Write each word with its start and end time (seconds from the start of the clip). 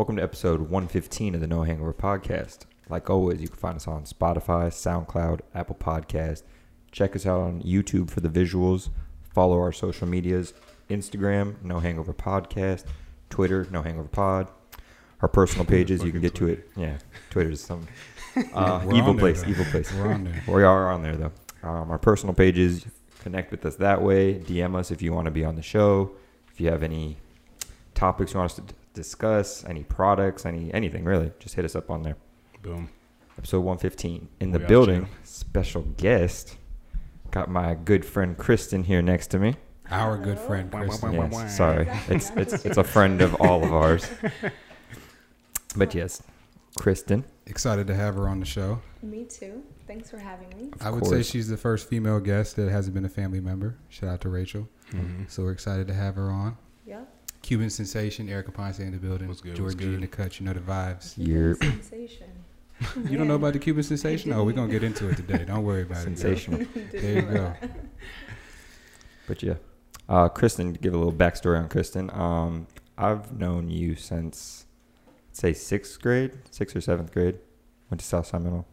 Welcome 0.00 0.16
to 0.16 0.22
episode 0.22 0.60
115 0.62 1.34
of 1.34 1.42
the 1.42 1.46
No 1.46 1.62
Hangover 1.62 1.92
Podcast. 1.92 2.60
Like 2.88 3.10
always, 3.10 3.42
you 3.42 3.48
can 3.48 3.58
find 3.58 3.76
us 3.76 3.86
on 3.86 4.04
Spotify, 4.04 4.68
SoundCloud, 4.68 5.40
Apple 5.54 5.76
Podcast. 5.78 6.42
Check 6.90 7.14
us 7.14 7.26
out 7.26 7.42
on 7.42 7.60
YouTube 7.60 8.08
for 8.08 8.20
the 8.20 8.30
visuals. 8.30 8.88
Follow 9.34 9.58
our 9.60 9.72
social 9.72 10.08
medias 10.08 10.54
Instagram, 10.88 11.62
No 11.62 11.80
Hangover 11.80 12.14
Podcast, 12.14 12.84
Twitter, 13.28 13.68
No 13.70 13.82
Hangover 13.82 14.08
Pod. 14.08 14.48
Our 15.20 15.28
personal 15.28 15.66
pages, 15.66 16.02
you 16.02 16.12
can 16.12 16.22
get 16.22 16.34
to 16.36 16.48
it. 16.48 16.70
Yeah, 16.76 16.96
Twitter's 17.28 17.60
some 17.60 17.86
uh, 18.54 18.80
evil 18.94 19.14
place, 19.14 19.44
evil 19.46 19.66
place. 19.66 19.92
We're 19.92 20.14
on 20.14 20.24
there. 20.24 20.42
We 20.48 20.62
are 20.62 20.90
on 20.90 21.02
there 21.02 21.16
though. 21.16 21.32
Um, 21.62 21.90
our 21.90 21.98
personal 21.98 22.34
pages, 22.34 22.86
connect 23.18 23.50
with 23.50 23.66
us 23.66 23.76
that 23.76 24.00
way. 24.00 24.38
DM 24.38 24.76
us 24.76 24.90
if 24.90 25.02
you 25.02 25.12
want 25.12 25.26
to 25.26 25.30
be 25.30 25.44
on 25.44 25.56
the 25.56 25.62
show. 25.62 26.12
If 26.50 26.58
you 26.58 26.70
have 26.70 26.82
any 26.82 27.18
topics 27.92 28.32
you 28.32 28.38
want 28.38 28.52
us 28.52 28.56
to 28.56 28.74
discuss, 29.00 29.64
any 29.64 29.82
products, 29.84 30.44
any 30.44 30.72
anything 30.74 31.04
really, 31.04 31.32
just 31.38 31.54
hit 31.54 31.64
us 31.64 31.74
up 31.74 31.90
on 31.90 32.02
there. 32.02 32.16
Boom. 32.62 32.90
Episode 33.38 33.60
115 33.60 34.28
in 34.40 34.50
the 34.50 34.58
We 34.58 34.64
out 34.64 34.68
building. 34.68 35.00
you. 35.02 35.08
Special 35.24 35.82
guest. 35.96 36.56
Got 37.30 37.48
my 37.48 37.74
good 37.74 38.04
friend 38.04 38.36
Kristen 38.36 38.84
here 38.84 39.00
next 39.00 39.28
to 39.28 39.38
me. 39.38 39.56
Our 39.90 40.18
good 40.18 40.38
friend 40.38 40.70
Wah, 40.72 40.80
wah, 40.80 40.86
Kristen. 40.86 41.12
Yes, 41.32 41.56
sorry, 41.56 41.88
it's 42.08 42.30
it's 42.36 42.64
it's 42.66 42.76
a 42.76 42.84
friend 42.84 43.22
of 43.22 43.34
all 43.40 43.64
of 43.64 43.72
ours. 43.72 44.08
But 45.76 45.94
yes, 45.94 46.22
Kristen. 46.76 47.24
Excited 47.46 47.86
to 47.86 47.94
have 47.94 48.14
her 48.16 48.28
on 48.28 48.40
the 48.40 48.46
show. 48.46 48.80
Me 49.02 49.24
too. 49.24 49.62
Thanks 49.86 50.10
for 50.10 50.18
having 50.18 50.48
me. 50.56 50.70
Of 50.72 50.82
I 50.82 50.90
would 50.90 51.06
say 51.06 51.22
she's 51.22 51.48
the 51.48 51.56
first 51.56 51.88
female 51.88 52.18
guest 52.20 52.56
that 52.56 52.68
hasn't 52.70 52.94
been 52.94 53.04
a 53.04 53.08
family 53.08 53.40
member. 53.40 53.76
Shout 53.88 54.10
out 54.10 54.20
to 54.22 54.28
Rachel. 54.28 54.68
Mhm. 54.90 55.30
So 55.30 55.44
we're 55.44 55.52
excited 55.52 55.86
to 55.88 55.94
have 55.94 56.16
her 56.16 56.30
on. 56.30 56.56
Yep. 56.86 57.08
Cuban 57.42 57.70
sensation, 57.70 58.28
Erica 58.28 58.52
Ponce 58.52 58.78
in 58.80 58.92
the 58.92 58.98
building. 58.98 59.28
What's 59.28 59.40
good, 59.40 59.56
George 59.56 59.74
what's 59.74 59.84
G 59.84 59.94
in 59.94 60.00
the 60.00 60.06
cut. 60.06 60.38
You 60.38 60.46
know 60.46 60.52
the 60.52 60.60
vibes. 60.60 61.14
You're 61.16 61.54
sensation. 61.56 62.26
You 63.08 63.18
don't 63.18 63.28
know 63.28 63.34
about 63.34 63.52
the 63.52 63.58
Cuban 63.58 63.82
sensation? 63.82 64.32
Oh, 64.32 64.44
we're 64.44 64.52
gonna 64.52 64.70
get 64.72 64.82
into 64.82 65.08
it 65.08 65.16
today. 65.16 65.44
Don't 65.44 65.64
worry 65.64 65.82
about 65.82 65.98
it. 65.98 66.02
sensational. 66.16 66.60
There 66.92 67.14
you 67.16 67.22
go. 67.22 67.54
But 69.26 69.42
yeah, 69.42 69.54
uh, 70.08 70.28
Kristen, 70.28 70.72
to 70.74 70.78
give 70.78 70.94
a 70.94 70.96
little 70.98 71.12
backstory 71.12 71.58
on 71.58 71.68
Kristen. 71.68 72.10
Um, 72.10 72.66
I've 72.98 73.32
known 73.38 73.70
you 73.70 73.94
since, 73.96 74.66
say, 75.32 75.52
sixth 75.52 76.00
grade, 76.00 76.32
sixth 76.50 76.74
or 76.76 76.80
seventh 76.80 77.12
grade. 77.12 77.38
Went 77.90 78.00
to 78.00 78.06
South 78.06 78.26
Seminole. 78.26 78.66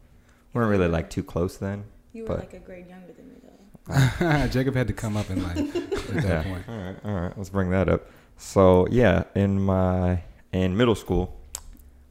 We 0.53 0.59
weren't 0.59 0.71
really 0.71 0.87
like 0.87 1.09
too 1.09 1.23
close 1.23 1.57
then. 1.57 1.83
You 2.13 2.23
were 2.23 2.29
but- 2.29 2.39
like 2.39 2.53
a 2.53 2.59
grade 2.59 2.87
younger 2.87 3.13
than 3.13 3.27
me 3.27 3.35
though. 3.43 4.47
Jacob 4.51 4.75
had 4.75 4.87
to 4.87 4.93
come 4.93 5.15
up 5.15 5.29
in 5.29 5.43
life 5.43 5.57
at 5.75 5.89
that 6.07 6.23
Yeah. 6.23 6.43
point. 6.43 6.63
All 6.67 6.77
right, 6.77 6.95
all 7.05 7.13
right. 7.13 7.37
Let's 7.37 7.49
bring 7.49 7.69
that 7.71 7.87
up. 7.89 8.07
So 8.37 8.87
yeah, 8.89 9.23
in 9.35 9.59
my 9.59 10.23
in 10.51 10.77
middle 10.77 10.95
school, 10.95 11.35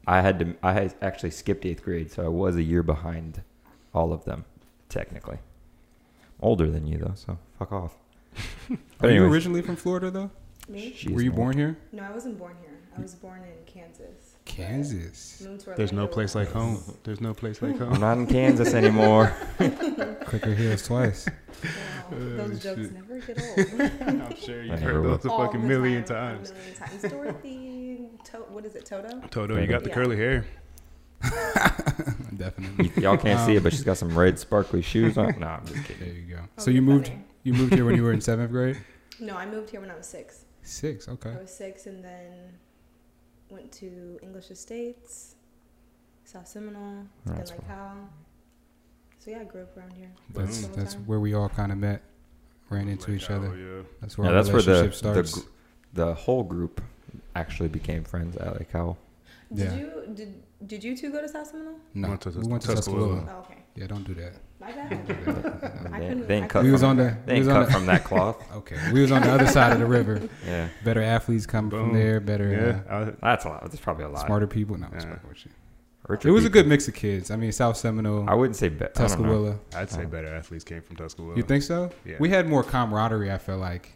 I 0.06 0.20
had 0.20 0.38
to. 0.40 0.54
I 0.62 0.72
had 0.72 0.94
actually 1.00 1.30
skipped 1.30 1.64
eighth 1.64 1.82
grade, 1.82 2.10
so 2.10 2.24
I 2.24 2.28
was 2.28 2.56
a 2.56 2.62
year 2.62 2.82
behind 2.82 3.42
all 3.94 4.12
of 4.12 4.24
them, 4.24 4.44
technically. 4.88 5.38
Older 6.40 6.70
than 6.70 6.86
you 6.86 6.98
though, 6.98 7.14
so 7.14 7.38
fuck 7.58 7.72
off. 7.72 7.96
Are 9.00 9.10
you 9.10 9.24
originally 9.24 9.62
from 9.62 9.76
Florida 9.76 10.10
though? 10.10 10.30
Me? 10.68 10.92
she's 10.94 11.12
Were 11.12 11.22
you 11.22 11.30
not. 11.30 11.36
born 11.36 11.56
here? 11.56 11.78
No, 11.92 12.02
I 12.02 12.10
wasn't 12.10 12.38
born 12.38 12.56
here. 12.60 12.76
I 12.96 13.00
was 13.00 13.14
born 13.14 13.42
in 13.42 13.72
Kansas. 13.72 14.25
Kansas. 14.46 15.46
There's 15.76 15.92
no 15.92 16.06
place 16.06 16.34
like 16.34 16.50
home. 16.50 16.82
There's 17.04 17.20
no 17.20 17.34
place 17.34 17.60
like 17.60 17.76
home. 17.78 17.92
I'm 17.92 18.00
not 18.00 18.16
in 18.16 18.26
Kansas 18.26 18.72
anymore. 18.72 19.36
Clicker 20.24 20.54
heels 20.54 20.86
twice. 20.86 21.26
Wow, 21.28 21.68
Oh, 22.12 22.36
those 22.36 22.62
jokes 22.62 22.80
shit. 22.82 22.92
never 22.92 23.18
get 23.18 23.40
old. 23.40 23.90
I'm 24.30 24.36
sure 24.36 24.62
you've 24.62 24.78
heard 24.80 25.02
will. 25.02 25.16
those 25.18 25.24
a 25.24 25.28
fucking 25.28 25.60
the 25.62 25.66
million 25.68 26.04
time, 26.04 26.36
times. 26.38 26.50
A 26.50 26.54
million 26.54 26.74
times. 26.76 27.02
Dorothy, 27.02 28.00
to- 28.24 28.36
what 28.48 28.64
is 28.64 28.74
it, 28.76 28.86
Toto? 28.86 29.20
Toto, 29.30 29.60
you 29.60 29.66
got 29.66 29.82
the 29.82 29.88
Yeah. 29.88 29.94
curly 29.94 30.16
hair. 30.16 30.46
Definitely. 32.36 32.92
Y- 32.96 33.02
y'all 33.02 33.16
can't 33.16 33.40
see 33.46 33.54
it, 33.54 33.58
Um, 33.58 33.62
but 33.64 33.72
she's 33.72 33.82
got 33.84 33.96
some 33.98 34.16
red 34.16 34.38
sparkly 34.38 34.82
shoes 34.82 35.18
on. 35.18 35.38
No, 35.40 35.46
I'm 35.48 35.66
just 35.66 35.84
kidding. 35.84 36.06
There 36.06 36.14
you 36.14 36.34
go. 36.36 36.40
Oh, 36.42 36.48
So 36.62 36.70
you 36.70 36.82
moved 36.82 37.08
funny. 37.08 37.24
you 37.42 37.52
moved 37.54 37.74
here 37.74 37.84
when 37.84 37.96
you 37.96 38.02
were 38.04 38.12
in 38.12 38.20
seventh 38.20 38.50
grade? 38.50 38.78
No, 39.18 39.36
I 39.36 39.46
moved 39.46 39.70
here 39.70 39.80
when 39.80 39.90
I 39.90 39.96
was 39.96 40.06
six. 40.06 40.44
Six, 40.62 41.08
okay. 41.08 41.30
I 41.30 41.40
was 41.40 41.50
six 41.52 41.86
and 41.86 42.04
then 42.04 42.28
went 43.50 43.70
to 43.72 44.18
English 44.22 44.50
Estates, 44.50 45.36
South 46.24 46.48
Seminole, 46.48 47.06
then 47.24 47.36
That's 47.36 47.50
Lake 47.50 47.60
Howell. 47.68 48.08
So 49.18 49.30
yeah, 49.30 49.40
I 49.40 49.44
grew 49.44 49.62
up 49.62 49.76
around 49.76 49.92
here. 49.92 50.10
That's 50.34 50.66
Boom. 50.66 50.72
that's 50.76 50.94
where 50.94 51.20
we 51.20 51.34
all 51.34 51.48
kind 51.48 51.72
of 51.72 51.78
met, 51.78 52.02
ran 52.70 52.88
into 52.88 53.10
Like, 53.10 53.22
each 53.22 53.30
other. 53.30 53.56
Yeah. 53.56 53.82
That's 54.00 54.16
where 54.18 54.28
Yeah, 54.28 54.36
our 54.36 54.42
that's 54.42 54.52
where 54.52 54.62
the 54.62 54.90
relationship 54.90 55.44
the, 55.94 56.04
the 56.04 56.14
whole 56.14 56.42
group 56.42 56.80
actually 57.34 57.68
became 57.68 58.04
friends 58.04 58.36
at 58.36 58.58
Lake 58.58 58.70
Howell. 58.72 58.98
Did 59.54 59.58
Yeah. 59.72 59.76
you 59.78 59.90
did 60.14 60.42
did 60.66 60.82
you 60.84 60.96
two 60.96 61.10
go 61.12 61.20
to 61.20 61.28
South 61.28 61.46
Seminole? 61.48 61.74
no, 61.94 62.08
Went 62.08 62.20
to 62.22 62.30
we 62.30 62.48
went 62.48 62.62
to 62.62 62.68
Tuskawilla. 62.72 63.24
Tuskawilla. 63.24 63.28
Oh, 63.34 63.38
okay. 63.40 63.58
Yeah, 63.76 63.86
don't 63.86 64.04
do 64.04 64.14
that. 64.14 64.32
My 64.58 64.72
bad. 64.72 64.92
I 65.92 65.98
They, 66.00 66.08
couldn't- 66.08 66.28
they 66.28 66.36
ain't 66.38 66.48
cut. 66.50 66.64
We 66.64 66.70
was 66.72 66.82
on 66.82 66.96
the 66.96 67.16
They 67.26 67.34
we 67.34 67.38
ain't 67.40 67.46
was 67.46 67.48
on 67.48 67.54
cut 67.62 67.66
the, 67.66 67.72
from 67.74 67.86
that 67.86 68.04
cloth. 68.04 68.52
okay. 68.56 68.76
We 68.92 69.02
was 69.02 69.12
on 69.12 69.22
the 69.22 69.30
other 69.30 69.46
side 69.46 69.72
of 69.72 69.78
the 69.78 69.86
river. 69.86 70.20
Yeah, 70.46 70.68
Better 70.84 71.02
athletes 71.02 71.44
come 71.46 71.68
from 71.70 71.92
there. 71.92 72.20
Better, 72.20 72.82
Yeah. 72.88 72.96
I, 72.96 73.12
that's 73.22 73.44
a 73.44 73.48
lot. 73.48 73.62
That's 73.62 73.76
probably 73.80 74.04
a 74.04 74.08
uh, 74.08 74.12
lot. 74.12 74.26
smarter 74.26 74.46
people. 74.46 74.78
No, 74.78 74.86
I'm 74.86 74.92
Yeah. 74.94 74.98
just 75.00 75.08
fucking 75.22 75.30
you. 75.44 76.30
It 76.30 76.34
was 76.34 76.44
a 76.44 76.50
good 76.50 76.66
mix 76.68 76.86
of 76.88 76.94
kids. 76.94 77.30
I 77.32 77.36
mean, 77.36 77.50
South 77.52 77.76
Seminole, 77.76 78.30
I 78.30 78.34
wouldn't 78.34 78.54
say 78.56 78.68
bet. 78.68 78.94
Tuskawilla. 78.94 79.58
I'd 79.74 79.90
say 79.90 80.04
Oh. 80.04 80.08
better 80.08 80.28
athletes 80.28 80.64
came 80.64 80.80
from 80.80 80.96
Tuskawilla. 80.96 81.36
You 81.36 81.42
think 81.42 81.62
so? 81.64 81.90
Yeah. 82.04 82.16
We 82.20 82.30
had 82.30 82.48
more 82.48 82.62
camaraderie. 82.62 83.30
I 83.32 83.38
feel 83.38 83.58
like 83.58 83.92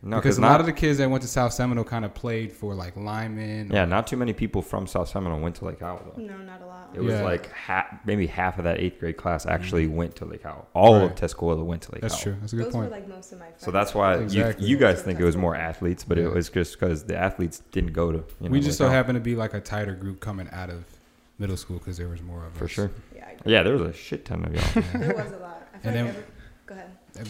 No, 0.00 0.16
because 0.16 0.36
because 0.36 0.38
a 0.38 0.40
not. 0.42 0.50
lot 0.52 0.60
of 0.60 0.66
the 0.66 0.72
kids 0.72 0.98
that 0.98 1.10
went 1.10 1.22
to 1.22 1.28
South 1.28 1.52
Seminole 1.52 1.82
kind 1.84 2.04
of 2.04 2.14
played 2.14 2.52
for 2.52 2.72
like 2.74 2.96
linemen. 2.96 3.70
yeah, 3.72 3.84
not 3.84 4.06
too 4.06 4.16
many 4.16 4.32
people 4.32 4.62
from 4.62 4.86
South 4.86 5.08
Seminole 5.08 5.40
went 5.40 5.56
to 5.56 5.64
Lake 5.64 5.80
Howell 5.80 6.12
though. 6.16 6.22
No, 6.22 6.36
not 6.38 6.62
a 6.62 6.66
lot. 6.66 6.90
It 6.94 7.00
was 7.00 7.20
like 7.20 7.50
ha- 7.52 7.98
maybe 8.06 8.26
half 8.28 8.58
of 8.58 8.64
that 8.64 8.78
eighth 8.78 9.00
grade 9.00 9.16
class 9.16 9.44
actually 9.44 9.86
mm-hmm. 9.86 9.96
went 9.96 10.16
to 10.16 10.24
Lake 10.24 10.42
Howell. 10.44 10.68
All 10.72 10.94
of 10.94 11.02
Right. 11.02 11.16
Tuskawilla 11.16 11.64
went 11.64 11.82
to 11.82 11.92
Lake 11.92 12.02
That's 12.02 12.14
Howell. 12.14 12.22
true. 12.22 12.36
That's 12.40 12.52
a 12.52 12.56
good 12.56 12.66
Those 12.66 12.72
point. 12.74 12.90
were 12.90 12.96
like 12.96 13.08
most 13.08 13.32
of 13.32 13.40
my 13.40 13.46
friends. 13.46 13.64
So 13.64 13.70
that's 13.72 13.92
why 13.92 14.14
Exactly. 14.18 14.64
you, 14.66 14.70
you 14.76 14.78
guys 14.78 15.02
think 15.02 15.18
it 15.18 15.24
was 15.24 15.36
more 15.36 15.56
athletes, 15.56 16.04
but 16.04 16.16
Yeah. 16.16 16.24
it 16.26 16.32
was 16.32 16.48
just 16.48 16.78
because 16.78 17.02
the 17.04 17.16
athletes 17.16 17.62
didn't 17.72 17.92
go 17.92 18.12
to. 18.12 18.18
You 18.18 18.24
know, 18.40 18.50
we 18.50 18.60
just 18.60 18.78
Lake 18.78 18.88
so 18.88 18.90
happened 18.90 19.16
to 19.16 19.20
be 19.20 19.34
like 19.34 19.52
a 19.54 19.60
tighter 19.60 19.94
group 19.96 20.20
coming 20.20 20.48
out 20.52 20.70
of 20.70 20.84
middle 21.40 21.56
school 21.56 21.78
because 21.78 21.96
there 21.96 22.08
was 22.08 22.22
more 22.22 22.46
of 22.46 22.52
us. 22.52 22.58
for 22.58 22.68
sure. 22.68 22.90
Yeah, 23.16 23.26
I 23.26 23.30
agree. 23.32 23.52
Yeah, 23.52 23.62
there 23.64 23.72
was 23.72 23.82
a 23.82 23.92
shit 23.92 24.24
ton 24.24 24.44
of 24.44 24.54
y'all. 24.54 24.82
there 25.00 25.14
was 25.16 25.32
a 25.32 25.38
lot. 25.38 25.68
I 25.74 25.78
feel 25.78 25.82
And 25.82 25.84
like 25.84 25.94
then- 25.94 26.06
every, 26.06 26.12
go 26.12 26.18
ahead. 26.18 26.24
And 26.24 26.37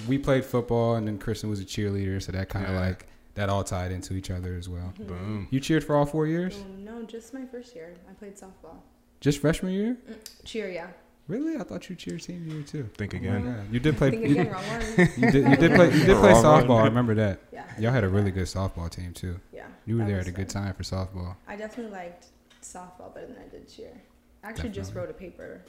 we 0.07 0.19
played 0.19 0.45
football, 0.45 0.95
and 0.97 1.07
then 1.07 1.19
Kristen 1.19 1.49
was 1.51 1.61
a 1.61 1.65
cheerleader, 1.65 2.23
so 2.23 2.33
that 2.33 2.49
kind 2.49 2.67
of 2.67 2.73
Yeah. 2.73 2.81
like 2.81 3.07
that 3.35 3.49
all 3.49 3.63
tied 3.65 3.93
into 3.93 4.15
each 4.15 4.31
other 4.31 4.57
as 4.57 4.69
well. 4.69 4.93
Boom. 4.99 5.47
You 5.51 5.61
cheered 5.61 5.85
for 5.85 5.95
all 5.97 6.07
four 6.07 6.27
years? 6.27 6.59
Oh, 6.61 6.67
no, 6.79 7.03
just 7.05 7.33
my 7.33 7.47
first 7.47 7.75
year. 7.75 7.95
I 8.11 8.13
played 8.15 8.37
softball. 8.37 8.79
Just 9.21 9.41
freshman 9.41 9.73
year? 9.73 9.97
Cheer, 10.45 10.71
yeah. 10.71 10.89
Really? 11.29 11.57
I 11.57 11.63
thought 11.63 11.89
you 11.91 11.95
cheered 11.97 12.23
senior 12.23 12.55
year 12.55 12.63
too. 12.63 12.89
Think 12.97 13.15
Oh 13.15 13.19
again. 13.19 13.45
God. 13.45 13.73
You 13.73 13.81
did 13.81 13.97
play. 13.99 14.11
Think 14.13 14.25
You, 14.27 14.31
again, 14.41 14.53
wrong 14.53 14.65
one. 14.65 14.81
you 15.19 15.31
did. 15.31 15.49
You 15.49 15.57
did 15.57 15.75
play. 15.75 15.87
You 15.93 16.05
did 16.07 16.17
play 16.21 16.33
Wrong 16.33 16.43
one. 16.43 16.65
softball. 16.65 16.81
I 16.81 16.85
remember 16.85 17.15
that. 17.17 17.41
Yeah. 17.53 17.65
Y'all 17.79 17.93
had 17.93 18.03
a 18.05 18.09
really 18.09 18.31
good 18.31 18.45
softball 18.47 18.89
team 18.91 19.13
too. 19.13 19.39
Yeah. 19.53 19.67
You 19.85 19.99
were 19.99 20.05
there 20.07 20.21
at 20.21 20.27
a 20.27 20.31
good 20.33 20.51
fun. 20.51 20.65
time 20.65 20.75
for 20.75 20.83
softball. 20.85 21.37
I 21.47 21.57
definitely 21.57 21.93
liked 21.93 22.27
softball 22.63 23.15
better 23.15 23.27
than 23.27 23.37
I 23.37 23.49
did 23.51 23.69
cheer. 23.69 23.91
I 24.43 24.49
actually 24.49 24.71
just 24.71 24.95
wrote 24.95 25.11
a 25.11 25.13
paper 25.13 25.61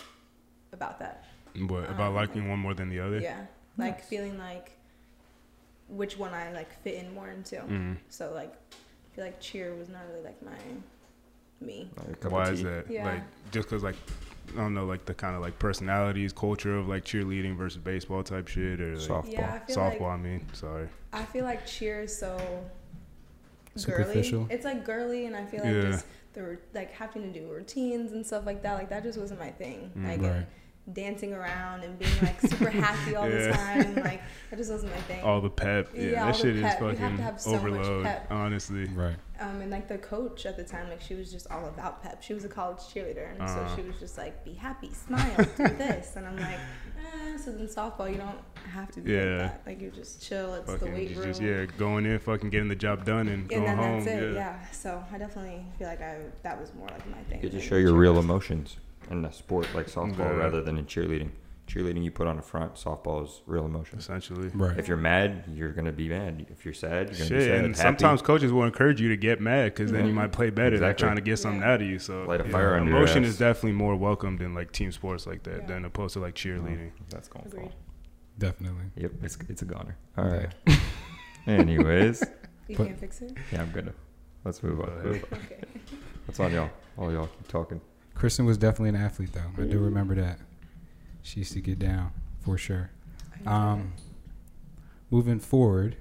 about 0.71 0.97
that. 0.99 1.25
What 1.67 1.89
about 1.89 2.09
Um, 2.09 2.15
liking 2.15 2.47
one 2.49 2.59
more 2.59 2.73
than 2.73 2.89
the 2.89 2.99
other? 3.01 3.19
Yeah. 3.19 3.41
Like 3.79 3.97
Nice. 3.99 4.07
feeling 4.07 4.37
like 4.37 4.71
which 5.87 6.17
one 6.17 6.33
I 6.33 6.51
like 6.51 6.71
fit 6.83 6.95
in 6.95 7.13
more 7.13 7.29
into. 7.29 7.55
Mm. 7.55 7.97
So 8.09 8.31
like 8.33 8.53
I 8.71 9.15
feel 9.15 9.25
like 9.25 9.39
cheer 9.39 9.73
was 9.75 9.89
not 9.89 10.01
really 10.11 10.23
like 10.23 10.41
my 10.43 10.51
me. 11.65 11.89
Like 11.97 12.07
a 12.09 12.15
cup 12.15 12.25
of 12.25 12.31
Why 12.33 12.49
is 12.51 12.63
that? 12.63 12.85
Yeah. 12.89 13.05
Like 13.05 13.23
just 13.51 13.67
because 13.69 13.83
like 13.83 13.95
I 14.53 14.57
don't 14.61 14.73
know, 14.73 14.85
like 14.85 15.05
the 15.05 15.13
kind 15.13 15.35
of 15.35 15.41
like 15.41 15.57
personalities, 15.59 16.33
culture 16.33 16.75
of 16.77 16.87
like 16.87 17.05
cheerleading 17.05 17.55
versus 17.55 17.77
baseball 17.81 18.23
type 18.23 18.47
shit, 18.47 18.79
or 18.81 18.95
like 18.97 19.07
Softball. 19.07 19.31
Yeah, 19.33 19.59
I 19.67 19.71
softball. 19.71 20.01
like 20.01 20.01
I 20.01 20.17
mean, 20.17 20.45
sorry. 20.53 20.89
I 21.13 21.23
feel 21.25 21.45
like 21.45 21.65
cheer 21.67 22.01
is 22.01 22.17
so 22.17 22.37
Superficial? 23.75 24.41
girly. 24.43 24.53
It's 24.55 24.65
like 24.65 24.83
girly, 24.85 25.25
and 25.27 25.35
I 25.35 25.45
feel 25.45 25.63
like 25.63 25.73
Yeah. 25.73 25.81
just 25.91 26.05
the 26.33 26.57
like 26.73 26.91
having 26.91 27.31
to 27.31 27.39
do 27.39 27.47
routines 27.47 28.11
and 28.11 28.25
stuff 28.25 28.45
like 28.45 28.61
that. 28.63 28.73
Like 28.73 28.89
that 28.89 29.03
just 29.03 29.19
wasn't 29.19 29.39
my 29.39 29.51
thing. 29.51 29.91
Mm. 29.97 30.07
like 30.07 30.21
Right. 30.21 30.45
Dancing 30.93 31.33
around 31.33 31.83
and 31.83 31.97
being 31.99 32.11
like 32.21 32.39
super 32.41 32.69
happy 32.85 33.15
all 33.15 33.29
the 33.29 33.37
Yeah. 33.37 33.83
time. 33.83 33.95
Like 33.95 34.21
that 34.49 34.57
just 34.57 34.71
wasn't 34.71 34.93
my 34.93 35.01
thing. 35.01 35.23
All 35.23 35.41
the 35.41 35.49
pep, 35.49 35.89
yeah, 35.93 36.01
Yeah, 36.03 36.25
that 36.25 36.35
the 36.35 36.39
shit 36.41 36.55
is 36.55 36.61
pep. 36.63 36.79
You 36.81 36.87
have 36.87 36.95
to 36.97 37.01
fucking 37.03 37.17
have 37.17 37.41
so 37.41 37.51
much 37.51 37.59
overload. 37.61 38.03
pep. 38.05 38.27
Honestly, 38.31 38.85
Right. 38.85 39.15
Um, 39.41 39.61
and 39.61 39.71
like 39.71 39.87
the 39.87 39.97
coach 39.97 40.45
at 40.45 40.57
the 40.57 40.63
time, 40.65 40.89
like 40.89 40.99
she 41.01 41.15
was 41.15 41.31
just 41.31 41.49
all 41.49 41.65
about 41.67 42.03
pep. 42.03 42.21
She 42.21 42.33
was 42.33 42.43
a 42.43 42.49
college 42.49 42.79
cheerleader, 42.79 43.31
and 43.31 43.41
Uh-huh. 43.41 43.69
so 43.69 43.75
she 43.75 43.87
was 43.87 43.95
just 43.97 44.17
like, 44.17 44.43
"Be 44.43 44.53
happy, 44.53 44.91
smile, 44.93 45.33
do 45.37 45.45
this." 45.77 46.17
And 46.17 46.25
I'm 46.27 46.35
like, 46.35 46.57
eh. 46.97 47.37
So 47.37 47.51
then 47.53 47.67
softball, 47.67 48.11
you 48.11 48.17
don't 48.17 48.39
have 48.73 48.91
to 48.91 48.99
be 48.99 49.13
Yeah. 49.13 49.19
like 49.19 49.39
that. 49.39 49.61
Like 49.65 49.81
you 49.81 49.91
just 49.91 50.21
chill. 50.21 50.55
It's 50.55 50.65
the 50.65 50.77
fucking 50.79 50.93
weight 50.93 51.07
just, 51.09 51.19
room. 51.21 51.27
just 51.29 51.41
yeah, 51.41 51.65
going 51.77 52.05
in, 52.05 52.19
fucking 52.19 52.49
getting 52.49 52.67
the 52.67 52.75
job 52.75 53.05
done, 53.05 53.29
and, 53.29 53.43
and 53.43 53.49
going 53.49 53.63
then 53.63 53.77
home. 53.77 54.03
that's 54.03 54.07
it. 54.07 54.33
yeah. 54.33 54.57
Yeah. 54.59 54.71
So 54.71 55.01
I 55.13 55.17
definitely 55.17 55.63
feel 55.77 55.87
like 55.87 56.01
I 56.01 56.17
that 56.43 56.59
was 56.59 56.73
more 56.73 56.87
like 56.89 57.07
my 57.09 57.21
thing. 57.29 57.41
You 57.41 57.49
get 57.49 57.51
to 57.61 57.65
show 57.65 57.77
your 57.77 57.93
real 57.93 58.15
was. 58.15 58.25
emotions 58.25 58.75
in 59.09 59.25
a 59.25 59.31
sport 59.33 59.67
like 59.75 59.87
softball 59.87 60.17
Yeah. 60.19 60.31
rather 60.35 60.61
than 60.61 60.77
in 60.77 60.85
cheerleading. 60.85 61.31
cheerleading 61.67 62.03
you 62.03 62.09
put 62.09 62.25
on 62.25 62.35
the 62.35 62.41
front. 62.41 62.73
Softball 62.73 63.23
is 63.23 63.41
real 63.45 63.63
emotion. 63.63 63.99
essentially. 63.99 64.49
Right. 64.55 64.75
If 64.79 64.87
you're 64.87 64.97
mad, 64.97 65.43
you're 65.53 65.71
gonna 65.71 65.91
be 65.91 66.09
mad. 66.09 66.47
If 66.49 66.65
you're 66.65 66.73
sad, 66.73 67.09
you're 67.09 67.17
gonna 67.19 67.29
be 67.29 67.35
Shit, 67.35 67.43
sad. 67.43 67.63
and 67.65 67.75
Happy, 67.75 67.87
sometimes 67.99 68.21
coaches 68.23 68.51
will 68.51 68.63
encourage 68.63 68.99
you 68.99 69.09
to 69.09 69.17
get 69.17 69.39
mad 69.39 69.65
because 69.75 69.91
then 69.91 70.05
you 70.07 70.11
Mhm. 70.11 70.15
might 70.15 70.31
play 70.31 70.49
better. 70.49 70.79
They're 70.79 70.95
trying 70.95 71.17
to 71.17 71.21
get 71.21 71.37
something 71.37 71.61
Yeah. 71.61 71.73
out 71.73 71.81
of 71.83 71.87
you. 71.87 71.99
So 71.99 72.23
Light 72.25 72.41
a 72.41 72.45
yeah, 72.45 72.49
fire 72.49 72.73
under 72.73 72.89
your 72.89 72.97
emotion 72.97 73.23
ass. 73.23 73.29
is 73.31 73.37
definitely 73.37 73.73
more 73.73 73.95
welcomed 73.95 74.41
in 74.41 74.55
like 74.55 74.71
team 74.71 74.91
sports 74.91 75.27
like 75.27 75.43
that 75.43 75.61
Yeah. 75.61 75.67
than 75.67 75.85
opposed 75.85 76.13
to 76.13 76.19
like 76.21 76.33
cheerleading. 76.33 76.89
that's 77.11 77.27
going 77.27 77.47
to 77.51 77.55
fall. 77.55 77.71
Definitely. 78.39 78.85
Yep, 78.95 79.11
it's 79.21 79.37
it's 79.47 79.61
a 79.61 79.65
goner. 79.65 79.95
All 80.17 80.25
right. 80.25 80.49
Yeah. 80.65 80.75
Anyways, 81.45 82.23
You 82.67 82.77
But- 82.77 82.87
can't 82.87 82.99
fix 82.99 83.21
it. 83.21 83.37
yeah, 83.51 83.61
I'm 83.61 83.71
gonna. 83.71 83.93
Let's 84.43 84.63
move 84.63 84.79
on. 84.81 85.03
Move 85.03 85.25
on. 85.31 85.39
Okay. 85.39 85.59
What's 86.25 86.39
on 86.39 86.51
y'all? 86.51 86.69
All 86.97 87.11
y'all 87.11 87.27
keep 87.27 87.47
talking. 87.47 87.81
Kristen 88.19 88.45
was 88.45 88.57
definitely 88.57 88.89
an 88.89 88.95
athlete, 88.97 89.29
though. 89.31 89.63
I 89.63 89.65
do 89.65 89.79
remember 89.79 90.13
that. 90.15 90.39
She 91.23 91.39
used 91.39 91.53
to 91.53 91.61
get 91.61 91.79
down 91.79 92.11
for 92.41 92.57
sure. 92.57 92.89
Um, 93.45 93.93
moving 95.09 95.39
forward, 95.39 95.95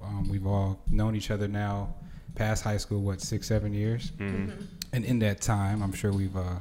um, 0.00 0.28
we've 0.28 0.46
all 0.46 0.80
known 0.88 1.16
each 1.16 1.28
other 1.32 1.48
now, 1.48 1.92
past 2.36 2.62
high 2.62 2.76
school, 2.76 3.02
what 3.02 3.20
six, 3.20 3.48
seven 3.48 3.72
years, 3.74 4.12
Mhm. 4.12 4.46
Mhm. 4.46 4.66
and 4.92 5.04
in 5.04 5.18
that 5.18 5.40
time, 5.40 5.82
I'm 5.82 5.92
sure 5.92 6.12
we've 6.12 6.36
uh, 6.36 6.60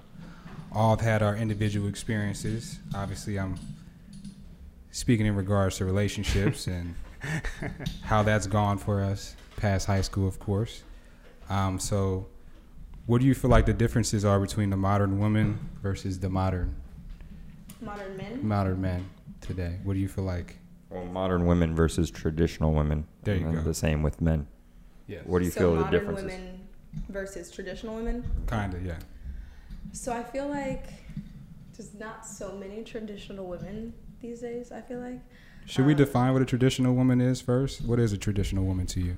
all 0.71 0.97
had 0.97 1.21
our 1.21 1.35
individual 1.35 1.87
experiences. 1.87 2.79
Obviously, 2.95 3.37
I'm 3.37 3.59
speaking 4.89 5.27
in 5.27 5.35
regards 5.35 5.77
to 5.77 5.85
relationships 5.85 6.65
and 6.65 6.95
how 8.01 8.23
that's 8.23 8.47
gone 8.47 8.79
for 8.79 9.01
us 9.03 9.35
past 9.57 9.85
high 9.85 10.01
school, 10.01 10.27
of 10.27 10.39
course. 10.39 10.81
Um, 11.47 11.77
so, 11.79 12.25
what 13.09 13.21
do 13.21 13.25
you 13.25 13.33
feel 13.33 13.49
like 13.49 13.65
the 13.65 13.73
differences 13.73 14.23
are 14.23 14.39
between 14.39 14.69
the 14.69 14.77
modern 14.77 15.17
woman 15.17 15.57
versus 15.81 16.19
the 16.19 16.29
modern 16.29 16.75
Modern 17.81 18.15
men. 18.15 18.47
modern 18.47 18.79
men 18.81 19.09
today? 19.41 19.79
What 19.83 19.95
do 19.95 19.99
you 19.99 20.07
feel 20.07 20.25
like? 20.25 20.59
Well, 20.91 21.05
modern 21.05 21.47
women 21.47 21.75
versus 21.75 22.11
traditional 22.11 22.71
women. 22.71 23.07
There 23.23 23.35
you 23.35 23.47
and 23.47 23.55
go. 23.55 23.61
The 23.63 23.73
same 23.73 24.03
with 24.03 24.21
men. 24.21 24.45
Yes. 25.07 25.23
What 25.25 25.39
do 25.39 25.45
you 25.45 25.51
so 25.51 25.59
feel 25.59 25.75
the 25.77 25.81
modern 25.85 26.13
women 26.13 26.67
versus 27.09 27.49
traditional 27.49 27.95
women. 27.95 28.23
Kind 28.45 28.75
of, 28.75 28.85
yeah. 28.85 28.99
So 29.91 30.13
I 30.13 30.21
feel 30.21 30.47
like 30.47 30.85
there's 31.75 31.95
not 31.95 32.27
so 32.27 32.55
many 32.57 32.83
traditional 32.83 33.47
women 33.47 33.91
these 34.21 34.41
days. 34.41 34.71
I 34.71 34.81
feel 34.81 34.99
like. 34.99 35.19
Should 35.65 35.87
we 35.87 35.93
Um, 35.93 35.97
define 35.97 36.33
what 36.33 36.43
a 36.43 36.45
traditional 36.45 36.93
woman 36.93 37.21
is 37.21 37.41
first? 37.41 37.81
What 37.81 37.99
is 37.99 38.13
a 38.13 38.17
traditional 38.19 38.65
woman 38.65 38.85
to 38.87 39.01
you? 39.01 39.17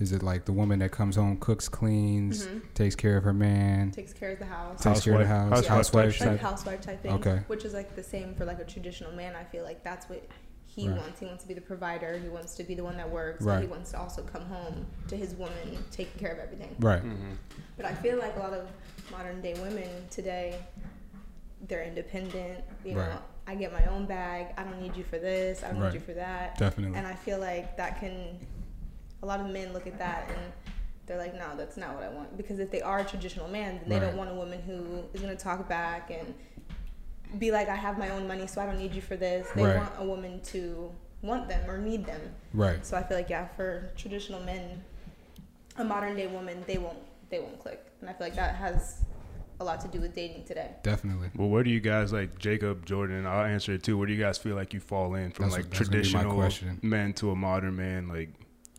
Is 0.00 0.10
it 0.12 0.22
like 0.24 0.44
the 0.44 0.52
woman 0.52 0.80
that 0.80 0.90
comes 0.90 1.14
home, 1.16 1.36
cooks, 1.38 1.68
cleans, 1.68 2.46
Mhm. 2.46 2.62
takes 2.74 2.96
care 2.96 3.16
of 3.16 3.22
her 3.24 3.32
man, 3.32 3.92
Takes 3.92 4.12
care 4.12 4.32
of 4.32 4.38
the 4.40 4.44
house. 4.44 4.82
takes 4.82 5.02
care 5.02 5.12
of 5.14 5.20
the 5.20 5.26
Housewife- 5.26 5.50
house, 5.50 5.66
housewife 5.66 6.04
housewife 6.06 6.18
type 6.18 6.28
like 6.28 6.40
housewife 6.40 6.80
type 6.80 7.02
thing. 7.02 7.12
Okay. 7.12 7.40
Which 7.46 7.64
is 7.64 7.74
like 7.74 7.94
the 7.94 8.02
same 8.02 8.34
for 8.34 8.44
like 8.44 8.58
a 8.58 8.64
traditional 8.64 9.12
man. 9.12 9.36
I 9.36 9.44
feel 9.44 9.62
like 9.62 9.84
that's 9.84 10.08
what 10.08 10.26
he 10.66 10.88
Right. 10.88 10.98
wants. 10.98 11.20
He 11.20 11.26
wants 11.26 11.44
to 11.44 11.48
be 11.48 11.54
the 11.54 11.60
provider. 11.60 12.18
He 12.18 12.28
wants 12.28 12.56
to 12.56 12.64
be 12.64 12.74
the 12.74 12.82
one 12.82 12.96
that 12.96 13.08
works. 13.08 13.42
Right. 13.44 13.54
But 13.56 13.62
he 13.62 13.68
wants 13.68 13.92
to 13.92 13.98
also 14.00 14.22
come 14.24 14.42
home 14.46 14.86
to 15.06 15.16
his 15.16 15.32
woman, 15.36 15.84
taking 15.92 16.18
care 16.18 16.32
of 16.32 16.40
everything. 16.40 16.74
Right. 16.80 17.02
Mhm. 17.04 17.36
But 17.76 17.86
I 17.86 17.94
feel 17.94 18.18
like 18.18 18.34
a 18.34 18.40
lot 18.40 18.52
of 18.52 18.66
modern 19.12 19.40
day 19.40 19.54
women 19.62 19.88
today, 20.10 20.58
they're 21.68 21.84
independent. 21.84 22.64
You 22.84 22.98
Right. 22.98 23.10
know, 23.10 23.18
I 23.46 23.54
get 23.54 23.72
my 23.72 23.84
own 23.86 24.06
bag. 24.06 24.48
I 24.56 24.64
don't 24.64 24.80
need 24.82 24.96
you 24.96 25.04
for 25.04 25.18
this. 25.18 25.62
I 25.62 25.68
don't 25.70 25.78
Right. 25.80 25.92
need 25.92 26.00
you 26.00 26.04
for 26.04 26.14
that. 26.14 26.58
Definitely. 26.58 26.98
And 26.98 27.06
I 27.06 27.14
feel 27.14 27.38
like 27.38 27.76
that 27.76 28.00
can, 28.00 28.38
a 29.24 29.26
lot 29.26 29.40
of 29.40 29.46
men 29.50 29.72
look 29.72 29.86
at 29.86 29.98
that 29.98 30.28
and 30.28 30.52
they're 31.06 31.16
like, 31.18 31.34
no, 31.34 31.56
that's 31.56 31.76
not 31.78 31.94
what 31.94 32.04
I 32.04 32.10
want. 32.10 32.36
Because 32.36 32.58
if 32.58 32.70
they 32.70 32.82
are 32.82 32.98
a 33.00 33.04
traditional 33.04 33.48
man, 33.48 33.78
then 33.80 33.88
they 33.88 33.94
Right. 33.98 34.06
don't 34.08 34.16
want 34.18 34.30
a 34.30 34.34
woman 34.34 34.60
who 34.62 35.02
is 35.14 35.20
going 35.22 35.34
to 35.34 35.42
talk 35.42 35.66
back 35.68 36.10
and 36.10 36.34
be 37.38 37.50
like, 37.50 37.68
I 37.68 37.74
have 37.74 37.98
my 37.98 38.10
own 38.10 38.28
money, 38.28 38.46
so 38.46 38.60
I 38.60 38.66
don't 38.66 38.78
need 38.78 38.94
you 38.94 39.00
for 39.00 39.16
this. 39.16 39.48
They 39.54 39.62
Right. 39.64 39.76
want 39.78 39.92
a 39.98 40.04
woman 40.04 40.40
to 40.52 40.92
want 41.22 41.48
them 41.48 41.68
or 41.70 41.78
need 41.78 42.04
them. 42.04 42.20
Right. 42.52 42.84
So 42.84 42.96
I 42.98 43.02
feel 43.02 43.16
like, 43.16 43.30
yeah, 43.30 43.48
for 43.56 43.90
traditional 43.96 44.40
men, 44.40 44.82
a 45.78 45.84
modern 45.84 46.16
day 46.16 46.26
woman, 46.26 46.62
they 46.66 46.76
won't, 46.78 46.98
they 47.30 47.40
won't 47.40 47.58
click. 47.58 47.84
And 48.00 48.10
I 48.10 48.12
feel 48.12 48.26
like 48.26 48.36
that 48.36 48.54
has 48.56 49.02
a 49.60 49.64
lot 49.64 49.80
to 49.80 49.88
do 49.88 50.00
with 50.00 50.14
dating 50.14 50.44
today. 50.44 50.70
Definitely. 50.82 51.30
Well, 51.34 51.48
where 51.48 51.64
do 51.64 51.70
you 51.70 51.80
guys 51.80 52.12
like 52.12 52.38
Jacob 52.38 52.84
Jordan? 52.86 53.26
I'll 53.26 53.44
answer 53.44 53.72
it 53.72 53.82
too. 53.82 53.96
Where 53.96 54.06
do 54.06 54.12
you 54.12 54.22
guys 54.22 54.36
feel 54.36 54.54
like 54.56 54.74
you 54.74 54.80
fall 54.80 55.14
in 55.14 55.30
from 55.32 55.48
That's- 55.48 55.64
like 55.64 55.70
that's 55.70 55.88
gonna 55.88 56.02
be 56.02 56.12
my 56.12 56.20
traditional 56.22 56.34
question. 56.34 56.78
man 56.82 57.12
to 57.14 57.30
a 57.30 57.36
modern 57.36 57.76
man? 57.76 58.08
Like, 58.08 58.30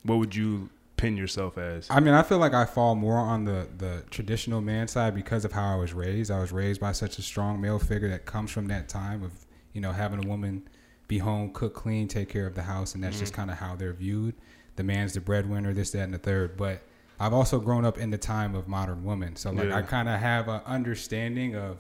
what 0.06 0.20
would 0.20 0.36
you 0.36 0.70
pin 0.98 1.18
yourself 1.18 1.58
as? 1.58 1.88
I 1.90 2.00
mean, 2.00 2.14
I 2.14 2.24
feel 2.24 2.38
like 2.38 2.54
I 2.54 2.66
fall 2.66 2.96
more 2.96 3.18
on 3.18 3.46
the, 3.46 3.68
the 3.78 4.04
traditional 4.10 4.62
man 4.62 4.88
side 4.88 5.14
because 5.14 5.46
of 5.46 5.52
how 5.52 5.74
I 5.74 5.76
was 5.76 5.94
raised. 5.94 6.32
I 6.32 6.40
was 6.40 6.52
raised 6.52 6.80
by 6.80 6.92
such 6.92 7.18
a 7.18 7.22
strong 7.22 7.60
male 7.60 7.80
figure 7.80 8.10
that 8.10 8.26
comes 8.26 8.52
from 8.52 8.68
that 8.68 8.88
time 8.88 9.24
of, 9.24 9.32
you 9.74 9.82
know, 9.82 9.92
having 9.92 10.24
a 10.24 10.28
woman 10.28 10.68
be 11.08 11.18
home, 11.18 11.52
cook, 11.54 11.76
clean, 11.76 12.08
take 12.08 12.30
care 12.30 12.48
of 12.48 12.56
the 12.56 12.64
house, 12.64 12.96
and 12.96 13.04
that's 13.04 13.20
just 13.20 13.34
mm-hmm. 13.34 13.42
kind 13.42 13.52
of 13.52 13.58
how 13.58 13.76
they're 13.76 13.94
viewed. 13.94 14.36
The 14.76 14.84
man's 14.84 15.14
the 15.14 15.22
breadwinner, 15.22 15.74
this, 15.74 15.92
that, 15.92 16.02
and 16.02 16.14
the 16.14 16.18
third. 16.18 16.58
But 16.58 16.82
I've 17.20 17.34
also 17.34 17.60
grown 17.60 17.86
up 17.86 17.98
in 17.98 18.10
the 18.10 18.18
time 18.18 18.56
of 18.56 18.68
modern 18.68 19.04
women, 19.04 19.36
so 19.36 19.52
like 19.52 19.70
Yeah. 19.70 19.78
I 19.78 19.82
kind 19.84 20.10
of 20.10 20.20
have 20.20 20.48
an 20.48 20.62
understanding 20.66 21.56
of 21.56 21.78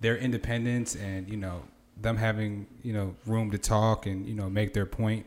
their 0.00 0.16
independence 0.16 0.94
and 0.96 1.28
you 1.28 1.36
know 1.36 1.62
them 2.00 2.16
having 2.16 2.66
you 2.82 2.92
know 2.92 3.14
room 3.26 3.50
to 3.50 3.58
talk 3.58 4.06
and 4.06 4.26
you 4.26 4.34
know 4.34 4.50
make 4.50 4.74
their 4.74 4.86
point 4.86 5.24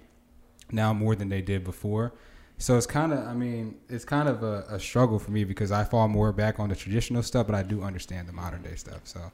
now 0.71 0.93
more 0.93 1.15
than 1.15 1.29
they 1.29 1.41
did 1.41 1.63
before. 1.63 2.13
So 2.59 2.75
it's 2.75 2.87
kind 2.87 3.13
of, 3.13 3.19
I 3.19 3.33
mean, 3.33 3.75
it's 3.87 4.03
kind 4.05 4.27
of 4.27 4.41
a, 4.41 4.65
a 4.69 4.79
struggle 4.79 5.19
for 5.19 5.31
me 5.31 5.43
because 5.43 5.71
I 5.71 5.83
fall 5.83 6.07
more 6.07 6.31
back 6.31 6.59
on 6.59 6.69
the 6.69 6.75
traditional 6.75 7.21
stuff, 7.21 7.45
but 7.45 7.55
I 7.55 7.61
do 7.61 7.83
understand 7.83 8.27
the 8.27 8.33
modern 8.33 8.63
day 8.63 8.75
stuff. 8.75 9.01
So 9.03 9.31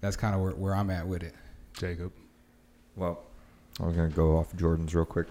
that's 0.00 0.16
kind 0.16 0.34
of 0.34 0.40
where, 0.40 0.52
where 0.52 0.74
I'm 0.74 0.90
at 0.90 1.06
with 1.06 1.22
it. 1.22 1.34
Jacob. 1.74 2.12
Well, 2.96 3.20
I 3.80 3.86
was 3.86 3.94
gonna 3.94 4.08
go 4.08 4.36
off 4.36 4.54
Jordan's 4.56 4.94
real 4.94 5.04
quick. 5.04 5.28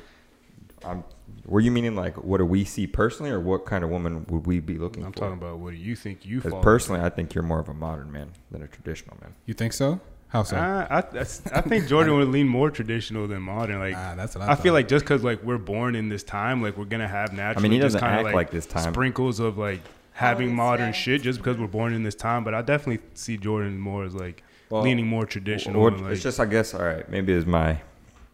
I'm, 0.86 1.04
were 1.46 1.60
you 1.60 1.72
meaning 1.72 1.96
like 1.96 2.24
what 2.24 2.38
do 2.38 2.46
we 2.46 2.64
see 2.64 2.88
personally, 2.88 3.32
or 3.32 3.40
what 3.40 3.66
kind 3.66 3.84
of 3.84 3.90
woman 3.90 4.26
would 4.30 4.48
we 4.48 4.62
be 4.62 4.78
looking 4.78 5.04
for? 5.04 5.08
I'm 5.08 5.14
talking 5.14 5.34
about 5.34 5.60
what 5.60 5.72
do 5.72 5.78
you 5.78 5.96
think 5.96 6.26
you 6.26 6.40
fall? 6.40 6.52
Because 6.52 6.64
personally, 6.64 7.02
I 7.02 7.10
think 7.10 7.36
you're 7.36 7.44
more 7.44 7.60
of 7.60 7.68
a 7.68 7.74
modern 7.74 8.12
man 8.12 8.32
than 8.50 8.62
a 8.62 8.68
traditional 8.68 9.18
man. 9.22 9.36
You 9.46 9.54
think 9.54 9.74
so? 9.74 10.00
How 10.30 10.44
so? 10.44 10.58
I, 10.58 11.00
I, 11.00 11.20
I 11.20 11.62
think 11.62 11.88
Jordan 11.88 12.16
would 12.18 12.28
lean 12.30 12.48
more 12.48 12.70
traditional 12.70 13.28
than 13.28 13.42
modern. 13.42 13.80
Like, 13.80 13.96
ah, 13.96 14.14
that's 14.16 14.36
what 14.36 14.48
I, 14.48 14.52
I 14.52 14.56
feel 14.56 14.74
like 14.74 14.88
just 14.88 15.04
because 15.04 15.24
like 15.24 15.44
we're 15.44 15.58
born 15.58 15.96
in 15.96 16.10
this 16.10 16.24
time, 16.24 16.62
like 16.62 16.78
we're 16.78 16.86
gonna 16.86 17.08
have 17.08 17.38
I 17.38 17.60
mean, 17.60 17.72
he 17.72 17.80
doesn't 17.80 18.00
kinda, 18.00 18.16
act 18.16 18.24
like, 18.26 18.36
like, 18.36 18.52
this 18.52 18.68
time. 18.68 18.94
sprinkles 18.94 19.40
of 19.40 19.58
like 19.58 19.82
having 20.14 20.50
Always, 20.50 20.58
modern 20.58 20.86
yeah. 20.88 20.92
shit 20.92 21.22
just 21.24 21.40
because 21.40 21.58
we're 21.58 21.68
born 21.68 21.94
in 21.94 22.04
this 22.04 22.16
time. 22.16 22.44
But 22.44 22.54
I 22.54 22.62
definitely 22.62 23.04
see 23.16 23.38
Jordan 23.38 23.80
more 23.80 24.04
as 24.04 24.14
like 24.14 24.44
Well, 24.70 24.84
leaning 24.84 25.08
more 25.08 25.26
traditional. 25.26 25.82
What- 25.82 25.94
and, 25.94 26.04
like, 26.04 26.14
it's 26.14 26.24
just, 26.24 26.40
I 26.40 26.46
guess, 26.46 26.74
all 26.76 26.84
right. 26.84 27.10
Maybe 27.10 27.34
is 27.34 27.46
my 27.48 27.80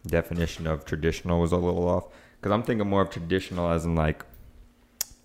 definition 0.06 0.66
of 0.66 0.84
traditional 0.84 1.40
was 1.40 1.52
a 1.52 1.56
little 1.56 1.88
off 1.88 2.04
because 2.38 2.52
I'm 2.52 2.62
thinking 2.62 2.86
more 2.88 3.00
of 3.02 3.10
traditional 3.10 3.70
as 3.70 3.86
in 3.86 3.94
like, 3.94 4.22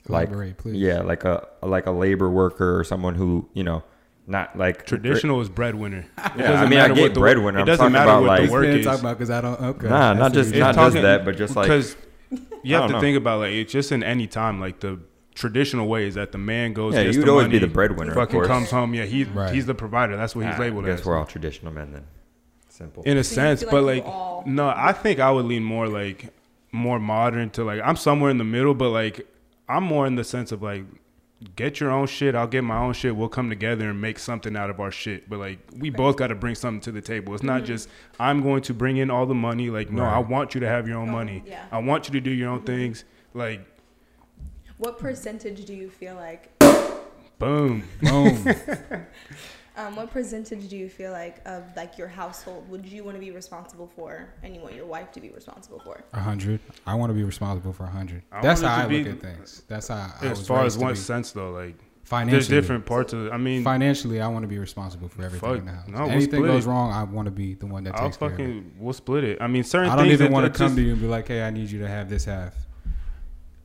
like 0.08 0.30
Elaborate, 0.30 0.58
please. 0.58 0.78
yeah, 0.78 1.02
like 1.02 1.26
a 1.26 1.48
like 1.62 1.86
a 1.86 1.92
labor 1.92 2.30
worker 2.30 2.80
or 2.80 2.84
someone 2.86 3.16
who 3.16 3.48
you 3.54 3.64
know, 3.64 3.84
not 4.32 4.58
like 4.58 4.86
traditional 4.86 5.40
is 5.42 5.50
breadwinner. 5.50 6.00
It 6.18 6.18
Yeah, 6.18 6.26
I 6.26 6.38
doesn't 6.52 6.70
mean, 6.70 6.80
I 6.80 6.82
matter 6.84 6.94
get 6.96 7.02
what 7.04 7.14
the- 7.14 7.20
breadwinner. 7.20 7.60
It 7.60 7.62
I'm 7.62 7.66
doesn't 7.68 7.80
talking 7.84 7.94
matter 7.94 8.10
about, 8.12 8.22
what 8.22 8.28
like- 8.28 8.46
the 8.48 8.52
work 8.52 8.66
Can't 8.66 8.78
is. 8.80 8.86
talk 8.86 9.00
about 9.00 9.18
because 9.18 9.30
I 9.30 9.42
don't. 9.42 9.60
Okay. 9.62 9.88
Nah, 9.90 10.12
I 10.12 10.14
not 10.14 10.34
just 10.34 10.56
not 10.56 10.76
saying. 10.76 10.92
just 10.94 11.02
that, 11.04 11.26
but 11.26 11.38
just 11.38 11.56
like 11.56 11.68
because 11.68 11.96
you 12.64 12.76
have 12.76 12.88
to 12.88 12.94
know. 12.94 13.00
think 13.02 13.18
about 13.18 13.40
like 13.42 13.52
it's 13.54 13.72
just 13.72 13.92
in 13.92 14.04
any 14.04 14.26
time 14.28 14.60
like 14.60 14.80
the 14.80 15.00
traditional 15.36 15.88
way 15.88 16.08
is 16.08 16.16
that 16.16 16.32
the 16.32 16.38
man 16.38 16.74
goes. 16.74 16.94
yeah, 16.94 17.04
gets 17.04 17.18
you'd 17.18 17.28
always 17.30 17.46
money, 17.46 17.60
be 17.60 17.66
the 17.66 17.72
breadwinner. 17.72 18.14
Fucking 18.14 18.34
course. 18.36 18.48
comes 18.48 18.70
home. 18.72 18.94
Yeah, 18.94 19.06
he 19.06 19.24
Right. 19.26 19.54
he's 19.54 19.66
the 19.66 19.76
provider. 19.76 20.16
That's 20.18 20.36
what 20.36 20.46
he's 20.46 20.56
Nah, 20.58 20.62
labeled 20.64 20.86
I 20.86 20.90
guess 20.90 21.00
as. 21.02 21.06
we're 21.06 21.18
all 21.18 21.26
traditional 21.26 21.72
men 21.72 21.92
then. 21.94 22.04
Simple. 22.70 23.04
in 23.04 23.18
a 23.18 23.24
So 23.24 23.36
sense, 23.36 23.62
feel 23.62 23.72
but 23.72 23.84
like 23.84 24.04
like 24.06 24.14
all- 24.14 24.44
no, 24.48 24.74
I 24.76 24.94
think 24.94 25.20
I 25.20 25.30
would 25.30 25.46
lean 25.46 25.64
more 25.64 25.88
like 25.88 26.34
more 26.72 27.00
modern 27.00 27.50
to 27.52 27.64
like 27.64 27.82
I'm 27.84 27.96
somewhere 27.98 28.30
in 28.32 28.38
the 28.38 28.44
middle, 28.46 28.74
but 28.74 28.90
like 28.90 29.28
I'm 29.68 29.84
more 29.84 30.06
in 30.08 30.16
the 30.16 30.24
sense 30.24 30.52
of 30.52 30.62
like 30.62 30.86
get 31.56 31.80
your 31.80 31.92
own 31.92 32.08
shit, 32.08 32.36
I'll 32.36 32.48
get 32.48 32.64
my 32.64 32.78
own 32.78 32.94
shit. 32.94 33.16
We'll 33.16 33.30
come 33.30 33.50
together 33.50 33.90
and 33.90 34.00
make 34.00 34.20
something 34.20 34.56
out 34.56 34.70
of 34.70 34.80
our 34.80 34.92
shit. 34.92 35.30
But 35.30 35.40
like 35.40 35.60
we 35.76 35.90
both 35.90 36.18
got 36.18 36.28
to 36.28 36.36
bring 36.36 36.56
something 36.56 36.82
to 36.82 36.92
the 36.92 37.02
table. 37.02 37.34
It's 37.34 37.44
not 37.44 37.58
mm-hmm. 37.58 37.66
just 37.66 37.90
I'm 38.20 38.42
going 38.42 38.62
to 38.64 38.74
bring 38.74 38.98
in 38.98 39.10
all 39.10 39.26
the 39.26 39.36
money. 39.36 39.70
Like 39.70 39.92
no, 39.92 40.04
I 40.04 40.20
want 40.20 40.54
you 40.54 40.62
to 40.62 40.68
have 40.68 40.88
your 40.88 40.98
own 40.98 41.10
Oh, 41.10 41.14
money. 41.14 41.44
yeah. 41.46 41.66
I 41.72 41.80
want 41.80 42.08
you 42.08 42.14
to 42.14 42.22
do 42.22 42.32
your 42.32 42.50
own 42.50 42.60
mm-hmm. 42.60 42.68
things. 42.68 43.06
Like 43.34 43.66
What 44.78 45.00
percentage 45.00 45.66
do 45.66 45.74
you 45.74 45.90
feel 45.90 46.16
like? 46.16 46.52
boom. 47.40 47.84
Boom. 48.02 48.46
Um, 49.78 49.96
what 49.96 50.12
percentage 50.12 50.68
do 50.68 50.76
you 50.76 50.90
feel 50.90 51.12
like 51.14 51.42
of 51.48 51.64
like 51.78 51.98
your 51.98 52.08
household 52.10 52.68
would 52.70 52.86
you 52.86 53.04
want 53.06 53.16
to 53.16 53.22
be 53.22 53.32
responsible 53.32 53.88
for, 53.96 54.28
and 54.44 54.54
you 54.54 54.62
want 54.62 54.76
your 54.76 54.86
wife 54.86 55.12
to 55.14 55.22
be 55.22 55.30
responsible 55.30 55.80
for? 55.80 56.04
A 56.14 56.20
hundred. 56.20 56.60
I 56.86 56.94
want 56.96 57.10
to 57.10 57.14
be 57.14 57.24
responsible 57.24 57.72
for 57.72 57.84
a 57.86 57.90
hundred. 57.90 58.24
I 58.32 58.42
That's 58.42 58.62
how 58.62 58.84
I 58.84 58.88
be- 58.88 59.04
look 59.04 59.14
at 59.16 59.22
things. 59.22 59.64
That's 59.68 59.88
how 59.88 60.12
I 60.22 60.26
As 60.26 60.40
was 60.40 60.48
far 60.48 60.60
as 60.60 60.64
raised 60.76 60.80
to 60.80 60.86
what 60.86 60.94
be. 60.94 61.00
sense 61.00 61.32
though, 61.32 61.52
like 61.52 61.76
financially. 62.04 62.32
there's 62.34 62.48
different 62.50 62.86
parts 62.86 63.14
of. 63.14 63.28
it. 63.28 63.32
I 63.32 63.38
mean, 63.38 63.64
Financially, 63.64 64.20
I 64.20 64.28
want 64.28 64.44
to 64.44 64.48
be 64.50 64.60
responsible 64.60 65.08
for 65.08 65.24
everything 65.24 65.50
Fuck, 65.50 65.60
in 65.60 65.66
the 65.66 65.72
house. 65.72 65.88
no, 65.88 66.00
we'll 66.02 66.10
Anything 66.12 66.30
split 66.40 66.44
goes 66.52 66.66
it. 66.66 66.70
wong, 66.70 66.92
I 66.92 67.04
want 67.06 67.28
to 67.28 67.32
be 67.32 67.54
the 67.54 67.66
one 67.68 67.86
that 67.86 67.96
I'll 67.96 68.04
takes 68.08 68.18
care 68.18 68.30
of 68.34 68.40
it. 68.42 68.64
we'll 68.78 68.92
split 68.94 69.24
it. 69.24 69.38
I 69.42 69.48
mean, 69.48 69.64
certain 69.64 69.90
I 69.90 69.96
don't 69.96 70.06
things 70.08 70.20
even 70.20 70.34
want 70.34 70.52
to 70.52 70.58
come 70.58 70.68
just- 70.68 70.76
to 70.78 70.82
you 70.84 70.92
and 70.92 71.02
be 71.02 71.08
like, 71.08 71.30
"Hey, 71.30 71.44
I 71.44 71.50
need 71.50 71.70
you 71.72 71.80
to 71.80 71.88
have 71.88 72.10
this 72.10 72.26
half." 72.26 72.54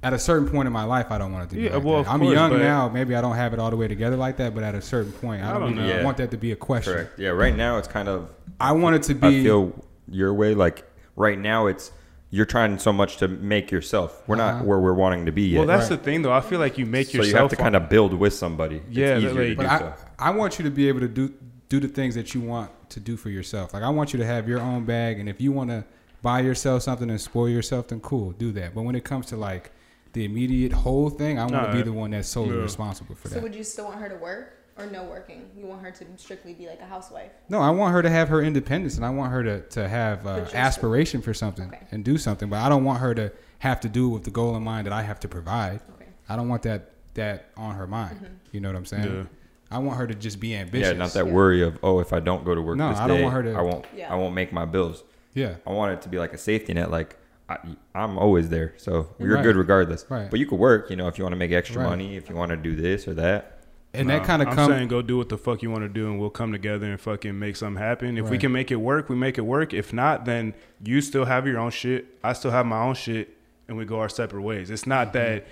At 0.02 0.12
a 0.12 0.18
certain 0.18 0.48
point 0.48 0.66
in 0.66 0.72
my 0.72 0.84
life, 0.84 1.10
I 1.10 1.18
don't 1.18 1.32
want 1.32 1.44
it 1.44 1.50
to 1.50 1.56
be. 1.56 1.62
Yeah, 1.62 1.74
like 1.76 1.84
well, 1.84 2.02
that. 2.04 2.10
I'm 2.12 2.20
course, 2.20 2.34
young 2.34 2.58
now. 2.58 2.88
Maybe 2.88 3.14
I 3.16 3.20
don't 3.20 3.34
have 3.36 3.52
it 3.52 3.58
all 3.58 3.70
the 3.70 3.76
way 3.76 3.88
together 3.88 4.16
like 4.16 4.36
that, 4.36 4.54
but 4.54 4.62
at 4.62 4.74
a 4.74 4.82
certain 4.82 5.12
point, 5.12 5.42
I 5.42 5.50
I 5.50 5.52
don't, 5.52 5.62
don't 5.76 5.84
even 5.84 5.98
know. 5.98 6.04
want 6.04 6.16
that 6.18 6.30
to 6.30 6.36
be 6.36 6.52
a 6.52 6.56
question. 6.56 6.92
Correct. 6.92 7.18
Yeah. 7.18 7.30
Right 7.30 7.56
now, 7.56 7.78
it's 7.78 7.88
kind 7.88 8.08
of. 8.08 8.28
I 8.60 8.72
want 8.72 8.96
it 8.96 9.02
to 9.04 9.14
be. 9.14 9.26
I 9.26 9.42
feel 9.42 9.72
your 10.08 10.32
way. 10.34 10.54
Like 10.54 10.84
right 11.16 11.38
now, 11.38 11.66
it's 11.66 11.90
you're 12.30 12.46
trying 12.46 12.78
so 12.78 12.92
much 12.92 13.16
to 13.18 13.28
make 13.28 13.70
yourself. 13.70 14.22
We're 14.28 14.36
Uh-huh. 14.36 14.58
not 14.58 14.64
where 14.66 14.78
we're 14.78 14.94
wanting 14.94 15.26
to 15.26 15.32
be 15.32 15.42
yet. 15.48 15.58
Well, 15.58 15.66
that's 15.66 15.88
Right. 15.90 15.98
the 15.98 16.04
thing, 16.04 16.22
though. 16.22 16.32
I 16.32 16.40
feel 16.40 16.58
like 16.60 16.76
you 16.76 16.84
make 16.86 17.06
so 17.08 17.18
yourself. 17.18 17.32
you 17.32 17.38
have 17.38 17.50
to 17.50 17.56
kind 17.56 17.76
of 17.76 17.88
build 17.88 18.12
with 18.14 18.34
somebody. 18.34 18.82
Yeah, 18.90 19.16
it's 19.16 19.24
that, 19.24 19.30
easier 19.30 19.32
to 19.32 19.38
like- 19.38 19.48
do 19.48 19.56
But 19.56 19.66
I, 19.66 19.78
so. 19.78 19.94
I 20.18 20.30
want 20.32 20.58
you 20.58 20.64
to 20.64 20.70
be 20.70 20.88
able 20.88 21.00
to 21.00 21.08
do 21.08 21.32
do 21.68 21.80
the 21.80 21.88
things 21.88 22.14
that 22.14 22.32
you 22.32 22.40
want 22.40 22.70
to 22.90 23.00
do 23.00 23.16
for 23.16 23.28
yourself. 23.28 23.74
Like 23.74 23.82
I 23.82 23.88
want 23.88 24.12
you 24.12 24.18
to 24.20 24.26
have 24.26 24.48
your 24.48 24.60
own 24.60 24.84
bag, 24.84 25.18
and 25.18 25.28
if 25.28 25.40
you 25.40 25.50
want 25.52 25.70
to 25.70 25.84
buy 26.22 26.40
yourself 26.40 26.82
something 26.82 27.10
and 27.10 27.20
spoil 27.20 27.48
yourself, 27.48 27.88
then 27.88 27.98
cool, 28.00 28.30
do 28.32 28.52
that. 28.52 28.72
But 28.74 28.82
when 28.82 28.94
it 28.94 29.02
comes 29.04 29.26
to 29.26 29.36
like 29.36 29.70
the 30.16 30.24
immediate 30.24 30.72
whole 30.72 31.10
thing, 31.10 31.38
I 31.38 31.42
want 31.44 31.66
to 31.66 31.72
be 31.72 31.82
the 31.82 31.92
one 31.92 32.10
that's 32.12 32.26
solely 32.28 32.56
yeah. 32.56 32.62
responsible 32.62 33.14
for 33.14 33.28
that. 33.28 33.34
So 33.34 33.40
would 33.42 33.54
you 33.54 33.62
still 33.62 33.84
want 33.84 34.00
her 34.00 34.08
to 34.08 34.16
work 34.16 34.54
or 34.78 34.86
no 34.86 35.04
working? 35.04 35.50
You 35.54 35.66
want 35.66 35.82
her 35.82 35.90
to 35.90 36.04
strictly 36.16 36.54
be 36.54 36.66
like 36.66 36.80
a 36.80 36.86
housewife? 36.86 37.30
No, 37.50 37.60
I 37.60 37.68
want 37.68 37.92
her 37.92 38.00
to 38.00 38.08
have 38.08 38.28
her 38.30 38.40
independence, 38.42 38.96
and 38.96 39.04
I 39.04 39.10
want 39.10 39.30
her 39.30 39.42
to 39.44 39.60
to 39.60 39.86
have 39.86 40.20
uh, 40.20 40.22
But 40.24 40.36
you're 40.38 40.46
still- 40.46 40.60
aspiration 40.60 41.20
for 41.20 41.34
something 41.34 41.68
Okay. 41.68 41.86
and 41.90 42.02
do 42.02 42.16
something. 42.16 42.48
But 42.48 42.60
I 42.60 42.70
don't 42.70 42.84
want 42.84 43.00
her 43.00 43.14
to 43.14 43.30
have 43.58 43.78
to 43.80 43.88
do 43.90 44.08
with 44.08 44.24
the 44.24 44.30
goal 44.30 44.56
in 44.56 44.62
mind 44.62 44.86
that 44.86 44.94
I 44.94 45.02
have 45.02 45.20
to 45.20 45.28
provide. 45.28 45.80
Okay. 45.96 46.08
I 46.30 46.36
don't 46.36 46.48
want 46.48 46.62
that 46.62 46.92
that 47.14 47.50
on 47.58 47.74
her 47.74 47.86
mind. 47.86 48.16
Mm-hmm. 48.16 48.34
You 48.52 48.60
know 48.60 48.70
what 48.70 48.76
I'm 48.76 48.86
saying? 48.86 49.04
Yeah. 49.14 49.24
I 49.70 49.78
want 49.80 49.98
her 49.98 50.06
to 50.06 50.14
just 50.14 50.40
be 50.40 50.54
ambitious. 50.56 50.92
yeah, 50.92 50.96
not 50.96 51.12
that 51.12 51.26
Yeah. 51.26 51.32
worry 51.32 51.62
of 51.62 51.78
oh, 51.82 52.00
if 52.00 52.14
I 52.14 52.20
don't 52.20 52.42
go 52.44 52.54
to 52.54 52.62
work 52.62 52.78
No, 52.78 52.88
this 52.88 52.98
I 52.98 53.06
don't 53.06 53.18
day, 53.18 53.22
want 53.24 53.34
her 53.34 53.42
to- 53.42 53.54
I 53.54 53.60
won't. 53.60 53.84
Yeah. 53.94 54.10
I 54.12 54.16
won't 54.16 54.34
make 54.34 54.50
my 54.52 54.64
bills. 54.64 55.04
Yeah. 55.34 55.56
I 55.66 55.72
want 55.72 55.92
it 55.92 56.00
to 56.02 56.08
be 56.08 56.18
like 56.18 56.32
a 56.32 56.38
safety 56.38 56.72
net. 56.72 56.90
Like 56.90 57.16
I, 57.48 57.58
I'm 57.94 58.18
always 58.18 58.48
there, 58.48 58.74
so 58.76 59.08
you're 59.18 59.34
Right. 59.36 59.42
good 59.44 59.56
regardless. 59.56 60.04
Right. 60.08 60.28
But 60.30 60.40
you 60.40 60.46
could 60.46 60.58
work. 60.58 60.90
You 60.90 60.96
know, 60.96 61.06
if 61.08 61.16
you 61.18 61.24
want 61.24 61.32
to 61.32 61.38
make 61.38 61.52
extra 61.52 61.80
Right. 61.82 61.88
money, 61.90 62.16
if 62.16 62.28
you 62.28 62.34
want 62.34 62.50
to 62.50 62.56
do 62.56 62.74
this 62.74 63.06
or 63.06 63.14
that. 63.14 63.52
And 63.94 64.08
Nah, 64.08 64.18
that 64.18 64.26
kind 64.26 64.42
of 64.42 64.48
I'm 64.48 64.54
comes. 64.56 64.68
saying 64.68 64.88
go 64.88 65.00
do 65.00 65.16
what 65.16 65.28
the 65.28 65.38
fuck 65.38 65.62
you 65.62 65.70
want 65.70 65.84
to 65.84 65.88
do, 65.88 66.06
and 66.10 66.18
we'll 66.20 66.28
come 66.28 66.52
together 66.52 66.86
and 66.86 67.00
fucking 67.00 67.38
make 67.38 67.56
something 67.56 67.80
happen. 67.82 68.18
If 68.18 68.28
we 68.30 68.36
can 68.36 68.52
make 68.52 68.70
it 68.70 68.76
work, 68.76 69.08
we 69.08 69.16
make 69.16 69.38
it 69.38 69.42
work. 69.46 69.72
If 69.72 69.92
not, 69.92 70.24
then 70.24 70.54
you 70.84 71.00
still 71.00 71.24
have 71.24 71.46
your 71.46 71.58
own 71.58 71.70
shit. 71.70 72.06
I 72.22 72.32
still 72.34 72.50
have 72.50 72.66
my 72.66 72.80
own 72.82 72.94
shit, 72.94 73.36
and 73.68 73.76
we 73.78 73.84
go 73.84 74.00
our 74.00 74.08
separate 74.08 74.42
ways. 74.42 74.70
It's 74.70 74.86
not 74.86 75.08
Mm-hmm. 75.14 75.18
that 75.18 75.46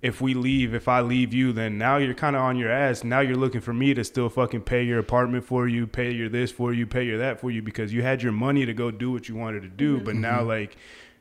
if 0.00 0.20
we 0.20 0.32
leave, 0.34 0.74
if 0.74 0.86
I 0.86 1.00
leave 1.00 1.34
you, 1.34 1.52
then 1.52 1.76
now 1.76 1.96
you're 1.96 2.14
kind 2.14 2.36
of 2.36 2.42
on 2.42 2.56
your 2.56 2.70
ass. 2.70 3.02
Now 3.02 3.18
you're 3.18 3.34
looking 3.36 3.60
for 3.62 3.72
me 3.72 3.94
to 3.94 4.04
still 4.04 4.28
fucking 4.28 4.60
pay 4.60 4.84
your 4.84 5.00
apartment 5.00 5.44
for 5.44 5.66
you, 5.66 5.88
pay 5.88 6.12
your 6.12 6.28
this 6.28 6.52
for 6.52 6.72
you, 6.72 6.86
pay 6.86 7.02
your 7.04 7.18
that 7.18 7.40
for 7.40 7.50
you, 7.50 7.62
because 7.62 7.92
you 7.92 8.02
had 8.02 8.22
your 8.22 8.30
money 8.32 8.64
to 8.64 8.74
go 8.74 8.92
do 8.92 9.10
what 9.10 9.28
you 9.28 9.34
wanted 9.34 9.62
to 9.62 9.68
do. 9.68 9.98
But 9.98 10.14
now, 10.14 10.38
Mm-hmm. 10.40 10.48
like, 10.48 10.76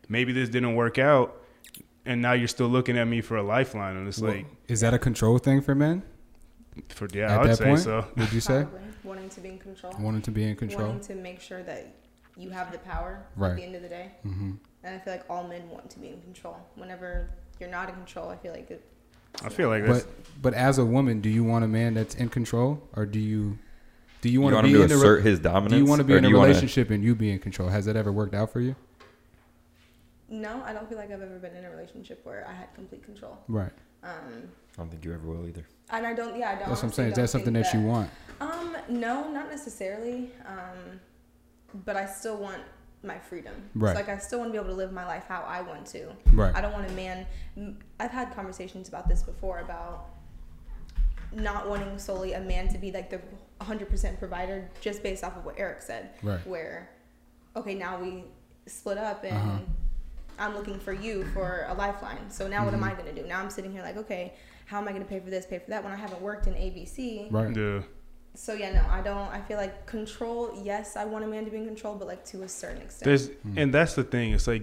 maybe 0.09 0.33
this 0.33 0.49
didn't 0.49 0.75
work 0.75 0.97
out. 0.97 1.41
And 2.05 2.21
now 2.21 2.31
you're 2.33 2.47
still 2.47 2.67
looking 2.69 2.97
at 2.97 3.05
me 3.05 3.19
for 3.21 3.35
a 3.35 3.43
lifeline, 3.43 3.97
and 3.97 4.07
it's 4.07 4.21
like, 4.21 4.45
is 4.69 4.79
that 4.79 4.93
a 4.93 4.99
control 4.99 5.37
thing 5.39 5.61
for 5.61 5.75
men? 5.75 6.03
for 6.89 7.07
yeah, 7.11 7.25
At 7.25 7.31
I 7.31 7.37
would 7.41 7.49
that 7.49 7.57
say 7.57 7.65
point, 7.65 7.79
so. 7.79 8.05
would 8.15 8.31
you 8.31 8.39
say 8.39 8.61
Probably 8.63 8.79
wanting 9.03 9.29
to 9.29 9.41
be 9.41 9.49
in 9.49 9.57
control. 9.57 9.93
wanting 9.99 10.21
to 10.21 10.31
be 10.31 10.43
in 10.43 10.55
control? 10.55 10.87
Wanting 10.89 11.01
to 11.07 11.15
make 11.15 11.41
sure 11.41 11.63
that 11.63 11.95
you 12.37 12.49
have 12.51 12.71
the 12.71 12.77
power 12.77 13.25
Right. 13.35 13.49
at 13.51 13.55
the 13.57 13.63
end 13.63 13.75
of 13.75 13.81
the 13.81 13.89
day. 13.89 14.11
hmm 14.21 14.51
And 14.83 14.95
I 14.95 14.99
feel 14.99 15.13
like 15.13 15.23
all 15.29 15.47
men 15.47 15.67
want 15.69 15.89
to 15.89 15.99
be 15.99 16.09
in 16.09 16.21
control. 16.21 16.55
Whenever 16.75 17.31
you're 17.59 17.69
not 17.69 17.89
in 17.89 17.95
control, 17.95 18.29
I 18.29 18.35
feel 18.37 18.53
like 18.53 18.69
it. 18.71 18.85
I 19.43 19.49
feel 19.49 19.69
like 19.69 19.85
that's 19.85 20.03
But 20.03 20.41
but 20.43 20.53
as 20.53 20.77
a 20.77 20.85
woman, 20.85 21.19
do 21.19 21.29
you 21.29 21.43
want 21.43 21.65
a 21.65 21.67
man 21.67 21.95
that's 21.95 22.13
in 22.15 22.29
control, 22.29 22.87
or 22.95 23.05
do 23.07 23.19
you 23.19 23.57
do 24.21 24.29
you 24.29 24.33
You 24.33 24.41
want 24.41 24.53
want 24.55 24.65
to 24.65 24.69
him 24.69 24.73
be 24.73 24.77
to 24.79 24.85
in 24.85 24.91
a 24.91 24.95
re- 24.95 24.99
assert 25.01 25.23
his 25.25 25.39
dominance? 25.39 25.71
do 25.73 25.77
you 25.79 25.85
want 25.85 25.99
to 25.99 26.03
be 26.05 26.13
in 26.13 26.19
a 26.19 26.21
do 26.21 26.29
you 26.29 26.35
wanna- 26.37 26.47
relationship 26.49 26.89
and 26.91 27.03
you 27.03 27.15
be 27.15 27.31
in 27.31 27.39
control? 27.39 27.69
Has 27.69 27.85
that 27.85 27.95
ever 27.97 28.11
worked 28.11 28.35
out 28.35 28.51
for 28.53 28.61
you? 28.61 28.75
No, 30.29 30.61
I 30.65 30.73
don't 30.73 30.87
feel 30.89 30.97
like 30.97 31.11
I've 31.11 31.21
ever 31.21 31.39
been 31.39 31.55
in 31.55 31.63
a 31.65 31.69
relationship 31.69 32.25
where 32.25 32.45
I 32.47 32.53
had 32.53 32.73
complete 32.75 33.03
control. 33.03 33.37
Right. 33.47 33.71
Um, 34.03 34.49
I 34.75 34.81
don't 34.81 34.89
think 34.89 35.03
you 35.05 35.13
ever 35.13 35.27
will 35.27 35.47
either. 35.47 35.65
and 35.89 36.05
I 36.05 36.13
don't. 36.13 36.37
Yeah, 36.37 36.49
I 36.51 36.55
don't. 36.55 36.69
That's 36.69 36.81
what 36.83 36.89
I'm 36.89 36.93
saying. 36.93 37.09
Is 37.11 37.15
that 37.15 37.29
something 37.29 37.53
think 37.53 37.65
that 37.65 37.73
you 37.73 37.81
want? 37.85 38.09
Um, 38.41 38.75
no, 38.89 39.29
not 39.31 39.49
necessarily. 39.49 40.31
Um, 40.45 40.99
but 41.85 41.95
I 41.95 42.05
still 42.05 42.37
want 42.37 42.61
my 43.03 43.17
freedom. 43.17 43.53
Right. 43.75 43.93
So, 43.95 43.99
like 44.01 44.09
I 44.09 44.17
still 44.17 44.39
want 44.39 44.49
to 44.49 44.51
be 44.51 44.57
able 44.57 44.69
to 44.69 44.75
live 44.75 44.91
my 44.91 45.05
life 45.05 45.23
how 45.27 45.41
I 45.47 45.61
want 45.61 45.85
to. 45.87 46.09
Right. 46.33 46.53
I 46.55 46.61
don't 46.61 46.73
want 46.73 46.89
a 46.89 46.93
man. 46.93 47.25
I've 47.99 48.11
had 48.11 48.33
conversations 48.35 48.87
about 48.89 49.07
this 49.07 49.23
before 49.23 49.59
about 49.59 50.09
not 51.31 51.67
wanting 51.69 51.97
solely 51.99 52.33
a 52.33 52.39
man 52.39 52.67
to 52.69 52.77
be 52.77 52.91
like 52.91 53.09
the 53.09 53.19
100% 53.61 54.17
provider 54.19 54.69
just 54.81 55.03
based 55.03 55.23
off 55.23 55.35
of 55.35 55.45
what 55.45 55.55
Eric 55.57 55.81
said. 55.81 56.11
Right. 56.23 56.45
Where, 56.47 56.89
okay, 57.55 57.73
now 57.73 57.99
we 58.01 58.23
split 58.65 58.97
up 58.97 59.23
and 59.23 59.35
Uh-huh. 59.35 59.57
I'm 60.39 60.53
looking 60.55 60.79
for 60.79 60.93
you 60.93 61.25
for 61.33 61.65
a 61.69 61.73
lifeline. 61.73 62.29
So 62.29 62.47
now 62.47 62.63
what 62.65 62.73
am 62.73 62.83
I 62.83 62.89
Mm-hmm. 62.91 63.01
going 63.01 63.15
to 63.15 63.21
do? 63.21 63.27
Now 63.27 63.39
I'm 63.39 63.49
sitting 63.49 63.71
here 63.71 63.81
like, 63.81 63.97
okay, 63.97 64.33
how 64.65 64.77
am 64.79 64.87
I 64.87 64.91
going 64.91 65.03
to 65.03 65.09
pay 65.09 65.19
for 65.19 65.29
this, 65.29 65.45
pay 65.45 65.59
for 65.59 65.69
that 65.71 65.83
when 65.83 65.93
I 65.93 65.95
haven't 65.95 66.21
worked 66.21 66.47
in 66.47 66.53
ABC? 66.53 67.31
Right. 67.31 67.55
yeah. 67.55 67.81
So 68.35 68.53
yeah, 68.53 68.71
no, 68.73 68.85
I 68.89 69.01
don't. 69.01 69.29
I 69.29 69.41
feel 69.41 69.57
like 69.57 69.85
control. 69.87 70.61
Yes, 70.63 70.95
I 70.95 71.05
want 71.05 71.23
a 71.25 71.27
man 71.27 71.45
to 71.45 71.49
be 71.51 71.57
in 71.57 71.65
control, 71.65 71.95
but 71.95 72.07
like 72.07 72.23
to 72.25 72.43
a 72.43 72.47
certain 72.47 72.83
extent. 72.83 73.05
There's 73.05 73.29
and 73.55 73.73
that's 73.73 73.95
the 73.95 74.03
thing. 74.03 74.31
It's 74.33 74.45
like 74.45 74.61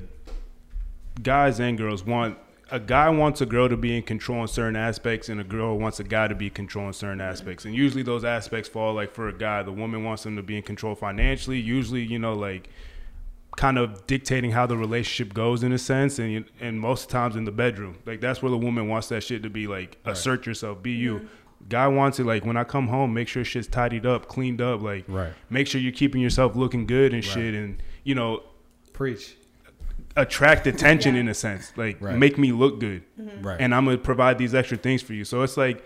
guys 1.23 1.61
and 1.61 1.77
girls 1.79 2.05
want 2.05 2.39
a 2.71 2.81
guy 2.81 3.09
wants 3.11 3.41
a 3.41 3.47
girl 3.47 3.69
to 3.69 3.77
be 3.77 3.97
in 3.97 4.03
control 4.03 4.41
in 4.43 4.49
certain 4.49 4.77
aspects, 4.77 5.29
and 5.29 5.41
a 5.41 5.45
girl 5.45 5.79
wants 5.79 6.01
a 6.01 6.05
guy 6.05 6.29
to 6.29 6.35
be 6.35 6.47
in 6.47 6.53
control 6.53 6.87
in 6.87 6.93
certain 6.93 7.21
aspects. 7.21 7.65
And 7.65 7.75
usually 7.75 8.03
those 8.03 8.25
aspects 8.25 8.69
fall 8.69 8.95
like 8.95 9.13
for 9.13 9.29
a 9.29 9.33
guy, 9.37 9.63
the 9.63 9.73
woman 9.73 10.05
wants 10.05 10.25
him 10.25 10.37
to 10.37 10.43
be 10.43 10.57
in 10.57 10.63
control 10.63 10.95
financially. 10.95 11.59
Usually, 11.61 12.03
you 12.03 12.19
know, 12.19 12.33
like 12.33 12.71
kind 13.57 13.79
of 13.79 14.07
dictating 14.07 14.51
how 14.51 14.67
the 14.67 14.77
relationship 14.77 15.33
goes 15.35 15.63
in 15.63 15.73
a 15.73 15.79
sense, 15.79 16.19
and 16.19 16.45
and 16.61 16.81
most 16.81 17.09
times 17.11 17.37
in 17.37 17.45
the 17.45 17.53
bedroom, 17.53 17.97
like 18.07 18.21
that's 18.21 18.43
where 18.43 18.51
the 18.51 18.59
woman 18.59 18.89
wants 18.89 19.09
that 19.09 19.23
shit 19.23 19.43
to 19.45 19.51
be 19.51 19.67
like 19.67 19.99
assert 20.05 20.47
yourself, 20.47 20.83
be 20.83 20.93
you. 20.93 21.29
Guy 21.69 21.87
wants 21.89 22.19
it 22.21 22.25
like 22.27 22.45
when 22.45 22.57
I 22.59 22.65
come 22.65 22.89
home, 22.89 23.15
make 23.15 23.27
sure 23.29 23.43
shit's 23.43 23.67
tidied 23.69 24.05
up, 24.05 24.27
cleaned 24.29 24.61
up, 24.61 24.83
like 24.83 25.05
Right. 25.09 25.33
make 25.49 25.67
sure 25.67 25.81
you're 25.81 25.93
keeping 25.93 26.21
yourself 26.21 26.57
looking 26.57 26.87
good 26.87 27.15
and 27.15 27.25
Right. 27.25 27.33
shit, 27.35 27.55
and 27.55 27.83
you 28.03 28.15
know 28.15 28.43
Preach. 28.93 29.35
attract 30.17 30.67
attention 30.67 31.15
Yeah. 31.15 31.23
in 31.23 31.29
a 31.29 31.35
sense, 31.35 31.73
like 31.77 31.97
Right. 32.01 32.19
make 32.19 32.37
me 32.39 32.53
look 32.53 32.81
good, 32.81 33.03
mm-hmm. 33.19 33.47
Right. 33.47 33.57
and 33.61 33.75
I'm 33.75 33.85
gonna 33.87 33.99
provide 33.99 34.37
these 34.39 34.55
extra 34.55 34.77
things 34.77 35.01
for 35.03 35.15
you. 35.15 35.25
So 35.25 35.43
it's 35.43 35.57
like 35.57 35.83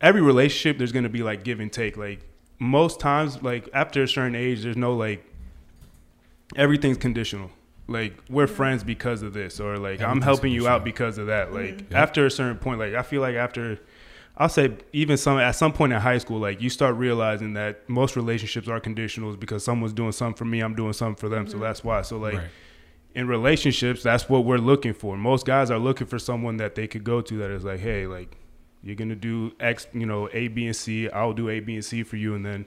every 0.00 0.22
relationship, 0.22 0.78
there's 0.78 0.92
gonna 0.92 1.08
be 1.08 1.22
like 1.22 1.44
give 1.44 1.60
and 1.60 1.72
take. 1.72 1.96
Like 1.96 2.20
most 2.58 3.00
times, 3.00 3.42
like 3.42 3.68
after 3.72 4.02
a 4.02 4.08
certain 4.08 4.34
age, 4.36 4.62
there's 4.62 4.76
no 4.76 4.94
like 4.94 5.24
everything's 6.56 6.98
conditional. 6.98 7.50
Like 7.88 8.16
we're 8.28 8.46
friends 8.46 8.84
because 8.84 9.22
of 9.22 9.32
this, 9.32 9.58
or 9.58 9.76
like 9.76 10.00
I'm 10.00 10.20
helping 10.20 10.52
you 10.52 10.68
out 10.68 10.84
because 10.84 11.18
of 11.18 11.26
that. 11.26 11.52
Like 11.52 11.76
mm-hmm. 11.76 11.92
Yeah. 11.92 12.02
after 12.02 12.26
a 12.26 12.30
certain 12.30 12.58
point, 12.58 12.78
like 12.78 12.94
I 12.94 13.02
feel 13.02 13.20
like 13.20 13.34
after. 13.34 13.78
I'll 14.36 14.48
say 14.48 14.72
even 14.94 15.18
some 15.18 15.38
at 15.38 15.50
some 15.50 15.72
point 15.72 15.92
in 15.92 16.00
high 16.00 16.16
school, 16.16 16.38
like 16.38 16.62
you 16.62 16.70
start 16.70 16.94
realizing 16.94 17.52
that 17.54 17.86
most 17.90 18.16
relationships 18.16 18.68
are 18.68 18.80
conditionals 18.80 19.38
because 19.38 19.62
someone's 19.62 19.92
doing 19.92 20.12
something 20.12 20.36
for 20.36 20.46
me, 20.46 20.60
I'm 20.60 20.74
doing 20.74 20.94
something 20.94 21.16
for 21.16 21.28
them, 21.28 21.46
so 21.46 21.54
mm-hmm. 21.54 21.64
that's 21.64 21.84
why. 21.84 22.00
So 22.02 22.16
like 22.16 22.34
Right. 22.34 22.48
in 23.14 23.28
relationships, 23.28 24.02
that's 24.02 24.30
what 24.30 24.46
we're 24.46 24.56
looking 24.56 24.94
for. 24.94 25.16
Most 25.18 25.44
guys 25.44 25.70
are 25.70 25.78
looking 25.78 26.06
for 26.06 26.18
someone 26.18 26.56
that 26.56 26.74
they 26.74 26.86
could 26.86 27.04
go 27.04 27.20
to 27.20 27.36
that 27.38 27.50
is 27.50 27.64
like, 27.64 27.80
hey, 27.80 28.06
like 28.06 28.34
you're 28.82 28.96
gonna 28.96 29.16
do 29.16 29.52
X, 29.60 29.88
you 29.92 30.06
know, 30.06 30.30
A, 30.32 30.48
B, 30.48 30.64
and 30.64 30.76
C. 30.76 31.10
I'll 31.10 31.34
do 31.34 31.50
A, 31.50 31.60
B, 31.60 31.74
and 31.74 31.84
C 31.84 32.02
for 32.02 32.16
you, 32.16 32.34
and 32.34 32.46
then, 32.46 32.64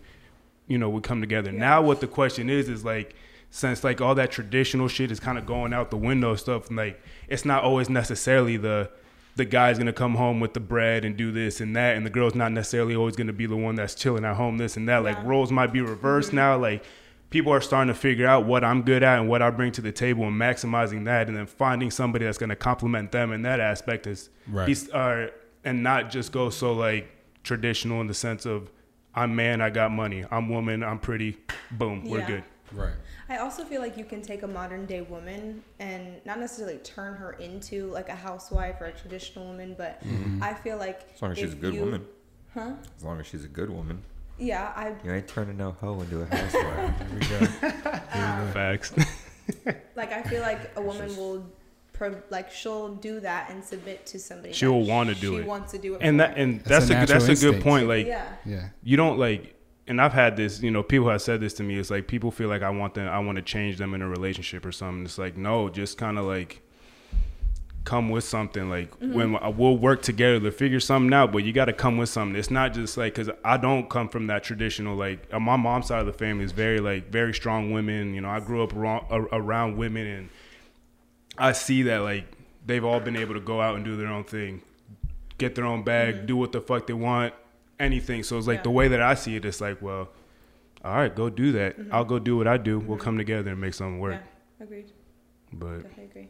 you 0.67 0.77
know, 0.77 0.89
we 0.89 1.01
come 1.01 1.21
together. 1.21 1.51
Now, 1.51 1.81
what 1.81 2.01
the 2.01 2.07
question 2.07 2.51
is 2.51 2.69
is 2.69 2.85
like, 2.85 3.15
since 3.55 3.83
like 3.83 4.01
all 4.01 4.15
that 4.15 4.31
traditional 4.31 4.87
shit 4.87 5.11
is 5.11 5.19
kind 5.19 5.37
of 5.37 5.45
going 5.45 5.73
out 5.73 5.91
the 5.91 5.95
window, 5.97 6.35
stuff, 6.35 6.69
and 6.69 6.75
like 6.77 6.99
it's 7.27 7.45
not 7.45 7.63
always 7.63 7.87
necessarily 7.87 8.57
the 8.57 8.89
the 9.35 9.45
guy's 9.45 9.77
gonna 9.77 9.93
come 9.93 10.15
home 10.15 10.39
with 10.39 10.55
the 10.55 10.59
bread 10.59 11.05
and 11.05 11.15
do 11.15 11.31
this 11.31 11.61
and 11.61 11.75
that, 11.75 11.95
and 11.95 12.03
the 12.03 12.09
girl's 12.09 12.33
not 12.33 12.51
necessarily 12.51 12.95
always 12.95 13.15
gonna 13.15 13.31
be 13.31 13.45
the 13.45 13.55
one 13.55 13.75
that's 13.75 13.93
chilling 13.93 14.25
at 14.25 14.37
home, 14.37 14.57
this 14.57 14.75
and 14.75 14.89
that. 14.89 15.03
Like 15.03 15.23
roles 15.23 15.51
might 15.51 15.71
be 15.71 15.81
reversed 15.81 16.33
now. 16.33 16.57
Like 16.57 16.83
people 17.29 17.53
are 17.53 17.61
starting 17.61 17.93
to 17.93 17.99
figure 17.99 18.25
out 18.25 18.43
what 18.47 18.63
I'm 18.63 18.81
good 18.81 19.03
at 19.03 19.19
and 19.19 19.29
what 19.29 19.43
I 19.43 19.51
bring 19.51 19.71
to 19.73 19.81
the 19.81 19.91
table 19.91 20.23
and 20.23 20.35
maximizing 20.35 21.05
that, 21.05 21.27
and 21.27 21.37
then 21.37 21.45
finding 21.45 21.91
somebody 21.91 22.25
that's 22.25 22.39
gonna 22.39 22.55
complement 22.55 23.11
them 23.11 23.31
in 23.31 23.43
that 23.43 23.59
aspect 23.59 24.07
is 24.07 24.31
Right. 24.47 24.67
he's 24.67 24.89
uh, 24.89 25.29
and 25.63 25.83
not 25.83 26.09
just 26.09 26.31
go 26.31 26.49
so 26.49 26.73
like 26.73 27.07
traditional 27.43 28.01
in 28.01 28.07
the 28.07 28.15
sense 28.15 28.47
of 28.47 28.71
I'm 29.13 29.35
man, 29.35 29.61
I 29.61 29.69
got 29.69 29.91
money, 29.91 30.25
I'm 30.31 30.49
woman, 30.49 30.83
I'm 30.83 30.97
pretty, 30.97 31.37
boom, 31.69 32.03
we're 32.05 32.25
good. 32.25 32.43
Right. 32.71 32.93
I 33.33 33.37
also 33.37 33.63
feel 33.63 33.81
like 33.81 33.97
you 33.97 34.05
can 34.05 34.21
take 34.21 34.43
a 34.43 34.47
modern 34.47 34.85
day 34.85 35.01
woman 35.01 35.63
and 35.79 36.23
not 36.23 36.39
necessarily 36.39 36.77
turn 36.77 37.15
her 37.15 37.31
into 37.33 37.87
like 37.87 38.09
a 38.09 38.15
housewife 38.15 38.79
or 38.79 38.85
a 38.85 38.91
traditional 38.91 39.47
woman, 39.47 39.73
but 39.75 40.03
mm-hmm. 40.05 40.43
I 40.43 40.53
feel 40.53 40.77
like 40.77 41.07
As 41.15 41.21
long 41.21 41.31
as 41.31 41.39
she's 41.39 41.53
a 41.53 41.55
good 41.55 41.73
you- 41.73 41.79
woman. 41.79 42.05
Huh? 42.53 42.73
As 42.95 43.03
long 43.03 43.19
as 43.19 43.25
she's 43.25 43.43
a 43.43 43.47
good 43.47 43.71
woman. 43.71 44.03
Yeah, 44.37 44.71
I 44.75 44.93
You 45.03 45.11
ain't 45.11 45.27
turning 45.27 45.57
no 45.57 45.71
hoe 45.71 45.99
into 46.01 46.21
a 46.21 46.25
housewife. 46.25 46.93
Here 47.29 47.39
we 47.39 47.47
go. 47.47 48.51
Facts. 48.53 48.93
like 49.95 50.11
I 50.11 50.21
feel 50.21 50.41
like 50.41 50.71
a 50.75 50.81
woman 50.81 51.15
will 51.17 51.43
pro- 51.93 52.21
like 52.29 52.51
she'll 52.51 52.93
do 52.95 53.19
that 53.21 53.49
and 53.49 53.63
submit 53.63 54.05
to 54.07 54.19
somebody. 54.19 54.53
She'll 54.53 54.81
wanna 54.81 55.15
do 55.15 55.37
she 55.37 55.41
it. 55.41 55.47
wants 55.47 55.71
to 55.71 55.79
do 55.79 55.95
it. 55.95 56.01
and 56.03 56.19
that 56.19 56.37
and 56.37 56.59
That's 56.61 56.87
that's, 56.87 56.89
a 56.89 56.93
a, 56.93 56.95
natural 56.97 57.19
that's 57.25 57.43
a 57.43 57.51
good 57.51 57.63
point. 57.63 57.87
Like 57.87 58.05
yeah, 58.05 58.33
Yeah. 58.45 58.69
you 58.83 58.95
don't 58.95 59.17
like 59.17 59.55
and 59.87 59.99
I've 60.01 60.13
had 60.13 60.37
this, 60.37 60.61
you 60.61 60.71
know, 60.71 60.81
people 60.83 61.09
have 61.09 61.21
said 61.21 61.41
this 61.41 61.53
to 61.55 61.63
me. 61.63 61.77
It's 61.77 61.89
like 61.89 62.07
people 62.07 62.31
feel 62.31 62.49
like 62.49 62.61
I 62.61 62.69
want 62.69 62.93
them 62.93 63.07
I 63.07 63.19
want 63.19 63.35
to 63.37 63.41
change 63.41 63.77
them 63.77 63.93
in 63.93 64.01
a 64.01 64.07
relationship 64.07 64.65
or 64.65 64.71
something. 64.71 65.05
It's 65.05 65.17
like, 65.17 65.37
no, 65.37 65.69
just 65.69 65.97
kinda 65.97 66.21
like 66.21 66.61
come 67.83 68.09
with 68.09 68.23
something 68.23 68.69
like 68.69 68.91
Mm-hmm. 68.99 69.13
when 69.13 69.57
we'll 69.57 69.77
work 69.77 70.01
together 70.01 70.39
to 70.39 70.51
figure 70.51 70.79
something 70.79 71.13
out 71.13 71.33
but 71.33 71.39
you 71.39 71.51
got 71.51 71.65
to 71.65 71.73
come 71.73 71.97
with 71.97 72.07
something 72.07 72.39
it's 72.39 72.49
not 72.49 72.73
just 72.73 72.95
like 72.95 73.13
because 73.13 73.29
i 73.43 73.57
don't 73.57 73.89
come 73.89 74.07
from 74.07 74.27
that 74.27 74.41
traditional 74.41 74.95
like 74.95 75.27
uh, 75.33 75.39
my 75.39 75.57
mom's 75.57 75.87
side 75.87 75.99
of 75.99 76.05
the 76.05 76.13
family 76.13 76.45
is 76.45 76.53
very 76.53 76.79
like 76.79 77.11
very 77.11 77.33
strong 77.33 77.71
women 77.71 78.13
you 78.13 78.21
know 78.21 78.29
i 78.29 78.39
grew 78.39 78.63
up 78.63 78.73
around, 78.73 79.05
around 79.33 79.75
women 79.75 80.07
and 80.07 80.29
i 81.37 81.51
see 81.51 81.81
that 81.83 81.97
like 81.97 82.23
they've 82.65 82.85
all 82.85 83.01
been 83.01 83.17
able 83.17 83.33
to 83.33 83.41
go 83.41 83.59
out 83.59 83.75
and 83.75 83.83
do 83.83 83.97
their 83.97 84.07
own 84.07 84.23
thing 84.23 84.61
get 85.37 85.53
their 85.53 85.65
own 85.65 85.83
bag 85.83 86.25
do 86.25 86.37
what 86.37 86.53
the 86.53 86.61
fuck 86.61 86.87
they 86.87 86.93
want 86.93 87.33
anything 87.83 88.23
so 88.23 88.37
it's 88.37 88.47
like 88.47 88.59
Yeah. 88.59 88.63
the 88.63 88.71
way 88.71 88.87
that 88.87 89.01
i 89.01 89.13
see 89.13 89.35
it 89.35 89.45
it's 89.45 89.61
like 89.61 89.81
well 89.81 90.09
all 90.83 90.95
right 90.95 91.15
go 91.15 91.29
do 91.29 91.51
that 91.53 91.75
i'll 91.91 92.05
go 92.05 92.19
do 92.19 92.35
what 92.37 92.47
i 92.47 92.57
do 92.57 92.79
we'll 92.79 92.97
come 92.97 93.17
together 93.17 93.51
and 93.51 93.61
make 93.61 93.73
something 93.73 93.99
work 93.99 94.19
Yeah, 94.59 94.63
agreed. 94.65 94.91
but 95.51 95.77
Definitely 95.83 96.03
agree. 96.05 96.29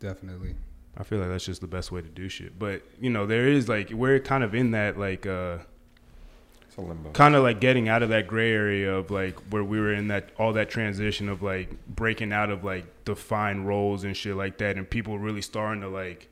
Definitely. 0.00 0.54
I 0.96 1.04
feel 1.04 1.20
like 1.20 1.28
that's 1.28 1.44
just 1.46 1.60
the 1.60 1.66
best 1.68 1.90
way 1.92 2.02
to 2.02 2.08
do 2.08 2.28
shit. 2.28 2.58
But 2.58 2.82
you 3.00 3.08
know, 3.08 3.24
there 3.24 3.46
is 3.48 3.66
like 3.68 3.90
we're 3.90 4.18
kind 4.20 4.42
of 4.44 4.54
in 4.54 4.72
that 4.72 4.98
like 4.98 5.24
uh 5.26 5.58
It's 6.66 6.76
a 6.76 6.80
limbo. 6.82 7.10
kind 7.12 7.34
of 7.34 7.42
like 7.44 7.60
getting 7.60 7.88
out 7.88 8.02
of 8.02 8.08
that 8.10 8.26
gray 8.26 8.52
area 8.52 8.92
of 8.94 9.10
like 9.10 9.38
where 9.50 9.62
we 9.64 9.78
were 9.80 9.94
in 9.94 10.08
that 10.08 10.30
all 10.38 10.52
that 10.54 10.68
transition 10.70 11.28
of 11.28 11.40
like 11.42 11.70
breaking 11.86 12.32
out 12.32 12.50
of 12.50 12.62
like 12.64 12.84
defined 13.04 13.66
roles 13.68 14.04
and 14.04 14.16
shit 14.16 14.34
like 14.36 14.58
that 14.58 14.76
and 14.76 14.90
people 14.90 15.18
really 15.18 15.40
starting 15.40 15.80
to 15.82 15.88
like 15.88 16.28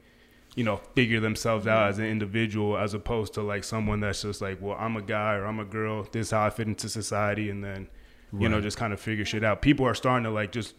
you 0.57 0.65
know 0.65 0.77
figure 0.95 1.21
themselves 1.21 1.67
out 1.67 1.89
as 1.89 1.99
an 1.99 2.05
mm-hmm. 2.05 2.13
individual 2.13 2.77
as 2.77 2.95
opposed 2.95 3.35
to 3.35 3.43
like 3.43 3.63
someone 3.65 4.01
that's 4.01 4.23
just 4.23 4.41
like 4.41 4.61
well 4.61 4.77
I'm 4.79 4.97
a 4.97 5.03
guy 5.03 5.35
or 5.35 5.47
I'm 5.47 5.61
a 5.61 5.65
girl 5.65 6.07
this 6.11 6.27
is 6.27 6.31
how 6.33 6.45
I 6.47 6.51
fit 6.51 6.67
into 6.67 6.89
society 6.89 7.51
and 7.51 7.63
then 7.63 7.89
you 8.33 8.49
know 8.49 8.61
just 8.61 8.77
kind 8.77 8.93
of 8.93 9.01
figure 9.01 9.25
shit 9.25 9.43
out 9.45 9.63
people 9.63 9.87
are 9.87 9.95
starting 9.95 10.25
to 10.25 10.31
like 10.31 10.53
just 10.53 10.75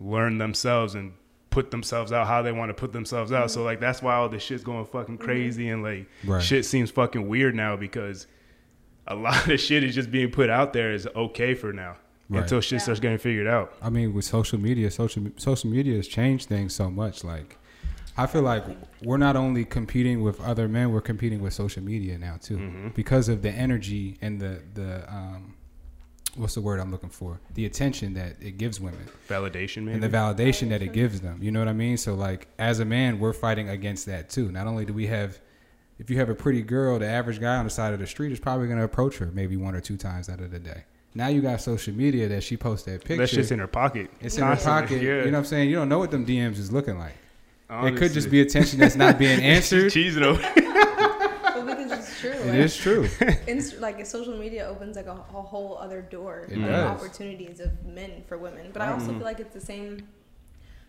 learn 0.00 0.38
themselves 0.38 0.94
and 0.94 1.12
put 1.50 1.70
themselves 1.70 2.12
out 2.12 2.26
how 2.26 2.42
they 2.42 2.52
want 2.52 2.68
to 2.68 2.74
put 2.74 2.92
themselves 2.92 3.32
out 3.32 3.50
so 3.50 3.60
mm-hmm. 3.60 3.66
like 3.66 3.80
that's 3.80 4.02
why 4.02 4.14
all 4.14 4.28
this 4.28 4.42
shit's 4.42 4.62
going 4.62 4.84
fucking 4.84 5.16
mm-hmm. 5.16 5.24
crazy 5.24 5.68
and 5.70 5.82
like 5.82 6.08
Right. 6.24 6.42
shit 6.42 6.64
seems 6.64 6.90
fucking 6.90 7.28
weird 7.28 7.54
now 7.54 7.76
because 7.76 8.26
a 9.06 9.14
lot 9.16 9.48
of 9.48 9.58
shit 9.60 9.82
is 9.82 9.94
just 9.94 10.10
being 10.10 10.30
put 10.30 10.50
out 10.50 10.72
there 10.72 10.92
is 10.92 11.08
okay 11.16 11.54
for 11.54 11.72
now 11.72 11.96
Right. 12.28 12.42
until 12.42 12.60
shit 12.60 12.78
Yeah. 12.78 12.82
starts 12.82 13.00
getting 13.00 13.18
figured 13.18 13.46
out. 13.46 13.72
I 13.80 13.88
mean, 13.88 14.12
with 14.12 14.26
social 14.26 14.58
media, 14.60 14.90
social 14.90 15.24
social 15.36 15.70
media 15.70 15.96
has 15.96 16.06
changed 16.06 16.46
things 16.46 16.74
so 16.74 16.90
much. 16.90 17.24
Like, 17.24 17.57
I 18.18 18.26
feel 18.26 18.42
like 18.42 18.64
we're 19.02 19.16
not 19.16 19.36
only 19.36 19.64
competing 19.64 20.22
with 20.22 20.40
other 20.40 20.68
men, 20.68 20.90
we're 20.92 21.00
competing 21.00 21.40
with 21.40 21.52
social 21.54 21.82
media 21.82 22.18
now 22.18 22.36
too, 22.40 22.56
Mm-hmm. 22.58 22.88
because 22.88 23.28
of 23.28 23.42
the 23.42 23.50
energy 23.50 24.18
and 24.20 24.40
the 24.40 24.60
the 24.74 25.08
um, 25.10 25.54
what's 26.36 26.54
the 26.54 26.60
word 26.60 26.80
I'm 26.80 26.90
looking 26.90 27.08
for? 27.10 27.40
The 27.54 27.64
attention 27.66 28.14
that 28.14 28.36
it 28.40 28.58
gives 28.58 28.80
women 28.80 29.06
Validation, 29.28 29.84
maybe. 29.84 29.92
and 29.94 30.02
the 30.02 30.08
validation 30.08 30.68
that 30.70 30.82
it 30.82 30.92
gives 30.92 31.20
them. 31.20 31.42
You 31.42 31.50
know 31.52 31.58
what 31.60 31.68
I 31.68 31.72
mean? 31.72 31.96
So 31.96 32.14
like, 32.14 32.48
as 32.58 32.80
a 32.80 32.84
man, 32.84 33.18
we're 33.18 33.32
fighting 33.32 33.68
against 33.68 34.06
that 34.06 34.28
too. 34.30 34.50
Not 34.52 34.66
only 34.66 34.84
do 34.84 34.92
we 34.92 35.06
have 35.06 35.38
if 35.98 36.10
you 36.10 36.18
have 36.18 36.28
a 36.28 36.34
pretty 36.34 36.62
girl, 36.62 36.98
the 36.98 37.06
average 37.06 37.40
guy 37.40 37.56
on 37.56 37.64
the 37.64 37.70
side 37.70 37.92
of 37.92 37.98
the 38.00 38.06
street 38.06 38.30
is 38.32 38.38
probably 38.38 38.66
going 38.66 38.78
to 38.78 38.84
approach 38.84 39.18
her 39.18 39.30
maybe 39.32 39.56
one 39.56 39.74
or 39.74 39.80
two 39.80 39.96
times 39.96 40.28
out 40.28 40.40
of 40.40 40.50
the 40.52 40.58
day. 40.60 40.84
Now 41.14 41.26
you 41.28 41.40
got 41.40 41.60
social 41.60 41.92
media 41.94 42.28
that 42.28 42.42
she 42.44 42.56
posts 42.56 42.84
that 42.86 43.00
picture. 43.00 43.16
That's 43.16 43.32
just 43.32 43.50
in 43.50 43.58
her 43.58 43.66
pocket. 43.66 44.10
It's 44.20 44.38
in 44.38 44.44
her 44.44 44.54
pocket. 44.56 45.02
Yeah. 45.02 45.08
You 45.08 45.24
know 45.26 45.30
what 45.32 45.34
I'm 45.38 45.44
saying? 45.44 45.70
You 45.70 45.76
don't 45.76 45.88
know 45.88 45.98
what 45.98 46.10
them 46.12 46.24
DMs 46.26 46.58
is 46.58 46.70
looking 46.70 46.98
like. 46.98 47.14
It 47.70 47.96
could 47.96 48.12
just 48.12 48.28
Honestly. 48.28 48.30
be 48.30 48.40
attention 48.40 48.78
that's 48.78 48.96
not 48.96 49.18
being 49.18 49.40
answered. 49.54 49.92
She's 49.92 50.16
cheesing 50.16 50.22
over. 50.22 50.42
Well, 51.58 51.66
because 51.66 51.90
it's 51.90 52.20
true. 52.20 52.30
It 52.30 52.46
like, 52.46 52.54
is 52.60 52.76
true. 52.76 53.08
Inst- 53.48 53.80
like 53.80 54.06
social 54.06 54.36
media 54.38 54.66
opens 54.68 54.94
like 54.96 55.06
a, 55.06 55.12
a 55.12 55.42
whole 55.42 55.76
other 55.78 56.00
door 56.00 56.46
It 56.48 56.56
of 56.56 56.64
does. 56.66 56.90
opportunities 57.02 57.58
of 57.58 57.84
men 57.84 58.22
for 58.28 58.38
women. 58.38 58.70
But 58.72 58.82
I 58.82 58.92
also 58.92 59.08
feel 59.08 59.18
like 59.24 59.40
it's 59.40 59.54
the 59.54 59.60
same 59.60 60.06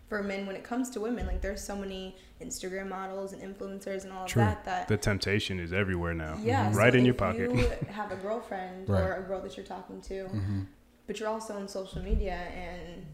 for 0.08 0.22
men 0.22 0.46
when 0.46 0.54
it 0.54 0.62
comes 0.62 0.88
to 0.90 1.00
women. 1.00 1.26
Like 1.26 1.40
there's 1.40 1.60
so 1.60 1.74
many 1.74 2.16
Instagram 2.40 2.88
models 2.88 3.32
and 3.32 3.42
influencers 3.42 4.04
and 4.04 4.12
all 4.12 4.26
of 4.26 4.34
that 4.34 4.64
that 4.64 4.86
The 4.86 4.96
temptation 4.96 5.58
is 5.58 5.72
everywhere 5.72 6.14
now. 6.14 6.38
yeah, 6.40 6.70
so 6.70 6.78
Right 6.78 6.94
in 6.94 7.04
your 7.04 7.14
pocket. 7.14 7.52
You 7.52 7.68
have 7.88 8.12
a 8.12 8.16
girlfriend 8.16 8.88
Right. 8.88 9.00
or 9.02 9.14
a 9.14 9.22
girl 9.22 9.40
that 9.42 9.56
you're 9.56 9.66
talking 9.66 10.00
to, 10.02 10.24
hmm 10.28 10.60
but 11.08 11.18
you're 11.18 11.28
also 11.28 11.54
on 11.56 11.66
social 11.66 12.00
media 12.00 12.34
and 12.54 13.04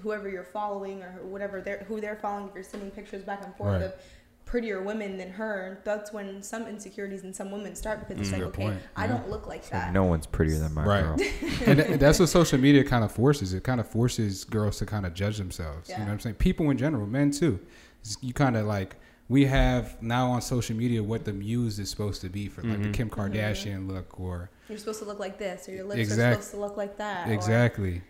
whoever 0.00 0.28
you're 0.28 0.44
following 0.44 1.02
or 1.02 1.10
whatever 1.24 1.60
they're 1.60 1.84
who 1.88 2.00
they're 2.00 2.16
following 2.16 2.48
if 2.48 2.54
you're 2.54 2.62
sending 2.64 2.90
pictures 2.90 3.22
back 3.22 3.44
and 3.44 3.54
forth 3.56 3.72
Right. 3.72 3.82
of 3.82 3.94
prettier 4.44 4.82
women 4.82 5.16
than 5.16 5.30
her 5.30 5.80
that's 5.84 6.12
when 6.12 6.42
some 6.42 6.66
insecurities 6.66 7.22
in 7.24 7.32
some 7.32 7.50
women 7.50 7.74
start 7.74 8.00
because 8.00 8.20
it's 8.20 8.30
Mm, 8.30 8.32
like 8.40 8.42
okay 8.48 8.62
point. 8.64 8.80
i 8.96 9.04
Yeah. 9.04 9.12
don't 9.12 9.30
look 9.30 9.46
like 9.46 9.60
It's 9.60 9.72
like 9.72 9.82
that 9.84 9.92
no 9.92 10.04
one's 10.04 10.26
prettier 10.26 10.58
than 10.58 10.74
my 10.74 10.84
Right. 10.84 11.02
girl. 11.02 11.16
and 11.66 12.00
that's 12.00 12.18
what 12.18 12.28
social 12.28 12.58
media 12.58 12.84
kind 12.84 13.04
of 13.04 13.12
forces. 13.12 13.54
It 13.54 13.62
kind 13.64 13.80
of 13.80 13.88
forces 13.88 14.44
girls 14.44 14.78
to 14.78 14.86
kind 14.86 15.06
of 15.06 15.14
judge 15.14 15.38
themselves. 15.38 15.88
You 15.88 15.94
know 15.94 16.00
Yeah. 16.00 16.06
what 16.06 16.12
I'm 16.12 16.20
saying? 16.20 16.34
People 16.36 16.68
in 16.70 16.76
general, 16.76 17.06
men 17.06 17.30
too. 17.30 17.60
You 18.20 18.32
kind 18.34 18.56
of 18.56 18.66
like 18.66 18.96
we 19.28 19.46
have 19.46 20.02
now 20.02 20.30
on 20.32 20.42
social 20.42 20.76
media 20.76 21.02
what 21.02 21.24
the 21.24 21.32
muse 21.32 21.78
is 21.78 21.88
supposed 21.88 22.20
to 22.22 22.28
be 22.28 22.48
for 22.48 22.62
like 22.62 22.72
Mm-hmm. 22.72 22.82
the 22.82 22.90
Kim 22.90 23.08
Kardashian 23.08 23.88
look 23.88 24.20
or 24.20 24.50
you're 24.68 24.76
supposed 24.76 24.98
to 24.98 25.04
look 25.06 25.20
like 25.20 25.38
this 25.38 25.66
or 25.68 25.72
your 25.72 25.84
lips 25.84 26.00
Exact- 26.00 26.20
are 26.20 26.32
supposed 26.42 26.50
to 26.50 26.56
look 26.60 26.76
like 26.76 26.98
that 26.98 27.28
or- 27.28 27.32
exactly. 27.32 28.02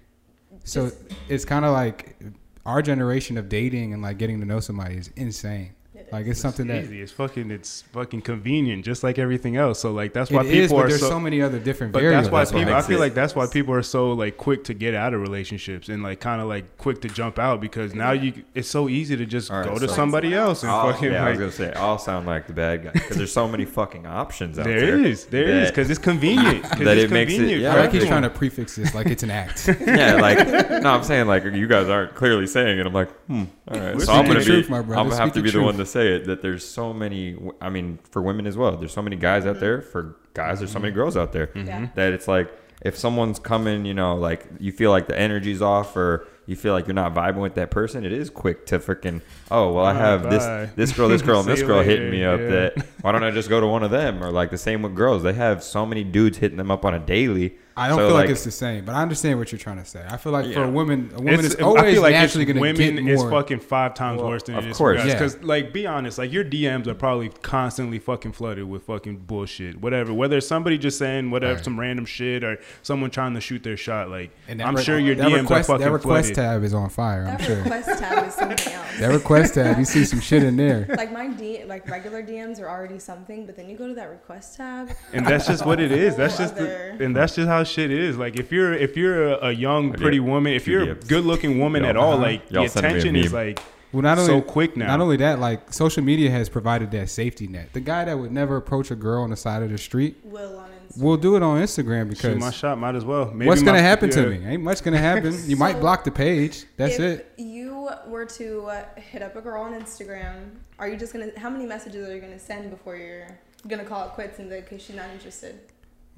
So 0.65 0.87
Just- 0.91 0.97
it's 1.29 1.45
kind 1.45 1.65
of 1.65 1.73
like 1.73 2.17
our 2.65 2.83
generation 2.83 3.37
of 3.39 3.49
dating 3.49 3.93
and 3.93 4.03
like 4.03 4.19
getting 4.19 4.41
to 4.41 4.47
know 4.47 4.61
somebody 4.61 4.97
is 4.97 5.11
insane. 5.17 5.73
It 6.13 6.17
Like 6.17 6.25
is. 6.27 6.33
it's 6.33 6.41
something 6.41 6.67
that. 6.67 6.85
It's 6.85 7.11
fucking. 7.13 7.51
It's 7.51 7.83
fucking 7.93 8.21
convenient, 8.23 8.85
just 8.85 9.03
like 9.03 9.19
everything 9.19 9.57
else. 9.57 9.81
So 9.81 9.93
like 9.93 10.13
that's 10.13 10.31
why 10.31 10.43
it 10.43 10.45
people 10.45 10.59
is, 10.61 10.71
but 10.73 10.77
are 10.77 10.89
there's 10.89 11.01
so. 11.01 11.09
so, 11.09 11.21
many 11.21 11.41
other 11.41 11.59
different 11.59 11.93
but 11.93 12.01
variables. 12.03 12.27
that's 12.27 12.33
why 12.33 12.41
That's 12.41 12.53
what 12.53 12.59
people. 12.61 12.75
I 12.75 12.83
feel 12.83 12.97
it- 12.99 13.01
like 13.01 13.15
that's 13.15 13.35
why 13.35 13.47
people 13.47 13.75
are 13.75 13.83
so 13.83 14.13
like 14.13 14.37
quick 14.37 14.65
to 14.65 14.75
get 14.75 14.95
out 14.95 15.15
of 15.15 15.21
relationships 15.23 15.89
and 15.89 16.03
like 16.03 16.21
kind 16.21 16.41
of 16.43 16.49
like 16.49 16.77
quick 16.79 17.01
to 17.03 17.09
jump 17.09 17.39
out 17.39 17.61
because 17.61 17.95
now 17.95 18.13
you 18.13 18.45
it's 18.55 18.69
so 18.69 18.89
easy 18.89 19.17
to 19.17 19.25
just 19.27 19.51
All 19.51 19.59
right, 19.61 19.69
go 19.69 19.79
to 19.79 19.89
so- 19.89 19.95
somebody 19.95 20.35
else 20.35 20.63
and 20.63 20.71
I'll- 20.71 20.93
fucking 20.93 21.13
yeah, 21.13 21.25
I 21.25 21.31
was 21.31 21.39
gonna 21.39 21.51
say 21.53 21.73
I'll 21.75 21.99
sound 21.99 22.27
like 22.27 22.47
the 22.47 22.53
bad 22.53 22.85
guy 22.85 22.91
because 22.93 23.17
there's 23.17 23.33
so 23.33 23.49
many 23.49 23.65
fucking 23.65 24.07
options 24.07 24.59
out 24.59 24.67
There 24.67 24.81
there. 24.81 24.99
is, 25.05 25.27
there 25.27 25.45
is, 25.45 25.67
that- 25.69 25.75
because 25.75 25.89
it's 25.91 25.99
convenient. 25.99 26.63
'cause 26.65 26.79
That 26.81 26.99
it's 26.99 27.11
it 27.11 27.15
makes 27.15 27.33
it- 27.33 27.37
convenient 27.37 27.63
yeah, 27.63 27.75
I 27.75 27.81
like 27.81 27.93
he's 27.93 28.07
trying 28.07 28.23
to 28.23 28.31
prefix 28.31 28.77
this 28.77 28.95
like 28.95 29.07
it's 29.07 29.23
an 29.23 29.31
act. 29.31 29.69
yeah, 29.87 30.15
like 30.17 30.39
no, 30.83 30.91
I'm 30.91 31.03
saying 31.05 31.27
like 31.27 31.45
you 31.45 31.67
guys 31.67 31.89
aren't 31.89 32.15
clearly 32.15 32.47
saying 32.47 32.79
it. 32.79 32.87
I'm 32.87 32.93
like, 32.93 33.11
hmm, 33.27 33.45
all 33.69 33.81
right. 33.81 34.01
So 34.01 34.13
I'm 34.13 34.27
gonna 34.27 34.41
be, 34.41 34.45
truth, 34.45 34.69
my 34.69 34.83
brother. 34.83 35.01
I'm 35.01 35.09
gonna 35.09 35.21
have 35.21 35.33
to 35.35 35.43
be 35.43 35.51
the 35.51 35.59
the 35.59 35.65
one 35.65 35.77
to 35.79 35.87
say 35.87 36.02
it. 36.07 36.27
That 36.27 36.43
there's 36.43 36.67
so 36.67 36.93
many. 36.93 37.37
I 37.61 37.71
mean, 37.71 37.99
for 38.11 38.23
women 38.23 38.47
as 38.47 38.57
well. 38.57 38.77
There's 38.77 38.93
so 38.93 39.03
many 39.03 39.17
guys 39.17 39.47
out 39.47 39.53
mm-hmm. 39.53 39.61
there. 39.61 39.83
For 39.83 40.17
guys, 40.35 40.59
there's 40.59 40.73
so 40.73 40.79
many 40.79 40.91
mm-hmm. 40.91 41.01
girls 41.01 41.17
out 41.17 41.33
there. 41.33 41.51
Yeah. 41.55 41.63
Mm-hmm. 41.63 41.85
That 41.95 42.13
it's 42.13 42.29
like 42.29 42.53
if 42.83 42.97
someone's 42.97 43.39
coming, 43.39 43.85
you 43.85 43.95
know, 43.95 44.17
like 44.17 44.47
you 44.59 44.73
feel 44.73 44.91
like 44.91 45.07
the 45.07 45.19
energy's 45.19 45.63
off 45.63 45.97
or 45.97 46.27
you 46.47 46.57
feel 46.57 46.73
like 46.73 46.87
you're 46.89 46.95
not 46.95 47.15
vibing 47.15 47.41
with 47.41 47.55
that 47.55 47.71
person, 47.71 48.05
it 48.05 48.13
is 48.13 48.29
quick 48.29 48.67
to 48.67 48.79
freaking. 48.81 49.23
Oh 49.51 49.73
well, 49.73 49.85
I 49.85 49.93
Oh, 49.93 49.95
have 49.95 50.23
bye. 50.25 50.31
this 50.31 50.71
this 50.75 50.93
girl, 50.93 51.09
this 51.09 51.23
girl, 51.23 51.41
and 51.41 51.49
this 51.49 51.61
you 51.61 51.67
girl 51.67 51.83
hitting 51.83 52.11
me 52.11 52.25
up. 52.25 52.41
yeah. 52.41 52.49
That 52.49 52.87
why 53.03 53.13
don't 53.13 53.23
I 53.23 53.31
just 53.31 53.49
go 53.49 53.61
to 53.61 53.67
one 53.67 53.83
of 53.85 53.91
them? 53.91 54.23
Or 54.23 54.31
like 54.31 54.51
the 54.51 54.59
same 54.59 54.83
with 54.83 54.95
girls. 54.97 55.23
They 55.23 55.33
have 55.35 55.63
so 55.63 55.87
many 55.87 56.03
dudes 56.03 56.39
hitting 56.39 56.57
them 56.59 56.71
up 56.71 56.85
on 56.85 56.95
a 56.95 56.99
daily. 56.99 57.57
I 57.77 57.89
don't 57.89 57.99
So, 57.99 58.07
feel 58.09 58.15
like, 58.15 58.25
like- 58.25 58.31
it's 58.31 58.45
the 58.45 58.51
same, 58.51 58.85
but 58.85 58.95
I 58.95 59.03
understand 59.03 59.39
what 59.39 59.51
you're 59.53 59.59
trying 59.59 59.79
to 59.79 59.85
say. 59.85 60.05
I 60.09 60.17
feel 60.17 60.33
like 60.33 60.53
for 60.53 60.65
a 60.65 60.69
woman, 60.71 61.11
a 61.15 61.19
woman 61.19 61.35
It's- 61.35 61.55
is 61.55 61.61
always 61.61 61.99
I 61.99 62.03
like 62.03 62.13
naturally 62.13 62.45
going 62.45 62.57
to 62.57 62.61
women 62.61 63.05
get 63.05 63.09
is 63.15 63.21
more. 63.23 63.31
fucking 63.31 63.61
five 63.61 63.95
times 63.95 64.21
Well, 64.21 64.31
worse 64.31 64.43
than 64.43 64.57
of 64.57 64.65
it 64.67 64.71
is 64.71 64.77
course. 64.77 65.01
for 65.01 65.05
guys. 65.07 65.13
Yeah. 65.15 65.19
Because 65.19 65.43
like, 65.43 65.73
be 65.73 65.87
honest, 65.87 66.19
like 66.19 66.33
your 66.33 66.45
DMs 66.45 66.87
are 66.87 66.95
probably 66.95 67.31
constantly 67.43 67.99
fucking 67.99 68.33
flooded 68.33 68.69
with 68.69 68.85
fucking 68.85 69.19
bullshit, 69.27 69.81
whatever. 69.81 70.13
Whether 70.13 70.37
it's 70.39 70.47
somebody 70.47 70.77
just 70.79 70.99
saying 70.99 71.31
whatever, 71.31 71.55
Right. 71.55 71.65
some 71.65 71.79
random 71.81 72.05
shit, 72.05 72.45
or 72.45 72.59
someone 72.83 73.11
trying 73.11 73.35
to 73.35 73.41
shoot 73.41 73.63
their 73.63 73.77
shot. 73.77 74.11
Like, 74.11 74.31
And 74.49 74.61
I'm 74.63 74.77
re- 74.77 74.83
sure 74.83 74.99
your 74.99 75.15
DMs 75.17 75.43
request, 75.43 75.71
are 75.71 75.73
fucking 75.75 75.85
That 75.87 75.93
request 75.93 76.35
flooded. 76.35 76.35
tab 76.37 76.65
is 76.65 76.75
on 76.75 76.89
fire. 76.91 77.21
I'm 77.23 77.39
that 77.39 77.43
sure. 77.43 77.57
request 77.57 77.99
tab 77.99 78.27
is 78.29 78.35
something 78.35 78.73
else 78.75 78.87
That 79.01 79.09
request 79.13 79.55
tab, 79.55 79.79
you 79.79 79.85
see 79.85 80.05
some 80.05 80.21
shit 80.21 80.43
in 80.43 80.57
there. 80.57 80.87
like 80.97 81.13
my 81.13 81.29
D, 81.29 81.65
like 81.67 81.89
regular 81.91 82.23
DMs 82.23 82.61
are 82.61 82.69
already 82.69 82.99
something, 82.99 83.47
but 83.47 83.57
then 83.57 83.69
you 83.69 83.77
go 83.77 83.89
to 83.89 83.95
that 83.95 84.11
request 84.11 84.57
tab. 84.59 84.91
and 85.15 85.27
that's 85.27 85.47
just 85.47 85.65
what 85.65 85.81
it 85.81 85.91
is. 85.93 86.17
That's 86.17 86.37
just 86.37 86.57
the, 86.57 86.97
and 87.01 87.17
that's 87.17 87.35
just 87.35 87.49
how 87.49 87.62
shit 87.67 87.91
is. 87.91 88.17
Like 88.17 88.39
if 88.39 88.53
you're 88.53 88.73
if 88.73 88.97
you're 88.97 89.29
a, 89.33 89.49
a 89.49 89.53
young 89.53 89.93
pretty 89.93 90.19
did 90.19 90.27
woman, 90.27 90.53
if 90.53 90.67
you're 90.67 90.93
a 90.93 90.95
good 90.95 91.25
looking 91.25 91.59
woman 91.59 91.85
at 91.85 91.97
all, 91.97 92.15
uh-huh. 92.15 92.23
like 92.23 92.49
the 92.49 92.55
Y'all 92.55 92.69
sent 92.69 92.87
attention 92.87 93.17
is 93.17 93.33
like 93.33 93.61
Well, 93.93 94.03
not 94.03 94.19
only 94.19 94.29
so 94.29 94.41
quick 94.41 94.77
now. 94.77 94.87
Not 94.87 95.01
only 95.01 95.17
that, 95.19 95.39
like 95.39 95.73
social 95.73 96.03
media 96.03 96.31
has 96.31 96.49
provided 96.49 96.91
that 96.93 97.11
safety 97.11 97.47
net. 97.47 97.73
The 97.73 97.81
guy 97.81 98.05
that 98.05 98.19
would 98.19 98.33
never 98.33 98.57
approach 98.57 98.91
a 98.91 98.97
girl 98.97 99.23
on 99.23 99.31
the 99.31 99.37
side 99.37 99.63
of 99.63 99.71
the 99.71 99.79
street 99.79 100.17
Will 100.25 100.59
on 100.59 100.71
Instagram. 100.71 101.03
will 101.03 101.17
do 101.17 101.37
it 101.37 101.43
on 101.43 101.61
Instagram 101.63 102.17
shoot 102.17 102.39
my 102.39 102.49
because 102.49 102.55
shot, 102.55 102.79
might 102.79 102.95
as 102.95 103.05
well. 103.05 103.31
Maybe 103.33 103.49
what's 103.49 103.63
my- 103.63 103.67
gonna 103.67 103.83
happen 103.83 104.11
yeah. 104.11 104.17
to 104.17 104.31
me? 104.31 104.47
Ain't 104.47 104.63
much 104.63 104.83
gonna 104.83 104.99
happen. 104.99 105.37
You 105.47 105.57
might 105.57 105.81
block 105.81 106.05
the 106.05 106.11
page. 106.11 106.65
That's 106.77 106.95
if 106.95 107.21
it. 107.21 107.33
you 107.39 107.89
were 108.07 108.27
to 108.27 108.71
hit 108.97 109.23
up 109.23 109.37
a 109.37 109.41
girl 109.41 109.63
on 109.63 109.75
Instagram, 109.75 110.51
are 110.79 110.89
you 110.89 110.97
just 110.97 111.13
gonna? 111.13 111.31
How 111.37 111.51
many 111.51 111.67
messages 111.67 112.09
are 112.09 112.15
you 112.15 112.21
gonna 112.21 112.39
send 112.39 112.71
before 112.71 112.97
you're 112.97 113.39
gonna 113.69 113.85
call 113.85 114.07
it 114.07 114.11
quits 114.11 114.39
and 114.39 114.49
be 114.49 114.57
like, 114.57 114.69
she's 114.71 114.97
not 114.97 115.11
interested? 115.11 115.61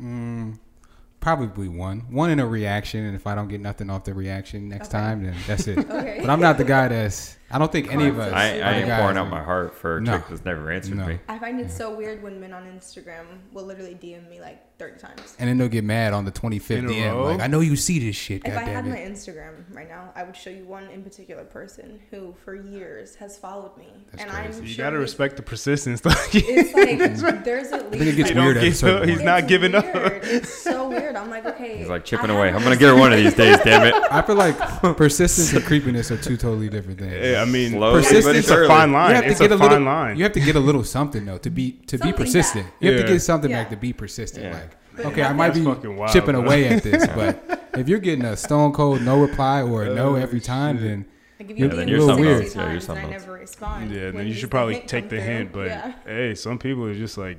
Mm, 0.00 0.58
probably 1.24 1.68
one, 1.68 2.00
one 2.10 2.30
in 2.30 2.38
a 2.38 2.46
reaction, 2.46 3.02
and 3.06 3.16
if 3.16 3.26
I 3.26 3.34
don't 3.34 3.48
get 3.48 3.60
nothing 3.62 3.88
off 3.88 4.04
the 4.04 4.12
reaction 4.14 4.68
next 4.68 4.88
Okay. 4.90 4.98
time, 4.98 5.24
then 5.24 5.34
that's 5.46 5.66
it. 5.66 5.78
Okay. 5.90 6.18
But 6.20 6.28
I'm 6.30 6.40
not 6.40 6.58
the 6.58 6.64
guy 6.64 6.86
that's. 6.88 7.36
I 7.50 7.58
don't 7.58 7.70
think 7.70 7.92
any 7.92 8.08
of 8.08 8.18
us. 8.18 8.32
I, 8.32 8.58
Are 8.60 8.64
I 8.64 8.72
the 8.80 8.86
ain't 8.86 9.00
pouring 9.00 9.16
out 9.16 9.28
my 9.28 9.42
heart 9.42 9.76
for 9.76 9.98
a 9.98 10.00
No. 10.00 10.16
chick 10.16 10.28
that's 10.28 10.44
never 10.44 10.70
answered 10.72 10.96
No. 10.96 11.06
me. 11.06 11.18
I 11.28 11.38
find 11.38 11.60
it 11.60 11.70
so 11.70 11.94
weird 11.94 12.22
when 12.22 12.40
men 12.40 12.52
on 12.52 12.64
Instagram 12.64 13.26
will 13.52 13.64
literally 13.64 13.94
DM 13.94 14.28
me 14.28 14.40
like 14.40 14.60
30 14.78 14.98
times. 14.98 15.36
And 15.38 15.48
then 15.48 15.56
they'll 15.58 15.68
get 15.68 15.84
mad 15.84 16.12
on 16.14 16.24
the 16.24 16.32
25th 16.32 16.88
DM. 16.88 17.12
row? 17.12 17.24
Like, 17.26 17.40
I 17.40 17.46
know 17.46 17.60
you 17.60 17.76
see 17.76 18.00
this 18.00 18.16
shit. 18.16 18.42
If 18.44 18.56
I 18.56 18.62
had 18.62 18.84
damn 18.84 18.90
my. 18.90 18.96
Instagram 18.98 19.52
right 19.72 19.88
now, 19.88 20.10
I 20.16 20.24
would 20.24 20.34
show 20.36 20.50
you 20.50 20.64
one 20.64 20.88
in 20.88 21.02
particular 21.04 21.44
person 21.44 22.00
who, 22.10 22.34
for 22.44 22.56
years, 22.56 23.14
has 23.16 23.36
followed 23.38 23.76
me, 23.78 23.86
That's 24.10 24.24
and 24.24 24.32
crazy. 24.32 24.58
I'm 24.58 24.62
You 24.66 24.72
sure 24.72 24.84
gotta 24.86 24.98
respect 24.98 25.36
the 25.36 25.42
persistence. 25.42 26.02
It's 26.34 26.74
like 27.22 27.44
there's 27.44 27.68
at 27.72 27.90
least. 27.92 27.94
I 27.94 27.98
think 27.98 28.12
it 28.14 28.16
gets 28.16 28.28
He 28.30 28.34
don't 28.34 28.44
weird 28.46 28.56
at 28.56 28.62
a 28.64 28.66
give 28.66 28.76
certain 28.76 29.02
up. 29.02 29.08
He's 29.08 29.22
not 29.22 29.38
It's 29.40 29.48
giving 29.48 29.74
up. 29.76 29.84
It's 29.94 30.52
so 30.52 30.88
weird. 30.88 31.14
I'm 31.14 31.30
like, 31.30 31.44
okay. 31.46 31.78
He's 31.78 31.88
like 31.88 32.04
chipping 32.04 32.30
I 32.30 32.34
away. 32.36 32.48
I'm 32.48 32.62
gonna 32.64 32.76
get 32.76 32.88
her 32.88 32.96
one 32.96 33.12
of 33.12 33.18
these 33.18 33.34
days. 33.34 33.58
Damn 33.64 33.86
it. 33.86 33.94
I 34.10 34.22
feel 34.22 34.34
like 34.36 34.56
persistence 34.96 35.52
and 35.52 35.64
creepiness 35.64 36.10
are 36.10 36.16
two 36.16 36.36
totally 36.36 36.68
different 36.68 36.98
things. 36.98 37.12
Yeah, 37.14 37.33
I 37.42 37.44
mean, 37.44 37.72
Slowly 37.72 38.00
it's, 38.00 38.26
but 38.26 38.36
it's 38.36 38.50
a 38.50 38.66
fine 38.66 38.88
You 38.90 38.94
line. 38.94 39.14
have 39.14 39.24
to 39.24 39.30
It's 39.30 39.40
get 39.40 39.50
a 39.52 39.54
a 39.54 39.58
fine 39.58 39.68
little. 39.70 39.84
line. 39.86 40.16
You 40.16 40.22
have 40.24 40.32
to 40.32 40.40
get 40.40 40.56
a 40.56 40.60
little 40.60 40.84
something 40.84 41.24
though 41.24 41.38
to 41.38 41.50
be 41.50 41.72
to 41.86 41.98
be 41.98 42.12
persistent. 42.12 42.64
back. 42.66 42.74
You 42.80 42.92
have 42.92 43.00
to 43.06 43.12
get 43.12 43.20
something 43.20 43.50
Yeah. 43.50 43.62
back 43.62 43.70
to 43.70 43.76
be 43.76 43.92
persistent. 43.92 44.44
Yeah. 44.46 44.52
Like, 44.54 44.70
But 44.96 45.06
okay, 45.06 45.22
I 45.22 45.32
might 45.32 45.54
be 45.54 45.60
wild, 45.62 46.12
chipping 46.12 46.32
bro. 46.34 46.44
away 46.44 46.68
at 46.68 46.82
this, 46.88 47.06
but 47.08 47.68
if 47.76 47.88
you're 47.88 47.98
getting 47.98 48.24
a 48.24 48.36
stone 48.36 48.72
cold 48.72 49.02
no 49.02 49.20
reply 49.20 49.62
or 49.62 49.84
a 49.84 49.94
no 49.94 50.10
Oh, 50.10 50.14
every 50.14 50.40
time, 50.40 50.76
shit. 50.76 50.84
then 50.84 51.04
Like 51.40 51.50
if 51.50 51.58
Yeah, 51.58 51.64
you 51.64 51.70
then 51.70 51.86
DM 51.86 51.90
you're 51.90 52.00
something 52.00 52.24
60 52.24 52.44
else. 52.44 52.54
Yeah, 52.54 52.60
you're 52.62 52.68
times 52.70 52.74
and 52.74 52.82
something 52.84 53.06
I 53.06 53.10
never 53.10 53.32
respond. 53.32 53.90
Yeah, 53.90 54.10
then 54.12 54.26
you 54.28 54.34
should 54.34 54.50
probably 54.50 54.80
take 54.86 55.08
the 55.08 55.20
hint. 55.20 55.52
But 55.52 55.94
hey, 56.06 56.34
some 56.36 56.58
people 56.58 56.84
are 56.86 56.94
just 56.94 57.18
like, 57.18 57.38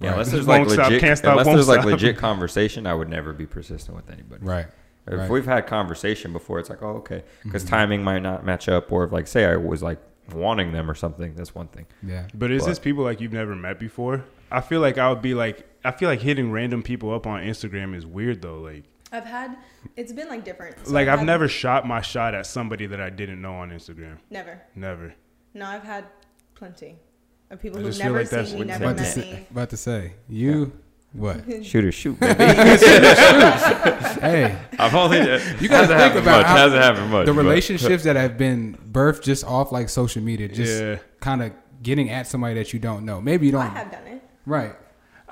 Yeah, 0.00 0.12
unless 0.12 0.30
there's 0.32 0.46
like 0.48 0.66
legit, 0.66 1.00
can't 1.00 1.16
stop, 1.18 1.30
unless 1.38 1.46
there's 1.46 1.68
like 1.68 1.80
stop. 1.80 1.92
legit 1.92 2.16
conversation, 2.28 2.86
I 2.86 2.92
would 2.94 3.08
never 3.08 3.32
be 3.32 3.46
persistent 3.46 3.96
with 3.96 4.10
anybody. 4.10 4.44
right, 4.44 4.66
If 5.06 5.18
Right. 5.18 5.30
we've 5.30 5.44
had 5.46 5.66
conversation 5.66 6.32
before, 6.32 6.58
it's 6.60 6.70
like, 6.70 6.82
oh, 6.82 6.96
okay, 6.98 7.24
because 7.42 7.64
mm-hmm. 7.64 7.74
timing 7.74 8.04
might 8.04 8.20
not 8.22 8.44
match 8.44 8.68
up, 8.68 8.90
or 8.92 9.04
if 9.04 9.12
like 9.12 9.26
say 9.26 9.44
I 9.46 9.56
was 9.56 9.82
like 9.82 9.98
wanting 10.32 10.72
them 10.72 10.88
or 10.90 10.94
something, 10.94 11.34
that's 11.34 11.54
one 11.54 11.66
thing. 11.68 11.86
yeah. 12.02 12.26
but 12.34 12.50
is 12.52 12.62
But- 12.62 12.68
this 12.68 12.78
people 12.78 13.02
like 13.04 13.20
you've 13.20 13.32
never 13.32 13.54
met 13.56 13.78
before? 13.80 14.24
I 14.50 14.60
feel 14.60 14.80
like 14.80 14.98
I 14.98 15.08
would 15.08 15.22
be 15.22 15.34
like, 15.34 15.66
I 15.84 15.90
feel 15.90 16.08
like 16.08 16.20
hitting 16.20 16.52
random 16.52 16.82
people 16.82 17.12
up 17.12 17.26
on 17.26 17.42
Instagram 17.42 17.96
is 17.96 18.06
weird 18.06 18.42
though. 18.42 18.60
Like, 18.60 18.84
I've 19.10 19.24
had. 19.24 19.56
It's 19.96 20.12
been 20.12 20.28
like 20.28 20.44
different. 20.44 20.86
So 20.86 20.92
like 20.92 21.08
I've 21.08 21.18
had- 21.20 21.26
never 21.26 21.48
shot 21.48 21.86
my 21.86 22.00
shot 22.00 22.34
at 22.34 22.46
somebody 22.46 22.86
that 22.86 23.00
I 23.00 23.10
didn't 23.10 23.42
know 23.42 23.54
on 23.54 23.70
Instagram. 23.70 24.18
Never. 24.30 24.60
Never. 24.76 25.14
No, 25.54 25.66
I've 25.66 25.82
had 25.82 26.04
plenty 26.54 26.96
of 27.50 27.60
people 27.60 27.78
I 27.78 27.82
who've 27.82 27.90
just 27.90 28.00
feel 28.00 28.12
never 28.12 28.20
like 28.20 28.30
that's 28.30 28.48
seen 28.50 28.58
me, 28.60 28.66
what- 28.66 28.66
never 28.68 28.84
About 28.84 28.96
to, 28.98 29.02
met 29.02 29.12
say, 29.14 29.32
me. 29.32 29.46
about 29.50 29.70
to 29.70 29.76
say 29.76 30.12
you 30.28 30.72
what? 31.12 31.44
Shoot 31.64 31.84
or 31.84 31.92
shoot, 31.92 32.18
baby. 32.20 32.34
hey, 34.20 34.56
I've 34.78 34.94
only 34.94 35.18
You 35.18 35.22
uh, 35.24 35.28
gotta 35.28 35.58
think 35.58 35.68
happened 36.00 36.20
about 36.20 36.38
much. 36.38 36.46
how- 36.46 36.56
hasn't 36.56 36.82
happened 36.82 37.10
much. 37.10 37.26
the 37.26 37.32
but- 37.34 37.42
relationships 37.42 38.04
that 38.04 38.16
have 38.16 38.38
been 38.38 38.78
birthed 38.90 39.22
just 39.22 39.44
off 39.44 39.72
like 39.72 39.88
social 39.88 40.22
media, 40.22 40.48
just 40.48 40.82
Yeah. 40.82 40.96
kind 41.20 41.42
of 41.42 41.52
getting 41.82 42.10
at 42.10 42.26
somebody 42.26 42.54
that 42.54 42.72
you 42.72 42.78
don't 42.78 43.04
know. 43.04 43.20
Maybe 43.20 43.46
you 43.46 43.52
don't. 43.52 43.62
I 43.62 43.68
have 43.68 43.90
done 43.90 44.06
it. 44.06 44.22
Right. 44.46 44.74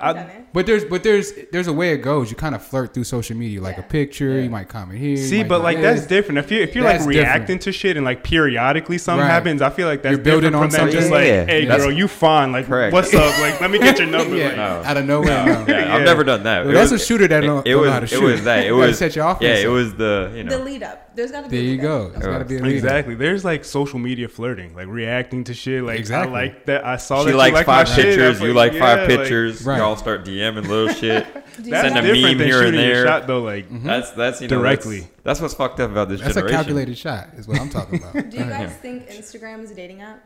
I've 0.01 0.15
I- 0.17 0.19
done 0.19 0.29
it. 0.29 0.37
But 0.53 0.65
there's 0.65 0.83
but 0.83 1.01
there's 1.03 1.31
there's 1.53 1.67
a 1.67 1.73
way 1.73 1.93
it 1.93 1.99
goes. 1.99 2.29
You 2.29 2.35
kind 2.35 2.53
of 2.55 2.61
flirt 2.61 2.93
through 2.93 3.05
social 3.05 3.37
media, 3.37 3.61
like 3.61 3.77
a 3.77 3.83
picture. 3.83 4.33
Yeah. 4.33 4.41
You 4.43 4.49
might 4.49 4.67
comment 4.67 4.99
here. 4.99 5.15
See, 5.15 5.43
but 5.43 5.61
like 5.61 5.77
this. 5.77 5.99
that's 6.01 6.07
different. 6.07 6.39
If 6.39 6.51
you 6.51 6.59
if 6.61 6.75
you're 6.75 6.83
That's 6.83 7.05
like 7.05 7.13
different. 7.13 7.35
reacting 7.37 7.59
to 7.59 7.71
shit 7.71 7.95
and 7.95 8.05
like 8.05 8.21
periodically 8.25 8.97
something 8.97 9.21
Right. 9.25 9.31
happens, 9.31 9.61
I 9.61 9.69
feel 9.69 9.87
like 9.87 10.01
that's 10.01 10.15
You're 10.17 10.23
building 10.25 10.51
different 10.51 10.73
on 10.73 10.77
from 10.79 10.87
them 10.87 10.91
just 10.93 11.07
something. 11.07 11.11
like, 11.21 11.27
Yeah. 11.27 11.45
hey 11.45 11.65
Yeah. 11.67 11.77
girl, 11.77 11.89
you 11.91 12.09
fine. 12.09 12.51
Like, 12.51 12.65
Correct. 12.67 12.91
what's 12.91 13.13
up? 13.13 13.39
Like, 13.39 13.61
let 13.61 13.71
me 13.71 13.79
get 13.79 13.97
your 13.97 14.07
number. 14.17 14.35
yeah, 14.35 14.47
Like, 14.47 14.57
No. 14.57 14.63
out 14.83 14.97
of 14.97 15.05
nowhere. 15.05 15.45
no. 15.45 15.65
Yeah, 15.69 15.95
I've 15.95 16.03
never 16.03 16.25
done 16.25 16.43
that. 16.43 16.61
Well, 16.65 16.71
It 16.71 16.73
that's 16.73 16.91
was- 16.91 17.01
a 17.01 17.05
shooter 17.05 17.27
that 17.29 17.43
it- 17.43 17.47
don't, 17.47 17.65
it 17.65 17.69
don't 17.71 17.77
know 17.77 17.81
was- 17.83 17.91
how 17.91 17.99
to 18.01 18.15
it 18.15 18.21
was 18.21 18.43
that. 18.43 18.59
It 18.59 18.65
You 18.65 18.71
gotta 18.71 18.87
was- 18.87 18.97
set 18.97 19.15
your 19.15 19.27
offense. 19.29 19.43
Yeah, 19.43 19.65
it 19.65 19.71
was 19.71 19.93
the 19.93 20.31
you 20.35 20.43
know 20.43 20.57
The 20.57 20.63
lead 20.65 20.83
up. 20.83 21.10
There's 21.15 21.31
got 21.31 21.43
to 21.43 21.49
be. 21.49 21.57
There 21.57 21.65
a 21.65 21.69
you 21.75 21.81
go. 21.81 22.05
up. 22.07 22.13
There's 22.13 22.25
got 22.25 22.39
to 22.39 22.45
be 22.45 22.57
a. 22.57 22.63
Exactly. 22.63 23.15
There's 23.15 23.43
like 23.43 23.65
social 23.65 23.99
media 23.99 24.27
flirting, 24.27 24.75
like 24.75 24.87
reacting 24.87 25.43
to 25.45 25.53
shit. 25.53 25.83
Like 25.83 25.99
Exactly. 25.99 26.29
I 26.29 26.43
like 26.43 26.65
that. 26.65 26.85
I 26.85 26.97
saw 26.97 27.19
She 27.19 27.25
that 27.25 27.31
you 27.31 27.37
likes 27.37 27.53
like 27.55 27.65
five 27.65 27.87
my 27.89 27.95
shit. 27.95 28.05
pictures. 28.05 28.41
I'm 28.41 28.47
You 28.47 28.53
like 28.53 28.71
five 28.73 29.09
yeah, 29.09 29.17
pictures. 29.17 29.65
Right. 29.65 29.77
Y'all 29.77 29.95
start 29.97 30.23
DMing 30.25 30.67
little 30.67 30.93
shit. 30.93 31.25
Do 31.57 31.63
you 31.63 31.71
that's 31.71 31.93
Send 31.93 31.97
a 31.97 32.01
meme 32.13 32.37
than 32.37 32.47
here 32.47 32.63
and 32.63 32.77
there. 32.77 33.05
shot 33.05 33.27
though. 33.27 33.41
Like 33.41 33.67
Mm-hmm. 33.69 33.85
That's 33.85 34.11
that's 34.11 34.41
you 34.41 34.47
know 34.47 34.57
Directly. 34.59 34.99
That's, 35.01 35.11
that's 35.23 35.41
what's 35.41 35.53
fucked 35.53 35.79
up 35.79 35.91
about 35.91 36.09
this 36.09 36.21
That's 36.21 36.37
a 36.37 36.47
calculated 36.47 36.97
shot, 36.97 37.29
is 37.35 37.47
what 37.47 37.59
I'm 37.59 37.69
talking 37.69 37.99
about. 38.01 38.13
Do 38.29 38.37
you 38.37 38.43
guys 38.45 38.73
think 38.77 39.07
Instagram 39.09 39.63
is 39.63 39.71
a 39.71 39.75
dating 39.75 40.01
app? 40.01 40.25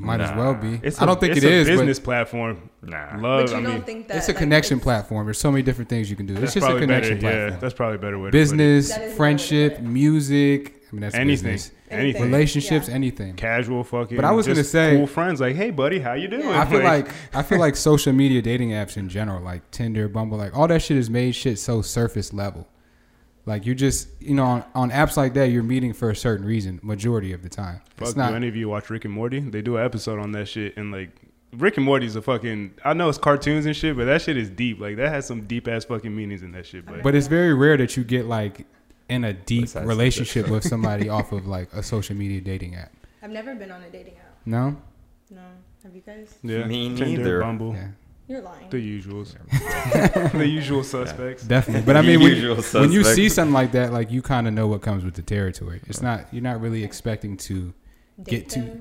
Might 0.00 0.20
as 0.20 0.36
well 0.36 0.54
be. 0.54 0.80
it's 0.82 0.98
I 0.98 1.02
I 1.04 1.06
don't 1.06 1.20
think 1.20 1.36
it's 1.36 1.44
it 1.44 1.48
a 1.48 1.52
is, 1.52 1.68
business 1.68 2.00
platform. 2.00 2.68
Nah. 2.82 3.12
But 3.12 3.20
Love. 3.22 3.50
you 3.50 3.56
I 3.56 3.60
don't 3.62 3.72
mean, 3.74 3.82
think 3.82 4.08
that 4.08 4.16
it's 4.18 4.28
a 4.28 4.32
like, 4.32 4.38
connection 4.38 4.78
it's- 4.78 4.84
platform. 4.84 5.26
There's 5.26 5.38
so 5.38 5.50
many 5.52 5.62
different 5.62 5.88
things 5.88 6.10
you 6.10 6.16
can 6.16 6.26
do. 6.26 6.34
It's 6.34 6.52
just 6.54 6.56
a 6.56 6.60
probably 6.60 6.86
better. 6.86 7.02
connection 7.08 7.16
Yeah, 7.16 7.30
platform. 7.40 7.60
that's 7.60 7.74
probably 7.74 7.96
a 7.96 7.98
better 7.98 8.18
way. 8.18 8.24
to 8.26 8.30
put 8.30 8.36
it. 8.36 8.40
business, 8.40 8.88
That 8.88 8.94
is 8.94 8.96
the 8.96 9.04
way 9.04 9.10
to 9.10 9.16
friendship, 9.16 9.80
music. 9.80 10.74
I 10.90 10.94
mean, 10.94 11.00
that's 11.00 11.14
anything, 11.14 11.52
business. 11.52 11.70
anything. 11.90 12.00
Anything. 12.00 12.22
Relationships, 12.22 12.88
Yeah. 12.88 12.94
anything. 12.94 13.34
Casual 13.34 13.82
fucking. 13.84 14.16
But 14.16 14.24
I 14.24 14.30
was 14.32 14.46
gonna 14.46 14.62
say- 14.64 14.96
cool 14.96 15.06
friends. 15.06 15.40
Like, 15.40 15.56
hey, 15.56 15.70
buddy, 15.70 15.98
how 15.98 16.12
you 16.14 16.28
doing? 16.28 16.46
I 16.48 16.64
feel 16.66 16.82
like 16.82 17.08
I 17.32 17.42
feel 17.42 17.58
like 17.58 17.74
social 17.76 18.12
media 18.12 18.42
dating 18.42 18.70
apps 18.70 18.96
in 18.96 19.08
general, 19.08 19.42
like 19.42 19.68
Tinder, 19.70 20.08
Bumble, 20.08 20.38
like 20.38 20.56
all 20.56 20.68
that 20.68 20.82
shit 20.82 20.96
is 20.96 21.10
made 21.10 21.34
shit 21.34 21.58
so 21.58 21.82
surface 21.82 22.32
level. 22.32 22.68
Like 23.46 23.66
you 23.66 23.74
just 23.74 24.08
you 24.20 24.34
know 24.34 24.44
on, 24.44 24.64
on 24.74 24.90
apps 24.90 25.16
like 25.16 25.34
that, 25.34 25.50
you're 25.50 25.62
meeting 25.62 25.92
for 25.92 26.10
a 26.10 26.16
certain 26.16 26.46
reason, 26.46 26.80
majority 26.82 27.32
of 27.32 27.42
the 27.42 27.48
time. 27.48 27.80
Fuck, 27.96 28.08
it's 28.08 28.16
not. 28.16 28.30
do 28.30 28.36
any 28.36 28.48
of 28.48 28.56
you 28.56 28.68
watch 28.68 28.88
Rick 28.90 29.04
and 29.04 29.12
Morty? 29.12 29.40
They 29.40 29.60
do 29.62 29.76
an 29.76 29.84
episode 29.84 30.18
on 30.18 30.32
that 30.32 30.48
shit, 30.48 30.76
and 30.76 30.90
like 30.90 31.10
Rick 31.52 31.76
and 31.76 31.84
Morty's 31.84 32.16
a 32.16 32.22
fucking. 32.22 32.74
I 32.84 32.94
know 32.94 33.08
it's 33.08 33.18
cartoons 33.18 33.66
and 33.66 33.76
shit, 33.76 33.96
but 33.96 34.06
that 34.06 34.22
shit 34.22 34.36
is 34.36 34.48
deep. 34.48 34.80
Like 34.80 34.96
that 34.96 35.10
has 35.10 35.26
some 35.26 35.42
deep 35.46 35.68
ass 35.68 35.84
fucking 35.84 36.14
meanings 36.14 36.42
in 36.42 36.52
that 36.52 36.66
shit. 36.66 36.86
But, 36.86 37.02
But 37.02 37.14
it's 37.14 37.26
very 37.26 37.52
rare 37.54 37.76
that 37.76 37.96
you 37.96 38.04
get 38.04 38.24
like 38.26 38.66
in 39.08 39.24
a 39.24 39.32
deep 39.34 39.62
Besides 39.64 39.86
relationship 39.86 40.48
with 40.48 40.64
somebody 40.64 41.08
off 41.08 41.32
of 41.32 41.46
like 41.46 41.72
a 41.74 41.82
social 41.82 42.16
media 42.16 42.40
dating 42.40 42.76
app. 42.76 42.92
I've 43.22 43.30
never 43.30 43.54
been 43.54 43.70
on 43.70 43.82
a 43.82 43.90
dating 43.90 44.14
app. 44.16 44.36
No, 44.46 44.76
No. 45.30 45.42
Have 45.82 45.94
you 45.94 46.00
guys? 46.00 46.34
yeah, 46.42 46.64
Me 46.64 46.88
Tinder, 46.96 47.04
neither. 47.04 47.40
Bumble, 47.40 47.74
yeah, 47.74 47.88
You're 48.26 48.40
lying. 48.40 48.70
the 48.70 48.78
usuals, 48.78 49.34
the 50.32 50.46
usual 50.46 50.82
suspects. 50.82 51.42
definitely. 51.44 51.82
But 51.84 51.96
I 51.96 52.02
mean, 52.02 52.20
when, 52.20 52.56
when 52.56 52.90
you 52.92 53.04
see 53.04 53.28
something 53.28 53.52
like 53.52 53.72
that, 53.72 53.92
like 53.92 54.10
you 54.10 54.22
kind 54.22 54.48
of 54.48 54.54
know 54.54 54.66
what 54.66 54.80
comes 54.80 55.04
with 55.04 55.14
the 55.14 55.22
territory. 55.22 55.80
It's 55.86 56.00
not 56.00 56.32
you're 56.32 56.42
not 56.42 56.60
really 56.60 56.84
expecting 56.84 57.36
to. 57.38 57.74
Date 58.22 58.30
get 58.30 58.48
to- 58.50 58.80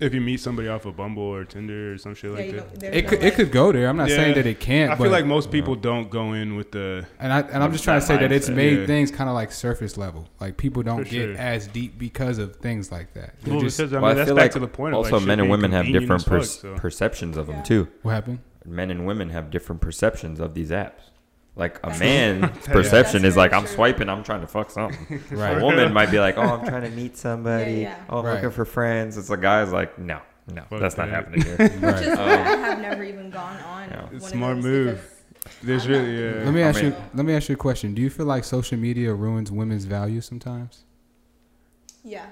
If 0.00 0.12
you 0.12 0.20
meet 0.20 0.40
somebody 0.40 0.66
off 0.68 0.84
of 0.84 0.96
Bumble 0.96 1.22
or 1.22 1.44
Tinder 1.44 1.92
or 1.94 1.98
some 1.98 2.14
shit 2.14 2.32
Yeah, 2.32 2.36
like 2.36 2.78
that. 2.80 2.94
It 2.94 3.04
no, 3.04 3.10
could 3.10 3.22
it 3.22 3.34
could 3.36 3.52
go 3.52 3.70
there. 3.72 3.88
I'm 3.88 3.96
not 3.96 4.08
Yeah. 4.10 4.16
saying 4.16 4.34
that 4.34 4.46
it 4.46 4.58
can't. 4.60 4.90
I 4.90 4.96
but, 4.96 5.04
feel 5.04 5.12
like 5.12 5.24
most 5.26 5.50
people 5.52 5.76
don't 5.76 6.10
go 6.10 6.32
in 6.32 6.56
with 6.56 6.72
the. 6.72 7.06
And 7.20 7.32
I 7.32 7.40
and 7.40 7.62
I'm 7.62 7.70
just 7.72 7.84
trying 7.84 8.00
to 8.00 8.06
say 8.06 8.14
That 8.14 8.22
that 8.28 8.32
it's 8.32 8.48
made 8.50 8.80
yeah. 8.80 8.86
things 8.86 9.10
kind 9.12 9.30
of 9.30 9.34
like 9.34 9.50
surface 9.52 9.96
level. 9.96 10.28
Like 10.40 10.56
people 10.56 10.82
don't 10.82 11.04
For 11.04 11.10
get 11.10 11.22
sure. 11.28 11.36
as 11.36 11.68
deep 11.68 11.96
because 11.98 12.38
of 12.38 12.56
things 12.56 12.90
like 12.92 13.14
that. 13.14 13.40
They're 13.42 13.54
Well, 13.54 13.62
just- 13.62 13.78
because 13.78 13.92
I 13.92 13.96
mean 13.96 14.02
Well, 14.02 14.10
I 14.10 14.14
that's 14.14 14.28
feel 14.28 14.34
back 14.36 14.42
like 14.42 14.50
to 14.52 14.58
the 14.58 14.66
point. 14.68 14.94
Of, 14.94 14.98
also 15.04 15.18
like, 15.18 15.26
men 15.26 15.40
and 15.40 15.48
women 15.48 15.70
have 15.72 15.86
different 15.86 16.26
as 16.32 16.56
fuck, 16.56 16.60
so. 16.62 16.74
perceptions 16.74 17.36
of 17.38 17.46
them 17.46 17.62
too. 17.62 17.86
what 18.02 18.12
happened? 18.12 18.40
Men 18.66 18.90
and 18.90 19.06
women 19.06 19.30
have 19.30 19.50
different 19.50 19.80
perceptions 19.80 20.40
of 20.40 20.54
these 20.54 20.70
apps. 20.70 21.10
Like 21.56 21.78
a 21.84 21.90
man's 21.98 22.46
perception 22.66 23.22
That's 23.22 23.32
is 23.34 23.36
like 23.36 23.52
I'm 23.52 23.64
true. 23.64 23.74
swiping, 23.74 24.08
I'm 24.08 24.24
trying 24.24 24.40
to 24.40 24.46
fuck 24.48 24.70
something. 24.70 25.22
Right. 25.30 25.56
A 25.58 25.60
woman 25.64 25.92
might 25.92 26.10
be 26.10 26.18
like, 26.18 26.36
oh, 26.36 26.42
I'm 26.42 26.66
trying 26.66 26.82
to 26.82 26.90
meet 26.96 27.16
somebody. 27.16 27.72
Yeah, 27.72 27.78
yeah. 27.78 28.04
Oh, 28.08 28.18
I'm 28.18 28.24
Right. 28.24 28.34
looking 28.34 28.50
for 28.50 28.64
friends. 28.64 29.16
It's 29.16 29.30
a 29.30 29.36
guy's 29.36 29.72
like, 29.72 29.96
no, 29.98 30.20
no, 30.52 30.62
Fuck 30.70 30.80
that's 30.80 30.96
not 30.96 31.06
that. 31.06 31.14
happening 31.14 31.42
here. 31.42 31.56
Which 31.56 31.70
is 31.72 31.82
Right. 31.82 32.16
why 32.18 32.34
I 32.34 32.52
um, 32.54 32.60
have 32.62 32.80
never 32.80 33.04
even 33.04 33.30
gone 33.30 33.56
on. 33.62 33.88
Yeah. 33.88 34.04
one 34.06 34.14
It's 34.16 34.24
of 34.24 34.30
smart 34.32 34.56
move. 34.58 35.00
because 35.44 35.56
There's 35.62 35.86
really 35.86 36.12
not- 36.12 36.36
yeah. 36.38 36.44
Let 36.44 36.54
me 36.54 36.62
I 36.64 36.68
ask 36.68 36.82
you. 36.82 36.94
Let 37.14 37.24
me 37.26 37.34
ask 37.36 37.48
you 37.48 37.54
a 37.54 37.58
question. 37.58 37.94
Do 37.94 38.02
you 38.02 38.10
feel 38.10 38.26
like 38.26 38.42
social 38.42 38.76
media 38.78 39.14
ruins 39.14 39.52
women's 39.52 39.84
value 39.84 40.20
sometimes? 40.22 40.84
Yeah, 42.02 42.26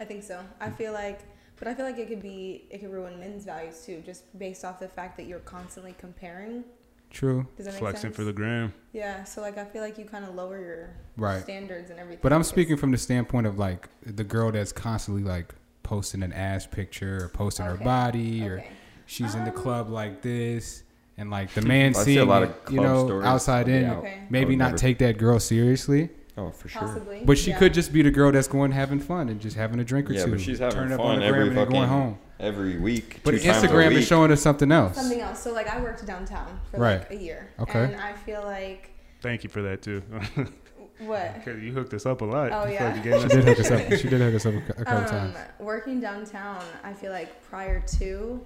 I 0.00 0.04
think 0.06 0.22
so. 0.22 0.40
I 0.60 0.70
feel 0.70 0.92
like, 0.94 1.20
but 1.58 1.68
I 1.68 1.74
feel 1.74 1.84
like 1.84 1.98
it 1.98 2.08
could 2.08 2.22
be, 2.22 2.64
it 2.70 2.78
could 2.80 2.90
ruin 2.92 3.18
men's 3.18 3.44
values 3.44 3.82
too, 3.84 4.02
just 4.04 4.24
based 4.38 4.64
off 4.64 4.78
the 4.78 4.88
fact 4.88 5.16
that 5.16 5.26
you're 5.26 5.38
constantly 5.40 5.94
comparing. 5.98 6.64
True. 7.10 7.46
Does 7.56 7.64
that 7.66 7.72
make 7.72 7.78
flexing 7.80 8.02
sense? 8.10 8.16
for 8.16 8.24
the 8.24 8.32
gram. 8.34 8.72
yeah, 8.92 9.24
so 9.24 9.40
like 9.40 9.56
I 9.56 9.64
feel 9.64 9.80
like 9.82 9.96
you 9.98 10.04
kind 10.04 10.24
of 10.26 10.34
lower 10.34 10.60
your 10.60 10.90
Right. 11.16 11.42
standards 11.42 11.88
and 11.90 11.98
everything. 11.98 12.20
But 12.22 12.32
I'm 12.34 12.42
speaking 12.42 12.76
from 12.76 12.90
the 12.90 12.98
standpoint 12.98 13.46
of 13.46 13.58
like 13.58 13.88
the 14.04 14.24
girl 14.24 14.52
that's 14.52 14.72
constantly 14.72 15.22
like 15.24 15.54
posting 15.82 16.22
an 16.22 16.34
ass 16.34 16.66
picture 16.66 17.24
or 17.24 17.28
posting 17.28 17.64
her 17.64 17.72
Okay. 17.72 17.84
body 17.84 18.46
or 18.46 18.58
Okay. 18.58 18.68
she's 19.06 19.34
in 19.34 19.44
the 19.44 19.50
Um, 19.50 19.56
club 19.56 19.88
like 19.88 20.20
this 20.20 20.82
and 21.16 21.30
like 21.30 21.50
the 21.54 21.62
man 21.62 21.90
I 21.90 21.92
see 21.94 22.00
a 22.00 22.04
seeing 22.16 22.28
lot 22.28 22.42
it, 22.42 22.50
of 22.66 22.72
you 22.74 22.80
know 22.82 23.06
stories 23.06 23.26
outside 23.26 23.68
in 23.68 23.86
out. 23.86 23.98
Okay. 24.00 24.18
Maybe 24.28 24.54
not 24.54 24.66
never- 24.66 24.76
take 24.78 24.98
that 24.98 25.16
girl 25.16 25.40
seriously 25.40 26.10
Oh, 26.38 26.50
for 26.52 26.68
sure. 26.68 26.82
Possibly. 26.82 27.22
but 27.24 27.36
she 27.36 27.50
yeah. 27.50 27.58
could 27.58 27.74
just 27.74 27.92
be 27.92 28.00
the 28.00 28.12
girl 28.12 28.30
that's 28.30 28.46
going 28.46 28.70
having 28.70 29.00
fun 29.00 29.28
and 29.28 29.40
just 29.40 29.56
having 29.56 29.80
a 29.80 29.84
drink 29.84 30.08
or 30.08 30.12
Yeah, 30.12 30.24
two 30.26 30.30
but 30.30 30.40
she's 30.40 30.60
having 30.60 30.76
turn 30.78 30.92
up 30.92 30.98
fun 31.00 31.14
on 31.14 31.18
the 31.20 31.26
every 31.26 31.38
gram 31.46 31.48
and 31.48 31.56
then 31.58 31.68
going 31.68 31.88
fucking- 31.88 31.88
home 31.88 32.18
Every 32.38 32.78
week. 32.78 33.20
but 33.24 33.32
two 33.32 33.40
times 33.40 33.64
a 33.64 33.66
Instagram 33.66 33.90
is 33.92 34.06
showing 34.06 34.30
us 34.30 34.40
something 34.40 34.70
else 34.70 34.94
something 34.94 35.20
else. 35.20 35.40
So 35.42 35.52
like 35.52 35.66
I 35.68 35.80
worked 35.80 36.06
downtown 36.06 36.60
for 36.70 36.78
Right. 36.78 37.00
like 37.00 37.10
a 37.10 37.16
year. 37.16 37.48
Okay. 37.58 37.84
And 37.84 37.96
I 37.96 38.12
feel 38.12 38.42
like 38.44 38.90
Thank 39.20 39.42
you 39.42 39.50
for 39.50 39.62
that 39.62 39.82
too. 39.82 40.00
what? 41.00 41.34
Because 41.34 41.60
you 41.60 41.72
hooked 41.72 41.92
us 41.94 42.06
up 42.06 42.20
a 42.20 42.24
lot. 42.24 42.52
Oh, 42.52 42.66
You 42.66 42.74
yeah. 42.74 42.88
fucking 42.94 43.02
gave 43.10 43.20
she 43.20 43.26
us- 43.26 43.32
did 43.32 43.44
hook 43.44 43.58
us 43.58 43.70
up 43.72 43.98
she 43.98 44.08
did 44.08 44.20
hook 44.20 44.34
us 44.36 44.46
up 44.46 44.54
a, 44.54 44.60
cou- 44.60 44.82
a 44.82 44.84
couple 44.84 45.02
Um, 45.04 45.06
times 45.32 45.36
working 45.58 45.98
downtown, 46.00 46.62
I 46.84 46.92
feel 46.92 47.10
like 47.10 47.42
prior 47.50 47.80
to, 47.98 48.40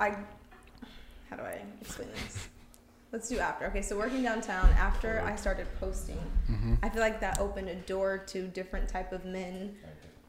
I, 0.00 0.16
how 1.30 1.36
do 1.36 1.42
I 1.42 1.60
explain 1.80 2.08
this? 2.24 2.48
Let's 3.12 3.28
do 3.28 3.38
after. 3.38 3.66
Okay, 3.66 3.80
so 3.82 3.96
working 3.96 4.22
downtown 4.22 4.68
after 4.78 5.20
I 5.22 5.34
started 5.36 5.66
posting, 5.80 6.18
Mm-hmm. 6.50 6.74
I 6.82 6.88
feel 6.88 7.00
like 7.02 7.20
that 7.20 7.38
opened 7.40 7.68
a 7.68 7.74
door 7.74 8.18
to 8.28 8.46
different 8.48 8.88
type 8.88 9.12
of 9.12 9.24
men 9.26 9.76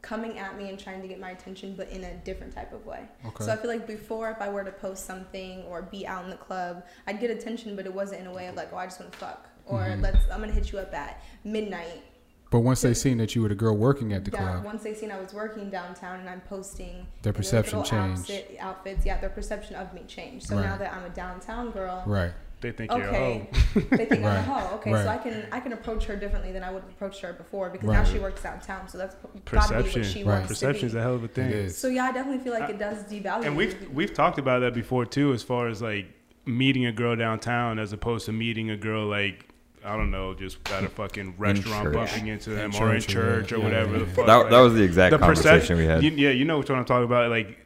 coming 0.01 0.37
at 0.37 0.57
me 0.57 0.69
and 0.69 0.77
trying 0.79 1.01
to 1.01 1.07
get 1.07 1.17
my 1.19 1.31
attention, 1.31 1.75
but 1.77 1.89
in 1.89 2.03
a 2.03 2.13
different 2.25 2.53
type 2.53 2.71
of 2.73 2.85
way. 2.85 3.01
Okay. 3.25 3.43
So 3.45 3.51
I 3.53 3.55
feel 3.57 3.69
like 3.71 3.87
before, 3.87 4.29
if 4.31 4.41
I 4.41 4.49
were 4.49 4.63
to 4.65 4.71
post 4.71 5.05
something 5.05 5.63
or 5.63 5.81
be 5.81 6.05
out 6.07 6.23
in 6.25 6.29
the 6.29 6.35
club, 6.37 6.85
I'd 7.07 7.19
get 7.21 7.31
attention, 7.31 7.75
but 7.77 7.85
it 7.85 7.93
wasn't 7.93 8.21
in 8.21 8.27
a 8.27 8.33
way 8.33 8.47
of 8.47 8.55
like, 8.55 8.69
oh, 8.73 8.77
I 8.77 8.85
just 8.85 8.99
want 8.99 9.11
to 9.13 9.17
fuck, 9.17 9.47
or 9.65 9.79
Mhm. 9.79 10.01
let's 10.01 10.17
I'm 10.31 10.39
gonna 10.41 10.51
hit 10.53 10.71
you 10.73 10.79
up 10.79 10.93
at 10.93 11.21
midnight. 11.45 12.03
But 12.51 12.61
once 12.61 12.81
they 12.81 12.93
seen 12.93 13.17
that 13.19 13.35
you 13.35 13.43
were 13.43 13.49
the 13.49 13.55
girl 13.55 13.77
working 13.77 14.11
at 14.11 14.25
the 14.25 14.31
Down, 14.31 14.41
club, 14.53 14.65
once 14.65 14.83
they 14.83 14.93
seen 14.95 15.11
I 15.11 15.19
was 15.21 15.33
working 15.33 15.69
downtown 15.69 16.19
and 16.19 16.29
I'm 16.29 16.41
posting 16.41 17.05
Their 17.21 17.31
perception 17.33 17.83
changed. 17.83 18.21
outfit- 18.31 18.57
outfits, 18.59 19.05
yeah, 19.05 19.19
their 19.19 19.29
perception 19.29 19.75
of 19.75 19.93
me 19.93 20.03
changed. 20.07 20.47
So 20.47 20.59
now 20.59 20.75
that 20.77 20.91
I'm 20.93 21.03
a 21.05 21.09
downtown 21.09 21.71
girl, 21.71 22.03
right? 22.07 22.33
They 22.61 22.71
think 22.71 22.91
you're 22.91 23.01
a 23.03 23.07
okay, 23.07 23.47
hoe. 23.73 23.79
they 23.95 24.05
think 24.05 24.23
I'm 24.25 24.35
a 24.37 24.41
hoe. 24.41 24.75
Okay, 24.75 24.91
Right. 24.91 25.03
so 25.03 25.09
I 25.09 25.17
can 25.17 25.45
I 25.51 25.59
can 25.61 25.73
approach 25.73 26.05
her 26.05 26.15
differently 26.17 26.51
than 26.51 26.63
I 26.63 26.71
would 26.71 26.81
have 26.83 26.91
approached 26.91 27.21
her 27.21 27.31
before 27.33 27.69
because 27.69 27.87
now 27.89 28.03
she 28.03 28.19
works 28.19 28.41
downtown. 28.43 28.87
So 28.89 28.97
that's 28.97 29.15
gotta 29.45 29.83
be 29.83 29.89
what 29.89 30.05
she 30.05 30.23
Right. 30.23 30.33
wants 30.33 30.47
Perception 30.49 30.89
to 30.89 30.97
a 30.97 31.01
hell 31.01 31.15
of 31.15 31.23
a 31.23 31.27
thing. 31.29 31.69
So 31.69 31.87
yeah, 31.87 32.05
I 32.05 32.11
definitely 32.11 32.43
feel 32.43 32.53
like 32.53 32.69
it 32.69 32.77
does 32.79 33.03
devalue. 33.05 33.45
And 33.45 33.55
we've 33.55 33.89
we've 33.93 34.13
talked 34.13 34.39
about 34.39 34.59
that 34.59 34.73
before 34.73 35.05
too, 35.05 35.31
as 35.33 35.41
far 35.43 35.67
as 35.69 35.81
like 35.81 36.07
meeting 36.45 36.85
a 36.85 36.91
girl 36.91 37.15
downtown 37.15 37.79
as 37.79 37.93
opposed 37.93 38.25
to 38.25 38.31
meeting 38.33 38.69
a 38.71 38.77
girl 38.77 39.05
like 39.05 39.45
I 39.85 39.95
don't 39.95 40.11
know, 40.11 40.33
just 40.33 40.57
at 40.71 40.83
a 40.83 40.89
fucking 40.89 41.35
restaurant 41.37 41.85
church. 41.85 41.93
bumping 41.93 42.27
into 42.27 42.49
them 42.49 42.71
In 42.73 42.81
or 42.83 42.93
in 42.93 42.99
church, 42.99 43.07
church 43.13 43.51
yeah. 43.51 43.57
or 43.57 43.59
Yeah, 43.61 43.65
whatever 43.65 43.93
yeah, 43.93 43.99
the 43.99 44.05
fuck. 44.07 44.25
That, 44.25 44.35
like, 44.35 44.49
that 44.49 44.59
was 44.59 44.73
the 44.73 44.83
exact 44.83 45.11
the 45.11 45.17
conversation 45.19 45.51
perception 45.59 45.77
we 45.77 45.85
had. 45.85 46.03
You, 46.03 46.11
yeah, 46.11 46.31
you 46.31 46.43
know 46.43 46.57
what 46.57 46.69
I'm 46.69 46.83
talking 46.83 47.05
about. 47.05 47.29
Like 47.29 47.65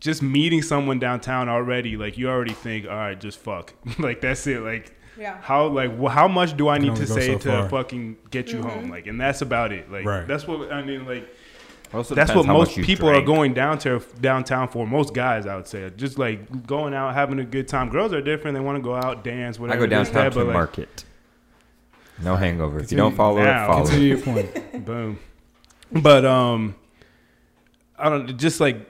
just 0.00 0.22
meeting 0.22 0.62
someone 0.62 0.98
downtown 0.98 1.48
already, 1.48 1.96
like 1.96 2.16
you 2.18 2.28
already 2.28 2.54
think, 2.54 2.86
all 2.86 2.96
right, 2.96 3.18
just 3.18 3.38
fuck. 3.38 3.74
like 3.98 4.20
that's 4.20 4.46
it. 4.46 4.60
Like 4.60 4.94
yeah. 5.18 5.38
how 5.40 5.66
like 5.68 5.98
wh- 6.00 6.10
how 6.10 6.28
much 6.28 6.56
do 6.56 6.68
I 6.68 6.78
need 6.78 6.94
to 6.96 7.06
say 7.06 7.32
so 7.32 7.38
to 7.38 7.48
far. 7.48 7.68
fucking 7.68 8.16
get 8.30 8.48
you 8.52 8.58
Mm-hmm. 8.60 8.68
home? 8.68 8.90
Like, 8.90 9.06
and 9.06 9.20
that's 9.20 9.42
about 9.42 9.72
it. 9.72 9.90
Like 9.90 10.04
Right. 10.04 10.26
that's 10.26 10.46
what 10.46 10.70
I 10.72 10.82
mean. 10.84 11.04
Like 11.06 11.28
Also 11.92 12.14
that's 12.14 12.32
what 12.34 12.46
most 12.46 12.76
you 12.76 12.84
people 12.84 13.08
are 13.08 13.22
going 13.22 13.54
down 13.54 13.78
to 13.80 14.00
downtown 14.20 14.68
for. 14.68 14.86
Most 14.86 15.14
guys, 15.14 15.46
I 15.46 15.56
would 15.56 15.66
say, 15.66 15.90
just 15.96 16.18
like 16.18 16.66
going 16.66 16.94
out 16.94 17.14
having 17.14 17.38
a 17.40 17.44
good 17.44 17.66
time. 17.66 17.88
Girls 17.88 18.12
are 18.12 18.20
different; 18.22 18.54
they 18.56 18.60
want 18.60 18.76
to 18.76 18.82
go 18.82 18.94
out, 18.94 19.24
dance, 19.24 19.58
I 19.58 19.62
whatever. 19.62 19.86
go 19.86 19.98
this, 19.98 20.08
downtown 20.10 20.24
that, 20.24 20.32
to 20.34 20.38
but, 20.40 20.46
like, 20.46 20.54
market. 20.54 21.04
No 22.22 22.36
hangover. 22.36 22.80
If 22.80 22.90
you 22.90 22.96
don't 22.98 23.14
follow 23.16 23.42
Now. 23.42 23.64
it, 23.64 23.66
follow 23.68 23.80
it. 23.82 23.86
Continue 23.86 24.08
your 24.16 24.18
point. 24.24 24.84
Boom. 24.86 25.18
But 25.92 26.24
um, 26.24 26.74
I 27.98 28.08
don't 28.08 28.36
just 28.38 28.60
like 28.60 28.87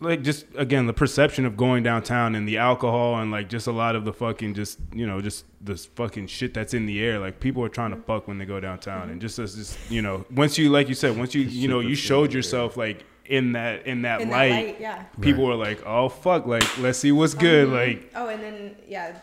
like 0.00 0.22
just 0.22 0.46
again 0.56 0.86
the 0.86 0.92
perception 0.92 1.44
of 1.44 1.56
going 1.56 1.82
downtown 1.82 2.34
and 2.34 2.46
the 2.46 2.58
alcohol 2.58 3.18
and 3.18 3.30
like 3.30 3.48
just 3.48 3.66
a 3.66 3.72
lot 3.72 3.96
of 3.96 4.04
the 4.04 4.12
fucking 4.12 4.54
just 4.54 4.78
you 4.92 5.06
know 5.06 5.20
just 5.20 5.44
this 5.60 5.86
fucking 5.86 6.26
shit 6.28 6.54
that's 6.54 6.72
in 6.74 6.86
the 6.86 7.02
air. 7.02 7.18
Like 7.18 7.40
people 7.40 7.64
are 7.64 7.68
trying 7.68 7.90
to 7.90 7.96
fuck 7.96 8.28
when 8.28 8.38
they 8.38 8.44
go 8.44 8.60
downtown, 8.60 9.10
and 9.10 9.20
just 9.20 9.38
as 9.38 9.54
just 9.56 9.78
you 9.90 10.02
know 10.02 10.24
once 10.30 10.56
you 10.58 10.70
like 10.70 10.88
you 10.88 10.94
said 10.94 11.16
once 11.18 11.34
you 11.34 11.42
you 11.42 11.68
know 11.68 11.80
you 11.80 11.94
showed 11.94 12.32
yourself 12.32 12.76
like 12.76 13.04
in 13.26 13.52
that 13.52 13.86
in 13.86 14.02
that 14.02 14.20
In 14.20 14.28
that 14.30 14.36
light. 14.36 14.50
light, 14.66 14.80
yeah. 14.80 15.02
People 15.20 15.44
were 15.44 15.54
like, 15.54 15.84
"Oh 15.84 16.08
fuck! 16.08 16.46
Like, 16.46 16.78
let's 16.78 16.98
see 16.98 17.12
what's 17.12 17.34
good." 17.34 17.68
Like, 17.68 18.10
Oh, 18.14 18.28
and 18.28 18.42
then 18.42 18.76
yeah, 18.88 19.18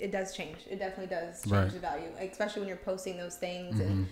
it 0.00 0.10
does 0.10 0.34
change. 0.36 0.56
It 0.68 0.80
definitely 0.80 1.14
does 1.14 1.42
change 1.42 1.52
Right. 1.52 1.70
the 1.72 1.78
value, 1.78 2.08
like, 2.18 2.32
especially 2.32 2.60
when 2.62 2.68
you're 2.68 2.78
posting 2.78 3.16
those 3.16 3.36
things 3.36 3.76
Mm-hmm. 3.76 3.82
and 3.92 4.08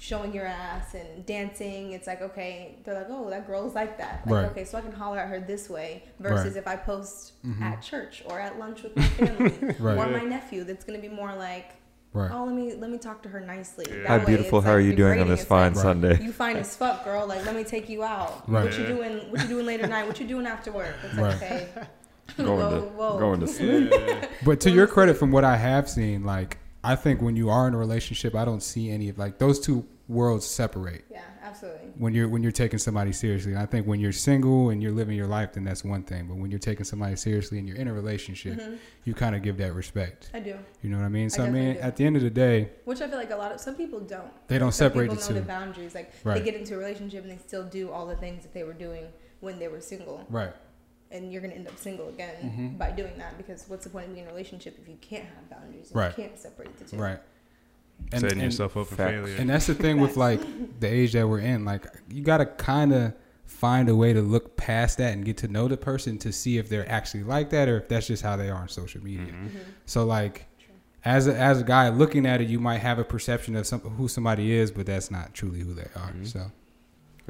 showing 0.00 0.34
your 0.34 0.46
ass 0.46 0.94
and 0.94 1.26
dancing. 1.26 1.92
It's 1.92 2.06
like 2.06 2.22
okay, 2.22 2.76
they're 2.84 2.94
like, 2.94 3.08
oh, 3.10 3.28
that 3.30 3.46
girl's 3.46 3.74
like 3.74 3.98
that. 3.98 4.22
Like, 4.26 4.34
Right. 4.34 4.50
okay, 4.50 4.64
so 4.64 4.78
I 4.78 4.80
can 4.80 4.92
holler 4.92 5.18
at 5.18 5.28
her 5.28 5.40
this 5.40 5.68
way 5.68 6.04
versus 6.18 6.54
Right. 6.54 6.56
if 6.56 6.66
I 6.66 6.76
post 6.76 7.34
mm-hmm. 7.46 7.62
at 7.62 7.82
church 7.82 8.22
or 8.26 8.40
at 8.40 8.58
lunch 8.58 8.82
with 8.82 8.96
my 8.96 9.02
family 9.02 9.74
Right. 9.78 9.98
or 9.98 10.10
my 10.10 10.22
nephew. 10.22 10.64
That's 10.64 10.84
gonna 10.84 10.98
be 10.98 11.08
more 11.10 11.34
like. 11.36 11.72
Right. 12.12 12.30
Oh, 12.32 12.44
let 12.44 12.54
me 12.56 12.72
let 12.74 12.90
me 12.90 12.98
talk 12.98 13.22
to 13.22 13.28
her 13.28 13.40
nicely. 13.40 13.86
Yeah. 13.88 13.98
That 13.98 14.08
Hi, 14.08 14.18
beautiful. 14.24 14.58
it's, 14.58 14.66
How 14.66 14.72
are 14.72 14.76
like, 14.78 14.86
you 14.86 14.96
doing 14.96 15.20
on 15.20 15.28
this 15.28 15.44
fine 15.44 15.74
like, 15.74 15.82
Sunday? 15.82 16.20
You 16.20 16.32
fine 16.32 16.56
as 16.56 16.74
fuck, 16.74 17.04
girl. 17.04 17.24
Like, 17.26 17.44
let 17.44 17.54
me 17.54 17.62
take 17.62 17.88
you 17.88 18.02
out. 18.02 18.50
Right. 18.50 18.64
What 18.64 18.76
you 18.78 18.86
doing? 18.86 19.18
What 19.30 19.42
you 19.42 19.48
doing 19.48 19.66
later 19.66 19.86
night? 19.86 20.08
What 20.08 20.18
you 20.18 20.26
doing 20.26 20.44
after 20.46 20.72
work? 20.72 20.96
It's 21.04 21.14
like, 21.16 21.40
Right. 21.40 21.42
okay. 21.42 21.68
Going 22.36 22.48
whoa, 22.58 22.80
to 22.80 22.86
whoa. 22.86 23.18
going 23.18 23.40
to 23.40 23.46
sleep. 23.58 23.92
But 24.44 24.60
to 24.62 24.70
your 24.70 24.86
credit, 24.88 25.18
from 25.18 25.30
what 25.30 25.44
I 25.44 25.56
have 25.56 25.88
seen, 25.88 26.24
like 26.24 26.58
I 26.82 26.96
think 26.96 27.20
when 27.20 27.36
you 27.36 27.50
are 27.50 27.68
in 27.68 27.74
a 27.74 27.78
relationship, 27.78 28.34
I 28.34 28.44
don't 28.44 28.62
see 28.62 28.90
any 28.90 29.08
of 29.08 29.18
like 29.18 29.38
those 29.38 29.60
two 29.60 29.86
worlds 30.08 30.46
separate. 30.46 31.04
Yeah, 31.10 31.22
absolutely. 31.42 31.88
When 31.98 32.14
you're 32.14 32.28
when 32.28 32.42
you're 32.42 32.52
taking 32.52 32.78
somebody 32.78 33.12
seriously, 33.12 33.52
and 33.52 33.60
I 33.60 33.66
think 33.66 33.86
when 33.86 34.00
you're 34.00 34.12
single 34.12 34.70
and 34.70 34.82
you're 34.82 34.92
living 34.92 35.16
your 35.16 35.26
life, 35.26 35.52
then 35.52 35.64
that's 35.64 35.84
one 35.84 36.02
thing. 36.02 36.26
But 36.26 36.36
when 36.36 36.50
you're 36.50 36.58
taking 36.58 36.84
somebody 36.84 37.16
seriously 37.16 37.58
and 37.58 37.68
you're 37.68 37.76
in 37.76 37.86
a 37.86 37.92
relationship, 37.92 38.58
mm-hmm. 38.58 38.74
you 39.04 39.14
kind 39.14 39.36
of 39.36 39.42
give 39.42 39.58
that 39.58 39.74
respect. 39.74 40.30
I 40.32 40.40
do. 40.40 40.56
You 40.82 40.90
know 40.90 40.98
what 40.98 41.04
I 41.04 41.08
mean? 41.08 41.28
So 41.28 41.42
I, 41.42 41.46
definitely 41.46 41.66
mean, 41.68 41.76
do. 41.76 41.80
at 41.82 41.96
the 41.96 42.04
end 42.04 42.16
of 42.16 42.22
the 42.22 42.30
day, 42.30 42.70
Which 42.84 43.00
I 43.02 43.08
feel 43.08 43.18
like 43.18 43.30
a 43.30 43.36
lot 43.36 43.52
of 43.52 43.60
some 43.60 43.74
people 43.74 44.00
don't. 44.00 44.30
They 44.48 44.58
don't 44.58 44.72
some 44.72 44.88
separate 44.88 45.10
people 45.10 45.16
the 45.16 45.20
know 45.20 45.28
two. 45.28 45.34
the 45.34 45.42
boundaries. 45.42 45.94
Like 45.94 46.12
Right. 46.24 46.38
they 46.38 46.44
get 46.44 46.58
into 46.58 46.74
a 46.74 46.78
relationship 46.78 47.22
and 47.24 47.30
they 47.32 47.38
still 47.38 47.64
do 47.64 47.90
all 47.90 48.06
the 48.06 48.16
things 48.16 48.42
that 48.42 48.54
they 48.54 48.62
were 48.62 48.72
doing 48.72 49.04
when 49.40 49.58
they 49.58 49.68
were 49.68 49.80
single, 49.80 50.24
right? 50.28 50.52
And 51.10 51.32
you're 51.32 51.42
gonna 51.42 51.54
end 51.54 51.66
up 51.68 51.78
single 51.78 52.08
again 52.08 52.34
Mhm. 52.74 52.78
by 52.78 52.90
doing 52.90 53.16
that. 53.18 53.36
Because 53.36 53.64
what's 53.68 53.84
the 53.84 53.90
point 53.90 54.06
of 54.08 54.14
being 54.14 54.24
in 54.26 54.30
a 54.30 54.32
relationship 54.32 54.78
if 54.80 54.88
you 54.88 54.96
can't 55.00 55.24
have 55.24 55.50
boundaries? 55.50 55.88
And 55.90 55.96
Right. 55.96 56.16
You 56.18 56.24
can't 56.24 56.38
separate 56.38 56.76
the 56.78 56.84
two. 56.84 56.96
Right. 56.96 57.18
setting 58.14 58.40
yourself 58.40 58.76
up 58.78 58.86
for 58.86 58.94
Facts. 58.96 59.10
failure. 59.10 59.36
And 59.38 59.50
that's 59.50 59.66
the 59.66 59.74
thing 59.74 60.00
with 60.00 60.16
like 60.16 60.40
the 60.80 60.86
age 60.86 61.12
that 61.12 61.28
we're 61.28 61.40
in. 61.40 61.64
Like 61.66 61.84
you 62.10 62.22
gotta 62.22 62.46
kind 62.46 62.92
of 62.94 63.12
find 63.44 63.88
a 63.90 63.94
way 63.94 64.12
to 64.14 64.22
look 64.22 64.56
past 64.56 64.96
that 64.98 65.12
and 65.12 65.24
get 65.24 65.36
to 65.38 65.48
know 65.48 65.68
the 65.68 65.76
person 65.76 66.16
to 66.18 66.32
see 66.32 66.56
if 66.56 66.68
they're 66.70 66.88
actually 66.90 67.24
like 67.24 67.50
that 67.50 67.68
or 67.68 67.76
if 67.78 67.88
that's 67.88 68.06
just 68.06 68.22
how 68.22 68.36
they 68.36 68.48
are 68.48 68.62
on 68.62 68.68
social 68.68 69.02
media. 69.04 69.26
Mm-hmm. 69.32 69.58
So 69.86 70.06
like, 70.06 70.46
as 71.04 71.26
a, 71.28 71.36
as 71.36 71.60
a 71.60 71.64
guy 71.64 71.88
looking 71.90 72.24
at 72.26 72.40
it, 72.40 72.48
you 72.48 72.58
might 72.60 72.78
have 72.78 72.98
a 72.98 73.04
perception 73.04 73.56
of 73.56 73.66
some, 73.66 73.80
who 73.80 74.06
somebody 74.08 74.52
is, 74.52 74.70
but 74.70 74.86
that's 74.86 75.10
not 75.10 75.34
truly 75.34 75.60
who 75.60 75.74
they 75.74 75.88
are. 75.96 76.14
So 76.22 76.38
Yeah, 76.38 76.44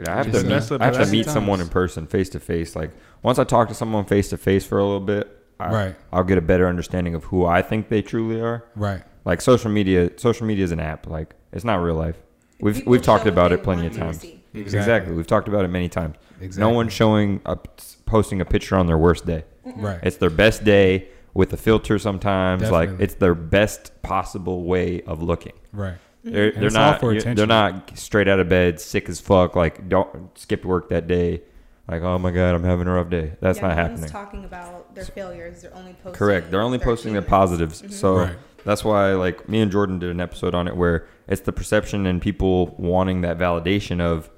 I 0.07 0.15
have 0.17 0.33
Just, 0.33 0.47
to, 0.69 0.75
uh, 0.77 0.79
I 0.81 0.87
have 0.87 0.95
to 1.05 1.07
meet 1.07 1.27
the 1.27 1.33
someone 1.33 1.61
in 1.61 1.69
person, 1.69 2.07
face 2.07 2.29
to 2.31 2.41
face. 2.41 2.75
Like 2.75 2.91
once 3.23 3.39
I 3.39 3.45
talk 3.45 3.69
to 3.69 3.75
someone 3.75 4.05
face 4.07 4.31
to 4.31 4.37
face 4.39 4.65
for 4.65 4.79
a 4.79 4.85
little 4.85 5.01
bit, 5.01 5.37
I, 5.59 5.71
Right. 5.73 5.97
I'll 6.13 6.25
get 6.25 6.39
a 6.39 6.43
better 6.43 6.67
understanding 6.67 7.15
of 7.15 7.25
who 7.25 7.45
I 7.45 7.61
think 7.61 7.89
they 7.91 8.01
truly 8.01 8.41
are. 8.41 8.65
right, 8.77 9.03
Like 9.27 9.41
social 9.43 9.71
media, 9.71 10.11
social 10.17 10.47
media 10.47 10.65
is 10.65 10.73
an 10.73 10.81
app. 10.81 11.07
Like 11.07 11.35
it's 11.53 11.65
not 11.65 11.77
real 11.83 11.97
life. 11.97 12.17
We've 12.61 12.77
People 12.77 12.91
we've 12.93 13.03
talked 13.03 13.27
about 13.27 13.53
it 13.53 13.63
plenty 13.63 13.87
of 13.87 13.97
times. 13.97 14.21
see. 14.21 14.43
Exactly. 14.55 15.15
We've 15.15 15.27
talked 15.27 15.49
about 15.49 15.65
it 15.65 15.69
many 15.69 15.89
times. 15.89 16.17
exactly. 16.41 16.71
No 16.71 16.75
one's 16.75 16.93
showing 16.93 17.41
up, 17.47 17.81
posting 18.07 18.41
a 18.41 18.45
picture 18.45 18.77
on 18.77 18.87
their 18.87 18.99
worst 18.99 19.27
day. 19.27 19.45
right. 19.77 20.01
It's 20.03 20.17
their 20.17 20.31
best 20.31 20.65
day 20.65 21.09
with 21.35 21.53
a 21.53 21.57
filter. 21.57 21.99
Sometimes, 21.99 22.71
like 22.71 22.91
it's 22.99 23.15
their 23.15 23.35
best 23.35 24.03
possible 24.03 24.65
way 24.65 25.03
of 25.03 25.23
looking. 25.23 25.53
right. 25.73 25.97
Mm-hmm. 26.25 26.33
They're, 26.35 26.53
they're 26.53 26.71
not 26.71 27.01
for 27.01 27.15
you- 27.15 27.21
they're 27.23 27.47
not 27.47 27.97
straight 27.99 28.29
out 28.29 28.41
of 28.41 28.49
bed, 28.49 28.81
sick 28.81 29.09
as 29.09 29.21
fuck. 29.21 29.57
Like 29.57 29.89
don't 29.89 30.37
skip 30.39 30.65
work 30.65 30.89
that 30.91 31.07
day. 31.07 31.43
Like 31.89 32.03
oh 32.03 32.19
my 32.19 32.31
god, 32.31 32.55
I'm 32.55 32.63
having 32.65 32.87
a 32.87 32.93
rough 32.93 33.09
day. 33.11 33.33
That's 33.41 33.59
yeah, 33.59 33.69
not 33.69 33.77
no 33.77 33.83
happening. 33.83 34.09
Talking 34.11 34.45
about 34.45 34.95
their 34.95 35.05
failures. 35.07 35.63
They're 35.63 35.75
only 35.75 35.95
posting. 35.95 36.13
Correct. 36.15 36.51
They're 36.51 36.61
only 36.61 36.79
posting 36.79 37.13
their 37.15 37.23
achievements. 37.23 37.31
positives. 37.51 37.83
Mm-hmm. 37.83 37.93
So 37.93 38.15
Right. 38.17 38.37
that's 38.65 38.85
why 38.85 39.13
like 39.15 39.49
me 39.49 39.61
and 39.61 39.73
Jordan 39.73 39.99
did 39.99 40.11
an 40.11 40.21
episode 40.21 40.55
on 40.55 40.69
it 40.69 40.77
where 40.77 41.07
it's 41.27 41.41
the 41.41 41.53
perception 41.53 42.07
and 42.07 42.21
people 42.21 42.75
wanting 42.79 43.23
that 43.23 43.39
validation 43.39 44.01
of 44.01 44.29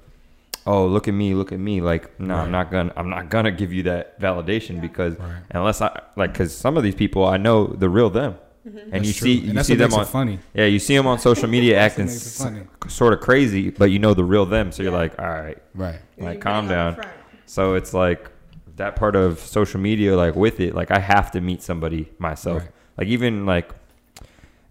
oh 0.65 0.87
look 0.87 1.07
at 1.09 1.13
me 1.13 1.33
look 1.35 1.51
at 1.51 1.59
me 1.59 1.81
like 1.81 2.17
no 2.19 2.35
Right. 2.35 2.43
I'm 2.43 2.51
not 2.51 2.71
gonna 2.71 2.93
I'm 2.95 3.09
not 3.09 3.29
gonna 3.29 3.51
give 3.51 3.73
you 3.73 3.83
that 3.83 4.19
validation 4.21 4.75
Yeah. 4.75 4.81
because 4.81 5.19
Right. 5.19 5.41
unless 5.51 5.81
I 5.81 5.99
like 6.15 6.33
cuz 6.33 6.55
some 6.55 6.77
of 6.77 6.83
these 6.83 6.95
people 6.95 7.25
I 7.25 7.35
know 7.37 7.67
the 7.67 7.89
real 7.89 8.09
them 8.09 8.35
and 8.65 8.91
That's 8.91 9.05
you 9.07 9.13
see 9.13 9.37
And 9.39 9.47
you 9.47 9.53
that's 9.53 9.67
see 9.67 9.75
them 9.75 9.93
on 9.93 10.05
funny. 10.05 10.39
yeah 10.53 10.65
you 10.65 10.79
see 10.79 10.95
them 10.95 11.05
on 11.07 11.19
social 11.19 11.49
media 11.57 11.77
acting 11.79 12.07
funny. 12.07 12.61
sort 12.87 13.11
of 13.13 13.19
crazy 13.19 13.69
but 13.71 13.85
you 13.91 13.99
know 13.99 14.13
the 14.13 14.23
real 14.23 14.45
them 14.45 14.71
so 14.71 14.81
you're 14.83 14.91
like 14.91 15.19
all 15.19 15.27
right 15.29 15.57
Right. 15.75 15.99
Like 16.17 16.39
calm 16.41 16.67
down 16.69 16.97
so 17.45 17.73
it's 17.75 17.93
like 17.93 18.29
that 18.77 18.95
part 18.95 19.15
of 19.15 19.37
social 19.39 19.79
media, 19.79 20.17
like 20.17 20.35
with 20.35 20.59
it, 20.59 20.73
like 20.73 20.89
I 20.89 20.97
have 20.97 21.29
to 21.33 21.41
meet 21.41 21.61
somebody 21.61 22.09
myself. 22.17 22.63
Right. 22.63 22.71
Like 22.97 23.07
even 23.07 23.45
like 23.45 23.69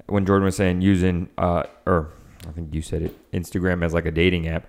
when 0.07 0.27
Jordan 0.27 0.45
was 0.45 0.57
saying 0.57 0.81
using, 0.81 1.29
uh, 1.39 1.63
or 1.87 2.09
I 2.49 2.51
think 2.51 2.75
you 2.75 2.83
said 2.83 3.03
it, 3.03 3.31
Instagram 3.33 3.85
as 3.85 3.95
like 3.95 4.05
a 4.05 4.11
dating 4.11 4.49
app, 4.49 4.67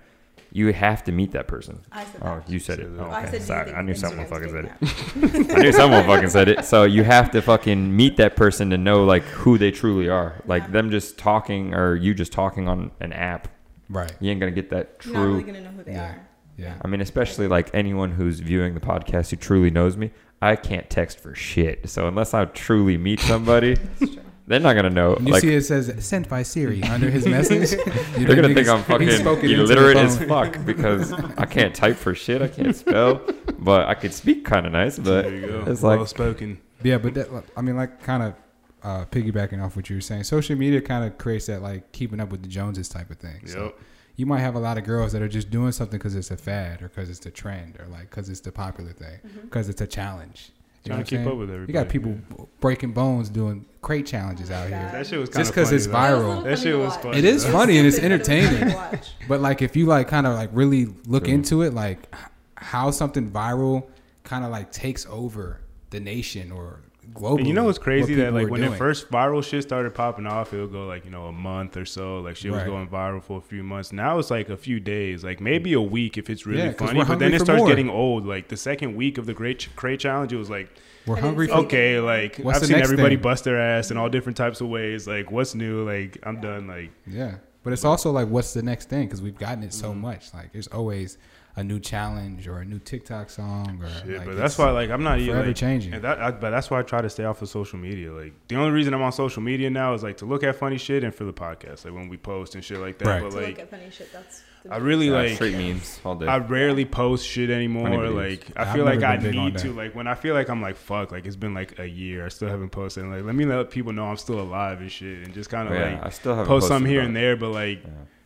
you 0.56 0.72
have 0.72 1.02
to 1.04 1.12
meet 1.12 1.32
that 1.32 1.46
person. 1.48 1.80
I 1.92 2.04
said 2.04 2.22
Oh, 2.22 2.40
you 2.46 2.58
said 2.60 2.78
it. 2.78 2.86
Oh, 2.92 2.96
that. 2.96 3.10
I 3.10 3.22
okay. 3.24 3.30
said, 3.32 3.38
do 3.40 3.44
Sorry, 3.44 3.72
I 3.74 3.82
knew 3.82 3.94
someone 3.94 4.24
fucking 4.26 4.48
said 4.50 4.70
dating 4.80 5.46
it. 5.46 5.50
I 5.58 5.60
knew 5.60 5.72
someone 5.72 6.06
fucking 6.06 6.28
said 6.30 6.48
it. 6.48 6.64
So 6.64 6.84
you 6.84 7.02
have 7.04 7.30
to 7.32 7.42
fucking 7.42 7.94
meet 7.94 8.16
that 8.18 8.36
person 8.36 8.70
to 8.70 8.78
know 8.78 9.04
like 9.04 9.24
who 9.24 9.58
they 9.58 9.70
truly 9.72 10.08
are. 10.08 10.40
Like 10.46 10.62
Yeah. 10.62 10.68
them 10.70 10.90
just 10.90 11.18
talking 11.18 11.74
or 11.74 11.96
you 11.96 12.14
just 12.14 12.30
talking 12.32 12.68
on 12.68 12.92
an 13.00 13.12
app, 13.12 13.48
Right. 13.90 14.12
you 14.20 14.30
ain't 14.30 14.38
gonna 14.40 14.52
get 14.52 14.70
that 14.70 14.96
You're 15.04 15.14
not 15.14 15.20
really 15.26 15.42
true. 15.42 15.52
gonna 15.52 15.64
know 15.64 15.70
who 15.76 15.82
they 15.84 15.92
Yeah. 15.92 16.04
are. 16.12 16.28
Yeah. 16.56 16.74
I 16.82 16.86
mean, 16.86 17.00
especially 17.00 17.48
like 17.48 17.68
anyone 17.74 18.12
who's 18.12 18.38
viewing 18.38 18.74
the 18.74 18.80
podcast 18.80 19.30
who 19.30 19.36
truly 19.36 19.70
knows 19.70 19.96
me, 19.96 20.12
I 20.40 20.54
can't 20.54 20.88
text 20.88 21.18
for 21.18 21.34
shit. 21.34 21.88
So 21.90 22.06
unless 22.06 22.32
I 22.32 22.44
truly 22.44 22.96
meet 22.96 23.18
somebody, 23.18 23.74
That's 23.98 24.14
true. 24.14 24.22
They're 24.46 24.60
not 24.60 24.74
gonna 24.74 24.90
know. 24.90 25.14
And 25.14 25.26
you 25.26 25.32
like 25.32 25.42
see 25.42 25.54
it 25.54 25.62
says 25.62 25.92
sent 26.04 26.28
by 26.28 26.42
Siri 26.42 26.82
under 26.82 27.10
his 27.10 27.26
message. 27.36 27.70
they're 27.70 28.26
gonna 28.36 28.54
think 28.54 28.58
niggas- 28.58 28.74
I'm 28.76 28.84
fucking 28.84 29.10
spoken 29.10 29.50
into 29.50 29.66
the 29.66 29.72
illiterate 29.72 29.96
as 29.96 30.18
fuck 30.24 30.64
because 30.64 31.12
I 31.12 31.46
can't 31.46 31.74
type 31.74 31.96
for 31.96 32.14
shit. 32.14 32.42
I 32.42 32.48
can't 32.48 32.74
spell, 32.76 33.20
but 33.58 33.88
I 33.88 33.94
could 33.94 34.12
speak 34.12 34.44
kind 34.44 34.66
of 34.66 34.72
nice. 34.72 34.98
But 34.98 35.22
there 35.22 35.34
you 35.34 35.46
go. 35.46 35.64
it's 35.66 35.82
well 35.82 35.98
like 35.98 36.08
spoken. 36.08 36.60
Yeah, 36.82 36.98
but 36.98 37.14
that, 37.14 37.28
I 37.56 37.62
mean, 37.62 37.76
like, 37.76 38.02
kind 38.02 38.22
of 38.22 38.34
uh, 38.82 39.04
piggybacking 39.06 39.64
off 39.64 39.74
what 39.74 39.88
you 39.88 39.96
were 39.96 40.00
saying, 40.02 40.24
social 40.24 40.54
media 40.56 40.82
kind 40.82 41.04
of 41.04 41.16
creates 41.16 41.46
that 41.46 41.62
like 41.62 41.90
keeping 41.92 42.20
up 42.20 42.30
with 42.30 42.42
the 42.42 42.48
Joneses 42.48 42.88
type 42.90 43.10
of 43.10 43.16
thing. 43.16 43.46
So 43.46 43.72
you 44.16 44.26
might 44.26 44.40
have 44.40 44.54
a 44.54 44.58
lot 44.58 44.76
of 44.76 44.84
girls 44.84 45.12
that 45.12 45.22
are 45.22 45.28
just 45.28 45.50
doing 45.50 45.72
something 45.72 45.98
because 45.98 46.14
it's 46.14 46.30
a 46.30 46.36
fad 46.36 46.82
or 46.82 46.88
because 46.88 47.08
it's 47.08 47.20
the 47.20 47.30
trend 47.30 47.78
or 47.80 47.86
like 47.86 48.10
because 48.10 48.28
it's 48.28 48.40
the 48.40 48.52
popular 48.52 48.92
thing 48.92 49.18
because 49.42 49.68
it's 49.70 49.80
a 49.80 49.86
challenge. 49.86 50.50
You 50.84 50.90
Trying 50.90 51.04
to 51.04 51.10
keep 51.10 51.18
saying? 51.18 51.28
up 51.28 51.36
with 51.38 51.50
You 51.50 51.72
got 51.72 51.88
people 51.88 52.18
breaking 52.60 52.92
bones 52.92 53.30
doing 53.30 53.64
crate 53.80 54.04
challenges 54.04 54.50
out 54.50 54.68
here. 54.68 54.90
That 54.92 55.06
shit 55.06 55.18
was 55.18 55.30
Just 55.30 55.50
because 55.50 55.72
it's 55.72 55.86
viral. 55.86 56.44
That 56.44 56.58
shit 56.58 56.76
was 56.76 56.94
funny. 56.96 57.18
It 57.18 57.24
is 57.24 57.44
though. 57.44 57.52
funny 57.52 57.78
and 57.78 57.86
it's 57.86 57.96
stupid, 57.96 58.20
but 58.22 58.30
it 58.30 58.38
was 58.38 58.38
entertaining. 58.38 58.58
fun 58.58 58.90
to 58.90 58.96
watch. 58.96 59.14
But 59.26 59.40
like 59.40 59.62
if 59.62 59.76
you 59.76 59.86
like 59.86 60.08
kind 60.08 60.26
of 60.26 60.34
like 60.34 60.50
really 60.52 60.86
look 61.06 61.24
True. 61.24 61.32
into 61.34 61.62
it, 61.62 61.72
like 61.72 62.14
how 62.56 62.90
something 62.90 63.30
viral 63.30 63.86
kind 64.24 64.44
of 64.44 64.50
like 64.50 64.72
takes 64.72 65.06
over 65.06 65.60
the 65.88 66.00
nation 66.00 66.52
or 66.52 66.80
globally. 67.12 67.38
And 67.38 67.46
you 67.48 67.52
know 67.54 67.64
what's 67.64 67.78
crazy 67.78 68.14
what 68.16 68.22
that 68.24 68.32
like 68.32 68.48
when 68.48 68.60
doing. 68.60 68.72
the 68.72 68.76
first 68.78 69.10
viral 69.10 69.44
shit 69.44 69.62
started 69.62 69.94
popping 69.94 70.26
off, 70.26 70.52
it 70.52 70.60
would 70.60 70.72
go 70.72 70.86
like 70.86 71.04
you 71.04 71.10
know 71.10 71.26
a 71.26 71.32
month 71.32 71.76
or 71.76 71.84
so. 71.84 72.20
Like 72.20 72.36
shit 72.36 72.50
was 72.52 72.62
going 72.64 72.88
viral 72.88 73.22
for 73.22 73.38
a 73.38 73.40
few 73.40 73.62
months. 73.62 73.92
Now 73.92 74.18
it's 74.18 74.30
like 74.30 74.48
a 74.48 74.56
few 74.56 74.80
days, 74.80 75.22
like 75.24 75.40
maybe 75.40 75.72
a 75.74 75.80
week 75.80 76.16
if 76.18 76.30
it's 76.30 76.46
really 76.46 76.62
Yeah, 76.62 76.72
'cause 76.72 76.88
funny. 76.90 77.04
But 77.04 77.18
then 77.18 77.34
it 77.34 77.40
starts 77.40 77.60
more. 77.60 77.68
getting 77.68 77.90
old. 77.90 78.26
Like 78.26 78.48
the 78.48 78.56
second 78.56 78.94
week 78.96 79.18
of 79.18 79.26
the 79.26 79.34
Great 79.34 79.68
Cray 79.76 79.96
Challenge, 79.96 80.32
it 80.32 80.36
was 80.36 80.50
like 80.50 80.68
we're 81.06 81.16
hungry 81.16 81.48
for 81.48 81.54
okay, 81.54 82.00
like 82.00 82.38
What's 82.38 82.60
I've 82.60 82.66
seen 82.66 82.76
everybody 82.78 83.16
thing? 83.16 83.22
bust 83.22 83.44
their 83.44 83.60
ass 83.60 83.90
in 83.90 83.96
all 83.98 84.08
different 84.08 84.36
types 84.36 84.60
of 84.60 84.68
ways. 84.68 85.06
Like 85.06 85.30
what's 85.30 85.54
new? 85.54 85.84
Like 85.84 86.18
I'm 86.22 86.40
done. 86.40 86.66
Like 86.66 86.90
yeah. 87.06 87.36
But 87.62 87.72
it's 87.72 87.84
also 87.84 88.10
like 88.10 88.28
what's 88.28 88.52
the 88.54 88.62
next 88.62 88.88
thing 88.90 89.06
because 89.06 89.22
we've 89.22 89.38
gotten 89.38 89.62
it 89.62 89.72
so 89.72 89.90
Mm-hmm. 89.90 90.00
much. 90.00 90.34
Like 90.34 90.52
there's 90.52 90.66
always 90.68 91.16
a 91.56 91.62
new 91.62 91.78
challenge 91.78 92.48
or 92.48 92.58
a 92.58 92.64
new 92.64 92.78
TikTok 92.78 93.30
song 93.30 93.80
or 93.80 93.88
Shit, 93.88 94.18
like 94.18 94.26
but 94.26 94.36
that's 94.36 94.58
why 94.58 94.70
like 94.70 94.90
I'm 94.90 95.04
not 95.04 95.18
even 95.18 95.34
forever 95.34 95.48
like, 95.48 95.56
changing. 95.56 95.94
And 95.94 96.02
that, 96.02 96.18
I, 96.18 96.30
but 96.32 96.50
that's 96.50 96.70
why 96.70 96.80
I 96.80 96.82
try 96.82 97.00
to 97.00 97.08
stay 97.08 97.24
off 97.24 97.42
of 97.42 97.48
social 97.48 97.78
media. 97.78 98.12
Like 98.12 98.32
the 98.48 98.56
only 98.56 98.72
reason 98.72 98.92
I'm 98.92 99.02
on 99.02 99.12
social 99.12 99.42
media 99.42 99.70
now 99.70 99.94
is 99.94 100.02
like 100.02 100.16
to 100.18 100.24
look 100.26 100.42
at 100.42 100.56
funny 100.56 100.78
shit 100.78 101.04
and 101.04 101.14
for 101.14 101.24
the 101.24 101.32
podcast, 101.32 101.84
like 101.84 101.94
when 101.94 102.08
we 102.08 102.16
post 102.16 102.54
and 102.54 102.64
shit 102.64 102.78
like 102.78 102.98
that. 102.98 103.06
Right. 103.06 103.22
But 103.22 103.30
to 103.30 103.46
look 103.46 103.58
at 103.58 103.70
funny 103.70 103.90
shit. 103.90 104.12
That's 104.12 104.42
I 104.70 104.78
really 104.78 105.08
Yeah, 105.08 105.12
like 105.12 105.34
straight 105.34 105.56
memes 105.56 106.00
all 106.04 106.14
day. 106.14 106.26
I 106.26 106.38
rarely 106.38 106.86
post 106.86 107.26
shit 107.26 107.50
anymore. 107.50 108.08
Like 108.08 108.50
I 108.56 108.62
I've 108.62 108.74
feel 108.74 108.84
like 108.84 109.02
I 109.02 109.16
been 109.16 109.32
big 109.32 109.38
on 109.38 109.44
need 109.52 109.58
to. 109.58 109.72
Like 109.72 109.94
when 109.94 110.06
I 110.06 110.14
feel 110.14 110.34
like 110.34 110.48
I'm 110.48 110.62
like 110.62 110.76
fuck. 110.76 111.12
Like 111.12 111.26
it's 111.26 111.36
been 111.36 111.54
like 111.54 111.78
a 111.78 111.86
year. 111.86 112.24
I 112.24 112.30
still 112.30 112.48
haven't 112.48 112.70
posted. 112.70 113.04
And, 113.04 113.12
like 113.12 113.24
let 113.24 113.34
me 113.34 113.44
let 113.44 113.70
people 113.70 113.92
know 113.92 114.06
I'm 114.06 114.16
still 114.16 114.40
alive 114.40 114.80
and 114.80 114.90
shit, 114.90 115.24
and 115.24 115.34
just 115.34 115.50
kind 115.50 115.68
of 115.68 115.74
yeah, 115.74 115.92
like 115.92 116.06
I 116.06 116.08
still 116.08 116.34
have 116.34 116.46
post 116.46 116.68
some 116.68 116.84
here 116.84 117.02
and 117.02 117.14
there. 117.14 117.36
But 117.36 117.50
like 117.50 117.84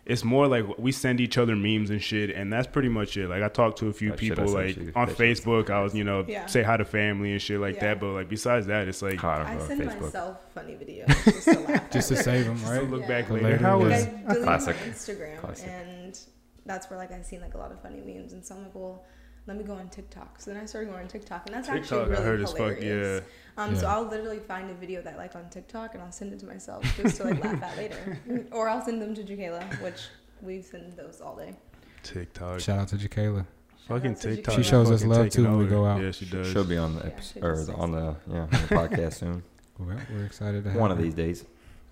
it's 0.09 0.25
more 0.25 0.49
like 0.49 0.64
we 0.79 0.90
send 0.90 1.21
each 1.21 1.38
other 1.38 1.55
memes 1.55 1.90
and 1.90 2.03
shit, 2.03 2.31
and 2.31 2.53
that's 2.53 2.66
pretty 2.66 2.88
much 2.88 3.16
it. 3.16 3.29
Like 3.29 3.42
I 3.42 3.49
talked 3.49 3.79
to 3.79 3.88
a 3.88 3.92
few 3.92 4.11
That 4.11 4.18
people 4.18 4.49
sent 4.49 4.79
like 4.87 4.97
on. 4.97 5.07
Facebook. 5.14 5.71
I 5.71 5.83
was 5.83 5.94
you 5.94 6.03
know 6.03 6.25
Yeah. 6.27 6.47
say 6.47 6.62
hi 6.62 6.77
to 6.79 6.85
family 6.85 7.33
and 7.33 7.40
shit 7.40 7.61
like 7.61 7.77
Yeah. 7.77 7.88
that. 7.94 8.01
But 8.01 8.09
like 8.14 8.29
besides 8.29 8.66
that, 8.66 8.88
it's 8.88 9.03
like 9.03 9.23
I 9.23 9.38
don't 9.38 9.47
I 9.47 9.66
send 9.66 9.81
Facebook. 9.83 10.01
myself 10.01 10.38
funny 10.55 10.73
videos 10.73 11.07
just 11.25 11.44
to 11.44 11.61
laugh. 11.61 11.90
just 11.90 12.09
to 12.09 12.16
save 12.16 12.47
them, 12.47 12.57
just 12.57 12.66
to 12.73 12.81
right? 12.81 12.90
look 12.90 13.03
Yeah. 13.03 13.09
back 13.09 13.31
later. 13.31 13.44
later, 13.44 13.59
How 13.59 13.79
was 13.79 14.07
Like, 14.07 14.42
Classic. 14.42 14.77
my 14.81 14.87
Instagram, 14.92 15.38
Classic. 15.38 15.68
and 15.68 16.18
that's 16.66 16.88
where 16.90 16.99
like 16.99 17.12
I've 17.12 17.25
seen 17.25 17.40
like 17.40 17.55
a 17.55 17.59
lot 17.59 17.71
of 17.71 17.81
funny 17.83 18.01
memes, 18.01 18.33
and 18.33 18.44
so 18.44 18.55
I'm 18.57 18.62
like, 18.64 18.75
well, 18.75 19.05
let 19.49 19.57
me 19.57 19.65
go 19.65 19.73
on 19.73 19.89
TikTok. 19.89 20.41
So 20.41 20.53
then 20.53 20.61
I 20.63 20.67
started 20.67 20.91
going 20.91 21.01
on 21.03 21.09
TikTok, 21.09 21.47
and 21.47 21.55
that's 21.55 21.67
TikTok? 21.69 21.83
actually 21.83 22.01
I 22.01 22.05
really 22.09 22.23
heard 22.23 22.41
as 22.43 22.51
fuck. 22.53 22.59
hilarious. 22.79 23.23
Yeah. 23.57 23.65
Um, 23.65 23.75
so 23.75 23.87
I'll 23.89 24.05
literally 24.05 24.39
find 24.39 24.71
a 24.71 24.75
video 24.75 25.03
that 25.03 25.15
I 25.15 25.17
like 25.17 25.35
on 25.35 25.49
TikTok, 25.49 25.95
and 25.95 26.03
I'll 26.03 26.13
send 26.13 26.33
it 26.33 26.39
to 26.41 26.47
myself 26.47 26.85
just 26.97 27.17
to 27.17 27.25
like 27.25 27.43
laugh 27.43 27.61
at 27.63 27.77
later, 27.77 28.19
or 28.53 28.69
I'll 28.69 28.85
send 28.85 29.03
them 29.03 29.15
to 29.17 29.25
Jacayla, 29.25 29.81
which 29.83 30.03
we 30.43 30.63
send 30.63 30.93
those 30.97 31.21
all 31.21 31.35
day. 31.35 31.57
TikTok. 32.05 32.61
Shout 32.61 32.79
out 32.79 32.89
to 32.89 32.97
Jacayla. 32.97 33.47
Fucking 33.89 34.11
Shout 34.15 34.17
out 34.17 34.21
to 34.21 34.37
TikTok. 34.37 34.55
She 34.55 34.63
shows 34.63 34.91
us 34.91 35.03
love, 35.05 35.31
too, 35.31 35.45
when 35.45 35.59
we 35.59 35.67
go 35.67 35.85
out. 35.87 36.01
Yeah, 36.01 36.13
she 36.13 36.27
does. 36.27 36.53
She'll 36.53 36.63
be 36.65 36.77
on 36.77 36.95
the 36.95 37.01
Yeah, 37.01 37.07
episode 37.07 37.33
she 37.35 37.41
or 37.41 37.65
the, 37.65 37.75
on 37.75 37.91
the 37.91 38.17
yeah 38.31 38.41
on 38.43 38.51
the 38.51 38.57
podcast 38.57 39.15
soon. 39.15 39.43
Well, 39.79 39.97
we're 40.13 40.25
excited 40.25 40.65
to 40.65 40.71
have 40.71 40.81
One 40.81 40.91
of 40.93 40.99
these 40.99 41.15
days. 41.15 41.45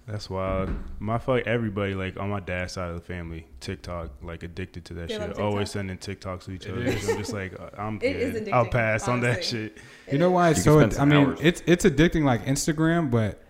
That's 0.07 0.31
wild. 0.31 0.71
My 1.01 1.19
fuck 1.19 1.42
everybody 1.47 1.95
like 1.95 2.16
on 2.16 2.31
my 2.31 2.38
dad's 2.38 2.75
side 2.75 2.90
of 2.90 2.95
the 2.95 3.01
family, 3.01 3.47
TikTok, 3.59 4.11
like 4.23 4.45
addicted 4.45 4.85
to 4.87 4.95
that 4.95 5.09
They 5.09 5.16
shit. 5.19 5.38
Always 5.38 5.71
sending 5.73 5.99
TikToks 5.99 6.45
to 6.45 6.53
each 6.53 6.69
other. 6.69 6.83
is. 6.85 7.09
I'm 7.09 7.19
just 7.19 7.33
like 7.33 7.59
uh, 7.59 7.71
I'm 7.77 7.99
It 8.03 8.14
is 8.16 8.33
good. 8.35 8.49
I'll 8.51 8.66
addicting, 8.66 8.71
pass 8.71 9.09
on 9.09 9.21
that 9.23 9.31
honestly. 9.38 9.59
shit. 9.71 9.79
You 10.12 10.19
know 10.19 10.31
why 10.31 10.51
it's 10.51 10.62
so? 10.62 10.79
can 10.81 10.92
spend 10.92 11.12
I 11.12 11.16
mean, 11.16 11.27
hours. 11.31 11.38
it's 11.42 11.62
it's 11.66 11.85
addicting 11.85 12.23
like 12.23 12.45
Instagram, 12.47 13.11
but 13.11 13.42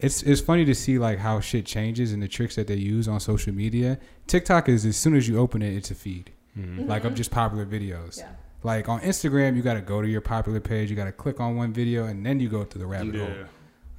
it's 0.00 0.22
it's 0.24 0.40
funny 0.40 0.64
to 0.64 0.74
see 0.74 0.98
like 0.98 1.18
how 1.20 1.38
shit 1.38 1.64
changes 1.64 2.12
and 2.12 2.20
the 2.20 2.26
tricks 2.28 2.56
that 2.56 2.66
they 2.66 2.74
use 2.74 3.06
on 3.06 3.20
social 3.20 3.54
media. 3.54 3.98
TikTok 4.26 4.68
is 4.68 4.84
as 4.84 4.96
soon 4.96 5.14
as 5.14 5.28
you 5.28 5.38
open 5.38 5.62
it, 5.62 5.74
it's 5.76 5.90
a 5.92 5.94
feed 5.94 6.32
Mhm. 6.58 6.88
like 6.88 7.04
of 7.04 7.14
just 7.14 7.30
popular 7.30 7.64
videos. 7.66 8.18
Yeah. 8.18 8.30
Like 8.64 8.88
on 8.88 8.98
Instagram, 9.00 9.54
you 9.56 9.62
got 9.62 9.74
to 9.74 9.80
go 9.80 10.02
to 10.02 10.08
your 10.08 10.20
popular 10.22 10.58
page, 10.58 10.90
you 10.90 10.96
got 10.96 11.04
to 11.04 11.12
click 11.12 11.38
on 11.38 11.54
one 11.56 11.72
video, 11.72 12.06
and 12.06 12.24
then 12.26 12.40
you 12.40 12.48
go 12.48 12.64
through 12.64 12.80
the 12.80 12.86
rabbit 12.86 13.14
hole. 13.14 13.28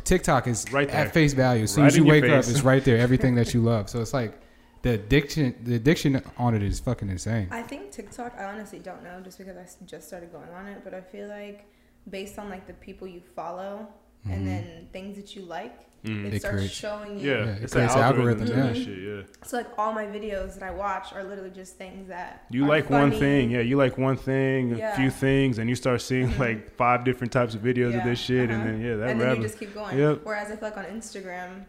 Yeah. 0.05 0.17
TikTok 0.17 0.47
is 0.47 0.71
Right 0.71 0.87
there. 0.89 1.05
at 1.07 1.13
face 1.13 1.33
value. 1.33 1.63
As 1.63 1.71
soon 1.71 1.83
Right 1.83 1.87
as 1.87 1.97
you 1.97 2.03
in 2.03 2.07
your 2.07 2.21
wake 2.21 2.31
up, 2.31 2.39
it's 2.47 2.61
right 2.61 2.83
there. 2.83 2.97
Everything 3.07 3.35
that 3.35 3.53
you 3.53 3.61
love. 3.61 3.89
So 3.89 4.01
it's 4.01 4.13
like 4.13 4.39
the 4.83 4.91
addiction. 4.91 5.55
The 5.63 5.75
addiction 5.75 6.21
on 6.37 6.55
it 6.55 6.63
is 6.63 6.79
fucking 6.79 7.09
insane. 7.09 7.47
I 7.51 7.61
think 7.61 7.91
TikTok. 7.91 8.35
I 8.37 8.45
honestly 8.45 8.79
don't 8.79 9.03
know, 9.03 9.19
just 9.23 9.37
because 9.37 9.57
I 9.57 9.65
just 9.85 10.07
started 10.07 10.31
going 10.31 10.49
on 10.49 10.67
it. 10.67 10.81
But 10.83 10.93
I 10.93 11.01
feel 11.01 11.27
like 11.27 11.65
based 12.09 12.37
on 12.37 12.49
like 12.49 12.67
the 12.67 12.73
people 12.73 13.07
you 13.07 13.21
follow 13.35 13.87
and 14.29 14.47
then 14.47 14.87
things 14.91 15.15
that 15.17 15.35
you 15.35 15.43
like, 15.43 15.73
Mhm. 16.03 16.25
it, 16.27 16.33
It 16.35 16.39
starts 16.41 16.57
creates- 16.57 16.73
showing 16.75 17.19
you. 17.19 17.29
Yeah, 17.31 17.45
Yeah, 17.45 17.51
it 17.55 17.63
it's 17.63 17.73
creates 17.73 17.95
an 17.95 18.01
algorithm. 18.01 18.47
algorithms, 18.47 18.75
yeah. 18.75 18.83
shit, 18.83 18.97
yeah. 18.99 19.21
So 19.47 19.57
like 19.57 19.67
all 19.77 19.91
my 19.91 20.05
videos 20.05 20.53
that 20.53 20.61
I 20.63 20.69
watch 20.71 21.11
are 21.13 21.23
literally 21.23 21.49
just 21.49 21.77
things 21.77 22.07
that 22.09 22.43
You 22.51 22.65
are 22.65 22.67
like 22.67 22.89
one 22.91 23.11
thing, 23.11 23.49
yeah. 23.51 23.61
You 23.61 23.75
like 23.77 23.97
one 23.97 24.15
thing, 24.17 24.79
a 24.81 24.95
few 24.95 25.09
things, 25.09 25.57
and 25.57 25.67
you 25.69 25.75
start 25.75 26.01
seeing 26.01 26.29
Mhm. 26.29 26.39
like 26.39 26.75
five 26.75 27.03
different 27.05 27.33
types 27.33 27.55
of 27.55 27.61
videos 27.61 27.97
of 27.97 28.03
this 28.03 28.19
shit, 28.19 28.51
uh-huh. 28.51 28.59
and 28.59 28.69
then 28.69 28.81
yeah, 28.81 28.95
that 28.97 29.09
and 29.09 29.19
then 29.21 29.27
rabbit. 29.29 29.41
you 29.41 29.47
just 29.47 29.59
keep 29.59 29.73
going. 29.73 29.97
Yep. 29.97 30.19
Whereas 30.23 30.51
I 30.51 30.55
feel 30.57 30.69
like 30.69 30.77
on 30.77 30.85
Instagram, 30.85 31.65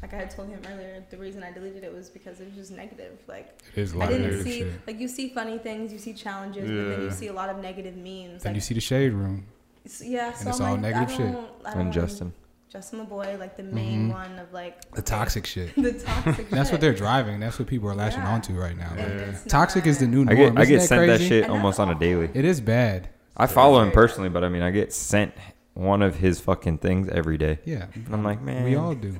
like 0.00 0.14
I 0.14 0.16
had 0.16 0.30
told 0.30 0.48
him 0.48 0.60
earlier, 0.72 1.02
the 1.10 1.16
reason 1.18 1.42
I 1.42 1.50
deleted 1.52 1.84
it 1.84 1.92
was 1.92 2.08
because 2.10 2.40
it 2.40 2.46
was 2.46 2.56
just 2.56 2.72
negative. 2.72 3.18
Like 3.26 3.48
It 3.74 3.80
is 3.82 3.94
a 3.94 3.98
I 4.00 4.06
didn't 4.08 4.44
see 4.44 4.58
shit. 4.60 4.86
like 4.86 4.98
you 4.98 5.08
see 5.08 5.28
funny 5.28 5.58
things, 5.58 5.92
you 5.92 5.98
see 5.98 6.14
challenges, 6.14 6.70
but 6.70 6.88
then 6.96 7.02
you 7.02 7.10
see 7.10 7.26
a 7.28 7.32
lot 7.34 7.48
of 7.50 7.58
negative 7.60 7.96
memes. 7.96 8.36
And 8.36 8.44
Like 8.46 8.54
you 8.54 8.60
see 8.62 8.74
the 8.74 8.80
shade 8.80 9.12
room. 9.12 9.46
S- 9.84 10.02
yeah, 10.04 10.32
so 10.32 10.48
it's 10.50 10.60
I'm 10.60 10.66
all 10.66 10.72
like, 10.72 10.80
negative 10.80 11.08
I 11.08 11.16
shit. 11.16 11.32
don't, 11.32 11.48
I 11.64 11.70
don't 11.72 11.80
And 11.82 11.92
Justin. 11.92 12.32
Justin 12.70 13.06
Laboy, 13.06 13.38
like 13.38 13.56
the 13.56 13.62
main 13.62 14.08
Mhm. 14.10 14.14
one 14.14 14.38
of 14.38 14.52
like 14.52 14.90
The 14.94 15.02
toxic 15.02 15.46
shit. 15.46 15.74
the 15.80 15.92
toxic. 15.92 16.50
That's 16.50 16.68
shit. 16.68 16.72
what 16.72 16.80
they're 16.80 16.92
driving. 16.94 17.38
That's 17.38 17.58
what 17.58 17.68
people 17.68 17.88
are 17.88 17.94
latching 17.94 18.20
Yeah. 18.22 18.32
onto 18.32 18.52
right 18.54 18.76
now. 18.76 18.90
Like, 18.90 18.98
Yeah. 18.98 19.04
it's 19.30 19.44
toxic 19.44 19.86
is 19.86 19.98
the 19.98 20.06
new 20.08 20.24
norm. 20.24 20.30
I 20.30 20.34
get 20.34 20.58
I 20.58 20.64
get 20.64 20.80
that 20.80 20.86
sent 20.88 21.06
that 21.06 21.20
shit 21.20 21.44
And 21.44 21.52
almost 21.52 21.78
on 21.78 21.88
a 21.90 21.94
daily. 21.94 22.30
It 22.34 22.44
is 22.44 22.60
bad. 22.60 23.08
I 23.36 23.46
follow 23.46 23.80
him 23.82 23.92
personally, 23.92 24.28
but 24.28 24.42
I 24.42 24.48
mean 24.48 24.62
I 24.62 24.70
get 24.72 24.92
sent 24.92 25.32
one 25.74 26.02
of 26.02 26.16
his 26.16 26.40
fucking 26.40 26.78
things 26.78 27.08
every 27.08 27.36
day. 27.38 27.58
Yeah. 27.64 27.86
And 27.94 28.12
I'm 28.12 28.24
like, 28.24 28.40
man, 28.42 28.64
We 28.64 28.74
all 28.76 28.94
do. 28.94 29.18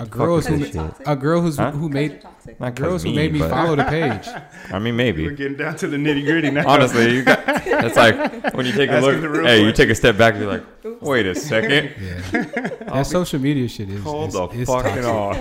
A 0.00 0.06
girl 0.06 0.36
who 0.40 0.40
this 0.42 0.46
Because 0.46 0.66
shit. 0.66 0.74
you're 1.06 1.12
a 1.12 1.16
girl 1.16 1.40
who's 1.40 1.56
Huh? 1.56 1.72
who 1.72 1.88
made 1.88 2.12
you're 2.12 2.20
toxic. 2.20 2.60
Not 2.60 2.76
'cause 2.76 2.82
girls 2.84 3.02
who 3.02 3.08
me, 3.10 3.16
made 3.16 3.32
me 3.32 3.38
but- 3.40 3.50
follow 3.50 3.74
the 3.74 3.84
page. 3.96 4.28
I 4.72 4.78
mean, 4.78 4.94
maybe 4.96 5.24
We're 5.24 5.32
getting 5.32 5.56
down 5.56 5.76
to 5.76 5.88
the 5.88 5.96
nitty 5.96 6.24
gritty 6.24 6.50
now. 6.50 6.68
Honestly, 6.68 7.14
you 7.16 7.22
got. 7.24 7.42
It's 7.46 7.96
like 7.96 8.54
when 8.54 8.64
you 8.66 8.72
take 8.72 8.90
a 8.90 8.94
Asking 8.94 9.20
look. 9.22 9.30
real 9.32 9.44
Hey, 9.46 9.64
you 9.64 9.72
take 9.72 9.90
a 9.90 9.94
step 9.96 10.16
back. 10.16 10.36
You're 10.36 10.46
like, 10.46 10.64
Oops. 10.84 11.02
wait 11.02 11.26
a 11.26 11.34
second. 11.34 11.90
Yeah. 12.00 12.50
that 12.94 13.06
social 13.06 13.40
media 13.40 13.66
shit 13.68 13.88
is, 13.90 14.02
Hold 14.04 14.28
is, 14.28 14.34
the 14.34 14.48
is 14.50 14.68
toxic. 14.68 15.04
off. 15.04 15.38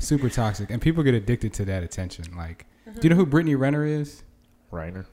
super 0.00 0.28
toxic, 0.28 0.70
and 0.70 0.82
people 0.82 1.02
get 1.04 1.14
addicted 1.14 1.52
to 1.54 1.64
that 1.66 1.82
attention. 1.82 2.24
Like, 2.36 2.66
do 2.84 2.90
you 2.90 2.96
uh-huh. 2.98 3.08
know 3.10 3.14
who 3.16 3.26
Brittany 3.26 3.54
Renner 3.54 3.84
is? 3.84 4.22
Reiner. 4.72 5.06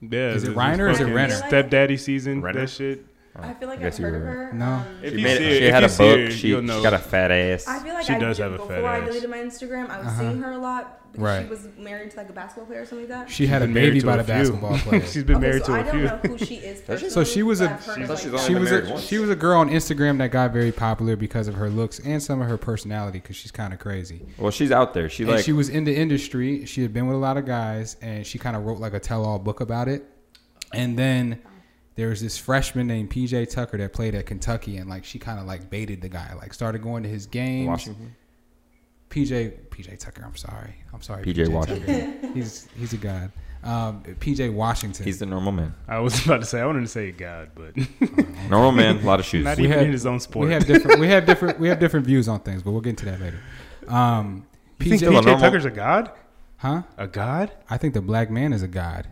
Yeah, 0.00 0.30
Is 0.32 0.44
it 0.44 0.56
Reiner 0.56 0.80
or 0.80 0.88
is 0.88 0.96
it 0.98 1.02
fucking 1.04 1.14
Renner? 1.14 1.34
Stepdaddy 1.34 1.98
season, 1.98 2.40
Renner? 2.40 2.60
that 2.62 2.70
shit. 2.70 3.04
I 3.36 3.54
feel 3.54 3.68
like 3.68 3.78
I 3.78 3.82
guess 3.82 3.94
I've 3.94 4.00
you 4.00 4.06
heard 4.06 4.14
of 4.16 4.22
her. 4.22 4.52
No. 4.52 4.64
Um, 4.66 4.86
If 5.02 5.12
She, 5.12 5.18
you 5.18 5.24
made 5.24 5.38
see 5.38 5.44
it, 5.44 5.58
she 5.58 5.64
if 5.66 5.72
had 5.72 5.80
you 5.80 5.86
a 5.86 5.88
see 5.88 6.02
book. 6.04 6.18
her, 6.18 6.30
she, 6.30 6.48
you'll 6.48 6.60
she 6.62 6.82
got 6.82 6.94
a 6.94 6.98
fat 6.98 7.30
ass. 7.30 7.66
I 7.68 7.78
feel 7.78 7.94
like 7.94 8.04
She 8.04 8.12
I 8.14 8.18
does 8.18 8.38
have 8.38 8.52
a 8.52 8.56
before 8.56 8.68
fat 8.68 8.84
I 8.84 9.00
deleted 9.00 9.30
my 9.30 9.38
Instagram. 9.38 9.88
I 9.88 9.98
was 9.98 10.06
Uh-huh. 10.08 10.20
seeing 10.20 10.42
her 10.42 10.52
a 10.52 10.58
lot 10.58 10.96
because 11.12 11.24
Right. 11.24 11.42
she 11.44 11.48
was 11.48 11.68
married 11.78 12.10
to 12.12 12.16
like 12.16 12.28
a 12.28 12.32
basketball 12.32 12.66
player 12.66 12.82
or 12.82 12.86
something 12.86 13.08
like 13.08 13.26
that. 13.26 13.30
She 13.30 13.46
had 13.46 13.62
a 13.62 13.64
Been 13.66 13.74
married 13.74 13.94
baby 13.94 14.00
by 14.06 14.14
a 14.14 14.16
the 14.18 14.24
basketball 14.24 14.76
player. 14.78 15.00
She's 15.06 15.24
been 15.24 15.36
okay, 15.36 15.46
married 15.46 15.64
so 15.64 15.72
to 15.72 15.78
I 15.78 15.80
a 15.80 15.84
don't 15.84 15.92
few. 15.94 16.02
know 16.02 16.16
who 16.36 16.38
she 16.44 16.54
is. 16.56 17.00
She? 17.00 17.10
So 17.10 17.24
she 17.24 17.42
was 17.42 17.60
a 17.60 17.66
a- 17.66 17.70
I've 17.70 17.84
heard 17.86 17.98
I 17.98 18.02
of, 18.02 18.08
thought 18.08 18.32
like, 18.32 18.42
she 18.46 18.54
was 18.54 18.72
a 18.72 18.90
once. 18.90 19.02
she 19.06 19.18
was 19.18 19.30
a 19.30 19.36
girl 19.36 19.60
on 19.60 19.70
Instagram 19.70 20.18
that 20.18 20.30
got 20.32 20.52
very 20.52 20.72
popular 20.72 21.14
because 21.16 21.46
of 21.48 21.54
her 21.54 21.70
looks 21.70 21.98
and 22.00 22.20
some 22.22 22.42
of 22.42 22.48
her 22.48 22.58
personality 22.58 23.20
because 23.20 23.36
she's 23.36 23.50
kind 23.52 23.72
of 23.72 23.78
crazy. 23.78 24.22
Well, 24.38 24.50
she's 24.50 24.72
out 24.72 24.92
there. 24.92 25.08
She 25.08 25.22
and 25.22 25.32
like. 25.32 25.44
she 25.44 25.52
was 25.52 25.68
in 25.68 25.84
the 25.84 25.96
industry. 25.96 26.64
She 26.66 26.82
had 26.82 26.92
been 26.92 27.06
with 27.06 27.16
a 27.16 27.20
lot 27.20 27.36
of 27.36 27.46
guys, 27.46 27.96
and 28.02 28.26
she 28.26 28.38
kind 28.38 28.56
of 28.56 28.64
wrote 28.64 28.78
like 28.78 28.92
a 28.94 29.00
tell-all 29.00 29.38
book 29.38 29.60
about 29.60 29.86
it. 29.88 30.04
And 30.72 30.96
then 30.98 31.40
there 31.96 32.08
was 32.08 32.20
this 32.20 32.38
freshman 32.38 32.86
named 32.86 33.10
PJ 33.10 33.50
Tucker 33.50 33.76
that 33.78 33.92
played 33.92 34.14
at 34.14 34.26
Kentucky, 34.26 34.76
and 34.78 34.88
like 34.88 35.04
she 35.04 35.18
kind 35.18 35.38
of 35.40 35.46
like 35.46 35.68
baited 35.70 36.00
the 36.00 36.08
guy, 36.08 36.32
like 36.34 36.54
started 36.54 36.82
going 36.82 37.02
to 37.02 37.08
his 37.08 37.26
games. 37.26 37.68
Washington. 37.68 38.14
PJ 39.10 39.52
PJ 39.70 39.98
Tucker, 39.98 40.22
I'm 40.24 40.36
sorry, 40.36 40.74
I'm 40.94 41.02
sorry. 41.02 41.24
PJ 41.24 41.48
Washington. 41.48 42.20
Tucker. 42.20 42.32
he's 42.34 42.68
he's 42.78 42.92
a 42.92 42.96
god. 42.96 43.32
Um, 43.62 44.02
PJ 44.20 44.52
Washington. 44.54 45.04
He's 45.04 45.18
the 45.18 45.26
normal 45.26 45.52
man. 45.52 45.74
I 45.86 45.98
was 45.98 46.24
about 46.24 46.40
to 46.40 46.46
say 46.46 46.60
I 46.60 46.66
wanted 46.66 46.80
to 46.80 46.86
say 46.86 47.10
God, 47.10 47.50
but 47.54 47.74
Normal 48.48 48.72
man, 48.72 48.98
a 48.98 49.02
lot 49.02 49.20
of 49.20 49.26
shoes. 49.26 49.44
not 49.44 49.58
We 49.58 49.64
even 49.64 49.76
had- 49.78 49.86
in 49.86 49.92
his 49.92 50.06
own 50.06 50.18
sport. 50.20 50.46
we 50.46 50.52
have 50.54 50.64
different 50.66 50.98
we 51.00 51.08
have 51.08 51.26
different 51.26 51.60
we 51.60 51.68
have 51.68 51.78
different 51.80 52.06
views 52.06 52.26
on 52.28 52.40
things, 52.40 52.62
but 52.62 52.70
we'll 52.70 52.80
get 52.80 52.90
into 52.90 53.04
that 53.06 53.20
later. 53.20 53.38
Um, 53.88 54.46
you 54.78 54.92
PJ, 54.92 55.02
a 55.02 55.10
PJ 55.10 55.12
normal- 55.12 55.38
Tucker's 55.40 55.64
a 55.66 55.70
god? 55.70 56.12
huh? 56.58 56.82
A 56.96 57.06
god? 57.06 57.50
I 57.68 57.76
think 57.76 57.92
the 57.94 58.00
black 58.00 58.30
man 58.30 58.52
is 58.54 58.62
a 58.62 58.68
god. 58.68 59.08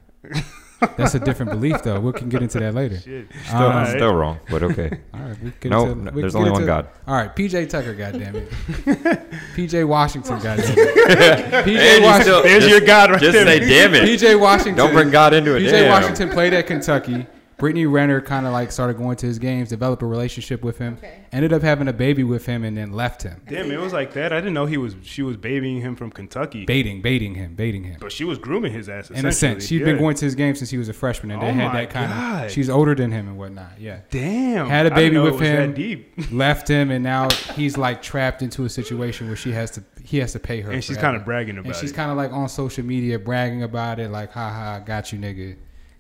That's 0.97 1.15
a 1.15 1.21
different 1.21 1.51
belief, 1.51 1.83
though. 1.83 1.99
We 2.01 2.13
can 2.13 2.29
get 2.29 2.43
into 2.43 2.61
that 2.61 2.73
later. 2.75 2.99
Shit. 3.01 3.27
Still, 3.47 3.57
Um, 3.57 3.63
Alright. 3.65 3.89
still 3.89 4.15
wrong, 4.15 4.39
but 4.49 4.63
okay. 4.63 4.91
All 5.15 5.21
right, 5.21 5.31
we 5.43 5.51
can 5.51 5.55
get 5.61 5.71
no, 5.71 5.87
into, 5.87 6.05
no, 6.05 6.11
we 6.13 6.21
there's 6.21 6.33
can 6.35 6.39
only 6.41 6.51
one 6.53 6.63
into- 6.63 6.73
God. 6.73 6.89
All 7.07 7.15
right, 7.17 7.35
PJ 7.35 7.69
Tucker, 7.69 7.95
goddamn 7.95 8.37
it. 8.37 8.51
PJ 9.57 9.87
Washington, 9.89 10.37
goddamn 10.39 10.75
it. 10.77 11.67
PJ 11.67 11.79
And 11.79 12.05
Washington. 12.05 12.43
There's 12.45 12.67
your 12.69 12.81
God 12.81 13.11
right 13.11 13.21
Just 13.21 13.33
there. 13.33 13.45
say, 13.47 13.61
damn 13.61 13.95
it. 13.95 14.03
PJ 14.05 14.39
Washington. 14.39 14.77
Don't 14.77 14.93
bring 14.93 15.11
God 15.11 15.35
into 15.35 15.57
it. 15.57 15.61
PJ 15.63 15.71
Damn. 15.71 15.91
Washington 15.91 16.29
played 16.31 16.53
at 16.55 16.67
Kentucky. 16.67 17.27
Brittany 17.59 17.87
Renner 17.87 18.21
kind 18.21 18.47
of 18.47 18.53
like 18.53 18.71
started 18.71 18.97
going 18.97 19.17
to 19.17 19.27
his 19.27 19.39
games, 19.39 19.69
developed 19.69 20.03
a 20.03 20.07
relationship 20.07 20.63
with 20.63 20.79
him, 20.79 20.95
Okay. 20.99 21.19
ended 21.33 21.53
up 21.53 21.63
having 21.63 21.89
a 21.89 21.93
baby 21.93 22.23
with 22.23 22.47
him, 22.47 22.63
and 22.65 22.77
then 22.77 22.93
left 22.93 23.23
him. 23.25 23.41
Damn, 23.49 23.71
it 23.71 23.81
was 23.81 23.93
like 23.93 24.13
that. 24.15 24.33
I 24.33 24.37
didn't 24.41 24.55
know 24.55 24.67
he 24.67 24.77
was. 24.77 24.95
She 25.03 25.23
was 25.23 25.37
babying 25.37 25.81
him 25.81 25.97
from 25.97 26.11
Kentucky, 26.11 26.65
Baiting, 26.65 27.03
baiting 27.03 27.35
him, 27.35 27.55
baiting 27.55 27.83
him. 27.85 27.97
but 28.01 28.13
she 28.13 28.23
was 28.25 28.39
grooming 28.39 28.73
his 28.73 28.89
ass. 28.89 29.11
In 29.11 29.17
a 29.17 29.33
sense, 29.33 29.37
essentially. 29.37 29.67
she's 29.67 29.85
been 29.85 29.99
going 29.99 30.15
to 30.17 30.25
his 30.25 30.35
games 30.37 30.59
since 30.59 30.71
he 30.71 30.79
was 30.79 30.89
a 30.89 30.93
freshman, 30.93 31.33
and 31.33 31.43
they 31.43 31.49
Oh 31.49 31.53
had 31.53 31.75
that 31.75 31.91
kind 31.91 32.11
God. 32.13 32.45
of. 32.47 32.51
She's 32.53 32.71
older 32.71 32.95
than 32.95 33.11
him 33.11 33.27
and 33.29 33.37
whatnot. 33.37 33.73
Yeah, 33.79 33.99
Damn. 34.11 34.69
Had 34.69 34.87
a 34.87 34.93
I 34.95 34.97
didn't 34.97 34.97
baby 34.97 35.15
know 35.17 35.25
with 35.25 35.35
it 35.35 35.41
was 35.41 35.49
him. 35.49 35.57
That 35.71 35.75
deep. 35.77 36.13
left 36.33 36.69
him, 36.69 36.91
and 36.93 37.03
now 37.03 37.29
he's 37.55 37.77
like 37.77 38.03
trapped 38.03 38.41
into 38.43 38.65
a 38.65 38.69
situation 38.69 39.27
where 39.27 39.37
she 39.37 39.51
has 39.53 39.73
to. 39.73 39.83
He 40.05 40.19
has 40.19 40.33
to 40.33 40.39
pay 40.39 40.61
her, 40.63 40.71
And 40.71 40.83
she's 40.83 40.97
kind 40.97 41.17
of 41.17 41.25
bragging 41.25 41.59
about 41.59 41.67
it. 41.67 41.69
and 41.73 41.77
she's 41.77 41.93
kind 41.93 42.11
of 42.11 42.17
like 42.17 42.33
on 42.33 42.49
social 42.49 42.85
media 42.85 43.19
bragging 43.19 43.63
about 43.65 43.99
it, 43.99 44.11
like 44.11 44.33
"ha 44.33 44.49
ha, 44.51 44.79
got 44.79 45.13
you, 45.13 45.19
nigga," 45.19 45.57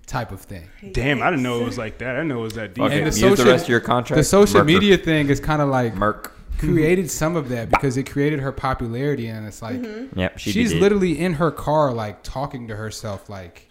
type 0.08 0.32
of 0.32 0.40
thing. 0.40 0.68
Damn, 0.92 1.22
I 1.22 1.30
didn't 1.30 1.42
know 1.44 1.60
it 1.60 1.64
was 1.64 1.78
like 1.78 1.98
that. 1.98 2.08
I 2.10 2.12
didn't 2.14 2.28
know 2.28 2.40
it 2.40 2.42
was 2.42 2.54
that 2.54 2.74
deep. 2.74 2.84
Okay, 2.84 2.96
And 2.98 3.02
the 3.06 3.10
use 3.10 3.20
social- 3.20 3.44
the 3.44 3.50
rest 3.50 3.64
of 3.64 3.68
your 3.70 3.80
contract. 3.80 4.18
The 4.18 4.24
social 4.24 4.54
Merker. 4.60 4.64
media 4.64 4.96
thing 4.98 5.28
is 5.28 5.38
kind 5.38 5.62
of 5.62 5.68
like 5.68 5.94
Merc. 5.94 6.32
created 6.58 7.08
some 7.10 7.36
of 7.36 7.48
that 7.50 7.70
because 7.70 7.96
it 7.96 8.10
created 8.10 8.40
her 8.40 8.50
popularity, 8.50 9.28
and 9.28 9.46
it's 9.46 9.62
like 9.62 9.80
Yep, 10.16 10.38
she 10.38 10.50
she's 10.50 10.72
did. 10.72 10.80
literally 10.82 11.18
in 11.18 11.34
her 11.34 11.50
car, 11.52 11.92
like 11.92 12.22
talking 12.24 12.66
to 12.68 12.76
herself, 12.76 13.28
like 13.28 13.66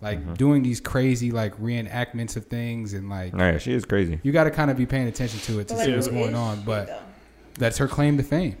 like 0.00 0.20
Mm-hmm. 0.20 0.34
doing 0.34 0.62
these 0.62 0.78
crazy 0.80 1.30
like 1.32 1.58
reenactments 1.60 2.36
of 2.36 2.44
things, 2.46 2.92
and 2.94 3.08
like 3.08 3.32
Oh, 3.34 3.38
yeah, 3.38 3.58
she 3.58 3.72
is 3.72 3.84
crazy. 3.84 4.20
you 4.22 4.30
got 4.32 4.44
to 4.44 4.50
kind 4.50 4.70
of 4.70 4.76
be 4.76 4.84
paying 4.86 5.08
attention 5.08 5.40
to 5.40 5.58
it 5.60 5.68
to 5.68 5.74
But, 5.74 5.80
see 5.84 5.86
like, 5.90 5.96
what's 5.96 6.08
going 6.08 6.34
on. 6.34 6.60
But 6.62 6.86
though? 6.88 6.98
that's 7.58 7.78
her 7.78 7.88
claim 7.88 8.16
to 8.18 8.22
fame. 8.22 8.56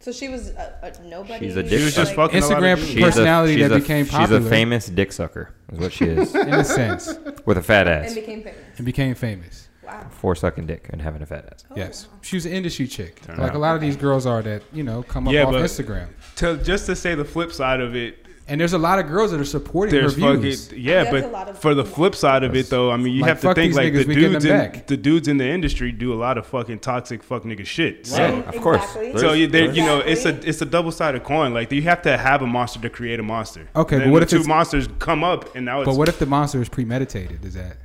So 0.00 0.12
she 0.12 0.28
was 0.28 0.48
a, 0.50 0.92
a 1.00 1.08
nobody. 1.08 1.46
She's 1.46 1.56
a 1.56 1.68
She 1.68 1.76
was 1.84 1.94
just 1.94 2.16
Like, 2.16 2.30
fucking 2.32 2.42
a 2.42 2.46
lot 2.48 2.62
Instagram. 2.62 2.78
She's 2.78 2.96
a- 2.96 3.00
personality 3.02 3.54
she's 3.56 3.68
that 3.68 3.76
a- 3.76 3.78
became 3.80 4.06
popular 4.06 4.38
She's 4.40 4.46
a 4.46 4.50
famous 4.50 4.86
dick 4.88 5.12
sucker, 5.12 5.54
is 5.72 5.78
what 5.78 5.92
she 5.92 6.04
is, 6.06 6.34
in 6.34 6.54
a 6.54 6.64
sense, 6.64 7.14
with 7.46 7.58
a 7.58 7.62
fat 7.62 7.86
ass. 7.86 7.98
and 7.98 8.06
ass. 8.08 8.14
became 8.14 8.42
famous. 8.42 8.76
and 8.78 8.84
became 8.86 9.14
famous. 9.14 9.68
Wow. 9.84 10.06
For 10.10 10.34
sucking 10.36 10.66
dick 10.66 10.88
and 10.92 11.02
having 11.02 11.20
a 11.22 11.26
fat 11.26 11.46
ass. 11.52 11.64
Oh, 11.70 11.74
Yes, 11.76 12.06
wow. 12.06 12.18
she 12.22 12.36
was 12.36 12.46
an 12.46 12.52
industry 12.52 12.86
chick, 12.86 13.20
Turn 13.22 13.38
like 13.38 13.50
out. 13.50 13.56
a 13.56 13.58
lot 13.58 13.74
of 13.74 13.80
these 13.80 13.96
girls 13.96 14.24
are 14.24 14.40
that 14.42 14.62
you 14.72 14.82
know 14.84 15.02
come 15.02 15.26
up 15.26 15.34
Yeah, 15.34 15.44
off 15.44 15.52
but- 15.52 15.62
Instagram. 15.64 16.08
To, 16.36 16.56
just 16.58 16.86
to 16.86 16.94
say 16.96 17.14
the 17.14 17.24
flip 17.24 17.52
side 17.52 17.80
of 17.80 17.96
it, 17.96 18.24
And 18.50 18.60
there's 18.60 18.72
a 18.72 18.78
lot 18.78 18.98
of 18.98 19.06
girls 19.06 19.30
that 19.30 19.40
are 19.40 19.44
supporting 19.44 19.94
her 19.94 20.00
there's 20.02 20.14
fucking 20.18 20.40
views. 20.40 20.72
yeah, 20.72 21.04
There's 21.04 21.24
a 21.24 21.28
but 21.28 21.56
for 21.58 21.72
the 21.74 21.84
flip 21.84 22.14
side 22.16 22.42
of 22.42 22.54
it 22.56 22.68
though, 22.68 22.90
I 22.90 22.96
mean, 22.96 23.14
you 23.14 23.22
Like, 23.22 23.28
have 23.28 23.40
to 23.42 23.54
think 23.54 23.74
like 23.74 23.92
the 23.92 24.00
niggas, 24.00 24.06
we 24.08 24.14
getting 24.16 24.30
dudes 24.32 24.44
in 24.44 24.50
back. 24.50 24.86
the 24.88 24.96
dudes 24.96 25.28
in 25.28 25.36
the 25.36 25.46
industry 25.48 25.92
do 25.92 26.12
a 26.12 26.16
lot 26.16 26.36
of 26.36 26.46
fucking 26.46 26.80
toxic 26.80 27.22
fuck 27.22 27.44
nigga 27.44 27.64
shit. 27.64 28.06
So, 28.08 28.16
Yeah, 28.16 28.40
of 28.48 28.56
course. 28.60 28.82
Exactly. 28.82 29.18
So 29.18 29.32
you, 29.34 29.46
they, 29.46 29.70
you 29.70 29.82
know, 29.82 30.00
it's 30.00 30.24
a 30.26 30.30
it's 30.48 30.60
a 30.60 30.66
double 30.66 30.90
sided 30.90 31.22
coin. 31.22 31.54
Like 31.54 31.70
you 31.70 31.82
have 31.82 32.02
to 32.02 32.18
have 32.18 32.42
a 32.42 32.46
monster 32.46 32.80
to 32.80 32.90
create 32.90 33.20
a 33.20 33.22
monster. 33.22 33.68
Okay, 33.76 33.98
Then 33.98 34.08
but 34.08 34.12
what 34.12 34.28
the 34.28 34.36
if 34.36 34.42
two 34.42 34.48
monsters 34.48 34.88
come 34.98 35.22
up 35.22 35.54
and 35.54 35.64
now 35.64 35.80
it's 35.82 35.86
But 35.88 35.96
what 35.96 36.08
if 36.08 36.18
the 36.18 36.26
monster 36.26 36.60
is 36.60 36.68
premeditated? 36.68 37.44
Is 37.44 37.54
that 37.54 37.76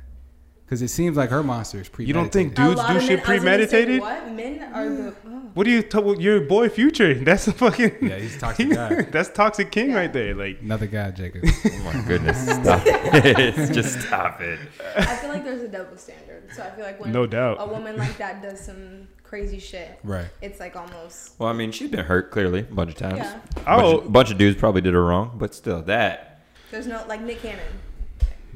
because 0.66 0.82
it 0.82 0.88
seems 0.88 1.16
like 1.16 1.30
her 1.30 1.42
monster 1.44 1.80
is 1.80 1.88
premeditated. 1.88 2.08
you 2.08 2.12
don't 2.14 2.30
premeditated? 2.30 2.56
think 2.56 2.76
dudes 2.76 2.88
do 2.88 2.96
of 2.96 3.02
shit 3.02 3.08
men- 3.10 3.18
I 3.18 3.22
say, 3.22 3.38
premeditated? 3.38 4.00
What 4.00 4.32
men 4.32 4.62
are 4.74 4.88
the? 4.88 5.14
Oh. 5.26 5.32
What 5.54 5.64
do 5.64 5.70
you 5.70 5.80
tell 5.82 6.20
your 6.20 6.40
boy 6.40 6.68
Future? 6.68 7.14
That's 7.24 7.46
a 7.48 7.52
fucking 7.52 7.96
Yeah, 8.02 8.18
he's 8.18 8.36
a 8.36 8.40
toxic 8.40 8.70
guy. 8.74 9.02
That's 9.02 9.30
toxic 9.30 9.70
king 9.70 9.94
right 9.94 10.12
there. 10.12 10.34
Like 10.34 10.60
Another 10.60 10.86
guy, 10.86 11.10
Jacob. 11.12 11.44
Oh 11.64 11.92
my 11.92 12.00
goodness, 12.06 12.42
stop 12.44 12.82
it! 12.84 13.72
Just 13.72 14.00
stop 14.02 14.40
it. 14.40 14.58
I 14.96 15.16
feel 15.16 15.30
like 15.30 15.44
there's 15.44 15.62
a 15.62 15.68
double 15.68 15.96
standard. 15.96 16.52
So 16.54 16.62
I 16.62 16.70
feel 16.70 16.84
like 16.84 17.00
when 17.00 17.12
No 17.12 17.26
doubt. 17.26 17.56
a 17.60 17.66
woman 17.66 17.96
like 17.96 18.16
that 18.18 18.42
does 18.42 18.60
some 18.60 19.06
crazy 19.22 19.58
shit, 19.58 19.98
right. 20.04 20.26
it's 20.42 20.60
like 20.60 20.76
almost 20.76 21.38
Well, 21.38 21.48
I 21.48 21.52
mean, 21.52 21.72
she's 21.72 21.90
been 21.90 22.04
hurt 22.04 22.30
clearly 22.30 22.60
a 22.60 22.62
bunch 22.64 22.90
of 22.90 22.96
times. 22.96 23.18
yeah. 23.18 23.40
oh, 23.66 23.98
bunch, 24.00 24.12
bunch 24.12 24.30
of 24.32 24.38
dudes 24.38 24.58
probably 24.58 24.80
did 24.82 24.94
her 24.94 25.04
wrong, 25.04 25.36
but 25.38 25.54
still, 25.54 25.82
that 25.82 26.40
There's 26.70 26.86
no 26.86 27.04
like 27.08 27.20
Nick 27.22 27.40
Cannon. 27.42 27.64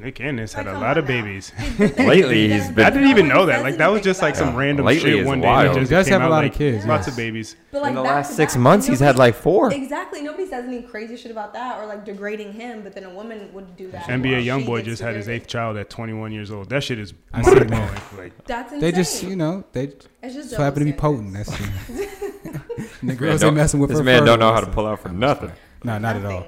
Nick 0.01 0.15
Candace 0.15 0.55
had 0.55 0.65
Like, 0.67 0.77
a 0.77 0.79
lot 0.79 0.97
of 0.99 1.07
babies. 1.07 1.53
Lately, 1.79 2.49
he's 2.51 2.71
been- 2.73 2.87
I 2.87 2.91
didn't 2.91 3.09
even 3.11 3.29
know 3.29 3.47
that. 3.47 3.63
Like 3.63 3.77
that 3.77 3.89
was 3.89 4.01
just 4.03 4.23
like 4.23 4.35
about 4.35 4.47
some 4.47 4.55
it. 4.55 4.59
random 4.59 4.87
Lately 4.87 5.11
shit 5.19 5.27
one 5.27 5.41
day. 5.43 5.47
wild. 5.47 5.67
that 5.69 5.75
He 5.75 5.81
just 5.81 5.91
does 5.91 6.09
have 6.09 6.23
a 6.23 6.25
out, 6.25 6.31
lot 6.31 6.45
of 6.45 6.51
like, 6.51 6.59
kids, 6.59 6.87
Lots 6.87 7.07
yeah. 7.07 7.13
of 7.13 7.17
babies. 7.17 7.57
But 7.71 7.83
like 7.83 7.91
in 7.91 7.95
the 7.97 8.03
last 8.03 8.35
six 8.35 8.55
back, 8.55 8.63
months, 8.63 8.87
he's 8.87 9.01
had 9.01 9.17
like 9.17 9.35
four. 9.35 9.73
Exactly. 9.73 10.23
Nobody 10.23 10.47
says 10.49 10.65
any 10.65 10.83
crazy 10.83 11.17
shit 11.17 11.31
about 11.31 11.53
that 11.53 11.79
or 11.79 11.87
like 11.87 12.05
degrading 12.05 12.53
him, 12.55 12.83
but 12.83 12.95
then 12.95 13.05
a 13.05 13.11
woman 13.11 13.53
would 13.53 13.77
do 13.77 13.91
that. 13.91 14.05
NBA 14.05 14.33
while 14.33 14.41
young 14.41 14.65
boy 14.65 14.83
just 14.83 15.03
had 15.03 15.15
his 15.15 15.29
eighth 15.29 15.47
child 15.47 15.77
at 15.77 15.91
21 15.91 16.33
years 16.33 16.51
old. 16.51 16.71
That 16.71 16.83
shit 16.83 16.99
is 16.99 17.13
mind 17.33 17.69
blowing. 17.69 17.91
Like 18.17 18.45
That's 18.47 18.73
insane. 18.73 18.81
They 18.81 18.93
just, 18.93 19.23
you 19.23 19.37
know, 19.37 19.65
they 19.73 19.85
it's 20.23 20.35
just 20.35 20.51
just 20.51 20.55
happen 20.57 20.79
to 20.81 20.85
be 20.87 20.93
potent. 20.93 21.37
standards. 21.47 21.89
That's 21.89 22.23
it. 22.23 22.91
the 23.03 23.15
girls 23.15 23.41
don't- 23.41 23.49
ain't 23.49 23.57
messing 23.59 23.81
with 23.81 23.91
this 23.91 24.01
man 24.01 24.25
don't 24.25 24.39
know 24.39 24.53
how 24.53 24.61
to 24.61 24.67
pull 24.71 24.87
out 24.87 25.01
for 25.01 25.11
nothing. 25.11 25.53
No, 25.85 25.99
not 25.99 26.17
at 26.17 26.25
all. 26.25 26.47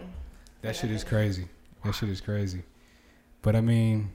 That 0.62 0.74
shit 0.76 0.90
is 0.90 1.04
crazy. 1.04 1.46
That 1.84 1.94
shit 1.94 2.08
is 2.08 2.20
crazy. 2.20 2.62
But 3.42 3.56
I 3.56 3.60
mean, 3.60 4.10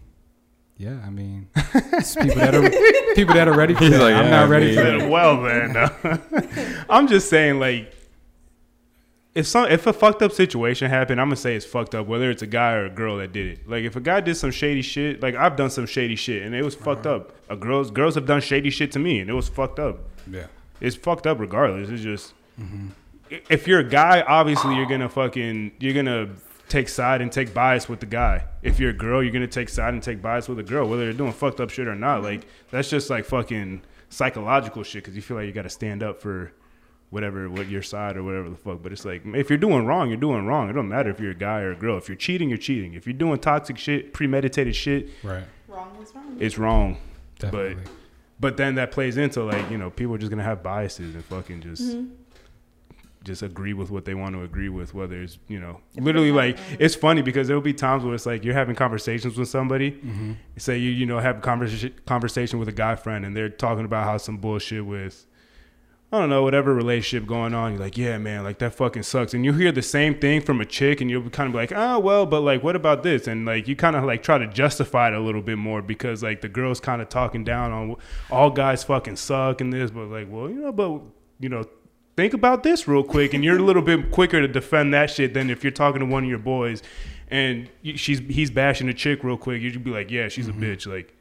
yeah, 0.78 1.00
I 1.06 1.10
mean, 1.10 1.50
it's 1.56 2.16
people 2.16 2.36
that 2.36 2.56
are 2.56 2.70
people 3.16 3.36
that 3.36 3.48
are 3.48 3.54
ready 3.54 3.74
for 3.74 3.84
He's 3.84 3.92
that. 3.92 4.02
like, 4.02 4.16
I'm 4.16 4.26
yeah, 4.26 4.32
not 4.32 4.46
I 4.46 4.50
ready 4.50 4.66
mean- 4.68 4.76
for 4.76 4.84
that. 5.00 5.10
well 5.10 5.42
then, 5.44 6.86
I'm 6.90 7.08
just 7.08 7.30
saying 7.30 7.60
like. 7.60 7.94
If 9.36 9.46
some 9.46 9.70
if 9.70 9.86
a 9.86 9.94
fucked 9.94 10.24
up 10.24 10.32
situation 10.32 10.90
happened, 10.90 11.22
I'm 11.22 11.28
gonna 11.28 11.36
say 11.36 11.56
it's 11.56 11.64
fucked 11.64 11.94
up, 11.94 12.08
whether 12.08 12.32
it's 12.32 12.42
a 12.42 12.48
guy 12.48 12.74
or 12.74 12.86
a 12.86 12.90
girl 12.90 13.18
that 13.18 13.34
did 13.34 13.46
it. 13.46 13.70
Like 13.70 13.84
if 13.84 13.96
a 13.96 14.00
guy 14.00 14.20
did 14.20 14.34
some 14.34 14.50
shady 14.50 14.82
shit, 14.82 15.22
like 15.22 15.36
I've 15.36 15.56
done 15.56 15.70
some 15.70 15.86
shady 15.86 16.16
shit 16.16 16.42
and 16.42 16.56
it 16.56 16.66
was 16.66 16.74
fucked 16.74 17.06
uh-huh. 17.06 17.18
up. 17.18 17.34
A 17.48 17.56
girls 17.56 17.92
girls 17.92 18.16
have 18.16 18.26
done 18.26 18.42
shady 18.42 18.72
shit 18.72 18.92
to 18.94 19.00
me 19.00 19.20
and 19.20 19.30
it 19.30 19.34
was 19.34 19.48
fucked 19.48 19.78
up. 19.78 20.00
Yeah. 20.28 20.48
it's 20.82 20.96
fucked 20.96 21.28
up 21.28 21.40
regardless. 21.40 21.88
It's 21.90 22.02
just 22.02 22.34
mm-hmm. 22.60 22.88
i- 23.32 23.42
if 23.48 23.68
you're 23.68 23.82
a 23.82 23.88
guy, 23.88 24.22
obviously 24.22 24.76
you're 24.76 24.88
gonna 24.88 25.08
fucking 25.08 25.74
you're 25.80 25.94
gonna 25.94 26.30
take 26.70 26.90
side 26.90 27.22
and 27.22 27.32
take 27.32 27.54
bias 27.54 27.88
with 27.88 28.00
the 28.00 28.06
guy. 28.06 28.46
If 28.62 28.80
you're 28.80 28.90
a 28.92 28.94
girl, 28.94 29.24
you're 29.24 29.32
gonna 29.34 29.48
take 29.48 29.70
side 29.70 29.94
and 29.94 30.04
take 30.04 30.22
bias 30.22 30.48
with 30.50 30.60
a 30.60 30.64
girl, 30.64 30.88
whether 30.90 31.04
they're 31.06 31.14
doing 31.14 31.32
fucked 31.34 31.60
up 31.60 31.70
shit 31.70 31.88
or 31.88 31.96
not. 31.96 32.24
Like 32.24 32.46
that's 32.72 32.90
just 32.90 33.10
like 33.10 33.26
fucking 33.26 33.82
psychological 34.10 34.84
shit 34.84 35.04
because 35.04 35.16
you 35.16 35.22
feel 35.22 35.38
like 35.38 35.46
you 35.46 35.52
got 35.52 35.64
to 35.64 35.70
stand 35.70 36.02
up 36.04 36.22
for 36.22 36.52
whatever 37.10 37.50
what 37.50 37.68
your 37.70 37.82
side 37.82 38.18
or 38.18 38.24
whatever 38.24 38.50
the 38.50 38.56
fuck. 38.58 38.82
But 38.84 38.92
it's 38.92 39.06
like 39.06 39.22
if 39.26 39.50
you're 39.50 39.58
doing 39.58 39.86
wrong, 39.86 40.10
you're 40.10 40.18
doing 40.18 40.46
wrong. 40.46 40.70
It 40.70 40.74
don't 40.74 40.90
matter 40.90 41.10
if 41.10 41.20
you're 41.20 41.32
a 41.32 41.36
guy 41.36 41.60
or 41.62 41.72
a 41.72 41.76
girl. 41.76 41.98
If 41.98 42.08
you're 42.10 42.16
cheating, 42.18 42.50
you're 42.50 42.58
cheating. 42.58 42.94
If 42.94 43.06
you're 43.08 43.14
doing 43.14 43.40
toxic 43.40 43.78
shit, 43.78 44.14
premeditated 44.14 44.76
shit, 44.76 45.10
Right. 45.24 45.44
Wrong 45.68 45.98
is 46.02 46.14
wrong. 46.16 46.38
it's 46.40 46.58
wrong. 46.58 46.98
Definitely. 47.40 47.84
But 48.40 48.56
then 48.58 48.76
that 48.76 48.92
plays 48.92 49.18
into 49.18 49.44
like 49.44 49.70
you 49.72 49.78
know 49.78 49.90
people 49.90 50.16
are 50.16 50.18
just 50.18 50.30
gonna 50.30 50.44
have 50.44 50.62
biases 50.64 51.16
and 51.16 51.24
fucking 51.26 51.62
just 51.62 51.82
Mm-hmm. 51.84 52.12
Just 53.28 53.44
agree 53.44 53.74
with 53.74 53.92
what 53.92 54.06
they 54.06 54.16
want 54.16 54.34
to 54.34 54.42
agree 54.42 54.70
with. 54.70 54.94
Whether 54.94 55.22
it's 55.22 55.38
you 55.48 55.60
know 55.60 55.82
literally 55.96 56.32
like 56.32 56.58
it's 56.80 56.96
funny 56.96 57.22
because 57.22 57.48
there 57.48 57.56
will 57.56 57.62
be 57.62 57.74
times 57.74 58.04
where 58.04 58.16
it's 58.16 58.26
like 58.26 58.44
you're 58.44 58.56
having 58.56 58.76
conversations 58.76 59.38
with 59.38 59.50
somebody. 59.50 59.92
Mm-hmm. 59.92 60.34
Say 60.58 60.78
you 60.78 60.90
you 60.90 61.06
know 61.06 61.20
have 61.20 61.38
a 61.38 61.42
conversation 61.42 61.94
conversation 62.06 62.58
with 62.58 62.68
a 62.68 62.74
guy 62.74 62.96
friend 62.96 63.26
and 63.26 63.36
they're 63.36 63.50
talking 63.50 63.86
about 63.86 64.06
how 64.06 64.18
some 64.18 64.38
bullshit 64.38 64.86
with. 64.86 65.26
I 66.10 66.20
don't 66.20 66.30
know, 66.30 66.42
whatever 66.42 66.74
relationship 66.74 67.28
going 67.28 67.54
on, 67.54 67.74
you're 67.74 67.82
like, 67.82 67.98
yeah, 67.98 68.18
man, 68.18 68.46
like 68.46 68.60
that 68.60 68.74
fucking 68.74 69.04
sucks. 69.04 69.34
And 69.34 69.44
you 69.44 69.52
hear 69.52 69.74
the 69.74 69.82
same 69.82 70.18
thing 70.18 70.40
from 70.40 70.62
a 70.62 70.66
chick, 70.66 71.02
and 71.02 71.10
you'll 71.10 71.30
kind 71.30 71.48
of 71.48 71.52
be 71.52 71.58
like, 71.58 71.74
oh, 71.76 72.00
well, 72.00 72.26
but 72.26 72.40
like, 72.40 72.64
what 72.64 72.78
about 72.78 73.04
this? 73.04 73.28
And 73.28 73.46
like, 73.46 73.68
you 73.68 73.76
kind 73.76 73.94
of 73.94 74.06
like 74.06 74.24
try 74.24 74.38
to 74.38 74.48
justify 74.48 75.10
it 75.10 75.14
a 75.16 75.20
little 75.20 75.42
bit 75.42 75.58
more 75.58 75.82
because 75.82 76.24
like 76.24 76.40
the 76.40 76.48
girl's 76.48 76.80
kind 76.80 77.02
of 77.02 77.10
talking 77.10 77.44
down 77.44 77.74
on 77.74 77.96
all 78.32 78.50
guys 78.50 78.86
fucking 78.86 79.18
suck 79.18 79.60
and 79.60 79.74
this, 79.74 79.92
but 79.92 80.06
like, 80.06 80.28
well, 80.32 80.50
you 80.50 80.62
know, 80.62 80.72
but 80.72 81.02
you 81.42 81.50
know, 81.50 81.66
think 82.18 82.34
about 82.34 82.64
this 82.64 82.88
real 82.88 83.04
quick, 83.04 83.34
and 83.34 83.44
you're 83.44 83.58
a 83.58 83.62
little 83.62 83.82
bit 83.82 84.12
quicker 84.12 84.42
to 84.42 84.48
defend 84.48 84.94
that 84.94 85.10
shit 85.10 85.34
than 85.34 85.50
if 85.50 85.64
you're 85.64 85.72
talking 85.72 86.00
to 86.02 86.06
one 86.06 86.24
of 86.26 86.30
your 86.30 86.40
boys, 86.40 86.84
and 87.30 87.70
she's 87.96 88.20
he's 88.20 88.52
bashing 88.52 88.90
a 88.90 88.94
chick 88.94 89.24
real 89.24 89.38
quick, 89.38 89.62
you'd 89.62 89.82
be 89.84 89.92
like, 89.92 90.12
yeah, 90.12 90.28
she's 90.28 90.50
a 90.50 90.52
mm-hmm. 90.52 90.64
bitch, 90.64 90.86
like. 90.86 91.14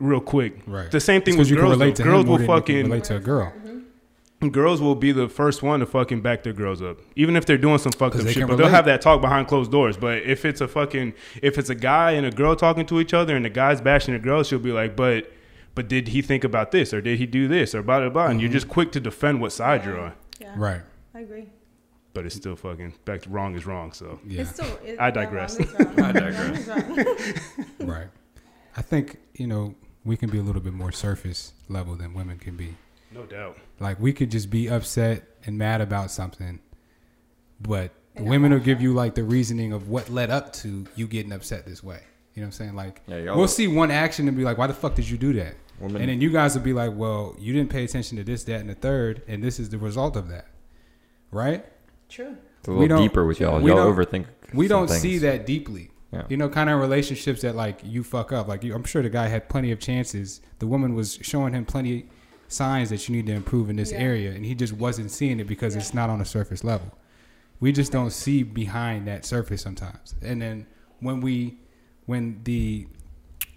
Real 0.00 0.20
quick, 0.20 0.60
Right. 0.66 0.90
The 0.90 1.00
same 1.00 1.22
thing 1.22 1.38
with 1.38 1.48
you 1.48 1.54
girls. 1.54 1.70
relate 1.70 1.94
though. 1.94 2.02
to 2.02 2.10
girls 2.10 2.26
will 2.26 2.36
than 2.36 2.42
you 2.42 2.48
can 2.48 2.60
fucking 2.60 2.84
relate 2.86 3.04
to 3.04 3.16
a 3.16 3.20
girl. 3.20 3.52
Mm-hmm. 3.64 4.48
girls 4.48 4.82
will 4.82 4.96
be 4.96 5.12
the 5.12 5.28
first 5.28 5.62
one 5.62 5.80
to 5.80 5.86
fucking 5.86 6.20
back 6.20 6.42
their 6.42 6.52
girls 6.52 6.82
up, 6.82 6.98
even 7.14 7.36
if 7.36 7.46
they're 7.46 7.56
doing 7.56 7.78
some 7.78 7.92
fucked 7.92 8.16
up 8.16 8.26
shit. 8.26 8.46
But 8.48 8.56
they'll 8.56 8.66
have 8.66 8.86
that 8.86 9.00
talk 9.00 9.20
behind 9.20 9.46
closed 9.46 9.70
doors. 9.70 9.96
But 9.96 10.24
if 10.24 10.44
it's 10.44 10.60
a 10.60 10.66
fucking, 10.66 11.14
if 11.42 11.58
it's 11.58 11.70
a 11.70 11.76
guy 11.76 12.10
and 12.10 12.26
a 12.26 12.32
girl 12.32 12.56
talking 12.56 12.84
to 12.86 13.00
each 13.00 13.14
other, 13.14 13.36
and 13.36 13.44
the 13.44 13.50
guy's 13.50 13.80
bashing 13.80 14.14
the 14.14 14.20
girl, 14.20 14.42
she'll 14.42 14.58
be 14.58 14.72
like, 14.72 14.96
"But, 14.96 15.32
but 15.76 15.86
did 15.86 16.08
he 16.08 16.22
think 16.22 16.42
about 16.42 16.72
this, 16.72 16.92
or 16.92 17.00
did 17.00 17.20
he 17.20 17.24
do 17.24 17.46
this, 17.46 17.72
or 17.72 17.80
blah 17.80 18.00
blah 18.00 18.08
blah?" 18.08 18.26
And 18.26 18.40
you're 18.40 18.48
mm-hmm. 18.48 18.54
just 18.54 18.68
quick 18.68 18.90
to 18.92 19.00
defend 19.00 19.40
what 19.40 19.52
side 19.52 19.84
you're 19.84 20.00
on. 20.00 20.12
Yeah. 20.40 20.54
Right. 20.56 20.80
I 21.14 21.20
agree. 21.20 21.48
But 22.12 22.26
it's 22.26 22.34
still 22.36 22.54
fucking 22.56 22.94
back 23.04 23.22
to 23.22 23.30
wrong 23.30 23.54
is 23.56 23.66
wrong. 23.66 23.92
So 23.92 24.20
Yeah. 24.26 24.42
It's 24.42 24.50
still. 24.50 24.78
It, 24.84 24.98
I 25.00 25.06
yeah, 25.06 25.10
digress. 25.10 25.58
wrong 25.58 25.96
wrong. 25.96 25.98
I 26.04 26.12
digress. 26.12 26.66
Wrong 26.68 26.96
wrong. 26.96 27.16
right. 27.80 28.06
I 28.76 28.82
think 28.82 29.18
you 29.34 29.46
know 29.46 29.74
we 30.04 30.16
can 30.16 30.30
be 30.30 30.38
a 30.38 30.42
little 30.42 30.60
bit 30.62 30.72
more 30.74 30.92
surface 30.92 31.52
level 31.68 31.96
than 31.96 32.14
women 32.14 32.38
can 32.38 32.56
be. 32.56 32.74
no 33.12 33.24
doubt. 33.24 33.56
Like 33.80 33.98
we 34.00 34.12
could 34.12 34.30
just 34.30 34.50
be 34.50 34.68
upset 34.68 35.24
and 35.46 35.58
mad 35.58 35.80
about 35.80 36.10
something, 36.10 36.60
but 37.60 37.90
And 38.16 38.28
women 38.28 38.52
will 38.52 38.60
give 38.60 38.80
you 38.80 38.94
like 38.94 39.14
the 39.14 39.24
reasoning 39.24 39.72
of 39.72 39.88
what 39.88 40.08
led 40.10 40.30
up 40.30 40.52
to 40.54 40.86
you 40.94 41.06
getting 41.08 41.32
upset 41.32 41.66
this 41.66 41.82
way. 41.82 42.00
You 42.34 42.42
know 42.42 42.46
what 42.46 42.48
I'm 42.48 42.52
saying? 42.52 42.74
Like 42.74 43.02
Yeah, 43.06 43.34
we'll 43.34 43.48
see 43.48 43.66
one 43.68 43.90
action 43.90 44.28
and 44.28 44.36
be 44.36 44.44
like, 44.44 44.58
"Why 44.58 44.66
the 44.66 44.74
fuck 44.74 44.94
did 44.94 45.08
you 45.08 45.16
do 45.18 45.32
that?" 45.34 45.54
Women- 45.80 46.02
and 46.02 46.08
then 46.10 46.20
you 46.20 46.30
guys 46.30 46.54
would 46.54 46.62
be 46.64 46.72
like, 46.72 46.92
"Well, 46.94 47.36
you 47.38 47.52
didn't 47.52 47.70
pay 47.70 47.84
attention 47.84 48.16
to 48.18 48.24
this, 48.24 48.44
that, 48.44 48.60
and 48.60 48.70
the 48.70 48.74
third, 48.74 49.22
and 49.26 49.42
this 49.42 49.58
is 49.58 49.70
the 49.70 49.78
result 49.78 50.16
of 50.16 50.28
that." 50.28 50.46
Right? 51.30 51.64
True. 52.08 52.36
It's 52.60 52.68
a 52.68 52.72
we 52.72 52.80
little 52.80 52.98
don't- 52.98 53.06
deeper 53.08 53.24
with 53.26 53.40
y'all. 53.40 53.60
we 53.60 53.70
Y'all 53.70 53.84
don't- 53.92 53.94
overthink. 53.96 54.26
We 54.52 54.68
don't 54.68 54.88
see 54.88 55.18
that 55.18 55.46
deeply. 55.46 55.90
Yeah. 56.12 56.22
You 56.28 56.36
know, 56.36 56.48
kind 56.48 56.70
of 56.70 56.80
relationships 56.80 57.42
that 57.42 57.56
like 57.56 57.80
you 57.84 58.04
fuck 58.04 58.30
up. 58.32 58.46
Like 58.46 58.62
you, 58.62 58.72
I'm 58.74 58.84
sure 58.84 59.02
the 59.02 59.10
guy 59.10 59.26
had 59.26 59.48
plenty 59.48 59.72
of 59.72 59.80
chances. 59.80 60.40
The 60.60 60.66
woman 60.68 60.94
was 60.94 61.18
showing 61.22 61.54
him 61.54 61.64
plenty 61.64 62.08
signs 62.46 62.90
that 62.90 63.08
you 63.08 63.16
need 63.16 63.26
to 63.26 63.32
improve 63.32 63.68
in 63.68 63.74
this 63.76 63.90
Yeah. 63.90 63.98
area, 63.98 64.30
and 64.30 64.44
he 64.44 64.54
just 64.54 64.72
wasn't 64.74 65.10
seeing 65.10 65.40
it 65.40 65.48
because 65.48 65.74
Yeah. 65.74 65.80
it's 65.80 65.92
not 65.92 66.08
on 66.10 66.20
a 66.20 66.24
surface 66.24 66.62
level. 66.62 66.92
We 67.58 67.72
just 67.72 67.90
don't 67.90 68.12
see 68.12 68.44
behind 68.44 69.08
that 69.08 69.24
surface 69.24 69.62
sometimes. 69.62 70.14
And 70.22 70.40
then 70.40 70.66
when 71.00 71.20
we, 71.20 71.58
when 72.06 72.40
the 72.44 72.86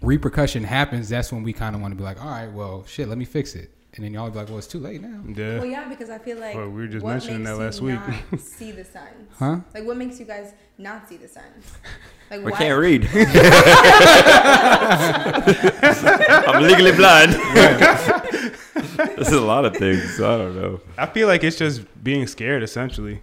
repercussion 0.02 0.64
happens, 0.64 1.08
that's 1.08 1.32
when 1.32 1.42
we 1.42 1.52
kind 1.52 1.74
of 1.74 1.80
want 1.82 1.92
to 1.92 1.96
be 1.96 2.02
like, 2.04 2.20
all 2.22 2.30
right, 2.30 2.50
well, 2.52 2.84
shit, 2.86 3.08
let 3.08 3.18
me 3.18 3.24
fix 3.24 3.54
it. 3.54 3.70
And 3.94 4.04
then 4.04 4.12
y'all 4.12 4.30
be 4.30 4.36
like, 4.38 4.48
well, 4.48 4.58
it's 4.58 4.66
too 4.66 4.78
late 4.78 5.00
now. 5.00 5.20
Yeah. 5.34 5.56
Well, 5.56 5.64
yeah, 5.66 5.88
because 5.88 6.08
I 6.10 6.18
feel 6.18 6.38
like 6.38 6.54
Well, 6.54 6.68
we 6.68 6.82
were 6.82 6.86
just 6.88 7.02
what 7.04 7.12
mentioning 7.12 7.42
makes 7.42 7.56
that 7.56 7.58
you 7.58 7.64
last 7.64 7.80
week. 7.80 8.30
not 8.30 8.40
see 8.40 8.70
the 8.70 8.84
signs. 8.84 9.28
Huh? 9.38 9.60
Like, 9.74 9.84
what 9.84 9.96
makes 9.96 10.20
you 10.20 10.26
guys 10.26 10.52
not 10.76 11.08
see 11.08 11.16
the 11.16 11.28
signs? 11.28 11.64
Like, 12.30 12.44
We 12.44 12.52
why? 12.52 12.58
can't 12.58 12.78
read. 12.78 13.08
I'm 16.46 16.62
legally 16.62 16.92
blind. 16.92 17.32
this 19.16 19.28
is 19.28 19.32
a 19.32 19.40
lot 19.40 19.64
of 19.64 19.74
things. 19.76 20.20
I 20.20 20.36
don't 20.36 20.54
know. 20.54 20.80
I 20.98 21.06
feel 21.06 21.26
like 21.26 21.42
it's 21.42 21.56
just 21.56 21.82
being 22.04 22.26
scared, 22.26 22.62
essentially. 22.62 23.22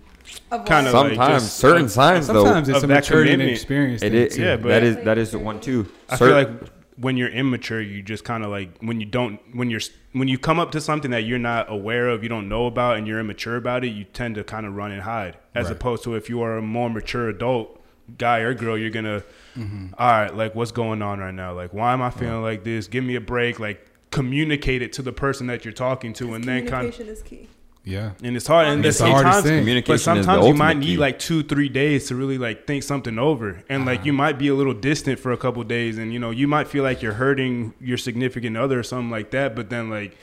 Of? 0.52 0.66
Kinda 0.66 0.92
like 0.92 1.10
Sometimes 1.10 1.44
just 1.44 1.58
certain 1.58 1.86
of- 1.86 1.92
signs 1.92 2.26
Sometimes 2.28 2.68
though. 2.68 2.76
it's 2.76 2.84
of 2.84 2.90
a 2.90 2.94
maturity 2.94 3.34
and 3.34 3.42
experience. 3.42 4.02
It 4.02 4.12
thing, 4.12 4.22
is. 4.28 4.36
too. 4.36 4.42
Yeah, 4.44 4.56
but- 4.58 4.70
that 4.70 4.84
is 4.84 4.98
that 4.98 5.18
is 5.18 5.36
one 5.36 5.60
too. 5.60 5.88
I 6.10 6.18
feel 6.18 6.32
like 6.32 6.50
when 6.98 7.18
you're 7.18 7.30
immature, 7.30 7.82
you 7.82 8.02
just 8.02 8.24
kind 8.24 8.44
of 8.44 8.50
like 8.50 8.70
when 8.80 9.00
you 9.00 9.06
don't 9.06 9.40
when 9.56 9.70
you're 9.70 9.82
when 10.14 10.28
you 10.30 10.38
come 10.38 10.60
up 10.60 10.72
to 10.72 10.80
something 10.82 11.12
that 11.12 11.24
you're 11.26 11.38
not 11.40 11.70
aware 11.72 12.08
of, 12.08 12.24
you 12.24 12.30
don't 12.30 12.48
know 12.48 12.68
about, 12.68 12.98
and 12.98 13.06
you're 13.06 13.20
immature 13.20 13.58
about 13.58 13.84
it, 13.84 13.90
you 13.90 14.06
tend 14.06 14.36
to 14.36 14.44
kind 14.46 14.66
of 14.66 14.76
run 14.76 14.92
and 14.92 15.02
hide. 15.02 15.36
As 15.54 15.66
Right. 15.66 15.74
opposed 15.76 16.04
to 16.06 16.16
if 16.16 16.30
you 16.30 16.42
are 16.42 16.58
a 16.58 16.62
more 16.62 16.90
mature 16.90 17.28
adult 17.28 17.82
guy 18.18 18.40
or 18.40 18.54
girl, 18.54 18.78
you're 18.78 18.92
gonna, 18.92 19.24
Mm-hmm. 19.58 19.88
"All 19.98 20.08
right, 20.12 20.36
like 20.36 20.54
what's 20.56 20.72
going 20.72 21.02
on 21.02 21.20
right 21.20 21.34
now? 21.34 21.54
Like 21.54 21.74
why 21.74 21.92
am 21.94 22.02
I 22.02 22.10
feeling 22.12 22.42
like 22.44 22.64
this? 22.64 22.88
Give 22.88 23.04
me 23.04 23.16
a 23.16 23.22
break. 23.22 23.60
Like 23.60 23.86
communicate 24.12 24.82
it 24.82 24.94
to 24.94 25.02
the 25.02 25.12
person 25.12 25.48
that 25.48 25.66
you're 25.66 25.74
talking 25.74 26.14
to, 26.14 26.34
and 26.36 26.44
then 26.46 26.66
kind 26.68 26.88
of 26.88 26.94
Communication 26.96 27.08
is 27.10 27.22
key. 27.22 27.50
Yeah. 27.86 28.12
and 28.24 28.36
it's 28.36 28.48
hard. 28.48 28.68
And 28.68 28.84
It's 28.86 28.98
the 28.98 29.06
hardest 29.06 29.34
times, 29.36 29.46
thing. 29.46 29.60
Communication 29.62 29.94
but 29.94 30.00
sometimes 30.02 30.48
you 30.48 30.54
might 30.56 30.78
need 30.78 30.86
key. 30.86 30.98
like 30.98 31.20
two, 31.20 31.44
three 31.44 31.70
days 31.70 32.08
to 32.08 32.16
really 32.16 32.38
like 32.38 32.66
think 32.68 32.84
something 32.84 33.18
over, 33.20 33.64
and 33.70 33.86
like 33.86 34.04
you 34.06 34.12
Uh-huh. 34.12 34.18
might 34.24 34.38
be 34.40 34.48
a 34.48 34.56
little 34.56 34.74
distant 34.74 35.20
for 35.20 35.32
a 35.32 35.38
couple 35.38 35.64
days, 35.64 35.98
and 35.98 36.12
you 36.12 36.20
know 36.20 36.32
you 36.32 36.48
might 36.48 36.68
feel 36.68 36.84
like 36.84 37.02
you're 37.02 37.14
hurting 37.14 37.74
your 37.80 37.98
significant 37.98 38.58
other 38.58 38.80
or 38.80 38.84
something 38.84 39.12
like 39.12 39.32
that, 39.32 39.56
but 39.56 39.70
then 39.70 39.90
like 39.90 40.18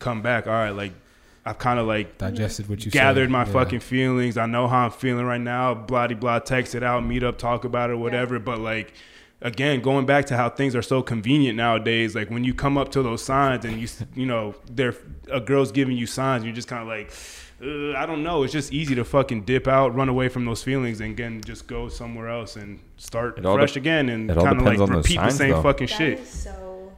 come 0.00 0.20
back. 0.22 0.46
All 0.46 0.52
right, 0.52 0.70
like 0.74 0.92
I've 1.46 1.58
kind 1.58 1.78
of 1.78 1.86
like 1.86 2.18
Digested 2.18 2.68
what 2.68 2.84
you 2.84 2.90
said. 2.90 2.98
gathered 2.98 3.26
said. 3.26 3.30
my 3.30 3.44
Yeah. 3.44 3.52
fucking 3.52 3.80
feelings. 3.80 4.36
I 4.36 4.46
know 4.46 4.66
how 4.66 4.86
I'm 4.86 4.90
feeling 4.90 5.24
right 5.26 5.40
now. 5.40 5.72
Blah 5.74 6.08
de 6.08 6.16
blah. 6.16 6.40
Text 6.40 6.74
it 6.74 6.82
out. 6.82 7.06
Meet 7.06 7.22
up. 7.22 7.38
Talk 7.38 7.64
about 7.64 7.90
it. 7.90 7.96
Whatever. 7.98 8.38
But 8.38 8.58
like. 8.60 8.92
Again, 9.44 9.80
going 9.82 10.06
back 10.06 10.24
to 10.26 10.36
how 10.36 10.48
things 10.48 10.74
are 10.74 10.80
so 10.82 11.02
convenient 11.02 11.56
nowadays, 11.56 12.14
like 12.14 12.30
when 12.30 12.44
you 12.44 12.54
come 12.54 12.76
up 12.78 12.90
to 12.92 13.02
those 13.02 13.22
signs 13.22 13.64
and 13.66 13.78
you, 13.78 13.86
you 14.16 14.24
know, 14.26 14.54
they're 14.70 14.94
a 15.30 15.38
girl's 15.40 15.70
giving 15.70 15.96
you 15.96 16.06
signs, 16.06 16.44
you're 16.44 16.54
just 16.54 16.66
kind 16.66 16.80
of 16.82 16.88
like, 16.88 17.12
uh, 17.62 17.96
I 17.96 18.06
don't 18.06 18.22
know. 18.22 18.42
It's 18.42 18.52
just 18.54 18.72
easy 18.72 18.94
to 18.94 19.04
fucking 19.04 19.42
dip 19.44 19.68
out, 19.68 19.94
run 19.94 20.08
away 20.08 20.28
from 20.28 20.44
those 20.46 20.62
feelings, 20.62 21.00
and 21.00 21.12
again 21.12 21.42
just 21.44 21.66
go 21.66 21.88
somewhere 21.88 22.28
else 22.28 22.56
and 22.56 22.80
start 22.96 23.38
It 23.38 23.42
fresh 23.44 23.74
de- 23.74 23.80
again 23.80 24.08
and 24.08 24.30
it 24.30 24.36
all 24.38 24.44
kind 24.44 24.56
of 24.58 24.64
like 24.64 24.74
depends 24.78 24.80
on 24.90 24.96
those 24.96 25.04
repeat 25.04 25.16
the 25.16 25.20
signs, 25.28 25.36
same 25.36 25.50
though. 25.50 25.62
fucking 25.62 25.86
That 25.88 25.94
shit. 25.96 26.26
so 26.26 26.92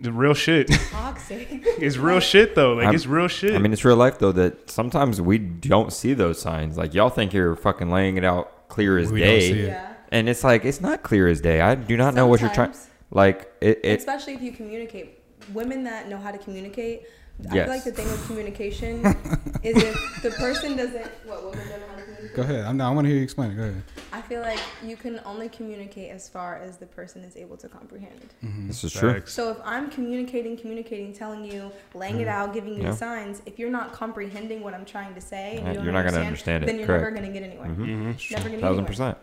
The 0.00 0.12
real 0.12 0.34
shit. 0.34 0.68
toxic. 0.90 1.46
it's 1.50 1.96
real 1.96 2.18
shit 2.20 2.56
though. 2.56 2.74
Like 2.74 2.86
I'm- 2.86 2.94
it's 2.96 3.06
real 3.06 3.28
shit. 3.28 3.54
I 3.54 3.58
mean, 3.58 3.72
it's 3.72 3.84
real 3.84 3.96
life 3.96 4.18
though 4.18 4.32
that 4.32 4.68
sometimes 4.68 5.20
we 5.20 5.38
don't 5.38 5.92
see 5.92 6.12
those 6.12 6.40
signs. 6.40 6.76
Like 6.76 6.92
y'all 6.92 7.08
think 7.08 7.32
you're 7.32 7.54
fucking 7.54 7.88
laying 7.88 8.16
it 8.16 8.24
out 8.24 8.68
clear 8.68 8.98
as 8.98 9.10
We 9.12 9.20
don't 9.20 9.28
day, 9.28 9.40
see 9.52 9.58
it. 9.60 9.66
yeah. 9.68 9.87
And 10.12 10.28
it's 10.28 10.44
like 10.44 10.64
it's 10.64 10.80
not 10.80 11.02
clear 11.02 11.28
as 11.28 11.40
day. 11.40 11.60
I 11.60 11.74
do 11.74 11.96
not 11.96 12.14
know 12.14 12.26
what 12.26 12.40
you're 12.40 12.50
trying. 12.50 12.72
Sometimes. 12.72 12.90
Like 13.10 13.52
it, 13.60 13.80
it 13.84 13.98
Especially 13.98 14.34
if 14.34 14.42
you 14.42 14.52
communicate. 14.52 15.18
Women 15.54 15.84
that 15.84 16.08
know 16.08 16.18
how 16.18 16.30
to 16.30 16.36
communicate, 16.38 17.04
I 17.50 17.54
Yes. 17.54 17.64
feel 17.66 17.74
like 17.74 17.84
the 17.84 17.92
thing 17.92 18.06
with 18.10 18.26
communication 18.26 19.06
is 19.62 19.82
if 19.82 20.22
the 20.22 20.30
person 20.32 20.76
doesn't. 20.76 21.06
What 21.24 21.42
women 21.44 21.66
don't 21.68 21.80
know 21.80 21.86
how 21.88 21.94
to 21.96 22.02
communicate. 22.02 22.34
Go 22.34 22.42
ahead. 22.42 22.64
I'm 22.66 22.76
not, 22.76 22.90
I 22.90 22.94
want 22.94 23.04
to 23.06 23.08
hear 23.08 23.16
you 23.18 23.22
explain 23.22 23.52
it. 23.52 23.54
Go 23.56 23.62
ahead. 23.62 23.82
I 24.12 24.20
feel 24.20 24.40
like 24.42 24.58
you 24.84 24.96
can 24.96 25.20
only 25.24 25.48
communicate 25.48 26.10
as 26.10 26.28
far 26.28 26.56
as 26.56 26.76
the 26.76 26.86
person 26.86 27.22
is 27.22 27.36
able 27.36 27.56
to 27.58 27.68
comprehend. 27.68 28.20
this 28.66 28.82
is 28.84 28.92
true. 28.92 29.22
So 29.24 29.50
if 29.52 29.58
I'm 29.64 29.88
communicating, 29.88 30.56
communicating, 30.56 31.12
telling 31.14 31.44
you, 31.44 31.70
laying 31.94 32.20
it 32.20 32.28
out, 32.28 32.52
giving 32.52 32.74
you 32.74 32.82
Yeah. 32.82 32.90
the 32.90 32.96
signs, 32.96 33.40
if 33.46 33.58
you're 33.58 33.70
not 33.70 33.92
comprehending 33.92 34.60
what 34.62 34.74
I'm 34.74 34.84
trying 34.84 35.14
to 35.14 35.20
say, 35.20 35.56
and 35.58 35.60
Yeah, 35.60 35.68
you 35.68 35.74
don't 35.76 35.84
you're 35.84 35.92
not 35.94 36.04
gonna 36.04 36.18
understand, 36.26 36.26
understand 36.26 36.64
it, 36.64 36.66
then 36.66 36.76
you're 36.78 36.86
correct. 36.88 37.04
never 37.04 37.14
gonna 37.14 37.32
get 37.32 37.42
anywhere. 37.44 37.68
Mhm. 37.68 37.76
Mhm. 37.76 38.30
Never 38.32 38.42
gonna 38.44 38.50
get 38.56 38.60
Thousand 38.60 38.64
anywhere. 38.66 38.86
percent. 38.86 39.18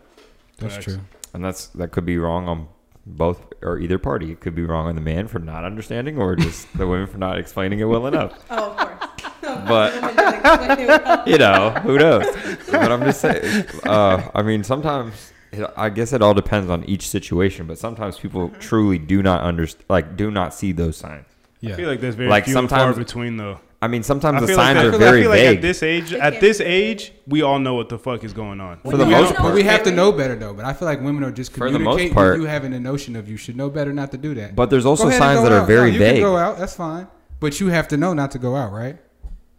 That's 0.58 0.74
Facts. 0.74 0.84
true. 0.84 1.00
And 1.34 1.44
that's 1.44 1.66
that 1.68 1.92
could 1.92 2.06
be 2.06 2.16
wrong 2.18 2.48
on 2.48 2.68
both 3.04 3.52
or 3.62 3.78
either 3.78 3.98
party. 3.98 4.32
It 4.32 4.40
could 4.40 4.54
be 4.54 4.64
wrong 4.64 4.86
on 4.88 4.94
the 4.94 5.00
man 5.00 5.26
for 5.28 5.38
not 5.38 5.64
understanding, 5.64 6.18
or 6.18 6.34
just 6.36 6.66
the 6.76 6.86
women 6.86 7.06
for 7.06 7.18
not 7.18 7.38
explaining 7.38 7.80
it 7.80 7.84
well 7.84 8.06
enough. 8.06 8.32
Oh, 8.50 8.70
of 8.72 8.78
course. 8.78 9.22
But 9.68 9.94
Women 9.94 10.16
don't 10.16 10.34
explain 10.34 10.80
it 10.80 10.88
well. 10.88 11.22
you 11.28 11.38
know, 11.38 11.70
who 11.82 11.98
knows? 11.98 12.26
But 12.70 12.90
I'm 12.92 13.00
just 13.04 13.20
saying. 13.20 13.64
Uh, 13.84 14.30
I 14.34 14.42
mean, 14.42 14.64
sometimes 14.64 15.32
I 15.76 15.88
guess 15.90 16.12
it 16.12 16.20
all 16.22 16.34
depends 16.34 16.68
on 16.70 16.84
each 16.84 17.08
situation. 17.08 17.66
But 17.66 17.78
sometimes 17.78 18.18
people 18.18 18.48
Mm-hmm. 18.48 18.60
truly 18.60 18.98
do 18.98 19.22
not 19.22 19.42
understand, 19.42 19.84
like, 19.88 20.16
do 20.16 20.30
not 20.30 20.52
see 20.54 20.72
those 20.72 20.96
signs. 20.96 21.26
Yeah. 21.60 21.72
I 21.74 21.76
feel 21.76 21.88
like 21.88 22.00
there's 22.00 22.14
very 22.16 22.28
Like, 22.28 22.44
few 22.46 22.58
and 22.58 22.68
far 22.68 22.92
between 22.92 23.36
though. 23.36 23.60
I 23.82 23.88
mean, 23.88 24.02
sometimes 24.02 24.38
I 24.38 24.40
the 24.40 24.46
feel 24.48 24.56
like 24.56 24.64
signs 24.76 24.76
that- 24.78 24.86
are 25.02 25.08
I 25.08 25.20
feel 25.20 25.30
like 25.30 25.38
vague. 25.40 25.56
at 25.56 25.62
this 25.62 25.82
age, 25.82 26.12
at 26.14 26.40
this 26.40 26.60
age, 26.60 27.12
we 27.26 27.42
all 27.42 27.58
know 27.58 27.74
what 27.74 27.88
the 27.90 27.98
fuck 27.98 28.24
is 28.24 28.32
going 28.32 28.58
on. 28.60 28.78
For 28.82 28.96
the 28.96 29.04
When 29.04 29.10
most 29.10 29.34
part. 29.34 29.54
we 29.54 29.62
have 29.64 29.82
to 29.82 29.90
know 29.90 30.12
better 30.12 30.34
though. 30.34 30.54
But 30.54 30.64
I 30.64 30.72
feel 30.72 30.86
like 30.86 31.02
women 31.02 31.22
are 31.24 31.30
just 31.30 31.52
For 31.52 31.70
the 31.70 31.78
most 31.78 32.12
part- 32.14 32.32
with 32.34 32.40
you 32.42 32.46
having 32.46 32.72
a 32.72 32.80
notion 32.80 33.16
of 33.16 33.28
you 33.28 33.36
should 33.36 33.56
know 33.56 33.68
better 33.68 33.92
not 33.92 34.10
to 34.12 34.16
do 34.18 34.34
that. 34.34 34.56
but 34.56 34.70
there's 34.70 34.86
also 34.86 35.10
signs 35.10 35.38
go 35.40 35.42
that 35.44 35.52
are 35.52 35.60
out. 35.60 35.66
very 35.66 35.88
no, 35.90 35.92
you 35.94 35.98
vague. 35.98 36.14
can 36.14 36.22
go 36.22 36.36
out. 36.36 36.58
That's 36.58 36.74
fine. 36.74 37.06
But 37.38 37.60
you 37.60 37.68
have 37.68 37.86
to 37.88 37.96
know 37.98 38.14
not 38.14 38.30
to 38.30 38.38
go 38.38 38.56
out, 38.56 38.72
right? 38.72 38.96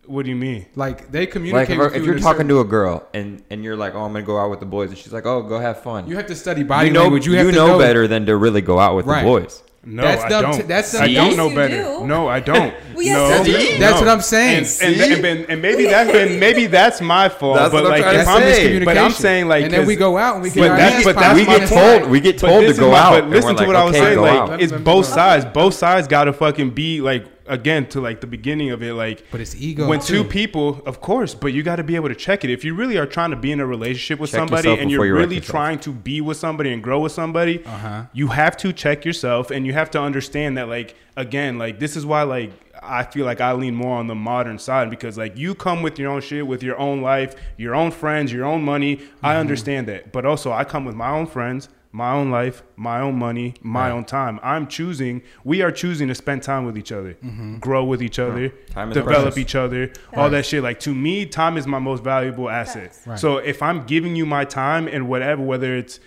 What 0.07 0.23
do 0.23 0.29
you 0.31 0.35
mean? 0.37 0.65
Like 0.75 1.11
they 1.11 1.21
Like 1.21 1.31
communicate. 1.31 1.71
if, 1.71 1.77
with 1.79 1.95
if 1.95 1.99
you 1.99 2.05
you're 2.05 2.15
talking 2.19 2.37
certain- 2.39 2.47
to 2.49 2.59
a 2.61 2.63
girl 2.65 3.05
and 3.13 3.43
and 3.51 3.63
you're 3.63 3.75
like, 3.77 3.93
oh, 3.93 4.01
I'm 4.01 4.13
gonna 4.13 4.25
go 4.25 4.39
out 4.39 4.49
with 4.49 4.61
the 4.61 4.65
boys, 4.65 4.89
and 4.89 4.97
she's 4.97 5.11
like, 5.13 5.25
oh, 5.27 5.43
go 5.43 5.59
have 5.59 5.83
fun. 5.83 6.07
you 6.07 6.15
have 6.15 6.25
to 6.27 6.35
study 6.35 6.63
body 6.63 6.87
you 6.87 6.93
know, 6.93 7.01
language. 7.03 7.27
You, 7.27 7.33
have 7.33 7.47
to 7.47 7.51
know, 7.53 7.67
know 7.67 7.77
better 7.77 8.07
than 8.07 8.25
to 8.25 8.35
really 8.37 8.61
go 8.61 8.79
out 8.79 8.95
with 8.95 9.05
Right. 9.05 9.19
the 9.21 9.25
boys. 9.29 9.61
No, 9.89 10.01
That's 10.03 10.23
I 10.25 10.29
don't. 10.29 10.53
t- 10.53 10.61
that's 10.63 10.93
I 10.95 11.13
don't 11.13 11.37
know 11.37 11.49
better. 11.55 11.81
do. 11.81 12.05
No, 12.05 12.27
I 12.27 12.41
don't. 12.41 12.73
Well, 12.97 13.05
yes, 13.05 13.47
no, 13.47 13.53
you. 13.53 13.77
That's 13.77 13.93
no. 13.93 13.99
what 13.99 14.09
I'm 14.09 14.21
saying. 14.21 14.65
And, 14.81 14.99
and, 14.99 15.11
and, 15.13 15.25
and, 15.25 15.49
and 15.51 15.61
maybe 15.61 15.85
that's 15.85 16.11
been 16.17 16.39
maybe 16.39 16.65
that's 16.65 16.99
my 16.99 17.29
fault. 17.29 17.57
That's 17.57 17.71
but 17.71 17.83
what 17.83 17.93
I'm 17.93 18.01
like, 18.01 18.01
trying 18.01 18.19
if 18.19 18.25
to 18.25 18.31
I'm 18.31 18.41
say. 18.41 18.83
but 18.85 18.97
I'm 18.97 19.11
saying 19.11 19.47
like, 19.47 19.65
and 19.65 19.71
then 19.73 19.85
we 19.85 19.95
'cause- 19.95 19.99
go 19.99 20.17
out 20.17 20.33
and 20.33 20.43
we 20.43 20.49
get 20.49 20.61
But 20.61 20.71
our 20.71 20.77
that's- 20.77 20.97
ass 20.99 21.03
but 21.05 21.15
that's 21.15 21.35
we 21.35 21.45
get 21.45 21.69
point. 21.69 21.69
told 22.01 22.09
we 22.11 22.19
get 22.19 22.37
told 22.39 22.65
to 22.65 22.73
go 22.73 22.89
my- 22.91 22.97
out. 22.97 23.11
But 23.11 23.23
and 23.25 23.29
listen 23.31 23.51
to 23.51 23.57
like, 23.57 23.67
what 23.67 23.75
I 23.75 23.83
was 23.83 23.95
saying. 23.95 24.19
Like, 24.19 24.61
it's 24.61 24.73
both 24.73 25.05
sides. 25.19 25.45
Both 25.45 25.75
sides 25.75 26.07
got 26.07 26.23
to 26.23 26.33
fucking 26.33 26.71
be 26.71 26.99
like 27.01 27.36
again 27.47 27.87
to 27.87 28.01
like 28.01 28.21
the 28.21 28.27
beginning 28.27 28.71
of 28.71 28.81
it. 28.83 28.93
Like, 28.93 29.23
But 29.31 29.41
it's 29.41 29.55
ego 29.55 29.87
when 29.87 29.99
too. 29.99 30.23
two 30.23 30.29
people, 30.29 30.81
of 30.85 31.01
course, 31.01 31.33
but 31.33 31.53
you 31.53 31.63
got 31.63 31.77
to 31.77 31.83
be 31.83 31.95
able 31.95 32.09
to 32.09 32.15
check 32.15 32.43
it. 32.43 32.49
If 32.49 32.63
you 32.63 32.73
really 32.73 32.97
are 32.97 33.05
trying 33.05 33.31
to 33.31 33.35
be 33.37 33.51
in 33.51 33.59
a 33.59 33.65
relationship 33.65 34.19
with 34.19 34.31
Check 34.31 34.39
somebody 34.39 34.69
and 34.79 34.89
you're 34.91 35.05
you 35.05 35.15
really 35.15 35.39
trying 35.39 35.79
to 35.79 35.91
be 35.91 36.21
with 36.21 36.37
somebody 36.37 36.73
and 36.73 36.81
grow 36.83 36.99
with 36.99 37.11
somebody, 37.11 37.63
Uh-huh. 37.65 38.03
you 38.13 38.27
have 38.27 38.55
to 38.57 38.71
check 38.73 39.05
yourself 39.05 39.51
and 39.51 39.65
you 39.65 39.73
have 39.73 39.89
to 39.91 40.01
understand 40.01 40.57
that 40.57 40.67
like 40.67 40.95
again, 41.15 41.57
like 41.57 41.79
this 41.79 41.95
is 41.95 42.05
why 42.05 42.23
like 42.23 42.51
I 42.83 43.03
feel 43.03 43.25
like 43.25 43.41
I 43.41 43.53
lean 43.53 43.73
more 43.75 43.97
on 43.97 44.05
the 44.07 44.13
modern 44.15 44.59
side 44.59 44.89
because 44.91 45.17
like 45.17 45.35
you 45.35 45.55
come 45.55 45.81
with 45.81 45.97
your 45.97 46.11
own 46.11 46.21
shit, 46.21 46.45
with 46.45 46.61
your 46.61 46.77
own 46.77 47.01
life, 47.01 47.35
your 47.57 47.73
own 47.73 47.89
friends, 47.91 48.31
your 48.31 48.45
own 48.45 48.61
money. 48.63 48.99
I 49.23 49.31
Mm-hmm. 49.31 49.39
understand 49.39 49.87
that. 49.87 50.11
But 50.11 50.25
also 50.25 50.51
I 50.51 50.63
come 50.63 50.85
with 50.85 50.95
my 50.95 51.09
own 51.09 51.25
friends, 51.25 51.69
my 51.97 52.11
own 52.13 52.29
life, 52.29 52.61
my 52.75 52.99
own 52.99 53.15
money, 53.17 53.55
my 53.61 53.87
Right. 53.89 53.91
own 53.95 54.05
time. 54.05 54.39
I'm 54.43 54.67
choosing, 54.67 55.21
we 55.43 55.61
are 55.63 55.71
choosing 55.71 56.07
to 56.09 56.15
spend 56.15 56.43
time 56.43 56.63
with 56.65 56.77
each 56.77 56.91
other, 56.91 57.13
Mm-hmm. 57.25 57.57
grow 57.57 57.83
with 57.83 58.01
each 58.03 58.19
other, 58.19 58.49
Time 58.69 58.89
develop 58.91 59.21
precious. 59.33 59.37
each 59.39 59.55
other, 59.55 59.91
all 60.15 60.29
that 60.29 60.45
shit. 60.45 60.61
Like 60.61 60.79
to 60.81 60.93
me, 60.93 61.25
time 61.25 61.57
is 61.57 61.65
my 61.65 61.79
most 61.79 62.03
valuable 62.03 62.49
asset. 62.49 62.95
Right. 63.05 63.17
So 63.17 63.37
if 63.37 63.63
I'm 63.63 63.83
giving 63.85 64.15
you 64.15 64.25
my 64.25 64.45
time 64.45 64.87
and 64.87 65.09
whatever, 65.09 65.41
whether 65.41 65.75
it's 65.75 65.99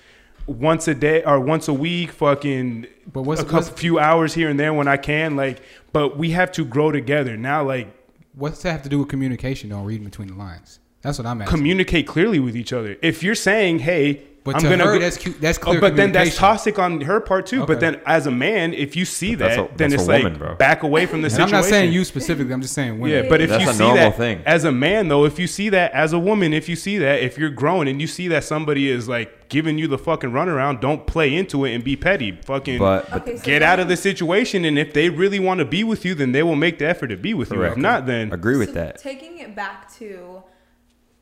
once 0.46 0.86
a 0.88 0.94
day 0.94 1.22
or 1.24 1.40
once 1.40 1.66
a 1.68 1.74
week, 1.74 2.10
fucking 2.12 2.86
But 3.12 3.22
what's- 3.22 3.40
a 3.40 3.44
couple 3.44 3.58
what's- 3.66 3.70
few 3.80 3.98
hours 3.98 4.34
here 4.34 4.48
and 4.48 4.58
there 4.60 4.72
when 4.72 4.86
I 4.88 4.96
can, 4.96 5.34
like, 5.34 5.60
but 5.92 6.16
we 6.16 6.30
have 6.30 6.52
to 6.52 6.64
grow 6.64 6.92
together. 6.92 7.36
Now, 7.36 7.64
like, 7.64 7.88
What's 8.32 8.62
that 8.62 8.70
have 8.70 8.82
to 8.82 8.88
do 8.88 9.00
with 9.00 9.08
communication? 9.08 9.70
Though 9.70 9.82
reading 9.82 10.04
between 10.04 10.28
the 10.28 10.34
lines. 10.34 10.78
That's 11.02 11.18
what 11.18 11.26
I'm 11.26 11.42
asking. 11.42 11.56
communicate 11.56 12.06
clearly 12.06 12.38
with 12.38 12.56
each 12.56 12.72
other. 12.72 12.96
If 13.02 13.22
you're 13.24 13.34
saying, 13.34 13.80
"Hey, 13.80 14.22
But 14.42 14.56
I'm 14.56 14.62
to 14.62 14.68
gonna," 14.70 14.84
her, 14.84 14.92
go- 14.94 14.98
that's 15.00 15.18
cute. 15.18 15.38
That's 15.40 15.58
Oh, 15.58 15.62
clear. 15.62 15.80
but 15.82 15.96
then 15.96 16.12
that's 16.12 16.34
toxic 16.36 16.78
on 16.78 17.02
her 17.02 17.20
part 17.20 17.44
too. 17.46 17.58
Okay. 17.62 17.66
But 17.74 17.80
then 17.80 18.00
as 18.06 18.26
a 18.26 18.30
man, 18.30 18.72
if 18.72 18.96
you 18.96 19.04
see 19.04 19.34
But 19.34 19.38
that's 19.44 19.56
that, 19.56 19.74
a- 19.74 19.76
then 19.76 19.92
it's 19.92 20.06
like 20.08 20.24
woman, 20.24 20.56
back 20.56 20.82
away 20.82 21.04
from 21.04 21.20
the 21.20 21.28
And 21.30 21.42
I'm 21.42 21.50
not 21.50 21.64
saying 21.66 21.92
you 21.92 22.04
specifically. 22.04 22.52
I'm 22.54 22.62
just 22.62 22.72
saying 22.74 22.98
women. 23.00 23.24
Yeah, 23.24 23.28
but 23.28 23.42
if 23.42 23.50
That's 23.50 23.64
you 23.64 23.70
a 23.70 23.74
see 23.74 23.92
that 23.94 24.16
thing. 24.16 24.40
as 24.46 24.64
a 24.64 24.72
man, 24.72 25.08
though, 25.08 25.26
if 25.26 25.38
you 25.38 25.46
see 25.46 25.68
that 25.68 25.92
as 25.92 26.14
a 26.14 26.18
woman, 26.18 26.54
if 26.54 26.68
you 26.70 26.76
see 26.76 26.96
that, 26.98 27.20
if 27.22 27.36
you're 27.36 27.50
grown 27.50 27.86
and 27.86 28.00
you 28.00 28.06
see 28.06 28.28
that 28.28 28.42
somebody 28.44 28.88
is 28.90 29.08
like 29.10 29.50
giving 29.50 29.76
you 29.78 29.86
the 29.88 29.98
fucking 29.98 30.30
runaround, 30.30 30.80
don't 30.80 31.06
play 31.06 31.34
into 31.34 31.66
it 31.66 31.74
and 31.74 31.84
be 31.84 31.94
petty. 31.96 32.38
Fucking 32.44 32.78
But, 32.78 33.10
but 33.10 33.22
Okay, 33.22 33.36
so 33.36 33.44
get 33.44 33.58
then- 33.58 33.62
out 33.64 33.78
of 33.80 33.88
the 33.88 33.96
situation, 33.96 34.64
and 34.64 34.78
if 34.78 34.94
they 34.94 35.10
really 35.10 35.38
want 35.38 35.58
to 35.58 35.64
be 35.66 35.84
with 35.84 36.04
you, 36.04 36.14
then 36.14 36.32
they 36.32 36.42
will 36.42 36.56
make 36.56 36.78
the 36.78 36.86
effort 36.86 37.08
to 37.08 37.16
be 37.18 37.34
with 37.34 37.52
you. 37.52 37.62
If 37.64 37.76
not, 37.76 38.06
then 38.06 38.32
agree 38.32 38.56
with 38.56 38.68
So 38.70 38.74
that. 38.76 38.98
Taking 38.98 39.38
it 39.38 39.54
back 39.54 39.92
to 39.98 40.42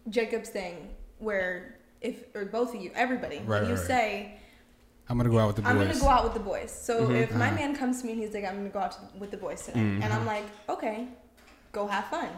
Jacob's 0.08 0.50
thing, 0.50 0.90
where 1.18 1.74
if 2.00 2.24
or 2.34 2.44
both 2.46 2.74
of 2.74 2.80
you, 2.80 2.90
everybody, 2.94 3.38
Right, 3.46 3.62
you 3.62 3.70
right, 3.70 3.78
right. 3.78 3.86
say 3.86 4.34
I'm 5.08 5.16
gonna 5.16 5.30
go 5.30 5.38
out 5.38 5.46
with 5.48 5.56
the 5.56 5.62
boys. 5.62 5.70
I'm 5.70 5.78
gonna 5.78 5.98
go 6.00 6.08
out 6.08 6.24
with 6.24 6.34
the 6.34 6.40
boys. 6.40 6.70
So 6.70 7.02
Mm-hmm. 7.02 7.14
if 7.16 7.34
my 7.34 7.46
Uh-huh. 7.46 7.54
man 7.56 7.74
comes 7.76 8.00
to 8.00 8.06
me 8.06 8.12
and 8.12 8.20
he's 8.22 8.34
like, 8.34 8.44
I'm 8.44 8.56
gonna 8.56 8.68
go 8.68 8.80
out 8.80 8.92
to, 8.92 8.98
with 9.18 9.30
the 9.30 9.36
boys 9.38 9.64
tonight, 9.64 9.80
and 9.80 10.02
Mm-hmm. 10.02 10.12
I'm 10.12 10.26
like, 10.26 10.44
okay, 10.68 11.08
go 11.72 11.86
have 11.86 12.04
fun. 12.06 12.28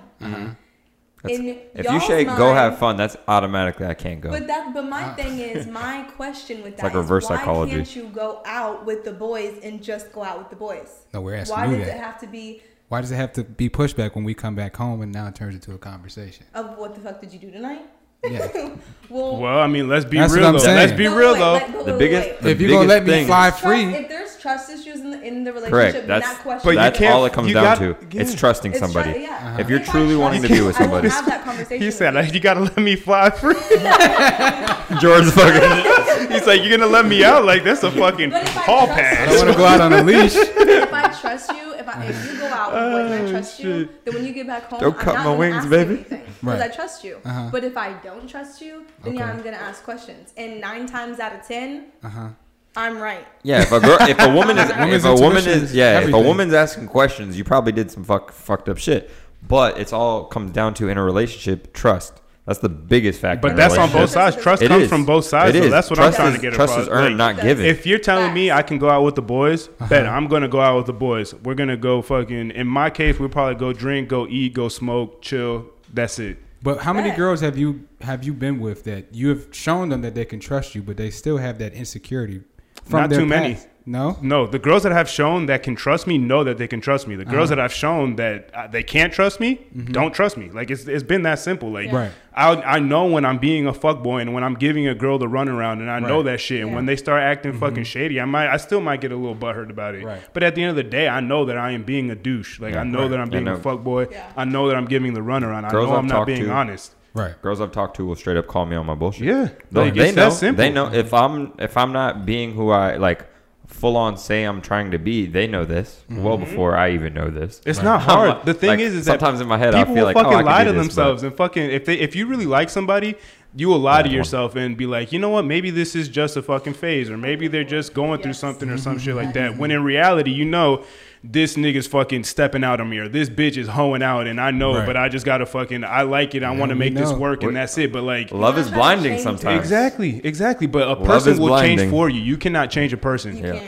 That's- 1.23 1.39
In 1.39 1.49
if 1.75 1.85
you 1.85 1.91
y'all's 1.91 2.07
say 2.07 2.25
go 2.25 2.55
have 2.55 2.79
fun, 2.79 2.97
that's 2.97 3.15
automatically 3.29 3.87
I 3.87 3.93
can't 3.93 4.23
go. 4.23 4.31
But 4.31 4.47
that, 4.47 4.73
but 4.73 4.87
my 4.87 5.13
thing 5.15 5.39
is, 5.39 5.67
my 5.83 6.03
question 6.17 6.63
with 6.63 6.79
that 6.79 6.85
like 6.85 6.93
is 6.93 6.97
reverse 6.97 7.29
why 7.29 7.37
psychology. 7.37 7.73
can't 7.77 7.95
you 7.97 8.05
go 8.09 8.41
out 8.47 8.87
with 8.87 9.05
the 9.05 9.13
boys 9.13 9.59
and 9.63 9.83
just 9.83 10.13
go 10.13 10.23
out 10.23 10.39
with 10.39 10.49
the 10.49 10.57
boys? 10.57 11.03
No, 11.13 11.21
we're 11.21 11.35
asking 11.35 11.57
Why 11.59 11.67
you 11.67 11.77
does 11.77 11.89
that. 11.89 11.97
it 11.97 12.01
have 12.01 12.19
to 12.21 12.27
be 12.27 12.63
Why 12.89 13.03
does 13.03 13.11
it 13.11 13.17
have 13.17 13.35
to 13.35 13.45
be 13.45 13.69
pushback 13.69 14.15
when 14.15 14.25
we 14.25 14.33
come 14.33 14.55
back 14.55 14.75
home 14.77 15.03
and 15.03 15.13
now 15.13 15.27
it 15.27 15.35
turns 15.35 15.55
into 15.57 15.75
a 15.75 15.79
conversation? 15.79 16.47
of 16.55 16.79
what 16.79 16.95
the 16.95 17.01
fuck 17.03 17.21
did 17.21 17.35
you 17.35 17.39
do 17.39 17.51
tonight? 17.51 17.85
Yeah. 18.25 18.71
Well, 19.11 19.39
well, 19.39 19.59
I 19.59 19.67
mean, 19.67 19.89
let's 19.89 20.05
be 20.05 20.19
That's 20.19 20.31
what 20.31 20.39
real 20.39 20.47
I'm 20.47 20.53
though. 20.53 20.59
saying. 20.61 20.77
Let's 20.77 20.93
be 20.93 21.03
no, 21.09 21.17
real 21.17 21.33
wait, 21.33 21.39
though. 21.41 21.53
like, 21.55 21.73
but 21.73 21.85
The 21.85 21.93
wait, 21.95 21.99
biggest- 21.99 22.29
wait. 22.29 22.41
the 22.43 22.51
if 22.51 22.61
you're 22.61 22.71
gonna 22.71 22.87
let 22.87 23.03
me 23.03 23.11
thing- 23.11 23.27
fly 23.27 23.49
Trust- 23.51 23.65
free, 23.65 23.83
if 23.93 24.09
there's 24.09 24.37
trust 24.39 24.71
issues 24.71 25.01
in 25.01 25.11
the, 25.11 25.21
in 25.21 25.43
the 25.43 25.53
relationship, 25.53 25.93
Correct. 25.95 26.07
That's 26.07 26.29
that 26.29 26.39
question. 26.43 26.61
But 26.63 26.75
that's 26.77 27.01
all 27.13 27.25
it 27.27 27.33
comes 27.33 27.53
down 27.53 27.65
got- 27.65 27.79
to. 27.79 27.97
yeah. 28.13 28.21
It's 28.23 28.37
trusting 28.37 28.71
It's 28.71 28.79
somebody. 28.79 29.15
tru- 29.15 29.23
yeah. 29.23 29.59
If 29.59 29.69
you're 29.69 29.81
If 29.81 29.89
I 29.89 29.91
truly 29.93 30.15
wanting 30.15 30.43
to 30.43 30.49
be 30.49 30.61
with 30.61 30.77
trust 30.77 30.79
you, 30.79 30.85
somebody, 30.85 31.09
have 31.09 31.27
that 31.27 31.43
conversation. 31.43 31.83
He 31.83 31.91
said, 31.91 32.15
like, 32.15 32.33
"You 32.33 32.39
gotta 32.39 32.61
let 32.61 32.77
me 32.79 32.95
fly 32.95 33.31
free." 33.31 33.55
George 35.01 35.25
fucking. 35.33 36.31
He's 36.31 36.47
like, 36.47 36.61
"You're 36.63 36.79
gonna 36.79 36.91
let 36.91 37.05
me 37.05 37.25
out? 37.25 37.45
Like 37.45 37.65
that's 37.65 37.83
a 37.83 37.91
fucking 37.91 38.31
But 38.31 38.43
if 38.45 38.57
I 38.57 38.61
hall 38.61 38.87
trust 38.87 39.01
I 39.03 39.27
don't 39.27 39.37
want 39.39 39.51
to 39.51 39.57
go 39.57 39.65
out 39.67 39.81
on 39.81 39.93
a 39.93 40.05
leash. 40.05 40.37
if 40.37 40.93
I 40.93 41.09
trust 41.21 41.51
you, 41.51 41.70
if 41.70 41.70
I 41.97 42.07
if 42.07 42.33
you 42.33 42.39
go 42.39 42.47
out 42.47 42.73
with 42.73 42.93
boys 42.93 43.11
and 43.21 43.29
I 43.29 43.31
trust 43.31 43.61
you, 43.61 43.89
then 44.05 44.15
when 44.15 44.25
you 44.25 44.33
get 44.33 44.47
back 44.47 44.65
home, 44.65 44.81
Don't 44.81 44.95
I'm 44.95 45.01
cut 45.01 45.15
not 45.15 45.19
my 45.19 45.25
gonna 45.25 45.39
wings, 45.39 45.57
ask 45.57 45.71
baby. 45.71 45.97
Because 45.97 46.21
Right. 46.43 46.61
I 46.63 46.69
trust 46.69 47.05
you. 47.05 47.19
Uh-huh. 47.25 47.49
But 47.53 47.65
if 47.65 47.77
I 47.77 47.93
don't 48.03 48.29
trust 48.29 48.61
you, 48.61 48.85
then 49.05 49.15
yeah, 49.15 49.27
I'm 49.31 49.43
gonna 49.43 49.57
ask 49.57 49.83
questions. 49.85 50.33
And 50.37 50.61
nine 50.61 50.87
times 50.87 51.21
out 51.21 51.35
of 51.35 51.47
ten, 51.47 51.87
Uh 52.03 52.09
huh. 52.09 52.29
I'm 52.77 52.99
right. 52.99 53.27
Yeah, 53.43 53.63
if 53.63 53.73
a 53.73 53.81
girl, 53.81 53.99
if 54.01 54.19
a 54.21 54.33
woman 54.33 54.57
is, 54.57 54.69
Woman's 54.77 55.05
if 55.05 55.05
a 55.05 55.15
woman 55.15 55.39
is, 55.39 55.47
is 55.47 55.75
yeah, 55.75 56.01
if 56.01 56.13
a 56.13 56.21
woman's 56.21 56.55
asking 56.55 56.87
questions, 56.87 57.37
you 57.37 57.43
probably 57.45 57.73
did 57.73 57.91
some 57.91 58.05
fuck, 58.05 58.31
fucked 58.33 58.69
up 58.69 58.79
shit. 58.79 59.11
But 59.47 59.79
it's 59.79 59.93
all 59.93 60.25
comes 60.27 60.53
down 60.53 60.75
to 60.75 60.89
in 60.89 60.97
a 60.99 61.03
relationship 61.03 61.73
trust. 61.73 62.21
That's 62.51 62.59
the 62.59 62.69
biggest 62.69 63.21
factor. 63.21 63.43
But 63.43 63.53
in 63.53 63.57
that's 63.59 63.79
on 63.79 63.93
both 63.93 64.11
sides. 64.11 64.35
Trust 64.35 64.61
It 64.61 64.67
comes 64.67 64.83
is. 64.83 64.89
from 64.89 65.05
both 65.07 65.25
sides. 65.25 65.55
It 65.55 65.61
though. 65.61 65.67
is. 65.67 65.71
That's 65.71 65.89
what 65.89 65.95
trust 65.99 66.19
I'm 66.19 66.25
trying 66.25 66.35
is, 66.35 66.41
to 66.41 66.43
get 66.43 66.53
Trust 66.55 66.73
across. 66.73 66.87
Trust 66.89 66.91
is 66.91 67.05
earned, 67.07 67.17
Like, 67.17 67.37
not 67.37 67.43
given. 67.45 67.65
If 67.65 67.87
you're 67.87 68.01
telling 68.01 68.35
me 68.35 68.51
I 68.51 68.63
can 68.63 68.79
go 68.79 68.91
out 68.91 69.05
with 69.05 69.15
the 69.15 69.23
boys, 69.23 69.69
Uh-huh. 69.69 69.87
bet 69.89 70.05
I'm 70.05 70.27
gonna 70.27 70.49
go 70.49 70.61
out 70.61 70.77
with 70.79 70.87
the 70.87 70.93
boys. 70.93 71.33
We're 71.45 71.55
gonna 71.55 71.77
go 71.77 72.03
fucking. 72.03 72.51
In 72.51 72.67
my 72.67 72.91
case, 72.91 73.21
we'll 73.21 73.29
probably 73.29 73.55
go 73.55 73.73
drink, 73.73 74.09
go 74.09 74.27
eat, 74.27 74.53
go 74.55 74.67
smoke, 74.69 75.23
chill. 75.23 75.67
That's 75.95 76.19
it. 76.19 76.39
But 76.61 76.79
how 76.81 76.93
many 76.93 77.13
girls 77.13 77.41
have 77.41 77.57
you 77.57 77.85
have 78.01 78.25
you 78.25 78.33
been 78.35 78.59
with 78.59 78.83
that 78.83 79.15
you 79.15 79.29
have 79.29 79.47
shown 79.53 79.89
them 79.91 80.03
that 80.03 80.17
they 80.17 80.25
can 80.25 80.41
trust 80.41 80.75
you, 80.75 80.83
but 80.83 80.97
they 80.97 81.11
still 81.11 81.39
have 81.39 81.59
that 81.61 81.73
insecurity 81.75 82.41
from 82.85 83.03
Not 83.03 83.11
their 83.11 83.21
too 83.21 83.27
many. 83.27 83.59
Past? 83.81 83.87
No. 83.87 84.17
No, 84.23 84.47
the 84.47 84.59
girls 84.59 84.83
that 84.85 84.93
have 84.93 85.09
shown 85.09 85.47
that 85.47 85.63
can 85.63 85.75
trust 85.77 86.07
me 86.07 86.19
know 86.19 86.45
that 86.45 86.59
they 86.59 86.69
can 86.69 86.81
trust 86.81 87.09
me. 87.09 87.17
The 87.17 87.25
girls 87.25 87.51
Uh-huh. 87.51 87.57
that 87.57 87.61
I've 87.65 87.73
shown 87.73 88.17
that 88.17 88.51
uh, 88.55 88.67
they 88.67 88.83
can't 88.83 89.13
trust 89.13 89.41
me 89.41 89.61
don't 89.93 90.13
trust 90.15 90.37
me. 90.37 90.51
Like 90.51 90.71
it's 90.71 90.87
it's 90.87 91.03
been 91.03 91.23
that 91.23 91.39
simple. 91.39 91.71
Like 91.71 91.87
Mm-hmm. 91.89 91.97
Right. 91.97 92.11
I 92.35 92.77
I 92.77 92.79
know 92.79 93.07
when 93.07 93.25
I'm 93.25 93.39
being 93.39 93.67
a 93.67 93.73
fuck 93.75 94.03
boy 94.03 94.19
and 94.19 94.33
when 94.35 94.45
I'm 94.45 94.55
giving 94.55 94.87
a 94.87 94.95
girl 94.95 95.19
the 95.19 95.27
runaround 95.27 95.81
and 95.81 95.91
I 95.91 95.99
know 95.99 96.07
Right. 96.09 96.17
Mm-hmm. 96.19 96.27
that 96.27 96.41
shit. 96.41 96.61
And 96.61 96.71
Yeah. 96.71 96.77
when 96.77 96.87
they 96.87 96.97
start 96.97 97.23
acting 97.23 97.53
fucking 97.55 97.85
shady, 97.85 98.21
I 98.21 98.25
might 98.27 98.49
I 98.49 98.57
still 98.59 98.81
might 98.81 99.01
get 99.01 99.13
a 99.13 99.17
little 99.17 99.35
butthurt 99.35 99.71
about 99.71 99.95
it. 99.95 100.05
Right. 100.05 100.21
But 100.35 100.43
at 100.43 100.55
the 100.55 100.63
end 100.63 100.71
of 100.71 100.77
the 100.77 100.85
day, 100.99 101.09
I 101.09 101.21
know 101.21 101.45
that 101.47 101.57
I 101.59 101.71
am 101.73 101.83
being 101.83 102.11
a 102.11 102.15
douche. 102.15 102.61
Like 102.61 102.77
I 102.77 102.85
know 102.85 103.01
Right. 103.03 103.11
that 103.11 103.21
I'm 103.21 103.31
being 103.31 103.49
a 103.49 103.57
fuck 103.57 103.83
boy. 103.83 104.09
Yeah. 104.11 104.27
I 104.37 104.45
know 104.45 104.69
that 104.69 104.77
I'm 104.77 104.87
giving 104.87 105.15
the 105.15 105.21
runaround. 105.21 105.65
I 105.65 105.73
know 105.73 105.91
I've 105.93 105.99
I'm 105.99 106.07
not 106.07 106.27
being 106.27 106.45
to- 106.45 106.51
honest. 106.53 106.95
Right. 107.13 107.35
Girls 107.43 107.61
I've 107.61 107.73
talked 107.73 107.97
to 107.97 108.07
will 108.07 108.15
straight 108.15 108.37
up 108.37 108.47
call 108.47 108.67
me 108.67 108.77
on 108.77 108.87
my 108.87 108.95
bullshit. 108.95 109.25
Yeah. 109.27 109.49
They, 109.73 109.81
Like, 109.81 109.95
they 109.95 110.07
it's 110.11 110.15
that 110.15 110.25
know. 110.27 110.31
simple. 110.31 110.63
They 110.65 110.71
know 110.71 110.93
if 110.93 111.13
I'm 111.13 111.53
if 111.59 111.77
I'm 111.77 111.93
not 111.93 112.25
being 112.25 112.53
who 112.55 112.71
I 112.71 112.97
like, 112.99 113.27
full 113.71 113.97
on 113.97 114.19
say 114.19 114.45
I'm 114.45 114.61
trying 114.61 114.91
to 114.91 114.99
be. 114.99 115.27
They 115.27 115.47
know 115.47 115.65
this 115.65 116.03
well 116.11 116.37
mm-hmm. 116.37 116.45
before 116.45 116.77
I 116.77 116.93
even 116.93 117.15
know 117.15 117.31
this. 117.31 117.61
It's 117.65 117.79
Right. 117.79 117.85
not 117.85 118.03
hard. 118.03 118.45
the 118.45 118.53
thing 118.53 118.69
like, 118.69 118.81
is, 118.81 118.95
is 118.95 119.07
that 119.07 119.21
sometimes 119.21 119.41
in 119.41 119.49
my 119.49 119.57
head 119.57 119.75
I 119.75 119.81
people 119.81 119.95
feel 119.95 120.07
will 120.07 120.13
like, 120.13 120.17
oh, 120.17 120.23
fucking 120.25 120.39
I 120.39 120.43
lie 120.43 120.65
to 120.65 120.73
this, 120.73 120.83
themselves 120.83 121.23
and 121.23 121.35
fucking 121.35 121.71
if 121.71 121.85
they 121.87 121.95
if 121.95 122.15
you 122.15 122.27
really 122.27 122.47
like 122.47 122.69
somebody, 122.69 123.15
you 123.57 123.69
will 123.69 123.81
lie 123.81 124.03
to 124.03 124.09
yourself 124.09 124.55
and 124.57 124.77
be 124.77 124.87
like, 124.87 125.11
you 125.13 125.19
know 125.19 125.29
what, 125.31 125.45
maybe 125.45 125.71
this 125.71 125.97
is 125.97 126.09
just 126.09 126.37
a 126.37 126.43
fucking 126.43 126.75
phase, 126.75 127.11
or 127.11 127.17
maybe 127.19 127.49
they're 127.49 127.65
just 127.65 127.95
going 127.95 128.23
through 128.23 128.35
something 128.35 128.69
or 128.71 128.79
some 128.79 128.99
shit 129.05 129.15
like 129.17 129.33
that. 129.35 129.57
When 129.59 129.71
in 129.71 129.83
reality, 129.85 130.31
you 130.31 130.45
know. 130.45 130.85
This 131.23 131.55
nigga's 131.55 131.87
fucking 131.87 132.25
stepping 132.25 132.65
out 132.65 132.81
on 132.81 132.89
me, 132.89 132.97
or 132.97 133.07
this 133.07 133.29
bitch 133.29 133.59
is 133.59 133.69
hoeing 133.69 134.03
out, 134.03 134.27
and 134.27 134.41
I 134.41 134.53
know, 134.53 134.75
it, 134.75 134.79
Right. 134.79 134.87
but 134.87 134.97
I 134.97 135.11
just 135.11 135.27
gotta 135.27 135.45
fucking. 135.45 135.85
I 135.85 136.01
like 136.01 136.35
it. 136.35 136.43
I 136.43 136.51
want 136.53 136.71
to 136.71 136.75
we 136.75 136.79
make 136.79 136.95
this 136.95 137.11
know. 137.11 137.19
work, 137.19 137.43
and 137.43 137.55
that's 137.55 137.77
it. 137.77 137.93
But 137.93 138.05
like, 138.05 138.31
Love 138.33 138.57
is 138.57 138.71
not 138.71 138.77
trying 138.79 138.97
to 138.97 139.03
blinding 139.03 139.19
sometimes. 139.23 139.61
exactly, 139.61 140.23
exactly. 140.25 140.67
But 140.67 140.85
a 140.89 140.95
Love 140.95 141.05
person 141.05 141.35
is 141.35 141.39
will 141.39 141.61
change 141.61 141.91
for 141.91 142.09
you. 142.09 142.23
You 142.23 142.39
cannot 142.39 142.71
change 142.71 142.95
a 142.95 142.97
person. 142.97 143.37
You 143.37 143.45
Yeah. 143.53 143.63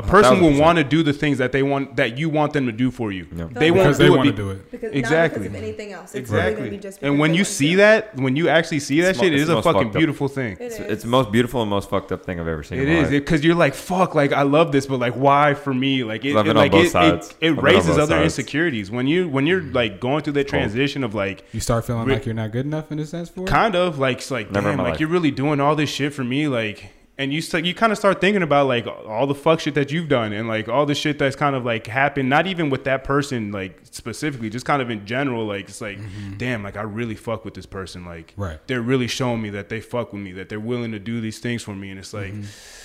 Can't. 0.00 0.08
A 0.08 0.10
person 0.10 0.34
thousand 0.36 0.54
will 0.54 0.60
want 0.60 0.78
to 0.78 0.84
do 0.84 1.02
the 1.02 1.12
things 1.12 1.38
that 1.38 1.52
they 1.52 1.62
want 1.62 1.96
that 1.96 2.16
you 2.18 2.28
want 2.28 2.52
them 2.52 2.66
to 2.66 2.72
do 2.72 2.90
for 2.90 3.12
you. 3.12 3.26
Yeah. 3.34 3.48
They 3.52 3.70
Because 3.70 3.72
won't 3.72 3.74
Because 3.74 3.98
they 3.98 4.04
do 4.06 4.12
want 4.16 4.28
it. 4.28 4.30
to 4.32 4.36
be- 4.36 4.42
do 4.42 4.50
it. 4.50 4.70
Because 4.70 4.92
Exactly. 4.92 5.40
not 5.42 5.52
because 5.52 5.58
of 5.58 5.64
anything 5.64 5.92
else. 5.92 6.04
It's 6.10 6.14
Exactly. 6.30 6.54
gonna 6.56 6.70
be 6.70 6.76
just 6.78 7.02
And 7.02 7.18
when 7.18 7.34
you 7.34 7.44
see 7.44 7.70
to. 7.72 7.76
that, 7.78 8.16
when 8.16 8.36
you 8.36 8.48
actually 8.48 8.80
see 8.80 9.00
that 9.00 9.10
It's 9.10 9.18
shit, 9.20 9.32
mo- 9.32 9.38
it's 9.38 9.50
a 9.50 9.62
fucking 9.62 9.72
fucked 9.82 9.86
up. 9.86 9.92
beautiful 9.98 10.28
thing. 10.28 10.52
It 10.52 10.60
It's, 10.60 10.78
it's 10.78 11.02
the 11.02 11.08
most 11.08 11.32
beautiful 11.32 11.60
and 11.62 11.70
most 11.70 11.90
fucked 11.90 12.12
up 12.12 12.24
thing 12.24 12.38
I've 12.40 12.48
ever 12.48 12.62
seen. 12.62 12.78
It 12.78 12.88
in 12.88 12.94
my 12.96 13.02
is 13.04 13.10
because 13.10 13.44
you're 13.44 13.54
like 13.54 13.74
fuck, 13.74 14.14
like 14.14 14.32
I 14.32 14.42
love 14.42 14.72
this, 14.72 14.86
but 14.86 15.00
like 15.00 15.14
why 15.14 15.54
for 15.54 15.74
me? 15.74 16.04
Like 16.04 16.24
it, 16.24 16.34
Love 16.34 16.46
it- 16.46 16.50
it 16.50 16.56
on 16.56 16.62
like 16.62 16.72
both 16.72 16.84
it, 16.84 16.86
it, 16.88 16.90
sides. 16.90 17.34
it 17.40 17.48
Love 17.50 17.56
it 17.56 17.58
on 17.58 17.64
raises 17.64 17.86
both 17.88 17.98
other 17.98 18.14
sides. 18.16 18.24
insecurities 18.38 18.90
when 18.90 19.06
you 19.06 19.28
when 19.28 19.46
you're 19.46 19.60
mm. 19.60 19.74
like 19.74 20.00
going 20.00 20.22
through 20.22 20.34
that 20.34 20.48
transition 20.48 21.02
of 21.04 21.14
like 21.14 21.44
You 21.52 21.60
start 21.60 21.84
feeling 21.86 22.04
Re- 22.06 22.14
like 22.14 22.26
you're 22.26 22.34
not 22.34 22.52
good 22.52 22.66
enough 22.66 22.92
in 22.92 22.98
a 22.98 23.06
sense 23.06 23.28
for 23.28 23.40
it. 23.42 23.46
kind 23.46 23.74
of 23.74 23.98
like 23.98 24.18
like 24.30 24.50
Never 24.50 24.70
damn, 24.70 24.78
like 24.78 24.92
life. 24.92 25.00
you're 25.00 25.08
really 25.08 25.30
doing 25.30 25.60
all 25.60 25.74
this 25.76 25.90
shit 25.90 26.12
for 26.14 26.24
me, 26.24 26.48
like. 26.48 26.90
And 27.18 27.32
you 27.32 27.40
st- 27.42 27.66
you 27.66 27.74
kind 27.74 27.90
of 27.90 27.98
start 27.98 28.20
thinking 28.20 28.42
about 28.44 28.68
like 28.68 28.86
all 28.86 29.26
the 29.26 29.34
fuck 29.34 29.58
shit 29.58 29.74
that 29.74 29.90
you've 29.90 30.08
done 30.08 30.32
and 30.32 30.46
like 30.46 30.68
all 30.68 30.86
the 30.86 30.94
shit 30.94 31.18
that's 31.18 31.34
kind 31.34 31.56
of 31.56 31.64
like 31.64 31.88
happened, 31.88 32.28
not 32.28 32.46
even 32.46 32.70
with 32.70 32.84
that 32.84 33.02
person 33.02 33.50
like 33.50 33.80
specifically, 33.90 34.48
just 34.48 34.64
kind 34.64 34.80
of 34.80 34.88
in 34.88 35.04
general. 35.04 35.44
Like 35.44 35.68
it's 35.68 35.80
like, 35.80 35.98
mm-hmm. 35.98 36.36
damn, 36.36 36.62
like 36.62 36.76
I 36.76 36.82
really 36.82 37.16
fuck 37.16 37.44
with 37.44 37.54
this 37.54 37.66
person. 37.66 38.04
Like 38.04 38.34
Right. 38.36 38.60
they're 38.68 38.80
really 38.80 39.08
showing 39.08 39.42
me 39.42 39.50
that 39.50 39.68
they 39.68 39.80
fuck 39.80 40.12
with 40.12 40.22
me, 40.22 40.30
that 40.34 40.48
they're 40.48 40.60
willing 40.60 40.92
to 40.92 41.00
do 41.00 41.20
these 41.20 41.40
things 41.40 41.62
for 41.62 41.74
me, 41.74 41.90
and 41.90 41.98
it's 41.98 42.14
like. 42.14 42.32
Mm-hmm. 42.32 42.84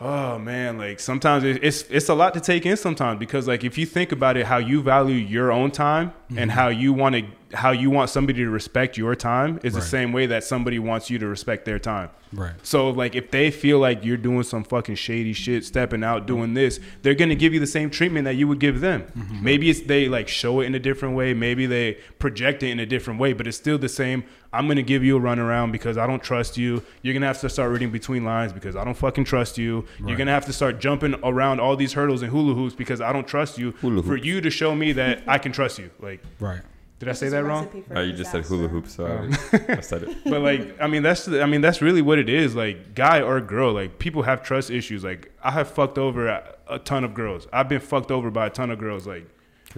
Oh 0.00 0.38
man, 0.38 0.78
like 0.78 1.00
sometimes 1.00 1.42
it- 1.42 1.62
it's 1.64 1.82
it's 1.90 2.08
a 2.08 2.14
lot 2.14 2.32
to 2.34 2.40
take 2.40 2.64
in 2.64 2.76
sometimes 2.76 3.18
because 3.18 3.48
like 3.48 3.64
if 3.64 3.76
you 3.76 3.84
think 3.84 4.12
about 4.12 4.36
it, 4.36 4.46
how 4.46 4.58
you 4.58 4.80
value 4.80 5.16
your 5.16 5.50
own 5.50 5.72
time 5.72 6.12
and 6.28 6.38
mm-hmm. 6.38 6.50
how 6.50 6.68
you 6.68 6.92
want 6.92 7.16
to 7.16 7.22
how 7.54 7.70
you 7.70 7.88
want 7.90 8.10
somebody 8.10 8.40
to 8.44 8.50
respect 8.50 8.98
your 8.98 9.14
time 9.14 9.58
is 9.62 9.72
the 9.74 9.80
same 9.80 10.12
way 10.12 10.26
that 10.26 10.44
somebody 10.44 10.78
wants 10.78 11.08
you 11.08 11.18
to 11.18 11.26
respect 11.26 11.64
their 11.64 11.78
time. 11.78 12.10
Right. 12.30 12.52
So 12.62 12.90
like 12.90 13.14
if 13.14 13.30
they 13.30 13.50
feel 13.50 13.78
like 13.78 14.04
you're 14.04 14.18
doing 14.18 14.42
some 14.42 14.64
fucking 14.64 14.96
shady 14.96 15.32
shit, 15.32 15.64
stepping 15.64 16.04
out, 16.04 16.26
doing 16.26 16.52
this, 16.52 16.78
they're 17.00 17.14
gonna 17.14 17.34
give 17.34 17.54
you 17.54 17.60
the 17.60 17.66
same 17.66 17.88
treatment 17.88 18.26
that 18.26 18.34
you 18.34 18.46
would 18.48 18.60
give 18.60 18.80
them. 18.80 19.04
Mm-hmm. 19.16 19.42
Maybe 19.44 19.70
it's 19.70 19.80
they 19.80 20.08
like 20.08 20.28
show 20.28 20.60
it 20.60 20.66
in 20.66 20.74
a 20.74 20.78
different 20.78 21.16
way, 21.16 21.32
maybe 21.32 21.64
they 21.64 21.94
project 22.18 22.62
it 22.62 22.68
in 22.68 22.80
a 22.80 22.86
different 22.86 23.18
way, 23.18 23.32
but 23.32 23.46
it's 23.46 23.56
still 23.56 23.78
the 23.78 23.88
same. 23.88 24.24
I'm 24.52 24.68
gonna 24.68 24.82
give 24.82 25.02
you 25.02 25.16
a 25.16 25.20
runaround 25.20 25.72
because 25.72 25.96
I 25.96 26.06
don't 26.06 26.22
trust 26.22 26.58
you. 26.58 26.82
You're 27.00 27.14
gonna 27.14 27.26
have 27.26 27.40
to 27.40 27.48
start 27.48 27.70
reading 27.72 27.90
between 27.90 28.24
lines 28.26 28.52
because 28.52 28.76
I 28.76 28.84
don't 28.84 28.96
fucking 28.96 29.24
trust 29.24 29.56
you. 29.56 29.86
You're 30.04 30.18
gonna 30.18 30.32
have 30.32 30.44
to 30.46 30.52
start 30.52 30.80
jumping 30.80 31.14
around 31.24 31.60
all 31.60 31.76
these 31.76 31.94
hurdles 31.94 32.20
and 32.20 32.30
hula 32.30 32.52
hoops 32.54 32.74
because 32.74 33.00
I 33.00 33.10
don't 33.12 33.26
trust 33.26 33.56
you. 33.56 33.70
Hula 33.80 34.02
For 34.02 34.16
hoops. 34.16 34.26
you 34.26 34.42
to 34.42 34.50
show 34.50 34.74
me 34.74 34.92
that 34.92 35.22
I 35.26 35.38
can 35.38 35.52
trust 35.52 35.78
you. 35.78 35.90
Like, 35.98 36.22
Right. 36.40 36.60
Did 36.98 37.08
I 37.08 37.12
say 37.12 37.28
that 37.28 37.44
wrong? 37.44 37.64
recipe 37.64 37.82
for 37.82 37.98
Oh, 37.98 38.00
you 38.02 38.12
just 38.12 38.32
said 38.32 38.44
hula 38.44 38.68
disaster. 38.68 38.74
hoops, 38.74 38.94
so 38.94 39.06
um, 39.06 39.32
I 39.78 39.80
said 39.80 40.02
it. 40.02 40.16
but 40.24 40.40
like 40.42 40.76
i 40.80 40.86
mean 40.86 41.02
that's 41.02 41.24
the, 41.26 41.42
i 41.42 41.46
mean 41.46 41.60
that's 41.60 41.80
really 41.80 42.02
what 42.02 42.18
it 42.18 42.28
is 42.28 42.54
like 42.56 42.94
guy 42.94 43.20
or 43.20 43.40
girl 43.40 43.72
like 43.72 43.98
people 43.98 44.22
have 44.22 44.42
trust 44.42 44.70
issues 44.70 45.04
like 45.04 45.30
i 45.42 45.50
have 45.52 45.68
fucked 45.68 45.96
over 45.98 46.26
a, 46.28 46.54
a 46.68 46.78
ton 46.80 47.04
of 47.04 47.14
girls 47.14 47.46
i've 47.52 47.68
been 47.68 47.80
fucked 47.80 48.10
over 48.10 48.30
by 48.30 48.46
a 48.46 48.50
ton 48.50 48.70
of 48.70 48.78
girls 48.78 49.06
Like, 49.06 49.26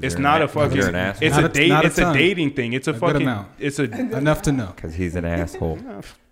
it's 0.01 0.17
not 0.19 0.41
a 0.41 0.45
a- 0.45 0.49
fucking 0.49 0.77
you're 0.79 0.95
it's 0.95 1.21
Not 1.37 1.43
a 1.43 1.47
a- 1.47 1.49
date 1.49 1.69
not 1.69 1.85
a 1.85 1.89
it's 1.89 1.99
a 1.99 2.13
dating 2.15 2.51
thing 2.55 2.73
it's 2.73 2.89
a, 2.89 2.93
A 2.93 2.95
fucking 2.95 3.23
amount. 3.23 3.49
it's 3.59 3.79
a 3.79 3.85
Enough 4.23 4.41
to 4.43 4.53
know. 4.53 4.73
Because 4.75 4.95
he's 4.95 5.15
an 5.17 5.25
asshole. 5.27 5.79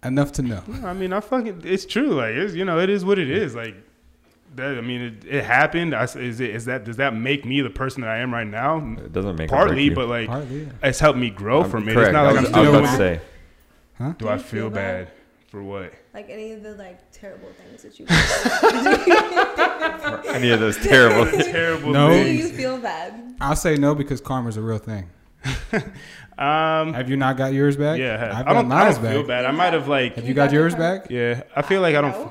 Enough 0.05 0.32
to 0.32 0.43
know. 0.43 0.62
i 0.84 0.93
mean 0.95 1.12
i 1.12 1.20
fucking 1.20 1.62
it's 1.64 1.84
true 1.84 2.11
like 2.14 2.32
it's 2.34 2.55
you 2.55 2.64
know 2.64 2.78
it 2.78 2.89
is 2.89 3.05
what 3.05 3.18
it 3.18 3.30
is 3.30 3.55
like 3.55 3.74
that, 4.59 4.78
I 4.78 4.80
mean, 4.82 5.00
it, 5.00 5.24
it 5.26 5.44
happened. 5.44 5.94
I, 5.94 6.02
s- 6.02 6.14
is 6.16 6.38
it 6.40 6.50
is 6.50 6.66
that 6.66 6.84
does 6.84 6.96
that 6.98 7.14
make 7.14 7.44
me 7.44 7.61
the 7.62 7.70
person 7.70 8.02
that 8.02 8.11
I 8.11 8.18
am 8.18 8.32
right 8.32 8.46
now? 8.46 8.76
It 8.98 9.12
doesn't 9.12 9.34
make 9.36 9.50
or 9.50 9.56
Partly, 9.56 9.84
you. 9.84 9.94
but 9.94 10.06
like 10.09 10.28
Partly, 10.28 10.64
yeah. 10.64 10.68
it's 10.82 11.00
helped 11.00 11.18
me 11.18 11.30
grow 11.30 11.62
I'm 11.64 11.70
from 11.70 11.88
it. 11.88 11.94
correct. 11.94 12.09
It's 12.09 12.12
not 12.14 12.26
I 12.26 12.30
like 12.32 12.40
was, 12.42 12.50
I'm 12.50 12.54
I 12.54 12.61
was 12.61 12.68
still 12.68 12.78
about 12.80 12.90
to 12.90 12.96
say. 12.96 13.20
Huh? 13.98 14.09
Do 14.11 14.14
Do 14.26 14.28
I 14.28 14.36
feel 14.36 14.44
feel 14.46 14.70
bad? 14.70 15.06
bad 15.06 15.14
for 15.48 15.62
what? 15.62 15.92
Like 16.14 16.28
any 16.30 16.52
of 16.52 16.62
the 16.62 16.74
like 16.74 17.11
terrible 17.11 17.48
things 17.59 17.82
that 17.82 17.98
you 17.98 18.06
did? 18.06 18.16
Any 20.34 20.50
of 20.50 20.61
those 20.61 20.76
terrible. 20.78 21.30
Terrible 21.44 21.92
No. 21.92 22.09
do 22.11 22.22
things. 22.22 22.50
you 22.50 22.56
feel 22.56 22.78
bad? 22.78 23.34
I'll 23.40 23.56
say 23.56 23.76
no 23.76 23.94
because 23.94 24.20
karma's 24.20 24.56
a 24.56 24.62
real 24.62 24.78
thing. 24.78 25.09
Um, 26.38 26.94
Have 26.94 27.11
you 27.11 27.16
not 27.16 27.36
got 27.36 27.52
yours 27.52 27.76
back? 27.76 27.98
yeah, 27.98 28.14
I 28.14 28.16
have. 28.16 28.30
I've 28.30 28.46
I 28.46 28.54
don't, 28.54 28.70
I 28.70 28.84
don't 28.92 29.02
back. 29.02 29.12
feel 29.12 29.24
bad. 29.26 29.44
I 29.44 29.50
might 29.50 29.72
have 29.72 29.88
like, 29.88 30.14
Have 30.14 30.22
You 30.22 30.28
you 30.28 30.34
got 30.34 30.50
got 30.50 30.52
yours 30.52 30.72
back? 30.76 31.11
yeah. 31.11 31.42
I 31.56 31.62
feel 31.62 31.80
like 31.80 31.96
I 31.96 32.00
don't. 32.00 32.30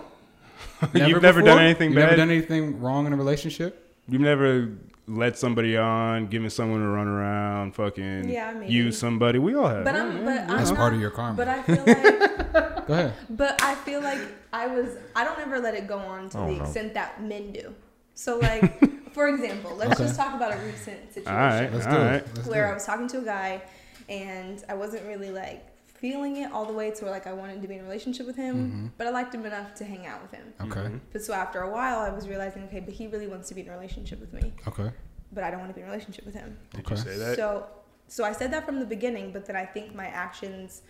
No. 0.93 1.05
You've 1.07 1.21
never 1.21 1.41
done 1.41 1.59
anything 1.59 1.89
You've 1.91 1.95
bad. 1.97 2.05
Never 2.05 2.15
done 2.17 2.31
anything 2.31 2.79
wrong 2.81 3.05
in 3.07 3.13
a 3.13 3.15
relationship? 3.15 3.95
You've 4.07 4.21
never 4.21 4.71
let 5.07 5.37
somebody 5.37 5.77
on, 5.77 6.27
given 6.27 6.49
someone 6.49 6.79
to 6.81 6.87
run 6.87 7.07
around, 7.07 7.73
fucking 7.75 8.29
Yeah, 8.29 8.53
maybe. 8.53 8.71
use 8.73 8.97
somebody. 8.97 9.39
We 9.39 9.55
all 9.55 9.67
have. 9.67 9.83
But 9.85 9.95
I'm, 9.95 10.23
but 10.25 10.37
I'm 10.41 10.47
That's 10.47 10.69
not, 10.69 10.77
part 10.77 10.93
of 10.93 10.99
your 11.01 11.11
karma. 11.11 11.35
But 11.37 11.47
I 11.47 11.61
feel 11.63 11.83
like, 11.85 12.53
Go 12.87 12.93
ahead. 12.93 13.13
but 13.29 13.61
I 13.63 13.75
feel 13.75 14.01
like 14.01 14.19
I 14.53 14.67
was. 14.67 14.95
I 15.15 15.23
don't 15.25 15.39
ever 15.39 15.59
let 15.59 15.73
it 15.75 15.87
go 15.87 15.97
on 15.97 16.29
to 16.29 16.37
Oh, 16.39 16.47
the 16.47 16.53
no. 16.59 16.63
extent 16.63 16.93
that 16.93 17.21
men 17.23 17.51
do. 17.51 17.73
So 18.13 18.37
like, 18.39 18.79
for 19.13 19.27
example, 19.27 19.75
let's 19.75 19.93
Okay. 19.93 20.03
just 20.03 20.15
talk 20.17 20.35
about 20.35 20.53
a 20.53 20.57
recent 20.59 21.13
situation 21.13 21.33
all 21.33 21.39
right, 21.39 21.73
Let's 21.73 21.85
all 21.85 21.91
do 21.93 21.97
right. 21.97 22.13
it. 22.15 22.27
Let's 22.33 22.45
do 22.47 22.51
where 22.51 22.69
I 22.69 22.73
was 22.73 22.85
talking 22.85 23.07
to 23.09 23.17
a 23.19 23.23
guy, 23.25 23.61
and 24.09 24.63
I 24.69 24.73
wasn't 24.75 25.05
really 25.05 25.31
like 25.31 25.65
feeling 26.01 26.37
it 26.37 26.51
all 26.51 26.65
the 26.65 26.73
way 26.73 26.91
to 26.91 27.03
where 27.05 27.11
like 27.13 27.27
I 27.27 27.33
wanted 27.33 27.61
to 27.61 27.67
be 27.67 27.75
in 27.75 27.81
a 27.81 27.83
relationship 27.83 28.27
with 28.27 28.35
him, 28.35 28.55
Mm-hmm. 28.55 28.87
but 28.97 29.07
I 29.07 29.09
liked 29.09 29.33
him 29.33 29.45
enough 29.45 29.73
to 29.75 29.83
hang 29.85 30.05
out 30.05 30.21
with 30.21 30.31
him. 30.31 30.53
Okay. 30.61 30.91
But 31.11 31.23
so 31.23 31.33
after 31.33 31.61
a 31.61 31.69
while, 31.71 31.99
I 31.99 32.09
was 32.09 32.27
realizing, 32.27 32.63
okay, 32.65 32.79
but 32.79 32.93
he 32.93 33.07
really 33.07 33.27
wants 33.27 33.49
to 33.49 33.55
be 33.55 33.61
in 33.61 33.69
a 33.69 33.71
relationship 33.71 34.19
with 34.19 34.33
me, 34.33 34.53
Okay. 34.67 34.91
but 35.31 35.43
I 35.43 35.49
don't 35.51 35.59
want 35.59 35.71
to 35.71 35.75
be 35.75 35.81
in 35.81 35.87
a 35.87 35.91
relationship 35.91 36.25
with 36.25 36.35
him. 36.35 36.57
Did 36.71 36.81
Okay. 36.85 36.95
you 36.95 37.01
say 37.01 37.17
that? 37.17 37.35
So, 37.35 37.65
so 38.07 38.23
I 38.23 38.31
said 38.31 38.51
that 38.53 38.65
from 38.65 38.79
the 38.79 38.85
beginning, 38.85 39.31
but 39.31 39.45
then 39.45 39.55
I 39.55 39.65
think 39.65 39.95
my 39.95 40.05
actions 40.07 40.83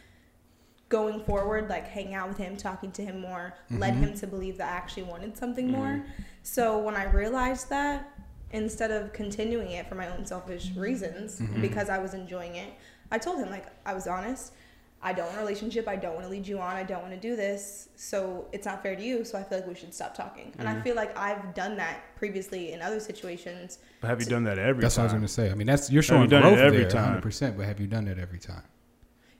going 0.89 1.22
forward, 1.26 1.70
like 1.70 1.88
hanging 1.88 2.14
out 2.14 2.30
with 2.30 2.38
him, 2.38 2.55
talking 2.55 2.91
to 2.93 3.01
him 3.03 3.20
more, 3.20 3.53
led 3.72 3.93
Mhm. 3.95 3.99
him 3.99 4.14
to 4.16 4.28
believe 4.28 4.58
that 4.58 4.72
I 4.72 4.76
actually 4.78 5.03
wanted 5.03 5.38
something 5.38 5.70
more. 5.70 6.05
So 6.43 6.78
when 6.80 6.95
I 6.95 7.03
realized 7.12 7.70
that, 7.70 8.10
instead 8.51 8.91
of 8.91 9.12
continuing 9.12 9.72
it 9.72 9.88
for 9.89 9.95
my 9.95 10.08
own 10.08 10.26
selfish 10.26 10.72
reasons, 10.76 11.39
Mhm. 11.41 11.60
because 11.62 11.89
I 11.89 11.97
was 11.97 12.14
enjoying 12.14 12.55
it, 12.55 12.70
I 13.12 13.18
told 13.18 13.39
him 13.39 13.49
like 13.49 13.66
I 13.86 13.93
was 13.93 14.08
honest. 14.08 14.53
I 15.01 15.13
don't 15.13 15.27
want 15.27 15.37
a 15.37 15.41
relationship. 15.41 15.87
I 15.87 15.95
don't 15.95 16.13
want 16.13 16.25
to 16.25 16.29
lead 16.29 16.47
you 16.47 16.59
on. 16.59 16.75
I 16.75 16.83
don't 16.83 17.01
want 17.01 17.13
to 17.13 17.19
do 17.19 17.35
this. 17.35 17.89
So 17.95 18.47
it's 18.51 18.65
not 18.65 18.81
fair 18.81 18.95
to 18.95 19.01
you. 19.01 19.23
So 19.23 19.37
I 19.37 19.43
feel 19.43 19.59
like 19.59 19.67
we 19.67 19.75
should 19.75 19.93
stop 19.93 20.15
talking. 20.15 20.51
And 20.57 20.67
I 20.67 20.73
mm-hmm. 20.73 20.81
feel 20.81 20.95
like 20.95 21.15
I've 21.17 21.53
done 21.53 21.77
that 21.77 22.15
previously 22.15 22.73
in 22.73 22.81
other 22.81 22.99
situations. 22.99 23.77
But 24.01 24.07
have 24.07 24.19
you 24.19 24.25
done 24.25 24.43
that 24.45 24.57
every 24.57 24.73
time? 24.73 24.81
That's 24.81 24.97
what 24.97 25.03
I 25.03 25.05
was 25.05 25.13
going 25.13 25.21
to 25.21 25.27
say. 25.27 25.51
I 25.51 25.53
mean, 25.53 25.67
that's 25.67 25.91
you're 25.91 26.01
Have 26.01 26.09
you 26.09 26.17
showing 26.17 26.29
done 26.29 26.43
it 26.43 26.49
growth 26.49 26.59
every 26.59 26.79
there, 26.79 26.89
time? 26.89 27.21
100%. 27.21 27.57
But 27.57 27.67
have 27.67 27.79
you 27.79 27.87
done 27.87 28.05
that 28.05 28.17
every 28.17 28.39
time? 28.39 28.63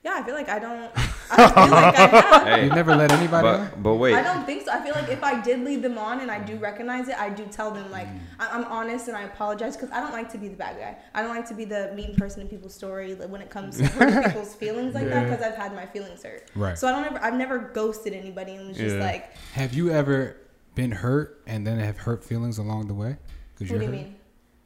Yeah, 0.04 0.14
I 0.14 0.22
feel 0.22 0.34
like 0.34 0.48
I 0.48 0.58
don't. 0.60 0.90
I 1.30 1.36
feel 1.36 1.70
like 1.74 1.98
I 1.98 2.06
have. 2.06 2.42
Hey, 2.48 2.64
You 2.64 2.70
never 2.70 2.94
let 2.94 3.10
anybody 3.12 3.46
on? 3.48 3.68
but 3.70 3.82
but 3.82 3.94
wait. 3.96 4.14
I 4.14 4.22
don't 4.22 4.46
think 4.46 4.62
so. 4.64 4.70
I 4.72 4.80
feel 4.82 4.94
like 4.94 5.08
if 5.10 5.22
I 5.24 5.40
did 5.40 5.60
lead 5.64 5.82
them 5.82 5.98
on 5.98 6.20
and 6.20 6.30
I 6.30 6.38
do 6.38 6.56
recognize 6.56 7.08
it, 7.08 7.18
I 7.20 7.28
do 7.30 7.44
tell 7.46 7.70
them 7.72 7.90
like 7.90 8.06
Mm. 8.06 8.20
I- 8.38 8.48
I'm 8.56 8.64
honest 8.64 9.08
and 9.08 9.16
I 9.16 9.22
apologize 9.24 9.76
because 9.76 9.90
I 9.90 10.00
don't 10.00 10.12
like 10.12 10.30
to 10.32 10.38
be 10.38 10.48
the 10.48 10.56
bad 10.56 10.78
guy. 10.78 10.96
I 11.14 11.22
don't 11.22 11.34
like 11.34 11.46
to 11.48 11.54
be 11.54 11.64
the 11.64 11.92
mean 11.96 12.14
person 12.16 12.40
in 12.42 12.48
people's 12.48 12.74
story 12.74 13.14
like, 13.16 13.28
when 13.28 13.40
it 13.40 13.50
comes 13.50 13.76
to 13.78 13.86
hurting 13.98 14.22
people's 14.22 14.54
feelings 14.54 14.94
like 14.94 15.08
that 15.08 15.22
Yeah. 15.26 15.30
because 15.36 15.44
I've 15.44 15.56
had 15.58 15.74
my 15.74 15.84
feelings 15.86 16.22
hurt. 16.22 16.48
Right. 16.54 16.78
So 16.78 16.86
I 16.86 16.92
don't 16.92 17.04
ever. 17.04 17.20
I've 17.22 17.34
never 17.34 17.58
ghosted 17.58 18.12
anybody 18.14 18.54
and 18.54 18.68
was 18.68 18.76
just 18.78 18.94
Yeah. 18.96 19.02
like, 19.04 19.34
Have 19.54 19.74
you 19.74 19.90
ever 19.90 20.36
been 20.76 20.92
hurt 20.92 21.42
and 21.48 21.66
then 21.66 21.78
have 21.80 21.98
hurt 21.98 22.22
feelings 22.24 22.58
along 22.58 22.86
the 22.86 22.94
way? 22.94 23.16
'Cause 23.58 23.68
what 23.68 23.80
do 23.80 23.84
you 23.86 23.90
mean? 23.90 24.14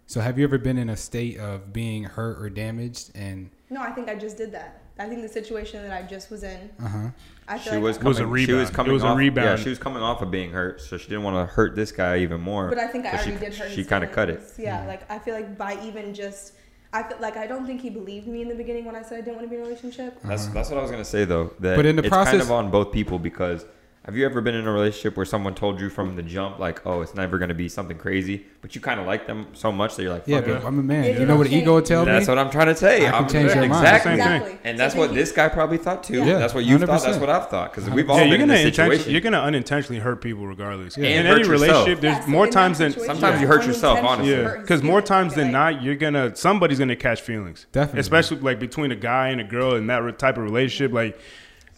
So 0.07 0.21
have 0.21 0.39
you 0.39 0.45
ever 0.45 0.59
been 0.59 0.77
in 0.77 0.91
a 0.91 0.97
state 0.97 1.39
of 1.39 1.73
being 1.73 2.05
hurt 2.05 2.39
or 2.39 2.51
damaged 2.51 3.13
and 3.15 3.49
No, 3.71 3.81
I 3.81 3.93
think 3.93 4.11
I 4.11 4.15
just 4.15 4.37
did 4.37 4.53
that. 4.53 4.82
I 4.99 5.09
think 5.09 5.23
the 5.23 5.29
situation 5.29 5.83
that 5.83 5.93
I 5.93 6.07
just 6.07 6.31
was 6.31 6.43
in, 6.43 6.71
uh 6.83 6.89
huh? 6.89 7.09
I 7.49 7.59
She 7.59 7.71
like 7.71 7.81
was 7.83 7.97
It 7.97 8.05
was 8.05 8.19
a 8.19 8.23
coming. 8.25 8.45
She 8.47 8.53
was 8.53 8.69
rebound. 8.69 8.69
It 8.71 8.75
coming 8.75 8.93
was 8.93 9.03
a 9.03 9.07
off. 9.07 9.19
Yeah, 9.37 9.57
she 9.57 9.69
was 9.71 9.79
coming 9.79 10.03
off 10.03 10.23
of 10.23 10.31
being 10.31 10.51
hurt, 10.53 10.81
so 10.81 10.97
she 10.97 11.09
didn't 11.09 11.23
want 11.25 11.37
to 11.49 11.53
hurt 11.53 11.75
this 11.75 11.91
guy 11.93 12.19
even 12.19 12.41
more. 12.41 12.69
But 12.69 12.79
I 12.79 12.87
think 12.89 13.07
I 13.07 13.13
already 13.13 13.33
she, 13.33 13.37
did 13.39 13.55
hurt. 13.55 13.71
She 13.71 13.85
kind 13.85 14.05
of 14.05 14.13
cut 14.13 14.29
it. 14.29 14.41
feelings. 14.43 14.59
Yeah, 14.59 14.87
like 14.87 15.11
I 15.11 15.19
feel 15.19 15.35
like 15.35 15.57
by 15.57 15.83
even 15.85 16.13
just, 16.15 16.55
I 16.93 17.03
feel 17.03 17.17
like 17.21 17.37
I 17.37 17.47
don't 17.47 17.67
think 17.67 17.81
he 17.81 17.91
believed 17.91 18.27
me 18.27 18.43
in 18.43 18.49
the 18.49 18.55
beginning 18.55 18.85
when 18.85 18.95
I 18.95 19.03
said 19.03 19.19
I 19.19 19.21
didn't 19.23 19.37
want 19.37 19.47
to 19.47 19.51
be 19.51 19.57
in 19.57 19.63
a 19.63 19.65
relationship. 19.65 20.19
That's 20.25 20.47
that's 20.49 20.69
what 20.71 20.79
I 20.79 20.83
was 20.83 20.91
gonna 20.91 21.05
say 21.05 21.25
though. 21.25 21.53
That 21.61 21.77
But 21.77 21.87
in 21.87 21.97
the 21.97 22.05
it's 22.05 22.11
kind 22.15 22.29
process- 22.29 22.45
of 22.45 22.53
on 22.53 22.71
both 22.71 22.93
people 22.93 23.19
because 23.19 23.65
have 24.05 24.17
you 24.17 24.25
ever 24.27 24.41
been 24.41 24.57
in 24.57 24.67
a 24.67 24.73
relationship 24.73 25.17
where 25.17 25.25
someone 25.25 25.55
told 25.55 25.81
you 25.81 25.89
from 25.89 26.17
the 26.17 26.23
jump 26.25 26.59
like, 26.59 26.85
oh, 26.85 27.03
it's 27.03 27.15
never 27.15 27.39
gonna 27.39 27.55
be 27.55 27.69
something 27.69 27.97
crazy, 27.97 28.45
but 28.61 28.75
you 28.75 28.81
kind 28.81 28.99
of 28.99 29.07
like 29.07 29.29
them 29.29 29.47
so 29.53 29.71
much 29.71 29.95
that 29.95 30.03
you're 30.03 30.13
like, 30.13 30.25
Yeah, 30.27 30.39
fuck 30.39 30.47
but 30.47 30.57
it. 30.57 30.65
I'm 30.65 30.79
a 30.81 30.83
man. 30.83 31.05
Yeah, 31.05 31.11
you 31.13 31.21
you 31.21 31.27
know 31.27 31.37
what 31.37 31.47
ego 31.47 31.75
would 31.75 31.83
change. 31.83 31.89
tell 31.89 32.05
That's 32.05 32.27
me? 32.27 32.35
what 32.35 32.39
I'm 32.39 32.51
trying 32.51 32.67
to 32.67 32.75
say. 32.75 33.07
I 33.07 33.11
can 33.11 33.15
I'm- 33.15 33.29
change 33.29 33.55
your 33.55 33.67
mind. 33.69 33.73
exactly. 33.85 34.11
Same. 34.11 34.19
Exactly. 34.21 34.59
And 34.65 34.77
that's 34.79 34.95
what 34.97 35.15
this 35.15 35.31
guy 35.31 35.49
probably 35.49 35.79
thought 35.79 36.03
too. 36.03 36.25
Yeah, 36.25 36.39
that's 36.39 36.53
what 36.53 36.65
you 36.65 36.79
thought. 36.79 36.89
That's 36.89 37.05
100%. 37.17 37.21
what 37.21 37.31
I've 37.31 37.49
thought. 37.49 37.73
Because 37.73 37.89
we've 37.91 38.11
all 38.11 38.17
Yeah, 38.17 38.23
been 38.25 38.31
you're 38.31 38.41
in 38.41 38.47
gonna 38.49 38.53
this 38.55 38.75
situation. 38.75 39.13
you're 39.13 39.21
gonna 39.21 39.39
unintentionally 39.41 40.01
hurt 40.01 40.21
people 40.21 40.49
regardless. 40.49 40.97
Yeah. 40.97 41.05
In 41.07 41.19
And 41.19 41.29
any 41.29 41.39
yourself. 41.49 41.61
relationship, 41.61 42.01
there's 42.01 42.17
Yeah, 42.19 42.25
so 42.25 42.31
more 42.31 42.47
times 42.49 42.79
than 42.79 42.91
situation, 42.91 43.15
Sometimes 43.15 43.41
you 43.41 43.47
hurt 43.47 43.65
yourself, 43.67 43.99
unintentionally 43.99 44.35
honestly. 44.35 44.55
yeah, 44.57 44.61
because 44.63 44.83
more 44.83 45.01
times 45.03 45.35
than 45.35 45.53
not, 45.53 45.81
you're 45.81 45.95
gonna 45.95 46.35
somebody's 46.35 46.81
gonna 46.81 46.97
catch 46.97 47.21
feelings. 47.21 47.67
Definitely. 47.71 48.01
especially 48.01 48.39
like 48.39 48.59
between 48.59 48.91
a 48.91 48.97
guy 48.97 49.29
and 49.29 49.41
a 49.41 49.45
girl 49.45 49.77
in 49.77 49.87
that 49.87 50.19
type 50.19 50.39
of 50.39 50.43
relationship. 50.43 50.93
Like 50.93 51.17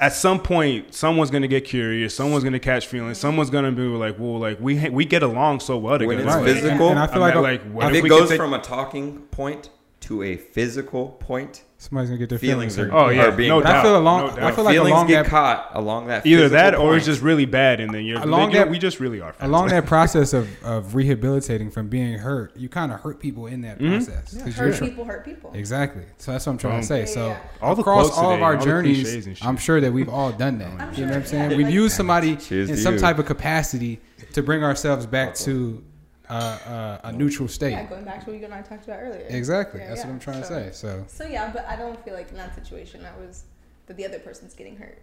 at 0.05 0.13
some 0.13 0.39
point, 0.41 0.93
someone's 0.95 1.31
gonna 1.31 1.49
get 1.49 1.65
curious. 1.65 2.15
Someone's 2.15 2.45
gonna 2.45 2.59
catch 2.59 2.87
feelings. 2.87 3.19
Someone's 3.19 3.51
gonna 3.51 3.73
be 3.73 3.83
like, 3.83 4.17
"Well, 4.19 4.39
like 4.39 4.59
we 4.61 4.77
ha- 4.77 4.91
we 4.91 5.05
get 5.05 5.23
along 5.23 5.61
so 5.61 5.77
well 5.79 5.99
together." 5.99 6.17
When 6.17 6.27
it's 6.27 6.37
Like, 6.37 6.45
physical- 6.45 6.89
and, 6.89 6.99
and 6.99 6.99
I 6.99 7.07
feel 7.07 7.17
I'm 7.17 7.21
like, 7.21 7.35
at, 7.37 7.43
like, 7.43 7.63
what 7.73 7.87
if 7.93 7.99
if 8.01 8.05
it 8.05 8.09
goes 8.09 8.29
take- 8.29 8.39
from 8.39 8.53
a 8.53 8.59
talking 8.59 9.21
point 9.31 9.71
to 10.01 10.23
a 10.23 10.37
physical 10.37 11.09
point, 11.21 11.63
somebody's 11.85 12.11
gonna 12.11 12.19
get 12.19 12.29
their 12.29 12.39
feelings 12.39 12.75
feelings. 12.77 12.93
are, 12.93 12.99
hurt. 12.99 13.07
Oh, 13.07 13.09
yeah, 13.11 13.27
are 13.27 13.33
being 13.33 13.49
no 13.49 13.61
But 13.63 13.71
I 13.77 13.83
feel 13.83 13.97
along. 13.97 14.37
no 14.37 14.47
I 14.47 14.53
feel 14.53 14.65
like 14.65 14.75
feelings 14.75 14.93
along 14.93 15.07
get 15.07 15.23
that 15.25 15.31
caught 15.31 15.71
along 15.75 16.07
that 16.09 16.27
either 16.27 16.43
physical 16.45 16.59
that 16.59 16.75
or 16.75 16.79
point. 16.79 16.97
it's 16.97 17.07
just 17.07 17.23
really 17.23 17.45
bad, 17.47 17.81
and 17.81 17.93
then 17.95 18.05
you're 18.05 18.19
Along 18.21 18.31
like, 18.31 18.53
you 18.53 18.59
know, 18.59 18.65
that- 18.65 18.71
we 18.71 18.79
just 18.79 19.01
really 19.01 19.21
are. 19.21 19.33
Friends. 19.33 19.49
along 19.51 19.69
that 19.69 19.87
process 19.95 20.33
of, 20.33 20.49
of 20.65 20.95
rehabilitating 20.95 21.71
from 21.71 21.89
being 21.89 22.19
hurt, 22.19 22.57
you 22.57 22.69
kind 22.69 22.93
of 22.93 23.01
hurt 23.01 23.21
people 23.21 23.47
in 23.47 23.61
that 23.63 23.79
Mhm. 23.79 24.05
process. 24.05 24.35
'cause 24.43 24.55
hurt 24.55 24.75
you're- 24.81 24.89
people 24.89 25.05
hurt 25.05 25.25
people. 25.25 25.53
Exactly. 25.55 26.03
So 26.19 26.33
that's 26.33 26.47
what 26.47 26.53
I'm 26.53 26.59
trying 26.59 26.75
Boom. 26.75 26.81
to 26.83 26.87
say. 26.87 27.07
So 27.07 27.29
yeah. 27.29 27.39
All 27.63 27.75
the 27.75 27.81
across 27.83 28.07
quotes 28.07 28.19
all 28.19 28.33
of 28.35 28.43
our 28.43 28.57
all 28.57 28.65
journeys, 28.65 29.03
cliches 29.03 29.27
and 29.27 29.37
shit. 29.37 29.47
I'm 29.47 29.57
sure 29.57 29.81
that 29.81 29.93
we've 29.93 30.09
all 30.09 30.33
done 30.33 30.59
that. 30.59 30.71
I'm 30.81 30.95
you 30.95 31.03
know 31.07 31.13
what 31.13 31.17
I'm 31.19 31.25
saying? 31.27 31.57
We've 31.57 31.71
used 31.71 31.95
somebody 31.97 32.39
in 32.51 32.77
some 32.77 32.97
type 32.99 33.19
of 33.19 33.27
capacity 33.27 34.01
to 34.33 34.43
bring 34.43 34.65
ourselves 34.65 35.07
back 35.07 35.35
to 35.37 35.83
uh, 36.29 36.33
uh, 36.33 36.99
a 37.05 37.13
neutral 37.13 37.49
state. 37.49 37.73
Yeah, 37.73 37.85
going 37.87 38.05
back 38.05 38.25
to 38.25 38.31
what 38.31 38.39
you 38.39 38.45
and 38.45 38.55
I 38.55 38.63
talked 38.63 38.85
about 38.85 39.01
earlier. 39.01 39.27
Exactly. 39.29 39.81
Yeah, 39.81 39.89
That's 39.89 40.01
yeah. 40.01 40.07
what 40.07 40.13
I'm 40.15 40.21
trying 40.21 40.41
to 40.43 40.47
say. 40.47 40.71
So 40.73 41.05
So 41.07 41.25
yeah, 41.25 41.51
but 41.53 41.67
I 41.67 41.77
don't 41.77 42.03
feel 42.05 42.15
like 42.15 42.31
in 42.31 42.37
that 42.37 42.55
situation 42.55 43.03
that 43.03 43.19
was 43.19 43.45
that 43.87 43.97
the 43.97 44.07
other 44.07 44.19
person's 44.19 44.55
getting 44.55 44.77
hurt. 44.77 44.99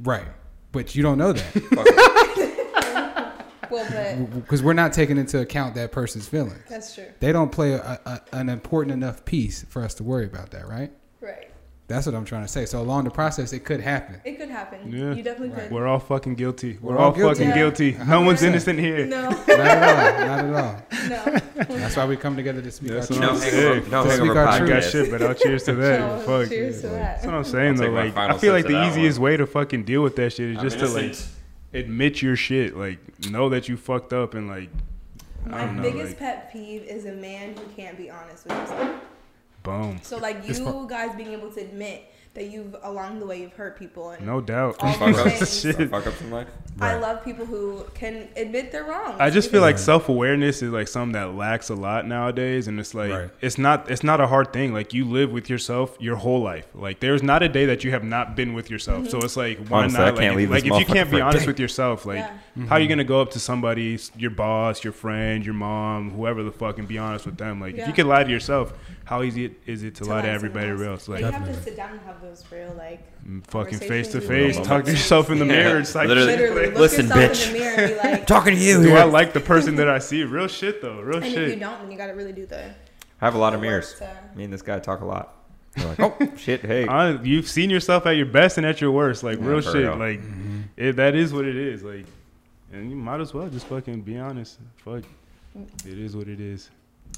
right, 0.00 0.26
but 0.72 0.94
you 0.94 1.02
don't 1.02 1.18
know 1.18 1.32
that. 1.32 3.28
Well, 3.70 3.86
but 3.90 4.34
because 4.34 4.62
we're 4.62 4.74
not 4.74 4.92
taking 4.92 5.16
into 5.16 5.40
account 5.40 5.74
that 5.76 5.92
person's 5.92 6.28
feelings. 6.28 6.62
that's 6.68 6.94
true. 6.94 7.06
They 7.20 7.32
don't 7.32 7.50
play 7.50 7.72
a, 7.72 7.98
a, 8.04 8.20
an 8.32 8.50
important 8.50 8.92
enough 8.92 9.24
piece 9.24 9.64
for 9.64 9.82
us 9.82 9.94
to 9.94 10.04
worry 10.04 10.26
about 10.26 10.50
that, 10.50 10.68
right? 10.68 10.92
Right. 11.22 11.50
That's 11.88 12.06
what 12.06 12.14
I'm 12.14 12.24
trying 12.24 12.42
to 12.42 12.48
say. 12.48 12.64
So 12.64 12.80
along 12.80 13.04
the 13.04 13.10
process, 13.10 13.52
it 13.52 13.64
could 13.64 13.80
happen. 13.80 14.20
It 14.24 14.38
could 14.38 14.48
happen. 14.48 14.90
Yeah. 14.90 15.12
You 15.12 15.22
definitely 15.22 15.50
Right. 15.50 15.64
could. 15.64 15.72
We're 15.72 15.86
all 15.86 15.98
fucking 15.98 16.36
guilty. 16.36 16.78
We're, 16.80 16.92
We're 16.92 16.98
all, 16.98 17.06
all 17.06 17.12
guilty. 17.12 17.34
fucking 17.40 17.48
Yeah. 17.50 17.54
guilty. 17.54 17.96
No 18.08 18.22
one's 18.22 18.40
100%. 18.40 18.46
innocent 18.46 18.78
here. 18.78 19.06
No, 19.06 19.28
Not 19.30 19.48
at 19.48 19.58
all. 19.58 20.26
Not 20.26 20.38
at 20.38 20.54
all. 20.54 20.82
no. 21.68 21.76
That's 21.78 21.96
why 21.96 22.06
we 22.06 22.16
come 22.16 22.34
together 22.36 22.62
to 22.62 22.70
speak 22.70 22.92
That's 22.92 23.10
our 23.10 23.16
what 23.18 23.20
No 23.20 23.28
I'm 23.32 23.36
truth. 23.40 23.50
saying. 23.50 23.62
hangover, 23.74 23.90
no 23.90 24.04
To 24.04 24.08
hangover 24.10 24.30
speak 24.30 24.36
our 24.38 24.46
I 24.48 24.58
truth. 24.58 24.70
got 24.70 24.84
shit, 24.84 25.10
but 25.10 25.22
I'll 25.22 25.34
cheers 25.34 25.62
to 25.64 25.74
that. 25.84 26.24
So, 26.24 26.40
Fuck. 26.40 26.48
cheers 26.50 26.80
to 26.80 26.88
that. 26.88 26.92
That's 27.16 27.26
what 27.26 27.34
I'm 27.34 27.44
saying 27.44 27.68
I'll 27.74 27.76
though. 27.88 27.90
Like 27.90 28.16
I 28.16 28.38
feel 28.38 28.52
like 28.54 28.66
the 28.66 28.72
that 28.72 28.88
easiest 28.92 29.18
way 29.18 29.36
to 29.36 29.46
fucking 29.46 29.82
deal 29.84 30.02
with 30.02 30.16
that 30.16 30.32
shit 30.32 30.50
is 30.50 30.58
I'm 30.58 30.62
just 30.64 30.78
to 30.78 30.88
like 30.88 31.14
admit 31.74 32.22
your 32.22 32.36
shit. 32.36 32.74
Like 32.76 32.98
know 33.30 33.48
that 33.50 33.68
you 33.68 33.76
fucked 33.76 34.12
up 34.14 34.32
and 34.34 34.48
like 34.48 34.70
My 35.44 35.70
know. 35.70 35.82
biggest 35.82 36.10
Like, 36.12 36.18
pet 36.20 36.52
peeve 36.52 36.84
is 36.84 37.04
a 37.04 37.12
man 37.12 37.54
who 37.54 37.64
can't 37.76 37.98
be 37.98 38.08
honest 38.08 38.46
with 38.46 38.56
himself. 38.56 38.96
Boom. 39.62 40.00
So 40.02 40.18
like 40.18 40.46
you 40.48 40.86
guys 40.88 41.14
being 41.16 41.32
able 41.32 41.50
to 41.52 41.60
admit 41.60 42.11
that 42.34 42.46
you've 42.50 42.74
along 42.82 43.18
the 43.20 43.26
way 43.26 43.40
you've 43.42 43.52
hurt 43.52 43.78
people 43.78 44.10
and 44.10 44.24
No 44.24 44.40
doubt. 44.40 44.76
all 44.80 44.92
Fuck 44.94 45.24
these 45.38 45.66
up. 45.66 45.90
Fuck 45.90 46.06
up 46.06 46.14
some 46.14 46.30
life. 46.30 46.48
I 46.80 46.94
love 46.96 47.22
people 47.22 47.44
who 47.44 47.84
can 47.92 48.26
admit 48.34 48.72
they're 48.72 48.84
wrong. 48.84 49.16
I 49.18 49.28
just 49.28 49.50
feel 49.50 49.60
Right. 49.60 49.68
like 49.68 49.78
self 49.78 50.08
awareness 50.08 50.62
is 50.62 50.70
like 50.72 50.88
something 50.88 51.12
that 51.12 51.34
lacks 51.34 51.68
a 51.68 51.74
lot 51.74 52.06
nowadays, 52.06 52.66
and 52.68 52.80
it's 52.80 52.94
like 52.94 53.10
Right. 53.12 53.30
it's 53.42 53.58
not 53.58 53.90
it's 53.90 54.02
not 54.02 54.22
a 54.22 54.26
hard 54.26 54.52
thing. 54.54 54.72
Like 54.72 54.94
you 54.94 55.04
live 55.04 55.30
with 55.30 55.50
yourself 55.50 55.94
your 56.00 56.16
whole 56.16 56.40
life. 56.42 56.66
Like 56.74 57.00
there's 57.00 57.22
not 57.22 57.42
a 57.42 57.48
day 57.50 57.66
that 57.66 57.84
you 57.84 57.90
have 57.90 58.02
not 58.04 58.34
been 58.34 58.54
with 58.54 58.70
yourself. 58.70 59.10
So 59.10 59.18
mm-hmm. 59.18 59.26
it's 59.26 59.36
like 59.36 59.66
why 59.68 59.80
Honestly, 59.80 60.00
I 60.00 60.04
not? 60.06 60.18
can't 60.18 60.28
like 60.30 60.36
leave 60.38 60.50
like 60.50 60.62
this 60.64 60.72
if 60.72 60.78
you 60.88 60.94
can't 60.94 61.10
be 61.10 61.20
honest 61.20 61.44
day. 61.44 61.46
with 61.50 61.60
yourself, 61.60 62.06
like 62.06 62.18
Yeah. 62.20 62.66
how 62.66 62.76
are 62.76 62.80
you 62.80 62.88
gonna 62.88 63.04
go 63.04 63.20
up 63.20 63.30
to 63.32 63.38
somebody, 63.38 63.98
your 64.16 64.30
boss, 64.30 64.82
your 64.82 64.94
friend, 64.94 65.44
your 65.44 65.54
mom, 65.54 66.10
whoever 66.12 66.42
the 66.42 66.52
fuck, 66.52 66.78
and 66.78 66.88
be 66.88 66.96
honest 66.96 67.26
with 67.26 67.36
them? 67.36 67.60
Like 67.60 67.74
if 67.76 67.86
you 67.86 67.92
can 67.92 68.08
lie 68.08 68.24
to 68.24 68.30
yourself, 68.30 68.72
how 69.04 69.22
easy 69.22 69.54
is 69.66 69.82
it 69.82 69.96
to, 69.96 70.04
To 70.04 70.10
lie 70.10 70.22
to 70.22 70.28
everybody 70.28 70.68
else. 70.70 70.80
else? 70.80 71.06
But 71.06 71.20
Like 71.20 71.32
you 71.34 71.38
have 71.38 71.46
to 71.54 71.62
sit 71.62 71.76
down 71.76 71.90
and 71.90 72.00
have 72.00 72.21
those 72.22 72.44
real 72.50 72.72
like 72.78 73.00
fucking 73.48 73.78
face 73.78 74.08
to 74.12 74.20
face, 74.20 74.56
real 74.56 74.64
talk 74.64 74.84
to 74.86 74.90
yourself 74.92 75.28
in 75.30 75.38
the 75.38 75.44
Yeah. 75.46 75.52
mirror. 75.52 75.78
It's 75.80 75.94
like 75.94 76.08
Literally. 76.08 76.32
literally 76.36 76.66
look 76.68 76.78
Listen, 76.78 77.06
bitch. 77.08 77.46
in 77.48 77.52
the 77.52 77.58
mirror 77.58 77.74
and 77.80 77.92
be 78.02 78.08
like, 78.08 78.26
Talking 78.26 78.54
to 78.54 78.60
you 78.60 78.82
Do 78.82 78.88
here. 78.88 78.98
I 78.98 79.04
like 79.04 79.32
the 79.34 79.40
person 79.40 79.76
that 79.76 79.88
I 79.88 79.98
see? 79.98 80.24
Real 80.24 80.48
shit 80.48 80.80
though. 80.80 81.00
Real 81.00 81.20
shit. 81.20 81.34
and 81.34 81.44
if 81.44 81.54
you 81.54 81.60
don't, 81.60 81.80
then 81.82 81.90
you 81.90 81.98
gotta 81.98 82.14
really 82.14 82.32
do 82.32 82.46
the. 82.46 82.64
I 83.20 83.24
have 83.24 83.34
a 83.34 83.38
lot 83.38 83.54
of 83.54 83.60
mirrors. 83.60 83.94
to- 83.98 84.10
Me 84.34 84.44
and 84.44 84.52
this 84.52 84.62
guy 84.62 84.78
talk 84.78 85.00
a 85.00 85.04
lot. 85.04 85.36
You're 85.76 85.88
like, 85.88 86.00
oh 86.00 86.16
shit, 86.36 86.60
hey. 86.62 86.86
Hon- 86.86 87.24
You've 87.24 87.48
seen 87.48 87.70
yourself 87.70 88.06
at 88.06 88.12
your 88.12 88.26
best 88.26 88.56
and 88.58 88.66
at 88.66 88.80
your 88.80 88.90
worst. 88.92 89.22
Like 89.22 89.38
Yeah, 89.40 89.46
real 89.46 89.60
shit. 89.60 89.74
real. 89.74 89.96
Like 89.96 90.20
Mm-hmm. 90.20 90.60
it, 90.76 90.96
that 90.96 91.14
is 91.14 91.32
what 91.32 91.44
it 91.44 91.56
is. 91.56 91.82
Like, 91.82 92.06
and 92.72 92.88
you 92.90 92.96
might 92.96 93.20
as 93.20 93.32
well 93.34 93.48
just 93.48 93.66
fucking 93.66 94.00
be 94.02 94.16
honest. 94.18 94.58
Fuck, 94.84 95.04
it 95.86 95.98
is 95.98 96.16
what 96.16 96.28
it 96.28 96.40
is. 96.40 96.70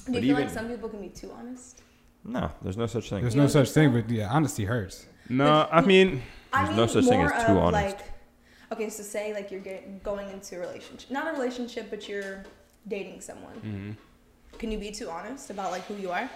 Do 0.06 0.12
you 0.12 0.12
But 0.12 0.12
feel 0.22 0.24
even- 0.32 0.42
like 0.44 0.50
some 0.50 0.68
people 0.68 0.88
can 0.88 1.00
be 1.00 1.08
too 1.08 1.30
honest? 1.38 1.80
No, 2.24 2.50
there's 2.62 2.76
no 2.76 2.86
such 2.86 3.10
thing. 3.10 3.20
There's 3.22 3.34
You 3.34 3.42
no 3.42 3.46
such 3.48 3.70
thing, 3.70 3.92
but 3.92 4.08
yeah, 4.10 4.28
honesty 4.30 4.64
hurts. 4.64 5.06
No, 5.28 5.68
I 5.70 5.80
mean, 5.82 6.22
I 6.52 6.58
There's 6.64 6.68
mean, 6.68 6.76
no 6.78 6.86
such 6.86 7.04
thing 7.04 7.18
more 7.18 7.32
as 7.32 7.44
too 7.46 7.52
of, 7.52 7.58
honest. 7.58 7.96
Like, 7.98 8.00
okay, 8.72 8.88
so 8.90 9.02
say 9.02 9.32
like 9.34 9.50
you're 9.50 9.60
getting, 9.60 10.00
going 10.02 10.28
into 10.30 10.56
a 10.56 10.60
relationship, 10.60 11.10
not 11.10 11.28
a 11.28 11.32
relationship, 11.32 11.88
but 11.90 12.08
you're 12.08 12.44
dating 12.88 13.20
someone. 13.20 13.54
mhm. 13.64 14.58
Can 14.58 14.70
you 14.70 14.78
be 14.78 14.90
too 14.90 15.10
honest 15.10 15.50
about 15.50 15.70
like 15.72 15.84
who 15.86 15.94
you 15.96 16.10
are? 16.10 16.28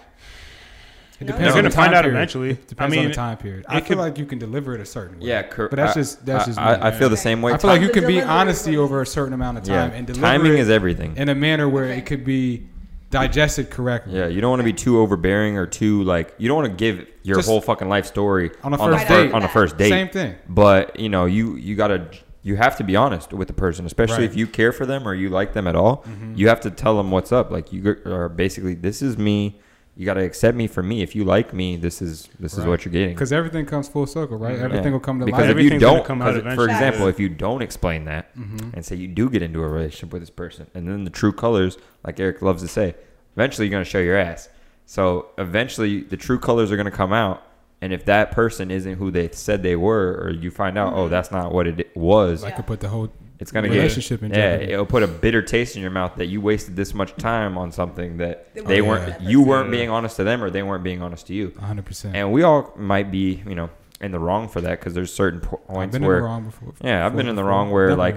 It 1.19 1.25
No? 1.25 1.27
depends 1.27 1.39
You're 1.41 1.49
on 1.49 1.55
gonna 1.57 1.69
the 1.69 1.75
find 1.75 1.85
time 1.91 1.93
out 1.95 2.03
period. 2.03 2.17
eventually. 2.17 2.49
It 2.51 2.67
depends 2.67 2.93
I 2.93 2.97
on 2.97 3.01
mean, 3.03 3.09
the 3.09 3.15
time 3.15 3.37
period. 3.37 3.65
I 3.67 3.79
feel 3.81 3.87
could- 3.89 3.97
like 3.97 4.17
you 4.17 4.25
can 4.25 4.39
deliver 4.39 4.73
it 4.75 4.79
a 4.81 4.85
certain 4.85 5.19
way. 5.19 5.27
Yeah, 5.27 5.43
cor- 5.43 5.67
But 5.69 5.75
that's 5.77 5.93
just 5.95 6.25
that's 6.25 6.43
I, 6.43 6.47
just 6.47 6.57
me. 6.57 6.63
I, 6.63 6.87
I 6.87 6.91
feel 6.91 7.09
the 7.09 7.17
same 7.17 7.41
way. 7.41 7.51
I 7.53 7.57
feel 7.57 7.69
like 7.69 7.81
you 7.81 7.89
can 7.89 8.07
be 8.07 8.21
honesty 8.21 8.77
over 8.77 9.01
a 9.01 9.05
certain 9.05 9.33
amount 9.33 9.57
of 9.57 9.63
time 9.65 9.91
yeah, 9.91 9.97
and 9.97 10.07
deliver 10.07 10.25
timing 10.25 10.53
it 10.53 10.59
is 10.59 10.69
everything. 10.69 11.17
in 11.17 11.27
a 11.29 11.35
manner 11.35 11.67
where 11.67 11.85
Okay. 11.85 11.97
it 11.97 12.05
could 12.05 12.23
be 12.23 12.68
digested 13.09 13.69
correctly. 13.69 14.15
Yeah, 14.17 14.27
you 14.27 14.41
don't 14.41 14.49
want 14.51 14.59
to 14.61 14.65
be 14.65 14.73
too 14.73 14.99
overbearing 14.99 15.57
or 15.57 15.65
too 15.65 16.03
like 16.03 16.33
you 16.37 16.47
don't 16.47 16.57
want 16.57 16.69
to 16.69 16.75
give 16.75 17.07
your 17.23 17.37
Just 17.37 17.47
whole 17.49 17.61
fucking 17.61 17.89
life 17.89 18.05
story 18.05 18.51
on 18.63 18.73
a 18.73 18.77
the 18.77 18.83
first 18.83 19.07
fir- 19.07 19.23
date. 19.25 19.33
on 19.33 19.43
a 19.43 19.47
first 19.49 19.77
date. 19.77 19.89
Same 19.89 20.09
thing. 20.09 20.35
But 20.47 20.99
you 20.99 21.09
know, 21.09 21.25
you 21.25 21.55
you 21.55 21.75
gotta 21.75 22.07
you 22.41 22.55
have 22.55 22.77
to 22.77 22.83
be 22.83 22.95
honest 22.95 23.33
with 23.33 23.47
the 23.47 23.53
person, 23.53 23.85
especially 23.85 24.13
Right. 24.13 24.21
Mm-hmm. 24.23 24.31
if 24.33 24.37
you 24.37 24.47
care 24.47 24.71
for 24.71 24.85
them 24.85 25.07
or 25.07 25.13
you 25.13 25.29
like 25.29 25.53
them 25.53 25.67
at 25.67 25.75
all. 25.75 26.05
You 26.35 26.47
have 26.47 26.61
to 26.61 26.71
tell 26.71 26.95
them 26.97 27.11
what's 27.11 27.31
up. 27.31 27.51
Like 27.51 27.73
you 27.73 27.97
are 28.05 28.29
basically, 28.29 28.75
this 28.75 29.01
is 29.01 29.17
me. 29.17 29.59
You 29.99 30.05
gotta 30.05 30.21
accept 30.23 30.55
me 30.55 30.67
for 30.67 30.81
me. 30.81 31.01
If 31.01 31.13
you 31.13 31.25
like 31.25 31.53
me, 31.53 31.75
this 31.75 32.01
is 32.01 32.29
this 32.39 32.57
is 32.57 32.63
what 32.63 32.85
you're 32.85 32.91
getting. 32.93 33.09
Because 33.09 33.33
everything 33.33 33.65
comes 33.65 33.89
full 33.89 34.07
circle, 34.07 34.37
right? 34.37 34.57
Everything 34.57 34.85
Yeah. 34.85 34.91
will 34.91 34.99
come 35.01 35.19
to 35.19 35.25
because 35.25 35.47
light. 35.47 35.57
if 35.57 35.73
you 35.73 35.77
don't, 35.77 36.05
come 36.05 36.21
out 36.21 36.41
for 36.55 36.63
example, 36.69 37.07
if 37.07 37.19
you 37.19 37.27
don't 37.27 37.61
explain 37.61 38.05
that 38.05 38.33
Mhm. 38.39 38.73
and 38.75 38.85
say 38.85 38.95
you 38.95 39.09
do 39.09 39.29
get 39.29 39.41
into 39.41 39.61
a 39.61 39.67
relationship 39.67 40.13
with 40.13 40.21
this 40.21 40.29
person, 40.29 40.67
and 40.73 40.87
then 40.87 41.03
the 41.03 41.09
true 41.09 41.33
colors, 41.33 41.77
like 42.05 42.17
Eric 42.17 42.41
loves 42.41 42.61
to 42.61 42.69
say, 42.69 42.95
eventually 43.35 43.67
you're 43.67 43.73
gonna 43.73 43.83
show 43.83 43.99
your 43.99 44.15
ass. 44.15 44.47
So 44.85 45.25
eventually 45.37 45.99
the 46.03 46.15
true 46.15 46.39
colors 46.39 46.71
are 46.71 46.77
gonna 46.77 46.91
come 46.91 47.11
out, 47.11 47.43
and 47.81 47.91
if 47.91 48.05
that 48.05 48.31
person 48.31 48.71
isn't 48.71 48.93
who 48.99 49.11
they 49.11 49.27
said 49.33 49.63
they 49.63 49.75
were, 49.75 50.21
or 50.23 50.29
you 50.31 50.49
find 50.49 50.77
out, 50.77 50.93
oh, 50.93 51.07
Mhm. 51.07 51.09
that's 51.09 51.29
not 51.29 51.53
what 51.53 51.67
it 51.67 51.89
was, 51.93 52.45
I 52.45 52.51
could 52.51 52.65
put 52.67 52.79
the 52.79 52.87
whole 52.87 53.09
it's 53.39 53.51
gonna 53.51 53.67
get 53.69 53.75
a 53.75 53.79
relationship 53.79 54.21
in 54.21 54.31
yeah, 54.33 54.55
it'll 54.55 54.85
put 54.85 55.01
a 55.01 55.07
bitter 55.07 55.41
taste 55.41 55.75
in 55.75 55.81
your 55.81 55.91
mouth 55.91 56.15
that 56.15 56.25
you 56.25 56.41
wasted 56.41 56.75
this 56.75 56.93
much 56.93 57.15
time 57.15 57.57
on 57.57 57.71
something 57.71 58.17
that 58.17 58.53
They 58.53 58.61
they 58.61 58.81
weren't 58.81 59.07
weren't, 59.07 59.21
you 59.21 59.41
weren't 59.41 59.71
being 59.71 59.89
honest 59.89 60.17
to 60.17 60.23
them, 60.25 60.43
or 60.43 60.49
they 60.49 60.61
weren't 60.61 60.83
being 60.83 61.01
honest 61.01 61.27
to 61.27 61.33
you. 61.33 61.49
100%. 61.51 62.11
And 62.13 62.31
we 62.33 62.43
all 62.43 62.73
might 62.75 63.11
be, 63.11 63.41
you 63.47 63.55
know, 63.55 63.69
in 64.01 64.11
the 64.11 64.19
wrong 64.19 64.47
for 64.47 64.61
that 64.61 64.79
because 64.79 64.93
there's 64.93 65.13
certain 65.13 65.39
po- 65.39 65.61
I've 65.69 65.75
points 65.75 65.93
been 65.93 66.03
in 66.03 66.07
where 66.07 66.17
the 66.17 66.25
wrong 66.25 66.45
before. 66.45 66.73
Yeah, 66.81 67.05
I've 67.05 67.15
been 67.15 67.27
in 67.27 67.35
the 67.35 67.41
before. 67.41 67.49
wrong 67.49 67.71
where, 67.71 67.95
like, 67.95 68.15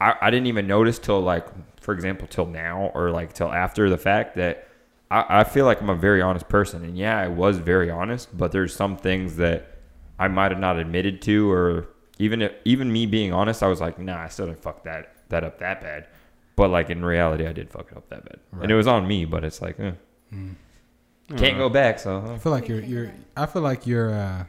I, 0.00 0.14
I 0.20 0.30
didn't 0.30 0.46
even 0.46 0.66
notice 0.66 0.98
till 0.98 1.20
like, 1.20 1.46
for 1.80 1.94
example, 1.94 2.26
till 2.28 2.46
now 2.46 2.90
or 2.94 3.10
like 3.10 3.32
till 3.32 3.52
after 3.52 3.88
the 3.88 3.98
fact 3.98 4.36
that 4.36 4.68
I, 5.10 5.40
I 5.40 5.44
feel 5.44 5.64
like 5.64 5.80
I'm 5.80 5.90
a 5.90 5.96
very 5.96 6.20
honest 6.20 6.48
person. 6.48 6.84
And 6.84 6.96
yeah, 6.98 7.18
I 7.18 7.28
was 7.28 7.58
very 7.58 7.90
honest, 7.90 8.36
but 8.36 8.52
there's 8.52 8.74
some 8.74 8.96
things 8.96 9.36
that 9.36 9.76
I 10.18 10.28
might 10.28 10.50
have 10.50 10.60
not 10.60 10.78
admitted 10.78 11.22
to, 11.22 11.50
or 11.50 11.88
even 12.18 12.42
if, 12.42 12.52
even 12.64 12.92
me 12.92 13.06
being 13.06 13.32
honest, 13.32 13.62
I 13.62 13.68
was 13.68 13.80
like, 13.80 13.98
nah, 13.98 14.18
I 14.22 14.28
still 14.28 14.46
didn't 14.46 14.62
fuck 14.62 14.84
that 14.84 15.14
that 15.28 15.44
up 15.44 15.58
that 15.60 15.80
bad. 15.80 16.06
But 16.56 16.70
like 16.70 16.90
in 16.90 17.04
reality, 17.04 17.46
I 17.46 17.52
did 17.52 17.70
fuck 17.70 17.88
it 17.92 17.96
up 17.96 18.08
that 18.10 18.24
bad, 18.24 18.38
and 18.62 18.70
it 18.70 18.74
was 18.74 18.86
on 18.86 19.06
me. 19.06 19.24
But 19.24 19.44
it's 19.44 19.62
like, 19.62 19.78
eh, 19.80 19.92
Mm. 20.34 20.54
can't 21.36 21.56
go 21.58 21.68
back. 21.68 21.98
So 21.98 22.22
I 22.34 22.38
feel 22.38 22.52
like 22.52 22.68
you're 22.68 22.80
you're. 22.80 23.12
I 23.36 23.46
feel 23.46 23.62
like 23.62 23.86
you're 23.86 24.12
uh, 24.12 24.44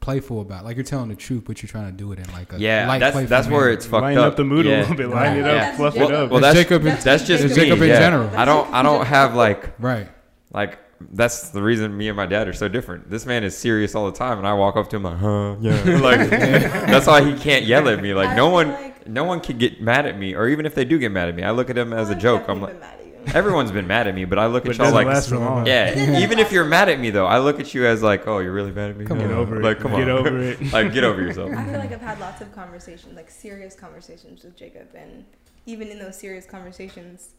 playful 0.00 0.40
about. 0.40 0.64
Like 0.64 0.76
you're 0.76 0.84
telling 0.84 1.08
the 1.08 1.14
truth, 1.16 1.44
but 1.46 1.62
you're 1.62 1.68
trying 1.68 1.86
to 1.90 1.92
do 1.96 2.12
it 2.12 2.18
in 2.18 2.32
like 2.32 2.52
a 2.52 2.58
yeah, 2.58 2.86
light, 2.88 2.98
that's 2.98 3.14
playful 3.14 3.28
that's 3.28 3.48
where 3.48 3.70
it's 3.70 3.86
fucked 3.86 4.02
Lighten 4.02 4.18
up. 4.22 4.32
up 4.32 4.36
the 4.36 4.44
mood 4.44 4.66
a 4.66 4.80
little 4.80 4.96
bit, 4.96 5.08
lighten 5.08 5.38
it 5.38 5.46
Yeah. 5.46 5.52
up, 5.52 5.58
That's 5.60 5.76
fluff 5.76 5.96
it 5.96 6.02
up. 6.12 6.30
Well, 6.30 6.40
That's 6.40 6.54
that's 6.56 6.68
Jacob. 6.68 6.82
That's 6.82 7.04
that's 7.04 7.24
just 7.26 7.44
It's 7.44 7.56
me. 7.56 7.64
Jacob 7.64 7.82
in 7.82 7.88
yeah. 7.88 7.98
general. 7.98 8.30
I 8.36 8.44
don't 8.44 8.72
I 8.72 8.82
don't 8.82 9.04
have 9.06 9.34
like 9.34 9.78
right. 9.78 10.08
like 10.52 10.78
that's 11.12 11.50
the 11.50 11.62
reason 11.62 11.96
me 11.96 12.08
and 12.08 12.16
my 12.16 12.26
dad 12.26 12.48
are 12.48 12.52
so 12.52 12.68
different. 12.68 13.10
This 13.10 13.26
man 13.26 13.44
is 13.44 13.56
serious 13.56 13.94
all 13.94 14.06
the 14.10 14.16
time, 14.16 14.38
and 14.38 14.46
I 14.46 14.54
walk 14.54 14.76
up 14.76 14.88
to 14.90 14.96
him 14.96 15.02
like, 15.04 15.18
huh, 15.18 15.56
yeah, 15.60 15.82
like 16.00 16.30
that's 16.30 17.06
why 17.06 17.24
he 17.24 17.36
can't 17.38 17.64
yell 17.64 17.88
at 17.88 18.00
me. 18.02 18.14
Like 18.14 18.30
I 18.30 18.36
no 18.36 18.48
one, 18.50 18.68
like- 18.72 19.06
no 19.08 19.24
one 19.24 19.40
can 19.40 19.58
get 19.58 19.80
mad 19.80 20.06
at 20.06 20.16
me, 20.18 20.34
or 20.34 20.48
even 20.48 20.64
if 20.66 20.74
they 20.74 20.84
do 20.84 20.98
get 20.98 21.10
mad 21.10 21.28
at 21.28 21.34
me, 21.34 21.42
I 21.42 21.50
look 21.50 21.70
at 21.70 21.76
him 21.76 21.92
as 21.92 22.08
a 22.10 22.12
I've 22.14 22.20
joke. 22.20 22.44
I'm 22.48 22.60
like, 22.60 22.70
been 22.72 22.80
mad 22.80 22.98
at 23.00 23.06
you. 23.06 23.34
everyone's 23.34 23.72
been 23.72 23.86
mad 23.88 24.06
at 24.06 24.14
me, 24.14 24.24
but 24.24 24.38
I 24.38 24.46
look 24.46 24.64
But 24.64 24.78
at 24.78 24.84
y'all 24.84 24.92
like, 24.94 25.06
last 25.08 25.28
for 25.28 25.38
long. 25.38 25.66
yeah, 25.66 26.18
even 26.20 26.38
if 26.38 26.52
you're 26.52 26.64
mad 26.64 26.88
at 26.88 27.00
me 27.00 27.10
though, 27.10 27.26
I 27.26 27.38
look 27.38 27.58
at 27.60 27.74
you 27.74 27.84
as 27.86 28.02
like, 28.02 28.26
oh, 28.28 28.38
you're 28.38 28.52
really 28.52 28.70
mad 28.72 28.90
at 28.90 28.96
me. 28.96 29.04
Come 29.04 29.18
Yeah. 29.20 29.28
Get 29.28 29.36
over 29.36 29.56
it. 29.60 29.62
Like, 29.64 29.80
come 29.80 29.92
Get 29.92 30.02
on, 30.08 30.26
over 30.26 30.38
it. 30.40 30.72
like 30.72 30.92
get 30.92 31.02
over 31.04 31.20
yourself. 31.20 31.50
I 31.56 31.64
feel 31.64 31.78
like 31.78 31.92
I've 31.92 32.00
had 32.00 32.20
lots 32.20 32.40
of 32.40 32.52
conversations, 32.54 33.16
like 33.16 33.28
serious 33.30 33.74
conversations 33.74 34.44
with 34.44 34.56
Jacob, 34.56 34.88
and 34.94 35.24
even 35.66 35.88
in 35.88 35.98
those 35.98 36.16
serious 36.16 36.46
conversations, 36.46 37.30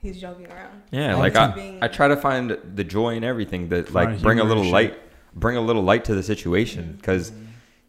he's 0.00 0.20
joking 0.20 0.46
around. 0.46 0.82
Yeah, 0.90 1.16
like 1.16 1.36
I. 1.36 1.48
Being- 1.48 1.78
I 1.82 1.88
try 1.88 2.08
to 2.08 2.16
find 2.16 2.56
the 2.74 2.84
joy 2.84 3.14
in 3.14 3.24
everything 3.24 3.68
that 3.68 3.88
Find 3.88 4.12
like 4.12 4.22
bring 4.22 4.40
a 4.40 4.44
little 4.44 4.64
light, 4.64 4.98
bring 5.34 5.56
a 5.56 5.60
little 5.60 5.82
light 5.82 6.04
to 6.06 6.14
the 6.14 6.22
situation 6.22 6.94
because 6.96 7.32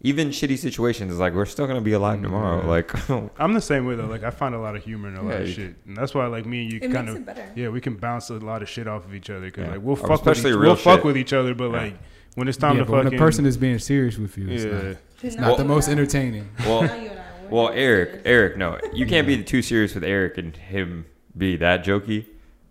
even 0.03 0.29
shitty 0.29 0.57
situations 0.57 1.11
is 1.13 1.19
like 1.19 1.33
we're 1.33 1.45
still 1.45 1.67
gonna 1.67 1.79
be 1.81 1.93
alive 1.93 2.19
Mm, 2.19 2.23
tomorrow. 2.23 2.65
Like 2.67 3.09
I'm 3.39 3.53
the 3.53 3.61
same 3.61 3.85
way 3.85 3.95
though. 3.95 4.05
Like 4.07 4.23
I 4.23 4.29
find 4.31 4.55
a 4.55 4.59
lot 4.59 4.75
of 4.75 4.83
humor 4.83 5.09
in 5.09 5.15
a 5.15 5.21
lot 5.23 5.41
of 5.41 5.49
shit, 5.49 5.75
and 5.85 5.95
that's 5.95 6.13
why 6.15 6.25
like 6.27 6.45
me 6.45 6.63
and 6.63 6.73
you 6.73 6.79
It 6.81 6.91
kind 6.91 7.05
makes 7.07 7.15
of 7.17 7.21
it 7.21 7.25
better. 7.25 7.51
yeah 7.55 7.69
we 7.69 7.81
can 7.81 7.95
bounce 7.95 8.29
a 8.29 8.33
lot 8.35 8.61
of 8.63 8.69
shit 8.69 8.87
off 8.87 9.05
of 9.05 9.13
each 9.13 9.29
other 9.29 9.45
because 9.45 9.65
Yeah. 9.67 9.71
like 9.73 9.81
we'll 9.81 9.95
fuck 9.95 10.25
with 10.25 10.37
each, 10.45 10.55
we'll 10.55 10.75
fuck 10.75 11.03
with 11.03 11.17
each 11.17 11.33
other, 11.33 11.53
but 11.53 11.71
Yeah. 11.71 11.77
like 11.81 11.99
when 12.35 12.47
it's 12.47 12.57
time 12.57 12.77
yeah, 12.77 12.83
to 12.83 12.85
but 12.85 12.93
when 12.95 13.03
fucking 13.05 13.19
a 13.19 13.21
person 13.21 13.45
is 13.45 13.57
being 13.57 13.77
serious 13.77 14.17
with 14.17 14.37
you, 14.37 14.47
it's 14.49 14.63
yeah. 14.63 14.71
not, 14.71 14.83
It's 14.85 14.97
it's 15.23 15.35
not 15.35 15.57
the 15.57 15.65
most 15.65 15.87
entertaining. 15.89 16.49
well, 16.61 16.81
Now 16.83 16.95
you 16.95 17.09
and 17.09 17.19
I, 17.19 17.23
we're 17.43 17.49
well, 17.49 17.69
Eric. 17.73 18.21
Eric, 18.25 18.57
no, 18.57 18.79
you 18.93 19.05
can't 19.05 19.27
be 19.27 19.43
too 19.43 19.61
serious 19.61 19.93
with 19.93 20.03
Eric 20.05 20.37
and 20.39 20.55
him 20.55 21.05
be 21.37 21.57
that 21.57 21.83
jokey. 21.83 22.25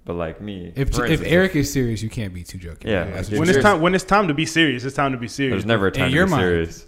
But 0.05 0.15
like 0.15 0.41
me, 0.41 0.73
If 0.77 0.95
for 0.95 1.05
if 1.05 1.13
instance, 1.13 1.31
Eric 1.33 1.57
is 1.57 1.73
serious, 1.73 2.03
you 2.03 2.09
can't 2.09 2.33
be 2.33 2.43
too 2.43 2.59
joking. 2.59 2.91
Yeah, 2.91 3.05
That's 3.05 3.31
like, 3.31 3.39
when 3.39 3.49
it's 3.49 3.57
saying. 3.57 3.63
time 3.63 3.81
when 3.83 3.95
it's 3.95 4.03
time 4.05 4.29
to 4.29 4.35
be 4.35 4.47
serious, 4.47 4.85
it's 4.85 4.97
time 4.97 5.13
to 5.13 5.19
be 5.19 5.29
serious. 5.29 5.53
there's 5.53 5.67
never 5.67 5.89
a 5.89 5.93
time 5.93 6.11
your 6.11 6.25
to 6.25 6.27
be 6.27 6.31
mind. 6.31 6.43
serious. 6.43 6.87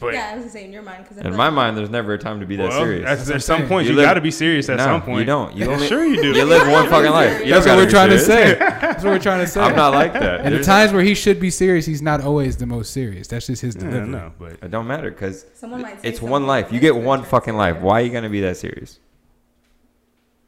But 0.00 0.14
yeah, 0.14 0.28
I 0.30 0.34
was 0.34 0.42
gonna 0.42 0.52
say 0.52 0.64
in 0.64 0.72
your 0.72 0.82
mind 0.82 1.04
because 1.04 1.18
In 1.18 1.34
my 1.34 1.50
mind, 1.50 1.76
there's 1.76 1.88
never 1.90 2.14
a 2.14 2.18
time 2.18 2.38
to 2.40 2.46
be 2.46 2.54
that 2.56 2.68
well, 2.68 2.80
serious. 2.82 3.04
At, 3.08 3.18
That's 3.18 3.30
what 3.30 3.42
some 3.42 3.56
saying. 3.58 3.68
point, 3.68 3.88
You 3.88 3.94
you, 3.94 4.00
got 4.02 4.14
to 4.14 4.20
be 4.20 4.30
serious 4.30 4.68
at 4.68 4.76
no, 4.76 4.84
some 4.84 5.02
point. 5.02 5.20
you 5.20 5.24
don't. 5.24 5.56
You 5.56 5.64
only 5.72 5.88
sure 5.88 6.04
you 6.04 6.20
do. 6.22 6.32
you 6.38 6.44
live 6.44 6.68
one 6.70 6.88
fucking 6.90 7.10
life. 7.10 7.44
You 7.44 7.52
That's 7.52 7.66
what 7.66 7.76
we're 7.78 7.90
trying 7.90 8.10
be 8.10 8.16
to 8.16 8.20
say. 8.20 8.54
That's 8.58 9.02
what 9.02 9.10
we're 9.12 9.18
trying 9.18 9.40
to 9.40 9.46
say. 9.48 9.60
I'm 9.60 9.74
not 9.74 9.94
like 9.94 10.12
that. 10.12 10.42
And 10.42 10.54
the 10.54 10.62
times 10.62 10.92
where 10.92 11.02
he 11.02 11.14
should 11.14 11.40
be 11.40 11.50
serious, 11.50 11.84
he's 11.86 12.02
not 12.02 12.20
always 12.20 12.56
the 12.58 12.66
most 12.66 12.92
serious. 12.92 13.26
That's 13.26 13.46
just 13.48 13.62
his 13.62 13.74
yeah, 13.74 13.82
delivery. 13.82 14.08
no, 14.08 14.32
but 14.38 14.52
It 14.62 14.70
don't 14.70 14.86
matter 14.86 15.10
because 15.10 15.46
Someone 15.54 15.82
might 15.82 15.98
it's 16.04 16.22
one 16.22 16.46
life. 16.46 16.72
You 16.72 16.78
get 16.80 16.94
one 16.94 17.24
fucking 17.24 17.56
life. 17.56 17.80
Why 17.80 18.00
are 18.00 18.04
you 18.04 18.10
gonna 18.12 18.30
be 18.30 18.40
that 18.42 18.56
serious? 18.56 19.00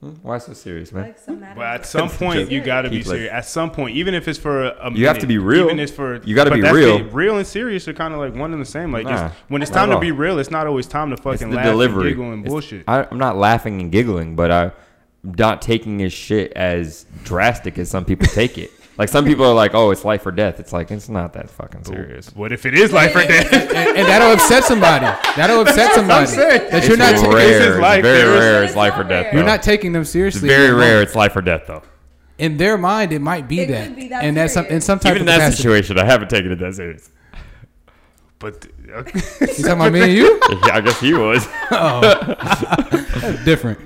Hmm? 0.01 0.11
Why 0.23 0.39
so 0.39 0.55
serious, 0.55 0.93
man? 0.93 1.05
Like 1.09 1.19
some 1.19 1.41
But 1.41 1.59
at 1.59 1.85
some 1.87 2.09
point, 2.09 2.51
you 2.51 2.63
got 2.63 2.83
to 2.83 2.91
be 2.91 2.99
Keep 2.99 3.07
like- 3.07 3.15
serious. 3.17 3.33
At 3.33 3.45
some 3.45 3.71
point, 3.71 3.97
even 3.97 4.15
if 4.15 4.29
it's 4.29 4.39
for 4.39 4.65
a, 4.65 4.89
a 4.89 4.93
You 4.93 5.07
have 5.07 5.19
to 5.19 5.27
be 5.27 5.37
real. 5.37 5.65
Even 5.67 5.79
if 5.79 5.89
it's 5.91 5.93
for 5.93 6.23
You 6.25 6.35
gotta 6.35 6.51
be 6.51 6.63
that's 6.63 6.75
real. 6.75 6.99
the- 6.99 7.05
real 7.05 7.37
and 7.37 7.47
serious 7.47 7.87
are 7.87 7.93
kind 7.93 8.15
of 8.15 8.21
like 8.21 8.35
one 8.35 8.53
and 8.55 8.63
the 8.63 8.67
same. 8.67 8.93
Like 8.93 9.05
Nah. 9.05 9.27
it's, 9.27 9.35
when 9.49 9.61
it's 9.61 9.71
time 9.71 9.91
to 9.91 9.99
be 10.01 10.11
real, 10.11 10.39
it's 10.39 10.51
not 10.51 10.67
always 10.67 10.87
time 10.87 11.11
to 11.11 11.19
fucking 11.19 11.51
the 11.51 11.57
laugh 11.57 11.67
delivery. 11.67 12.09
and 12.09 12.11
giggle 12.17 12.33
and 12.33 12.41
It's- 12.41 12.51
bullshit. 12.51 12.85
I, 12.89 13.07
I'm 13.11 13.19
not 13.19 13.37
laughing 13.37 13.79
and 13.83 13.93
giggling, 13.93 14.37
but 14.37 14.51
I'm 14.51 14.73
not 15.23 15.61
taking 15.61 15.99
his 15.99 16.15
shit 16.15 16.53
as 16.55 17.05
drastic 17.25 17.77
as 17.79 17.91
some 17.91 18.07
people 18.07 18.27
take 18.27 18.57
it. 18.57 18.71
Like 19.01 19.09
some 19.09 19.25
people 19.25 19.47
are 19.47 19.55
like, 19.55 19.75
"Oh, 19.75 19.91
it's 19.93 20.05
life 20.05 20.27
or 20.27 20.31
death." 20.31 20.61
It's 20.61 20.75
like 20.75 20.91
it's 20.91 21.09
not 21.09 21.33
that 21.33 21.49
fucking 21.49 21.85
serious. 21.85 22.37
What 22.37 22.53
if 22.53 22.67
it 22.67 22.75
is 22.75 22.93
life 22.93 23.17
or 23.17 23.23
death? 23.27 23.51
and, 23.51 23.97
and 23.97 24.07
that'll 24.07 24.33
upset 24.33 24.63
somebody. 24.65 25.07
That'll 25.37 25.63
upset 25.63 25.95
somebody. 25.95 26.27
saying. 26.27 26.71
That 26.71 26.87
you're 26.87 26.99
not 26.99 27.15
ta- 27.17 27.31
rare. 27.31 27.49
This 27.49 27.61
is 27.63 27.67
It's 27.77 27.81
life. 27.81 28.03
very 28.03 28.19
There 28.19 28.35
is- 28.35 28.41
rare. 28.41 28.63
It's 28.63 28.71
It's 28.73 28.77
life 28.77 28.93
or 28.93 28.97
not 29.05 29.09
death. 29.09 29.23
rare. 29.25 29.33
though. 29.33 29.39
you're 29.39 29.47
not 29.47 29.63
taking 29.63 29.93
them 29.93 30.03
It's 30.03 30.11
seriously. 30.11 30.49
very 30.51 30.67
in 30.67 30.71
the 30.73 30.77
rare. 30.77 31.01
It's 31.01 31.15
life 31.15 31.35
or 31.35 31.41
death, 31.41 31.63
though. 31.67 31.83
In 32.37 32.59
their 32.59 32.77
mind, 32.77 33.15
it 33.15 33.21
might 33.21 33.49
be 33.49 33.61
It 33.61 33.69
that, 33.69 33.87
could 33.87 33.97
be 33.97 34.09
that 34.09 34.23
and 34.23 34.37
that's 34.37 34.53
some, 34.53 34.65
in 34.67 34.69
serious. 34.69 34.85
some 34.85 34.99
type 34.99 35.13
Even 35.13 35.23
in 35.23 35.29
of 35.29 35.33
that 35.33 35.39
capacity. 35.39 35.63
situation, 35.63 35.99
I 35.99 36.05
haven't 36.05 36.29
taken 36.29 36.53
it 36.53 36.57
that 36.59 36.75
serious. 36.75 37.09
But 38.39 38.67
okay. 38.87 39.21
You 39.41 39.47
talking 39.47 39.67
about 39.73 39.93
me 39.95 40.03
and 40.03 40.13
you? 40.13 40.39
Yeah, 40.67 40.75
I 40.75 40.81
guess 40.83 41.01
he 41.01 41.15
was. 41.15 41.49
Oh, 41.71 42.01
that's 42.03 43.45
different. 43.47 43.79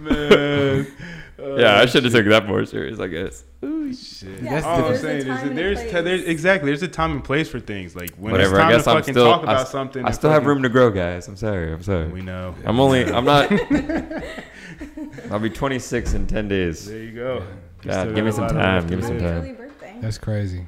Man. 1.57 1.61
yeah, 1.61 1.81
I 1.81 1.87
should 1.87 2.05
have 2.05 2.13
taken 2.13 2.31
that 2.31 2.47
more 2.47 2.65
serious. 2.65 2.99
I 3.01 3.07
guess. 3.09 3.45
Oh, 3.63 3.91
shit. 3.93 4.43
Yeah, 4.43 4.51
That's 4.61 4.67
All 4.67 4.85
I'm 4.87 4.97
saying 4.97 5.19
is 5.21 5.25
There's 5.27 5.27
a 5.27 5.29
that 5.29 5.39
time 5.41 5.49
and 5.49 5.59
there's, 5.59 5.79
place. 5.79 5.93
t- 5.93 6.01
there's 6.03 6.23
exactly 6.25 6.71
there's 6.71 6.83
a 6.83 6.89
time 6.89 7.13
and 7.13 7.25
place 7.25 7.49
for 7.49 7.61
things. 7.61 7.95
Like 7.97 8.11
when 8.17 8.33
Whatever. 8.33 8.57
it's 8.57 8.59
time 8.61 8.69
I 8.69 8.73
guess 8.73 8.85
to 8.85 8.91
I'm 8.91 8.97
fucking 8.99 9.15
still. 9.15 9.25
talk 9.25 9.41
I, 9.41 9.43
about 9.45 9.61
s- 9.63 9.71
something. 9.71 10.05
I 10.05 10.09
and 10.09 10.15
still 10.15 10.31
have 10.31 10.47
room 10.47 10.63
to 10.63 10.69
grow, 10.69 10.91
guys. 10.91 11.29
I'm 11.29 11.37
sorry. 11.37 11.73
I'm 11.73 11.83
sorry. 11.83 12.09
We 12.09 12.21
know. 12.23 12.55
I'm 12.65 12.79
only. 12.81 13.05
I'm 13.05 13.25
not. 13.25 13.51
I'll 15.31 15.39
be 15.39 15.51
26 15.51 16.15
in 16.15 16.27
10 16.27 16.49
days. 16.49 16.87
There 16.87 16.99
you 16.99 17.13
go. 17.13 17.43
You 17.83 17.91
God, 17.91 18.15
give 18.15 18.25
me 18.25 18.33
some 18.33 18.49
time, 18.49 18.87
give 18.87 18.99
me 19.01 19.05
some 19.07 19.19
time. 19.19 19.27
Early 19.39 19.53
birthday. 19.53 19.97
That's 20.01 20.19
crazy. 20.19 20.67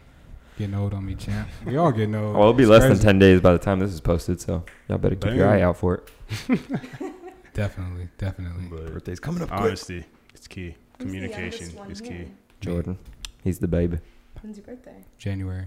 Getting 0.58 0.74
old 0.74 0.94
on 0.94 1.04
me, 1.04 1.14
champ. 1.14 1.48
We 1.66 1.76
all 1.76 1.92
getting 1.92 2.14
old. 2.14 2.34
Well, 2.34 2.42
it'll 2.44 2.52
be 2.54 2.62
It's 2.62 2.70
less 2.70 2.80
crazy. 2.82 2.94
than 2.94 3.02
10 3.02 3.18
days 3.18 3.40
by 3.40 3.52
the 3.52 3.58
time 3.58 3.78
this 3.78 3.92
is 3.92 4.00
posted, 4.00 4.40
so 4.40 4.64
y'all 4.88 4.96
better 4.98 5.14
keep 5.16 5.34
your 5.34 5.48
eye 5.48 5.60
out 5.62 5.76
for 5.76 5.94
it. 5.96 6.10
Definitely, 7.54 8.08
definitely. 8.18 8.66
But 8.70 8.92
Birthday's 8.92 9.18
coming 9.20 9.42
up 9.42 9.48
quick. 9.50 9.78
Honesty, 10.46 10.68
it's 10.68 10.76
key. 10.76 10.76
Who's 10.98 10.98
the 10.98 11.04
Communication 11.04 11.60
youngest 11.70 11.76
one 11.76 11.90
is 11.90 12.00
key. 12.00 12.08
here? 12.08 12.26
Jordan, 12.60 12.98
he's 13.44 13.58
the 13.58 13.68
baby. 13.68 13.98
When's 14.42 14.56
your 14.56 14.66
birthday? 14.66 15.04
January. 15.18 15.66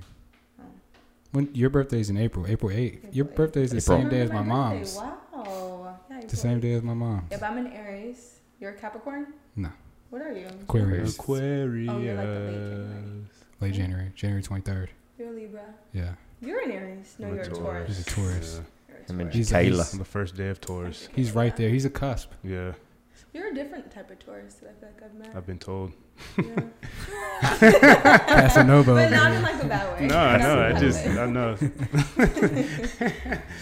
Oh. 0.59 0.63
When 1.31 1.49
your 1.53 1.69
birthday's 1.69 2.09
in 2.09 2.17
April, 2.17 2.45
April 2.47 2.71
8th. 2.71 3.13
Your 3.15 3.25
April 3.25 3.33
8th. 3.33 3.35
birthday's 3.35 3.71
the 3.71 3.77
April. 3.77 3.99
same 4.01 4.09
day 4.09 4.21
as 4.21 4.29
my 4.31 4.37
birthday. 4.37 4.49
mom's. 4.49 4.95
Wow. 4.95 5.97
Yeah, 6.09 6.21
The 6.27 6.35
same 6.35 6.57
8th. 6.57 6.61
day 6.61 6.73
as 6.73 6.83
my 6.83 6.93
mom's. 6.93 7.31
Yep, 7.31 7.43
I'm 7.43 7.57
an 7.57 7.67
Aries. 7.67 8.39
You're 8.59 8.71
a 8.71 8.75
Capricorn? 8.75 9.27
No. 9.55 9.69
What 10.09 10.21
are 10.21 10.31
you? 10.33 10.47
Aquarius. 10.63 11.15
Aquarius. 11.15 11.89
Oh, 11.91 11.99
you're 11.99 12.15
like 12.15 12.25
the 12.25 12.31
late 12.31 12.53
January. 12.53 13.25
Late 13.61 13.73
January, 13.73 14.11
January 14.15 14.43
23rd. 14.43 14.87
You're 15.17 15.29
a 15.29 15.31
Libra. 15.31 15.61
Yeah. 15.93 16.13
You're 16.41 16.63
an 16.63 16.71
Aries. 16.71 17.15
No, 17.19 17.27
I'm 17.27 17.35
you're 17.35 17.43
a 17.43 17.47
Taurus. 17.49 17.59
Taurus. 17.59 17.87
He's 17.87 17.99
a 17.99 18.09
Taurus. 18.09 18.61
You're 18.87 18.97
a 18.97 18.99
Him 19.11 19.19
and 19.19 19.31
Taurus. 19.31 19.35
He's- 19.35 19.51
Kayla. 19.51 19.63
he's- 19.75 19.93
On 19.93 19.99
the 19.99 20.05
first 20.05 20.35
day 20.35 20.47
of 20.49 20.59
Taurus. 20.61 21.09
He's 21.13 21.33
right 21.35 21.55
there. 21.55 21.69
He's 21.69 21.85
a 21.85 21.89
cusp. 21.89 22.31
Yeah, 22.43 22.73
You're 23.33 23.49
a 23.49 23.53
different 23.53 23.91
type 23.91 24.09
of 24.09 24.17
tourist 24.19 24.61
that 24.61 24.69
I 24.71 24.73
feel 24.79 24.89
like 24.93 25.03
I've 25.03 25.13
met. 25.13 25.35
I've 25.35 25.45
been 25.45 25.59
told. 25.59 25.91
Yeah. 26.37 26.61
Casanova. 28.27 28.93
but 28.95 29.11
not 29.11 29.29
here. 29.29 29.37
in 29.37 29.43
like 29.43 29.63
a 29.63 29.67
bad 29.67 29.99
way. 29.99 30.07
No, 30.07 30.17
I 30.17 30.37
Not 30.37 30.41
know. 30.41 30.53
in 30.53 30.59
a 30.59 30.61
I 30.65 30.71
bad 30.71 30.81
just, 30.81 31.05
way. 31.05 31.19
I 31.19 31.25
know. 31.27 31.55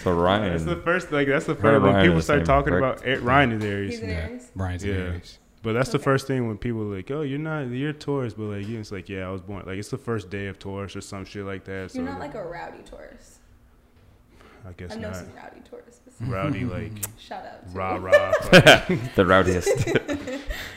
So 0.02 0.12
Ryan, 0.14 0.52
That's 0.52 0.64
the 0.64 0.76
first, 0.76 1.12
like, 1.12 1.28
that's 1.28 1.46
the 1.46 1.54
first. 1.54 1.64
and 1.74 1.82
When 1.82 1.94
Ryan 1.94 2.06
people 2.06 2.22
start 2.22 2.44
talking 2.44 2.74
about 2.74 3.06
eh, 3.06 3.18
Ryan 3.20 3.52
is 3.52 3.64
Aries, 3.64 3.90
He's 3.94 4.00
an 4.02 4.08
Yeah. 4.08 4.14
Aries. 4.28 4.50
Brian's 4.56 4.84
Yeah. 4.84 4.94
Aries. 4.94 5.38
but 5.62 5.72
that's 5.74 5.90
the 5.90 5.98
first 5.98 6.26
thing 6.26 6.46
when 6.48 6.56
people 6.56 6.80
are 6.82 6.96
like, 6.96 7.10
"Oh, 7.10 7.22
you're 7.22 7.38
not, 7.38 7.68
you're 7.68 7.92
Taurus," 7.92 8.32
but 8.34 8.44
like, 8.44 8.66
you 8.66 8.78
it's 8.80 8.90
like, 8.92 9.08
"Yeah, 9.08 9.26
I 9.28 9.30
was 9.30 9.40
born." 9.42 9.64
Like, 9.66 9.76
it's 9.78 9.90
the 9.90 9.98
first 9.98 10.30
day 10.30 10.46
of 10.46 10.58
Taurus 10.58 10.96
or 10.96 11.00
some 11.00 11.24
shit 11.24 11.44
like 11.44 11.64
that. 11.64 11.94
You're 11.94 12.04
not 12.04 12.20
like 12.20 12.34
a 12.34 12.44
rowdy 12.44 12.78
Taurus. 12.84 13.38
I 14.66 14.72
guess 14.72 14.92
I 14.92 14.96
know 14.96 15.08
not. 15.08 15.16
some 15.16 15.32
rowdy 15.34 15.60
Tauruses. 15.70 16.07
Rowdy, 16.20 16.64
like 16.64 16.92
Shout 17.18 17.44
out. 17.44 17.70
to 17.70 17.76
rah 17.76 17.94
rah. 17.96 18.32
the 19.16 19.24
rowdiest. 19.26 19.68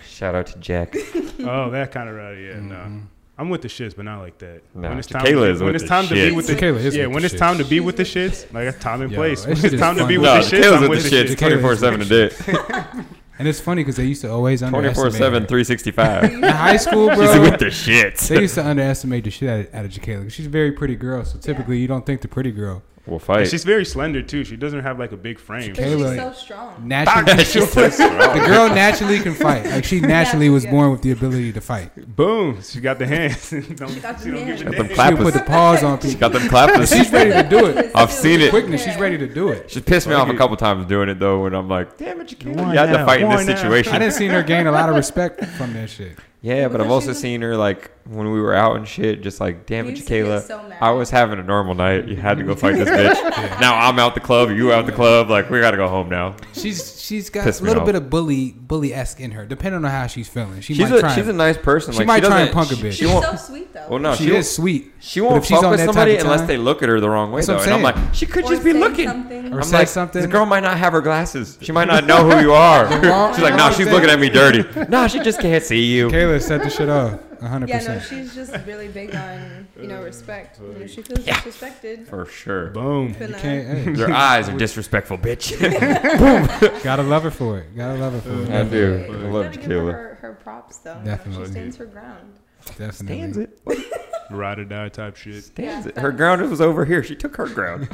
Shout 0.08 0.36
out 0.36 0.48
to 0.48 0.60
Jack. 0.60 0.96
oh, 1.40 1.70
that 1.72 1.92
kind 1.92 2.10
of 2.10 2.16
rowdy. 2.16 2.42
Yeah, 2.44 2.60
no. 2.60 2.76
Mhm. 2.76 3.04
I'm 3.38 3.50
with 3.50 3.64
the 3.64 3.70
shits, 3.70 3.96
but 3.96 4.06
not 4.06 4.20
like 4.22 4.38
that. 4.40 4.62
Nah, 4.76 4.90
when 4.90 5.00
it's 5.00 5.08
time, 5.08 5.26
to, 5.26 5.44
is 5.46 5.60
when 5.62 5.68
with 5.74 5.76
it's 5.82 5.84
the 5.84 5.88
time 5.90 6.06
to 6.08 6.14
be 6.14 6.20
shits. 6.20 6.36
with 6.36 6.46
the 6.48 6.54
Tequila 6.54 6.78
is 6.78 6.96
yeah, 6.96 7.06
with 7.08 7.14
when 7.16 7.22
the 7.24 7.26
it's 7.28 7.36
time 7.40 7.58
to 7.58 7.64
be 7.66 7.80
with 7.80 7.98
the 7.98 8.06
She's 8.06 8.16
with 8.16 8.42
the 8.42 8.48
shits, 8.50 8.54
like 8.54 8.66
that's 8.66 8.84
time 8.84 9.02
and 9.02 9.12
Yo, 9.12 9.18
place. 9.18 9.42
that 9.42 9.48
When 9.48 9.56
shit 9.56 9.66
it's 9.66 9.74
is 9.76 9.80
time 9.80 9.96
to 9.96 10.06
be 10.06 10.18
funny. 10.18 10.18
with 10.18 10.26
No, 10.28 10.36
the 10.36 10.42
shits, 10.42 10.50
Tequila's 10.62 10.82
I'm 10.84 10.90
with 10.90 11.04
the 11.04 11.10
shits 11.10 11.30
Tequila 11.30 11.56
is 11.56 11.60
24 11.60 11.76
7 11.78 12.02
a 12.02 12.06
day. 12.06 13.04
And 13.40 13.48
it's 13.48 13.60
funny 13.60 13.82
because 13.82 13.96
they 13.96 14.06
used 14.06 14.22
to 14.22 14.32
always 14.32 14.60
24 14.60 14.78
underestimate 14.78 15.14
7, 15.14 15.42
her. 15.42 15.48
365. 15.48 16.24
In 16.34 16.44
high 16.44 16.78
school, 16.78 17.10
She's 17.10 17.18
bro, 17.18 17.42
with 17.42 17.60
the 17.60 17.66
shits. 17.68 18.28
they 18.28 18.42
used 18.42 18.54
to 18.56 18.64
underestimate 18.68 19.24
the 19.24 19.32
shit 19.32 19.50
out 19.50 19.60
of, 19.62 19.74
out 19.74 19.86
of 19.86 19.92
Jaquela. 19.92 20.32
She's 20.32 20.46
a 20.46 20.50
very 20.50 20.72
pretty 20.74 20.96
girl, 20.96 21.26
so 21.26 21.40
typically 21.40 21.80
you 21.80 21.88
don't 21.88 22.06
think 22.06 22.22
the 22.22 22.28
pretty 22.28 22.52
girl 22.52 22.84
We'll 23.08 23.18
fight. 23.20 23.48
She's 23.48 23.64
very 23.64 23.84
slender 23.84 24.22
too. 24.22 24.44
She 24.44 24.56
doesn't 24.56 24.82
have 24.82 25.00
like 25.00 25.12
a 25.12 25.18
big 25.18 25.40
frame. 25.40 25.74
But 25.74 25.78
she's 25.84 25.86
Kayla- 25.96 26.16
so 26.18 26.34
strong. 26.34 26.88
naturally. 26.88 27.44
She's 27.44 27.72
so 27.72 27.90
strong. 27.90 28.18
the 28.18 28.44
girl 28.46 28.70
naturally 28.70 29.20
can 29.20 29.34
fight. 29.34 29.66
Like 29.66 29.84
she 29.86 30.00
naturally 30.18 30.50
was 30.50 30.64
yes. 30.66 30.72
born 30.72 30.92
with 30.92 31.02
the 31.02 31.10
ability 31.12 31.52
to 31.54 31.62
fight. 31.62 32.16
Boom! 32.16 32.62
She 32.62 32.80
got 32.80 33.00
the 33.00 33.08
hands. 33.08 33.50
don't, 33.50 33.64
She 33.92 34.00
got 34.00 34.20
the 34.20 34.32
don't 34.32 34.38
hands. 34.48 34.62
give 34.62 34.72
a 34.72 34.76
Got 34.76 34.78
them 34.78 34.88
damn. 34.88 35.10
She 35.10 35.16
can 35.16 35.24
put 35.24 35.34
the 35.34 35.40
paws 35.42 35.84
on 35.84 36.00
She 36.02 36.14
got 36.16 36.32
them 36.32 36.48
clappers. 36.48 36.90
She's 36.96 37.12
ready 37.12 37.32
to 37.32 37.44
do 37.50 37.66
it. 37.66 37.92
I've 37.96 38.12
seen 38.12 38.40
it. 38.40 38.52
Quickness, 38.52 38.84
she's 38.84 38.98
ready 38.98 39.18
to 39.18 39.28
do 39.28 39.50
it. 39.50 39.72
She 39.72 39.82
pissed 39.82 40.08
me 40.08 40.14
off 40.14 40.30
a 40.30 40.36
couple 40.38 40.56
times 40.58 40.86
doing 40.86 41.10
it 41.10 41.18
though. 41.20 41.44
When 41.44 41.56
I'm 41.56 41.68
like, 41.70 41.98
damn 41.98 42.22
it, 42.22 42.28
Jaquila, 42.28 42.56
Why 42.56 42.74
you 42.74 42.80
had 42.80 42.86
to 42.96 43.04
fight 43.06 43.22
in 43.22 43.30
this 43.30 43.48
now? 43.48 43.56
situation. 43.56 43.94
I 43.94 44.00
didn't 44.00 44.14
see 44.14 44.28
her 44.28 44.44
gain 44.44 44.68
a 44.68 44.72
lot 44.72 44.90
of 44.90 44.96
respect 44.96 45.44
from 45.58 45.74
that 45.74 45.90
shit. 45.90 46.18
Yeah, 46.44 46.70
but 46.70 46.82
I've 46.82 46.90
also 46.90 47.14
seen 47.14 47.42
her 47.44 47.56
like 47.56 47.92
when 48.06 48.32
we 48.32 48.42
were 48.42 48.56
out 48.56 48.76
and 48.76 48.88
shit, 48.88 49.22
just 49.22 49.40
like, 49.40 49.68
damn 49.68 49.86
it, 49.88 49.92
used 49.92 50.08
to 50.08 50.10
get 50.10 50.26
Jaquila. 50.26 50.42
so. 50.42 50.74
I 50.82 50.90
was 50.90 51.12
having 51.12 51.38
a 51.38 51.44
normal 51.44 51.76
night. 51.76 52.08
You 52.08 52.16
had 52.16 52.38
to 52.40 52.44
go 52.44 52.56
fight 52.56 52.76
this 52.78 52.90
bitch. 52.90 53.62
Now 53.62 53.78
I'm 53.88 54.00
out 54.00 54.16
the 54.16 54.22
club. 54.22 54.50
You 54.50 54.74
out 54.74 54.88
the 54.88 54.92
club. 54.92 55.30
Like 55.30 55.50
we 55.52 55.60
gotta 55.60 55.78
go 55.78 55.88
home 55.88 56.10
now. 56.10 56.36
She's 56.54 57.00
she's 57.02 57.30
got 57.30 57.44
Pissed 57.46 57.62
a 57.62 57.64
little 57.64 57.82
off. 57.82 57.86
bit 57.86 57.96
of 57.96 58.10
bully 58.10 58.52
bully 58.52 58.94
esque 58.94 59.20
in 59.20 59.32
her, 59.32 59.46
depending 59.46 59.84
on 59.84 59.90
how 59.92 60.08
she's 60.08 60.28
feeling. 60.28 60.62
She 60.62 60.74
she's 60.74 60.90
might 60.90 60.98
a 60.98 61.00
try. 61.02 61.16
she's 61.16 61.28
a 61.28 61.34
nice 61.34 61.58
person. 61.58 61.94
she 61.94 62.00
like, 62.00 62.08
might 62.08 62.24
she 62.24 62.30
try 62.30 62.42
and 62.42 62.52
punk 62.52 62.72
a 62.72 62.76
bitch. 62.76 62.92
She 62.94 63.06
She's 63.06 63.10
so 63.12 63.36
sweet 63.36 63.74
though. 63.74 63.88
Well, 63.90 64.00
no, 64.00 64.16
she 64.16 64.26
she 64.26 64.36
is 64.36 64.56
sweet. 64.56 64.92
She 65.00 65.22
won't 65.22 65.38
if 65.38 65.46
she's 65.46 65.58
fuck 65.58 65.66
on 65.66 65.72
with 65.72 65.82
somebody 65.86 66.16
of 66.16 66.22
unless 66.22 66.48
they 66.48 66.58
look 66.58 66.84
at 66.84 66.90
her 66.90 67.00
the 67.00 67.10
wrong 67.10 67.32
way 67.32 67.42
though. 67.42 67.60
And 67.60 67.72
I'm 67.74 67.86
I'm 67.86 67.96
like, 67.96 68.14
she 68.14 68.26
could 68.26 68.46
Or 68.46 68.50
just 68.50 68.64
be 68.64 68.74
looking. 68.74 69.08
something. 69.08 69.54
Or 69.54 69.58
I'm 69.58 69.64
say 69.64 69.78
like, 69.80 69.88
something. 69.88 70.22
This 70.22 70.32
girl 70.32 70.46
might 70.46 70.62
not 70.62 70.78
have 70.78 70.94
her 70.94 71.02
glasses. 71.02 71.58
She 71.62 71.72
might 71.72 71.88
not 71.88 72.06
know 72.06 72.30
who 72.30 72.40
you 72.42 72.54
are. 72.54 72.88
She's 73.34 73.44
like, 73.44 73.56
no, 73.56 73.72
she's 73.72 73.88
looking 73.88 74.10
at 74.10 74.20
me 74.20 74.30
dirty. 74.30 74.64
No, 74.90 75.08
she 75.08 75.20
just 75.20 75.40
can't 75.40 75.64
see 75.64 75.84
you. 75.86 76.10
Kayla 76.10 76.42
set 76.42 76.64
the 76.64 76.70
shit 76.70 76.90
off. 76.90 77.20
Hundred 77.48 77.70
Yeah, 77.70 77.80
no, 77.88 78.00
she's 78.00 78.34
just 78.36 78.56
really 78.66 78.88
big 78.88 79.16
on 79.16 79.68
you 79.80 79.88
know 79.88 80.02
respect. 80.04 80.60
You 80.60 80.74
know, 80.80 80.88
she 80.88 81.02
feels 81.02 81.26
Yeah. 81.26 81.36
disrespected. 81.36 82.08
For 82.08 82.26
sure. 82.26 82.68
Boom. 82.72 83.10
You 83.20 83.28
can't. 83.36 83.40
Hey, 83.42 83.94
Your 83.96 84.12
eyes 84.14 84.48
are 84.50 84.58
disrespectful, 84.58 85.18
bitch. 85.18 85.58
Boom. 85.60 86.82
Gotta 86.84 87.04
love 87.04 87.24
her 87.24 87.32
for 87.32 87.60
it. 87.60 87.76
Gotta 87.76 88.00
love 88.00 88.14
her 88.14 88.22
for 88.22 88.44
it. 88.44 88.50
I 88.52 88.64
do. 88.64 89.06
I 89.10 89.16
love 89.30 89.46
gotta 89.54 89.58
give 89.60 89.70
her 89.72 89.92
her, 89.92 90.18
her 90.22 90.34
props 90.34 90.78
though. 90.78 90.92
You 90.94 91.00
know, 91.00 91.06
Definitely. 91.06 91.46
She 91.46 91.52
stands 91.52 91.78
her 91.78 91.86
ground. 91.86 92.34
Definitely. 92.78 92.94
Stands 93.32 93.38
it. 93.38 93.60
Ride 94.32 94.60
or 94.60 94.66
die 94.66 94.88
type 94.90 95.18
shit. 95.18 95.44
Stands 95.44 95.86
Yeah, 95.88 95.92
it. 95.92 95.98
Her 95.98 96.12
ground 96.12 96.48
was 96.50 96.62
over 96.62 96.86
here. 96.86 97.04
She 97.04 97.16
took 97.16 97.36
her 97.36 97.48
ground. 97.48 97.90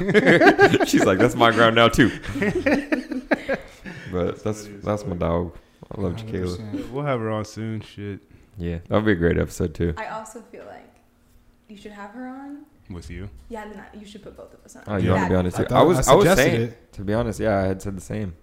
She's 0.86 1.04
like, 1.04 1.18
that's 1.18 1.34
my 1.34 1.50
ground 1.50 1.74
now 1.74 1.88
too. 1.88 2.10
but 4.12 4.42
that's 4.44 4.68
that's 4.82 5.04
my 5.04 5.16
dog. 5.16 5.56
I 5.96 6.00
love 6.00 6.16
Jaquila. 6.16 6.58
100%. 6.58 6.90
We'll 6.90 7.04
have 7.04 7.20
her 7.20 7.30
on 7.30 7.44
soon. 7.44 7.80
Shit. 7.80 8.20
Yeah, 8.58 8.78
that 8.88 8.90
would 8.90 9.04
be 9.06 9.12
a 9.12 9.16
great 9.16 9.38
episode 9.38 9.74
too. 9.74 9.94
I 9.96 10.06
also 10.08 10.40
feel 10.42 10.64
like 10.66 10.92
you 11.68 11.76
should 11.76 11.92
have 11.92 12.10
her 12.10 12.26
on. 12.28 12.64
With 12.90 13.10
you. 13.10 13.28
Yeah, 13.50 13.66
then 13.68 13.78
I, 13.80 13.96
you 13.96 14.06
should 14.06 14.22
put 14.22 14.36
both 14.36 14.54
of 14.54 14.64
us 14.64 14.74
on. 14.76 14.82
Oh, 14.86 14.96
you 14.96 15.10
want 15.10 15.24
to 15.24 15.28
be 15.28 15.34
honest? 15.34 15.58
I 15.58 15.64
here? 15.64 15.76
I 15.76 15.82
was 15.82 16.08
I 16.08 16.12
I 16.12 16.14
was 16.14 16.34
saying 16.36 16.62
it. 16.62 16.92
to 16.94 17.02
be 17.02 17.12
honest. 17.12 17.38
Yeah, 17.38 17.58
I 17.58 17.62
had 17.66 17.82
said 17.82 17.96
the 17.96 18.00
same. 18.00 18.34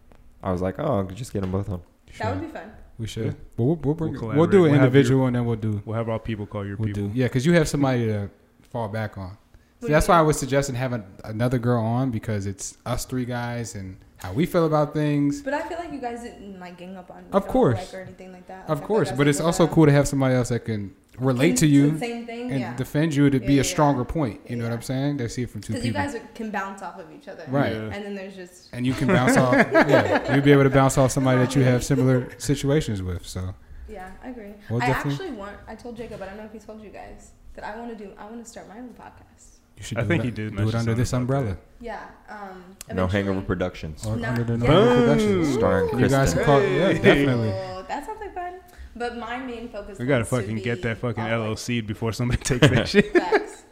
I 0.43 0.51
was 0.51 0.61
like, 0.61 0.76
oh, 0.78 1.01
I 1.01 1.03
could 1.05 1.16
just 1.18 1.34
get 1.34 1.41
them 1.41 1.51
both 1.51 1.68
on. 1.70 1.82
That 2.20 2.36
would 2.36 2.41
be 2.45 2.47
fun. 2.47 2.72
We 2.97 3.07
should. 3.07 3.36
Well, 3.57 3.68
we'll, 3.70 3.76
we'll, 3.78 3.93
bring, 3.95 4.13
We'll 4.13 4.22
we'll, 4.22 4.30
collaborate. 4.32 4.51
do 4.51 4.61
We'll 4.61 4.74
an 4.74 4.80
have 4.80 4.86
individual 4.86 5.26
and 5.26 5.36
then 5.36 5.45
we'll 5.45 5.55
do. 5.57 5.82
We'll 5.84 5.97
have 5.97 6.07
our 6.07 6.20
people 6.20 6.45
call 6.45 6.66
your 6.66 6.78
We'll 6.78 6.88
people. 6.88 7.07
do. 7.09 7.11
Yeah, 7.13 7.26
because 7.26 7.45
you 7.45 7.53
have 7.53 7.68
somebody 7.68 8.05
to 8.05 8.30
fall 8.70 8.88
back 8.88 9.18
on. 9.18 9.38
What 9.80 9.88
See, 9.88 9.94
that's 9.94 10.08
why 10.08 10.18
I 10.18 10.22
was 10.22 10.40
suggesting 10.40 10.76
having 10.76 11.04
another 11.24 11.60
girl 11.60 11.84
on 11.84 12.12
because 12.12 12.46
it's 12.46 12.78
us 12.86 13.06
three 13.06 13.26
guys 13.26 13.76
and 13.76 13.98
how 14.18 14.32
we 14.34 14.46
feel 14.46 14.66
about 14.66 14.94
things. 14.94 15.42
But 15.42 15.54
I 15.54 15.68
feel 15.68 15.78
like 15.78 15.92
you 15.92 16.00
guys 16.00 16.24
didn't 16.24 16.60
like 16.60 16.78
gang 16.78 16.96
up 16.96 17.12
on. 17.12 17.26
Of 17.34 17.48
course. 17.48 17.78
like 17.78 17.94
or 17.94 18.02
anything 18.04 18.32
like 18.32 18.48
that. 18.48 18.70
Like, 18.70 18.78
Of 18.78 18.84
course, 18.84 19.10
like 19.10 19.18
but 19.18 19.28
it's 19.28 19.42
also 19.42 19.66
a- 19.66 19.68
cool 19.68 19.86
to 19.86 19.92
have 19.92 20.08
somebody 20.08 20.34
else 20.34 20.50
that 20.50 20.64
can 20.66 20.96
relate 21.20 21.50
can- 21.50 21.58
to 21.58 21.68
you 21.68 21.98
Same 22.00 22.26
thing. 22.26 22.52
and 22.52 22.60
yeah. 22.62 22.76
defend 22.78 23.14
you 23.14 23.30
to 23.30 23.40
be 23.40 23.60
a 23.60 23.64
stronger 23.64 24.02
yeah. 24.08 24.14
point. 24.14 24.42
You 24.50 24.56
know 24.56 24.64
what 24.64 24.74
I'm 24.74 24.82
saying? 24.82 25.18
They 25.18 25.28
see 25.28 25.44
it 25.44 25.50
from 25.50 25.62
two 25.62 25.74
Because 25.74 25.86
you 25.86 25.92
guys 25.94 26.16
can 26.34 26.52
bounce 26.52 26.82
off 26.82 26.98
of 26.98 27.12
each 27.12 27.28
other. 27.28 27.44
Right. 27.50 27.74
Yeah. 27.74 27.90
And 27.92 28.06
then 28.06 28.16
there's 28.16 28.36
just 28.36 28.70
and 28.74 28.86
you 28.88 28.94
can 28.94 29.08
bounce 29.08 29.36
off. 29.38 29.54
Yeah, 29.74 30.34
you'll 30.34 30.44
be 30.44 30.52
able 30.54 30.64
to 30.64 30.70
bounce 30.70 30.98
off 30.98 31.12
somebody 31.12 31.40
that 31.40 31.54
you 31.56 31.64
have 31.64 31.84
similar 31.84 32.30
situations 32.40 33.02
with. 33.04 33.26
So 33.28 33.54
yeah, 33.90 34.12
I 34.24 34.30
agree. 34.30 34.54
Well, 34.70 34.82
I 34.82 34.88
definitely- 34.88 35.26
actually 35.26 35.38
want. 35.38 35.58
I 35.68 35.76
told 35.76 35.98
Jacob, 35.98 36.22
I 36.22 36.28
don't 36.28 36.38
know 36.38 36.46
if 36.46 36.54
he 36.54 36.60
told 36.60 36.82
you 36.82 36.90
guys 36.90 37.32
that 37.56 37.66
I 37.66 37.78
want 37.78 37.96
to 37.98 38.02
do. 38.02 38.12
I 38.18 38.26
want 38.26 38.44
to 38.44 38.50
start 38.50 38.68
my 38.70 38.78
own 38.78 38.90
podcast. 39.00 39.55
You 39.78 39.84
should. 39.84 39.98
I 39.98 40.02
do 40.02 40.08
think 40.08 40.22
it, 40.24 40.26
he 40.26 40.32
did 40.32 40.56
do 40.56 40.70
it 40.70 40.76
under 40.76 40.94
this 40.94 41.12
about 41.12 41.22
umbrella 41.22 41.58
Yeah. 41.80 42.00
Um. 42.30 42.64
No 42.94 43.08
Hangover 43.08 43.42
Productions, 43.42 44.06
or 44.06 44.16
No. 44.16 44.30
under 44.30 44.44
the 44.44 44.54
Yeah. 44.54 44.72
Noble 44.72 44.86
Boom. 44.86 45.04
Productions. 45.04 45.54
starring 45.54 46.00
You 46.00 46.08
guys 46.08 46.34
Kristen. 46.34 46.38
can 46.38 46.46
call. 46.46 46.62
Yeah, 46.62 46.94
definitely. 46.94 47.50
Oh, 47.50 47.86
that 47.88 48.06
sounds 48.06 48.20
like 48.22 48.34
fun. 48.36 48.54
But 48.96 49.18
my 49.18 49.38
main 49.38 49.68
focus. 49.70 50.00
We 50.00 50.06
gotta 50.06 50.20
wants 50.20 50.30
to 50.30 50.36
fucking 50.42 50.58
get 50.58 50.82
that 50.84 50.98
fucking 51.00 51.22
on, 51.24 51.30
like, 51.30 51.50
LLC 51.58 51.82
before 51.86 52.12
somebody 52.14 52.42
takes 52.44 52.68
that 52.70 52.88
shit. 52.94 53.12
Facts. 53.14 53.64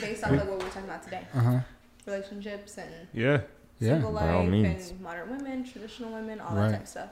Based 0.00 0.24
on 0.24 0.36
like 0.36 0.48
what 0.48 0.58
we're 0.58 0.66
talking 0.68 0.84
about 0.84 1.02
today, 1.02 1.26
Uh 1.34 1.40
huh. 1.40 1.60
relationships 2.06 2.76
and 2.78 2.90
Yeah. 3.12 3.40
Yeah. 3.78 3.94
single 3.94 4.12
by 4.12 4.30
all 4.30 4.40
life 4.42 4.50
means. 4.50 4.90
and 4.90 5.00
modern 5.00 5.30
women, 5.30 5.64
traditional 5.64 6.12
women, 6.12 6.40
all 6.40 6.54
Right. 6.56 6.68
that 6.68 6.72
type 6.72 6.82
of 6.82 6.88
stuff. 6.88 7.10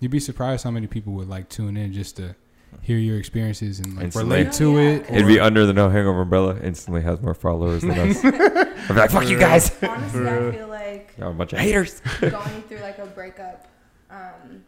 You'd 0.00 0.10
be 0.10 0.20
surprised 0.20 0.64
how 0.64 0.70
many 0.70 0.86
people 0.86 1.12
would 1.14 1.28
like 1.28 1.48
tune 1.48 1.76
in 1.76 1.92
just 1.92 2.16
to 2.16 2.34
hear 2.82 2.98
your 2.98 3.18
experiences 3.18 3.78
and 3.80 3.94
like 3.96 4.04
Instantly. 4.06 4.36
relate 4.38 4.52
to 4.54 4.72
yeah, 4.72 4.78
it. 4.90 5.06
'cause- 5.06 5.16
It'd 5.16 5.26
be 5.28 5.40
under 5.40 5.66
the 5.66 5.72
No 5.72 5.88
Hangover 5.90 6.22
umbrella. 6.22 6.56
Instantly 6.62 7.02
has 7.02 7.20
more 7.22 7.34
followers 7.34 7.82
than 7.82 7.92
us. 7.92 8.24
I'd 8.24 8.88
be 8.88 8.94
like, 8.94 9.10
fuck 9.10 9.28
you 9.28 9.38
guys. 9.38 9.70
Honestly, 9.82 10.28
I 10.28 10.52
feel 10.52 10.68
like 10.80 11.14
Y'all 11.18 11.30
a 11.30 11.34
bunch 11.34 11.52
of 11.52 11.58
haters. 11.60 12.00
going 12.20 12.62
through 12.68 12.78
like 12.80 12.98
a 12.98 13.06
breakup, 13.06 13.66
um, 14.10 14.62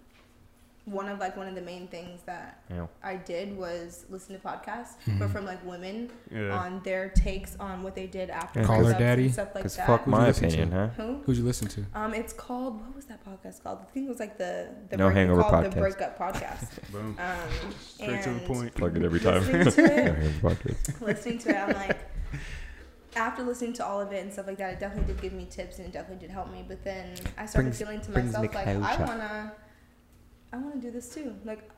one 0.87 1.09
of 1.09 1.18
like 1.18 1.37
one 1.37 1.49
of 1.49 1.57
the 1.57 1.61
main 1.61 1.89
things 1.89 2.20
that 2.26 2.62
Yeah. 2.70 2.87
I 3.03 3.16
did 3.16 3.57
was 3.57 4.07
listen 4.09 4.41
to 4.41 4.41
podcasts, 4.41 4.95
Mhm. 5.05 5.18
but 5.18 5.30
from 5.30 5.45
like 5.45 5.64
women 5.66 6.11
Yeah. 6.30 6.51
on 6.57 6.80
their 6.84 7.09
takes 7.11 7.57
on 7.59 7.82
what 7.82 7.97
they 7.97 8.07
did 8.07 8.30
after 8.30 8.61
Yeah, 8.61 8.66
Call 8.66 8.84
her 8.84 8.93
daddy? 8.93 9.24
and 9.24 9.32
stuff 9.32 9.49
like 9.49 9.64
Because 9.64 9.76
that. 9.78 9.87
fuck 9.89 10.03
Who'd 10.05 10.12
my 10.12 10.26
listen 10.28 10.49
to? 10.49 10.55
opinion, 10.57 10.70
huh? 10.97 11.03
Who? 11.03 11.16
Who'd 11.24 11.37
you 11.39 11.43
listen 11.45 11.66
to? 11.68 11.84
Um, 11.93 12.14
it's 12.14 12.32
called 12.32 12.80
what 12.80 12.95
was 12.95 13.07
that 13.07 13.18
podcast 13.24 13.64
called? 13.64 13.80
I 13.82 13.84
think 13.91 14.07
it 14.07 14.09
was 14.09 14.20
like 14.20 14.39
the 14.39 14.68
the 14.91 14.97
No 14.97 15.07
break- 15.07 15.16
Hangover 15.16 15.43
podcast. 15.43 15.62
the 15.62 15.68
Podcast. 15.70 15.80
breakup 15.80 16.18
podcast. 16.18 16.91
Boom. 16.93 17.18
Um, 17.18 17.72
Straight 17.80 18.22
to 18.22 18.30
the 18.30 18.41
point. 18.47 18.74
Plug 18.76 18.97
it 18.97 19.03
every 19.05 19.18
time. 19.20 19.43
listening 19.43 19.70
to 19.70 19.84
it, 20.70 20.76
listening 21.01 21.39
to 21.39 21.49
it, 21.51 21.57
I'm 21.57 21.72
like, 21.74 21.99
after 23.16 23.43
listening 23.43 23.72
to 23.72 23.84
all 23.84 24.01
of 24.01 24.12
it 24.12 24.22
and 24.22 24.32
stuff 24.32 24.47
like 24.47 24.59
that, 24.59 24.74
it 24.74 24.78
definitely 24.80 25.12
did 25.14 25.20
give 25.22 25.32
me 25.32 25.47
tips 25.47 25.78
and 25.78 25.89
it 25.89 25.93
definitely 25.93 26.24
did 26.26 26.32
help 26.32 26.53
me. 26.53 26.64
But 26.66 26.84
then 26.84 27.14
I 27.39 27.47
started 27.47 27.70
Brings- 27.70 27.78
feeling 27.78 28.01
to 28.03 28.11
myself 28.12 28.55
like, 28.55 28.66
I 28.68 28.76
wanna, 29.05 29.53
I 30.57 30.59
wanna 30.59 30.80
do 30.80 30.90
this 30.90 31.09
too. 31.11 31.34
Like 31.44 31.68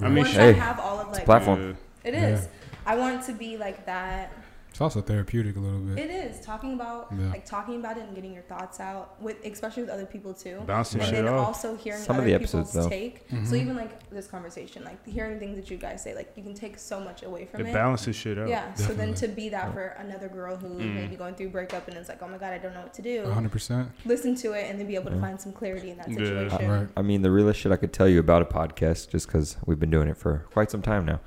I 0.00 0.08
mean, 0.08 0.24
once 0.24 0.30
sh- 0.30 0.38
I 0.38 0.52
have 0.52 0.80
all 0.80 0.98
of 1.00 1.12
like, 1.12 1.24
platform. 1.26 1.76
Yeah. 2.04 2.10
it 2.10 2.14
is. 2.14 2.48
I 2.86 2.96
want 2.96 3.22
to 3.26 3.32
be 3.32 3.58
like 3.58 3.84
that. 3.84 4.32
It's 4.72 4.80
also 4.80 5.02
therapeutic 5.02 5.56
a 5.56 5.60
little 5.60 5.80
bit. 5.80 5.98
It 5.98 6.10
is 6.10 6.40
talking 6.40 6.72
about 6.72 7.08
Yeah. 7.12 7.28
like 7.28 7.44
talking 7.44 7.76
about 7.76 7.98
it 7.98 8.04
and 8.04 8.14
getting 8.14 8.32
your 8.32 8.42
thoughts 8.44 8.80
out 8.80 9.20
with 9.20 9.36
especially 9.44 9.82
with 9.82 9.92
other 9.92 10.06
people 10.06 10.32
too. 10.32 10.62
Bouncing 10.66 11.02
and 11.02 11.10
shit 11.10 11.24
then 11.26 11.34
off. 11.34 11.48
also 11.48 11.76
hearing 11.76 12.00
Some 12.00 12.16
of 12.16 12.20
other 12.22 12.30
the 12.30 12.34
episodes, 12.34 12.70
people's 12.70 12.84
though. 12.86 12.88
take. 12.90 13.28
Mhm. 13.28 13.46
So 13.46 13.54
even 13.56 13.76
like 13.76 14.08
this 14.08 14.26
conversation, 14.26 14.82
like 14.84 15.06
hearing 15.06 15.38
things 15.38 15.56
that 15.56 15.70
you 15.70 15.76
guys 15.76 16.02
say, 16.02 16.14
like 16.14 16.32
you 16.36 16.42
can 16.42 16.54
take 16.54 16.78
so 16.78 16.98
much 17.00 17.22
away 17.22 17.44
from 17.44 17.60
It 17.60 17.66
it. 17.68 17.74
balances 17.74 18.16
shit 18.16 18.38
out. 18.38 18.48
Yeah. 18.48 18.72
So 18.72 18.94
then 18.94 19.12
to 19.14 19.28
be 19.28 19.50
that 19.50 19.74
for 19.74 19.88
another 19.98 20.28
girl 20.28 20.56
who 20.56 20.68
Mm. 20.68 20.94
may 20.94 21.06
be 21.06 21.16
going 21.16 21.34
through 21.34 21.50
breakup 21.50 21.86
and 21.88 21.96
it's 21.98 22.08
like, 22.08 22.22
oh 22.22 22.28
my 22.28 22.38
god, 22.38 22.54
I 22.54 22.58
don't 22.58 22.72
know 22.72 22.80
what 22.80 22.94
to 22.94 23.02
do. 23.02 23.24
100%. 23.26 23.90
Listen 24.06 24.34
to 24.36 24.52
it 24.54 24.70
and 24.70 24.80
then 24.80 24.86
be 24.86 24.94
able 24.94 25.10
to 25.10 25.16
Yeah. 25.16 25.20
find 25.22 25.38
some 25.38 25.52
clarity 25.52 25.90
in 25.90 25.98
that 25.98 26.08
Yeah. 26.08 26.16
situation. 26.16 26.70
Right. 26.70 26.88
I 26.96 27.02
mean, 27.02 27.20
the 27.20 27.30
realest 27.30 27.60
shit 27.60 27.72
I 27.72 27.76
could 27.76 27.92
tell 27.92 28.08
you 28.08 28.20
about 28.20 28.40
a 28.40 28.46
podcast, 28.46 29.10
just 29.10 29.26
because 29.26 29.58
we've 29.66 29.78
been 29.78 29.90
doing 29.90 30.08
it 30.08 30.16
for 30.16 30.46
quite 30.50 30.70
some 30.70 30.80
time 30.80 31.04
now. 31.04 31.20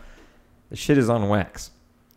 The 0.72 0.76
shit 0.76 0.98
is 0.98 1.12
on 1.12 1.30
wax. 1.30 1.70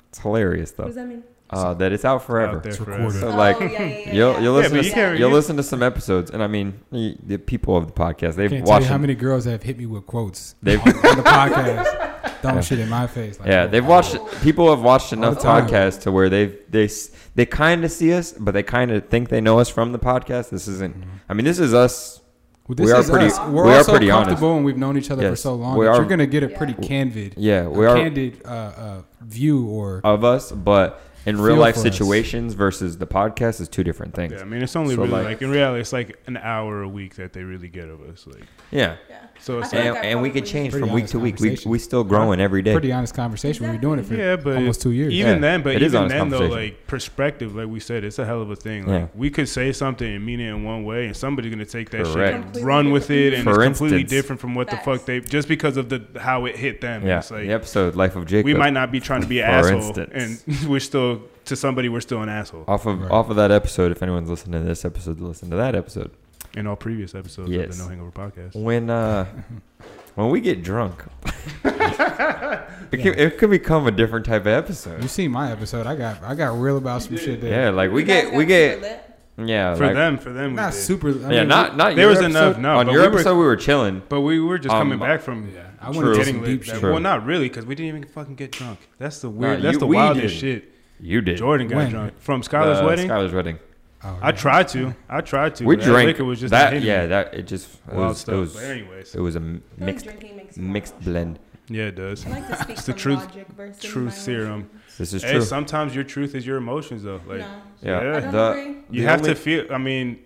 It's 0.08 0.18
hilarious 0.20 0.70
though. 0.72 0.84
What 0.84 0.94
though. 0.94 1.02
does 1.02 1.08
that 1.08 1.08
mean? 1.08 1.22
Uh, 1.50 1.72
that 1.72 1.92
it's 1.92 2.04
out 2.04 2.22
forever. 2.22 2.58
Out 2.58 2.62
there 2.62 2.72
It's 2.72 2.78
forever. 2.82 3.04
recorded. 3.04 3.20
So 3.20 3.28
oh, 3.30 3.36
like, 3.36 3.58
yeah, 3.58 3.68
yeah, 3.70 3.86
yeah, 3.86 4.12
you'll 4.12 4.40
you'll 4.42 4.54
listen 4.54 4.72
but 4.76 4.82
to 4.82 4.86
you 4.86 4.92
can't- 4.92 5.18
you'll 5.18 5.30
listen 5.30 5.56
to 5.56 5.62
some 5.62 5.82
episodes, 5.82 6.30
and 6.30 6.42
I 6.42 6.46
mean, 6.46 6.78
the 6.90 7.38
people 7.38 7.74
of 7.74 7.86
the 7.86 7.92
podcast 7.94 8.34
they've 8.34 8.50
Can't 8.50 8.66
tell 8.66 8.74
watched 8.74 8.84
you 8.84 8.90
how 8.92 8.98
many 8.98 9.14
girls 9.14 9.46
have 9.46 9.62
hit 9.62 9.78
me 9.78 9.86
with 9.86 10.04
quotes 10.06 10.56
They've- 10.62 10.78
on, 10.80 10.88
on 10.88 11.16
the 11.16 11.22
podcast, 11.22 12.40
throwing 12.42 12.56
Yeah. 12.56 12.60
shit 12.60 12.78
in 12.80 12.90
my 12.90 13.06
face. 13.06 13.38
Like, 13.40 13.48
yeah, 13.48 13.62
oh, 13.62 13.68
they've 13.68 13.82
wow. 13.82 13.96
watched. 13.96 14.18
People 14.42 14.68
have 14.68 14.82
watched 14.82 15.14
enough 15.14 15.36
the 15.40 15.46
podcasts 15.46 16.02
to 16.02 16.12
where 16.12 16.28
they've 16.28 16.54
they 16.68 16.90
they 17.34 17.46
kind 17.46 17.82
of 17.82 17.90
see 17.92 18.12
us, 18.12 18.32
but 18.32 18.52
they 18.52 18.62
kind 18.62 18.90
of 18.90 19.08
think 19.08 19.30
they 19.30 19.40
know 19.40 19.58
us 19.58 19.70
from 19.70 19.92
the 19.92 19.98
podcast. 19.98 20.50
This 20.50 20.68
isn't. 20.68 21.00
Mm-hmm. 21.00 21.10
I 21.30 21.32
mean, 21.34 21.46
this 21.46 21.58
is 21.58 21.72
us. 21.72 22.20
Well, 22.68 22.76
we 22.86 22.92
are 22.92 23.00
is 23.00 23.10
pretty- 23.10 23.26
us. 23.26 23.38
We're 23.40 23.64
we 23.64 23.70
are 23.72 23.76
also 23.78 23.92
pretty 23.92 24.10
honest. 24.10 24.28
comfortable 24.28 24.56
and 24.56 24.64
we've 24.64 24.76
known 24.76 24.96
each 24.98 25.10
other 25.10 25.28
for 25.30 25.36
so 25.36 25.54
long. 25.54 25.76
We 25.78 25.86
are, 25.86 25.96
you're 25.96 26.04
gonna 26.04 26.26
get 26.26 26.42
a 26.42 26.50
Yeah. 26.50 26.58
pretty 26.58 26.74
candid, 26.74 27.34
Yeah, 27.36 27.66
we 27.66 27.86
a 27.86 27.90
are 27.90 27.96
candid 27.96 28.42
uh, 28.44 28.48
uh, 28.48 29.02
view 29.22 29.66
or 29.66 30.00
of 30.04 30.22
us, 30.24 30.52
but 30.52 31.00
in 31.26 31.40
real 31.40 31.56
life 31.56 31.74
for 31.74 31.80
us. 31.80 31.82
situations 31.84 32.54
versus 32.54 32.98
the 32.98 33.06
podcast 33.06 33.60
is 33.60 33.68
two 33.68 33.82
different 33.84 34.14
things. 34.14 34.32
Yeah, 34.34 34.40
I 34.42 34.44
mean, 34.44 34.62
it's 34.62 34.76
only 34.76 34.94
So, 34.94 35.02
really 35.02 35.12
like- 35.12 35.24
like, 35.24 35.42
in 35.42 35.50
reality, 35.50 35.80
it's 35.80 35.92
like 35.92 36.18
an 36.26 36.36
hour 36.36 36.82
a 36.82 36.88
week 36.88 37.16
that 37.16 37.32
they 37.32 37.42
really 37.42 37.68
get 37.68 37.88
of 37.88 38.00
us. 38.02 38.26
Like, 38.26 38.44
Yeah, 38.70 38.96
Yeah. 39.08 39.16
So 39.40 39.60
it's 39.60 39.72
like, 39.72 39.84
and, 39.84 39.96
and 39.98 40.22
we 40.22 40.30
could 40.30 40.44
change 40.44 40.72
from 40.72 40.90
week 40.92 41.06
to 41.08 41.18
week. 41.18 41.36
We 41.40 41.48
conversation. 41.48 41.70
we 41.70 41.78
still 41.78 42.04
growing 42.04 42.40
every 42.40 42.60
day. 42.62 42.72
pretty 42.72 42.92
honest 42.92 43.14
conversation. 43.14 43.64
We've 43.64 43.72
been 43.72 43.80
doing 43.80 43.98
it 44.00 44.06
for 44.06 44.14
yeah, 44.14 44.36
but 44.36 44.56
almost 44.56 44.82
two 44.82 44.90
years. 44.90 45.12
Even 45.12 45.34
Yeah, 45.34 45.38
then, 45.40 45.62
but 45.62 45.74
it 45.76 45.82
is 45.82 45.92
even 45.94 46.04
honest 46.12 46.16
then, 46.16 46.28
though, 46.30 46.46
like 46.46 46.86
perspective, 46.86 47.54
like 47.56 47.68
we 47.68 47.80
said, 47.80 48.04
it's 48.04 48.18
a 48.18 48.26
hell 48.26 48.42
of 48.42 48.50
a 48.50 48.56
thing. 48.56 48.86
Like 48.86 49.00
Yeah. 49.02 49.06
we 49.14 49.30
could 49.30 49.48
say 49.48 49.72
something 49.72 50.12
and 50.12 50.24
mean 50.26 50.40
it 50.40 50.48
in 50.48 50.64
one 50.64 50.84
way, 50.84 51.06
and 51.06 51.16
somebody's 51.16 51.50
gonna 51.52 51.64
take 51.64 51.90
that 51.90 52.04
Correct. 52.04 52.14
shit, 52.14 52.32
Completely 52.42 52.60
and 52.60 52.66
run 52.66 52.90
with 52.90 53.10
it, 53.10 53.34
and 53.34 53.44
For 53.44 53.50
it's 53.62 53.78
completely 53.78 54.00
instance- 54.02 54.10
different 54.10 54.40
from 54.40 54.54
what 54.54 54.68
the 54.70 54.76
fuck 54.78 55.04
they 55.06 55.20
just 55.20 55.48
because 55.48 55.76
of 55.76 55.88
the 55.88 56.02
how 56.20 56.44
it 56.46 56.56
hit 56.56 56.80
them. 56.80 57.06
yeah, 57.06 57.18
It's 57.18 57.30
like, 57.30 57.42
the 57.46 57.52
episode 57.52 57.94
"Life 57.96 58.16
of 58.16 58.26
Jacob." 58.26 58.44
we 58.46 58.54
might 58.54 58.72
not 58.72 58.90
be 58.92 59.00
trying 59.00 59.22
to 59.22 59.28
be 59.28 59.40
an 59.40 59.46
asshole, 59.50 59.78
instance. 59.98 60.44
and 60.48 60.68
we're 60.70 60.80
still 60.80 61.22
to 61.46 61.56
somebody 61.56 61.88
we're 61.88 62.00
still 62.00 62.20
an 62.22 62.28
asshole. 62.28 62.64
off 62.68 62.84
of 62.84 63.00
Right. 63.00 63.10
off 63.10 63.30
of 63.30 63.36
that 63.36 63.50
episode. 63.50 63.90
If 63.92 64.02
anyone's 64.02 64.28
listening 64.28 64.60
to 64.60 64.66
this 64.68 64.84
episode, 64.84 65.18
listen 65.20 65.48
to 65.50 65.56
that 65.56 65.74
episode. 65.74 66.10
In 66.56 66.66
all 66.66 66.76
previous 66.76 67.14
episodes 67.14 67.50
Yes. 67.50 67.70
of 67.70 67.76
the 67.76 67.82
No 67.84 67.88
Hangover 67.90 68.10
podcast. 68.10 68.54
When 68.60 68.90
uh, 68.90 69.26
when 70.14 70.30
we 70.30 70.40
get 70.40 70.62
drunk, 70.62 71.04
it, 71.64 72.98
can, 73.00 73.14
it 73.18 73.38
could 73.38 73.50
become 73.50 73.86
a 73.86 73.90
different 73.90 74.26
type 74.26 74.42
of 74.42 74.46
episode. 74.48 75.02
You 75.02 75.08
see 75.08 75.28
my 75.28 75.52
episode? 75.52 75.86
I 75.86 75.94
got 75.94 76.22
I 76.22 76.34
got 76.34 76.58
real 76.58 76.78
about 76.78 77.02
some 77.02 77.16
shit 77.16 77.40
there. 77.40 77.64
Yeah, 77.64 77.70
like 77.70 77.90
we 77.92 78.00
You 78.00 78.06
get 78.06 78.32
we 78.32 78.44
get 78.46 79.04
yeah 79.36 79.74
For 79.76 79.86
like- 79.86 79.94
them, 79.94 80.18
for 80.18 80.30
them, 80.32 80.50
we 80.52 80.56
not 80.56 80.72
did. 80.72 80.78
super. 80.80 81.10
I 81.10 81.12
Yeah, 81.12 81.28
mean, 81.40 81.48
not 81.48 81.76
not 81.76 81.94
There 81.94 82.00
your 82.04 82.08
was 82.08 82.18
episode. 82.20 82.28
enough, 82.48 82.58
no, 82.58 82.78
on 82.78 82.86
but 82.86 82.92
your 82.92 83.02
we 83.02 83.08
were- 83.08 83.14
episode 83.14 83.34
we 83.38 83.44
were 83.44 83.56
chilling. 83.56 84.02
But 84.08 84.22
we 84.22 84.40
were 84.40 84.58
just 84.58 84.74
Um, 84.74 84.80
coming 84.90 84.98
back 84.98 85.20
from 85.20 85.52
Yeah, 85.54 85.62
I 85.80 85.92
True. 85.92 86.02
went 86.06 86.16
getting 86.16 86.42
deep 86.42 86.62
shit. 86.64 86.82
Well, 86.82 86.98
not 86.98 87.24
really, 87.24 87.48
because 87.48 87.66
we 87.66 87.74
didn't 87.74 87.88
even 87.96 88.04
fucking 88.04 88.34
get 88.34 88.50
drunk. 88.52 88.80
That's 88.98 89.20
the 89.20 89.30
weird. 89.30 89.58
Nah, 89.58 89.62
that's 89.64 89.74
you- 89.74 89.80
the 89.80 89.86
wildest 89.86 90.34
shit. 90.36 90.72
You 91.00 91.20
did. 91.20 91.36
Jordan 91.36 91.68
got 91.68 91.76
When? 91.76 91.90
drunk 91.90 92.18
from 92.18 92.42
Skylar's 92.42 92.80
Uh, 92.80 92.86
wedding. 92.86 93.08
Skylar's 93.08 93.32
wedding. 93.32 93.58
Oh, 94.04 94.18
I 94.22 94.32
tried 94.32 94.68
to. 94.68 94.94
I 95.08 95.20
tried 95.20 95.56
to. 95.56 95.64
We 95.64 95.76
but 95.76 95.84
that 95.84 95.90
drank. 95.90 96.06
Liquor 96.08 96.24
was 96.24 96.38
just 96.40 96.50
that. 96.52 96.80
Yeah, 96.82 97.06
that 97.06 97.34
it 97.34 97.46
just 97.48 97.68
it 97.88 97.94
wild 97.94 98.08
was, 98.10 98.18
stuff. 98.20 98.34
it 98.34 98.38
was 98.38 98.54
but 98.54 98.64
anyways, 98.64 99.14
it 99.14 99.20
was 99.20 99.34
a 99.36 99.38
I 99.40 99.42
feel 99.42 99.52
like 99.52 99.80
mixed 99.80 100.04
drinking 100.06 100.36
makes 100.36 100.56
you 100.56 100.62
more 100.62 100.72
mixed 100.72 101.00
blend. 101.00 101.38
yeah, 101.68 101.84
it 101.86 101.96
does. 101.96 102.24
I 102.26 102.30
like 102.30 102.48
to 102.48 102.56
speak 102.62 102.76
It's 102.78 102.86
the 102.86 102.92
truth- 102.92 103.18
logic 103.18 103.80
truth 103.80 104.14
serum. 104.14 104.52
emotions. 104.60 104.82
This 104.98 105.12
is 105.14 105.22
Hey, 105.22 105.32
true. 105.32 105.42
sometimes 105.42 105.94
your 105.94 106.04
truth 106.04 106.34
is 106.34 106.46
your 106.46 106.56
emotions, 106.58 107.02
though. 107.02 107.20
Like, 107.26 107.38
no, 107.40 107.46
yeah, 107.82 107.98
I 107.98 108.04
Yeah. 108.04 108.20
don't 108.20 108.32
the 108.32 108.50
agree. 108.50 108.76
you 108.90 109.02
the 109.02 109.08
have 109.08 109.20
only- 109.20 109.34
to 109.34 109.40
feel. 109.40 109.72
I 109.72 109.78
mean, 109.78 110.18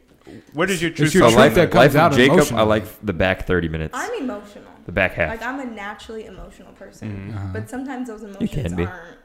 where 0.52 0.66
does 0.66 0.80
your 0.82 0.90
It's 0.90 0.98
truth? 0.98 1.14
your 1.14 1.22
So 1.22 1.26
come 1.28 1.32
truth 1.34 1.44
life, 1.44 1.54
that 1.54 1.70
comes 1.70 1.94
life 1.94 1.96
out 1.96 2.12
of 2.12 2.18
Jacob. 2.18 2.52
I 2.54 2.62
like 2.62 2.84
the 3.02 3.12
back 3.14 3.46
thirty 3.46 3.68
minutes. 3.68 3.94
I'm 3.96 4.22
emotional. 4.22 4.64
the 4.84 4.92
back 4.92 5.12
half. 5.14 5.30
Like 5.30 5.42
I'm 5.42 5.60
a 5.60 5.64
naturally 5.64 6.26
emotional 6.26 6.72
person, 6.72 7.30
Mhm. 7.32 7.36
Uh-huh. 7.36 7.48
but 7.52 7.70
sometimes 7.70 8.08
those 8.08 8.20
can 8.20 8.30
emotions 8.36 8.72
be. 8.74 8.84
aren't 8.84 9.18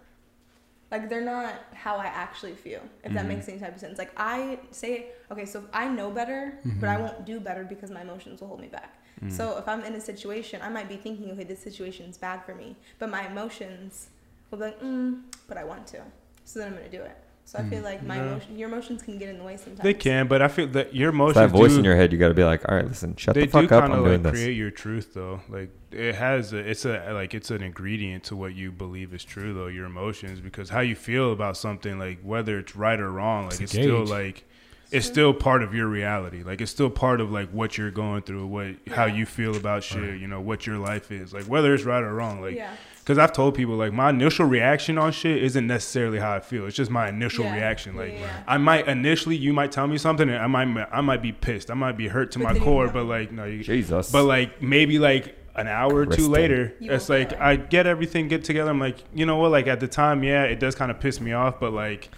like 0.91 1.09
they're 1.09 1.21
not 1.25 1.53
how 1.73 1.97
I 1.97 2.05
actually 2.05 2.53
feel. 2.53 2.81
If 3.03 3.13
that 3.13 3.25
Mhm. 3.25 3.29
makes 3.29 3.49
any 3.49 3.59
type 3.59 3.73
of 3.75 3.79
sense. 3.79 3.97
Like 3.97 4.11
I 4.17 4.59
say, 4.71 5.07
okay, 5.31 5.45
so 5.45 5.63
I 5.73 5.87
know 5.89 6.09
better, 6.11 6.57
but 6.79 6.89
I 6.89 6.97
won't 6.97 7.25
do 7.25 7.39
better 7.39 7.63
because 7.63 7.91
my 7.91 8.01
emotions 8.01 8.39
will 8.41 8.47
hold 8.47 8.61
me 8.61 8.67
back. 8.67 8.93
Mm. 9.23 9.31
So 9.31 9.57
if 9.57 9.67
I'm 9.67 9.83
in 9.83 9.93
a 9.95 10.01
situation, 10.01 10.61
I 10.61 10.69
might 10.69 10.87
be 10.87 10.95
thinking, 10.95 11.29
okay, 11.31 11.43
this 11.43 11.59
situation's 11.59 12.17
bad 12.17 12.45
for 12.45 12.53
me, 12.55 12.75
but 12.99 13.09
my 13.09 13.27
emotions 13.27 14.09
will 14.49 14.59
be 14.59 14.65
like, 14.65 14.79
mm, 14.81 15.23
but 15.47 15.57
I 15.57 15.63
want 15.65 15.87
to, 15.87 16.01
so 16.45 16.59
then 16.59 16.69
I'm 16.69 16.75
gonna 16.75 16.89
do 16.89 17.01
it. 17.01 17.17
So 17.47 17.59
I 17.59 17.63
feel 17.63 17.79
hmm. 17.79 17.85
like 17.85 18.03
my 18.03 18.17
Yeah. 18.17 18.23
emotion, 18.23 18.57
your 18.57 18.67
emotions 18.67 19.01
can 19.01 19.17
get 19.17 19.29
in 19.29 19.37
the 19.37 19.43
way 19.45 19.55
sometimes. 19.55 19.81
They 19.81 19.93
can, 19.93 20.27
but 20.27 20.41
I 20.41 20.49
feel 20.49 20.67
that 20.67 20.93
your 20.93 21.11
It's 21.11 21.15
emotions. 21.15 21.35
that 21.35 21.49
voice 21.49 21.71
do, 21.71 21.79
in 21.79 21.85
your 21.85 21.95
head. 21.95 22.11
You 22.11 22.17
got 22.17 22.27
to 22.27 22.33
be 22.33 22.43
like, 22.43 22.67
all 22.67 22.75
right, 22.75 22.85
listen, 22.85 23.15
shut 23.15 23.35
the 23.35 23.47
fuck 23.47 23.71
up. 23.71 23.85
I'm 23.85 23.91
of 23.93 24.03
doing 24.03 24.21
like 24.21 24.33
this. 24.33 24.41
create 24.41 24.57
your 24.57 24.69
truth 24.69 25.13
though. 25.13 25.39
Like 25.47 25.69
it 25.91 26.15
has 26.15 26.51
a, 26.51 26.57
it's 26.57 26.83
a 26.83 27.13
like 27.13 27.33
it's 27.33 27.49
an 27.49 27.63
ingredient 27.63 28.25
to 28.25 28.35
what 28.35 28.53
you 28.53 28.73
believe 28.73 29.13
is 29.13 29.23
true 29.23 29.53
though. 29.53 29.67
Your 29.67 29.85
emotions 29.85 30.41
because 30.41 30.69
how 30.69 30.81
you 30.81 30.97
feel 30.97 31.31
about 31.31 31.55
something 31.55 31.97
like 31.97 32.19
whether 32.21 32.59
it's 32.59 32.75
right 32.75 32.99
or 32.99 33.13
wrong, 33.13 33.45
like 33.45 33.61
It's 33.61 33.61
it's, 33.61 33.71
still 33.71 34.05
like 34.05 34.43
it's 34.91 35.05
still 35.05 35.33
part 35.33 35.63
of 35.63 35.73
your 35.73 35.87
reality. 35.87 36.43
Like 36.43 36.59
it's 36.59 36.71
still 36.71 36.89
part 36.89 37.21
of 37.21 37.31
like 37.31 37.49
what 37.51 37.77
you're 37.77 37.91
going 37.91 38.23
through, 38.23 38.45
what 38.47 38.75
how 38.87 39.05
you 39.05 39.25
feel 39.25 39.55
about 39.55 39.83
shit. 39.83 40.19
You 40.19 40.27
know 40.27 40.41
what 40.41 40.67
your 40.67 40.79
life 40.79 41.13
is 41.13 41.33
like 41.33 41.45
whether 41.45 41.73
it's 41.73 41.85
right 41.85 42.03
or 42.03 42.13
wrong. 42.13 42.41
Like 42.41 42.55
yeah, 42.57 42.75
because 43.07 43.17
I've 43.17 43.31
told 43.31 43.55
people 43.55 43.75
like 43.77 43.93
my 43.93 44.09
initial 44.09 44.45
reaction 44.45 44.97
on 44.97 45.13
shit 45.13 45.41
isn't 45.41 45.65
necessarily 45.65 46.19
how 46.19 46.33
I 46.33 46.41
feel. 46.41 46.65
It's 46.65 46.75
just 46.75 46.91
my 46.91 47.07
initial 47.07 47.45
Yeah. 47.45 47.55
reaction. 47.55 47.95
Yeah, 47.95 48.01
Like 48.01 48.13
yeah. 48.19 48.27
I 48.45 48.57
might 48.57 48.85
initially, 48.85 49.37
you 49.37 49.53
might 49.53 49.71
tell 49.71 49.87
me 49.87 49.97
something, 49.97 50.27
and 50.27 50.37
I 50.37 50.47
might, 50.47 50.89
I 50.91 50.99
might 50.99 51.21
be 51.21 51.31
pissed. 51.31 51.71
I 51.71 51.73
might 51.73 51.95
be 51.95 52.09
hurt 52.09 52.31
to 52.31 52.39
But 52.39 52.55
my 52.55 52.59
core. 52.59 52.87
know. 52.87 52.91
But 52.91 53.05
like, 53.05 53.31
no, 53.31 53.45
you, 53.45 53.63
Jesus. 53.63 54.11
but 54.11 54.23
like 54.25 54.61
maybe 54.61 54.99
like 54.99 55.37
an 55.55 55.69
hour 55.69 55.95
or 55.95 56.03
two 56.05 56.09
Kristen. 56.09 56.31
later, 56.33 56.73
You 56.81 56.91
it's 56.91 57.07
like. 57.07 57.31
I 57.39 57.55
get 57.55 57.87
everything 57.87 58.27
get 58.27 58.43
together. 58.43 58.69
I'm 58.71 58.79
like, 58.81 58.97
you 59.15 59.25
know 59.25 59.37
what? 59.37 59.51
Like 59.51 59.67
at 59.67 59.79
the 59.79 59.87
time, 59.87 60.21
yeah, 60.25 60.43
it 60.43 60.59
does 60.59 60.75
kind 60.75 60.91
of 60.91 60.99
piss 60.99 61.21
me 61.21 61.31
off. 61.31 61.61
But 61.61 61.71
like 61.71 62.09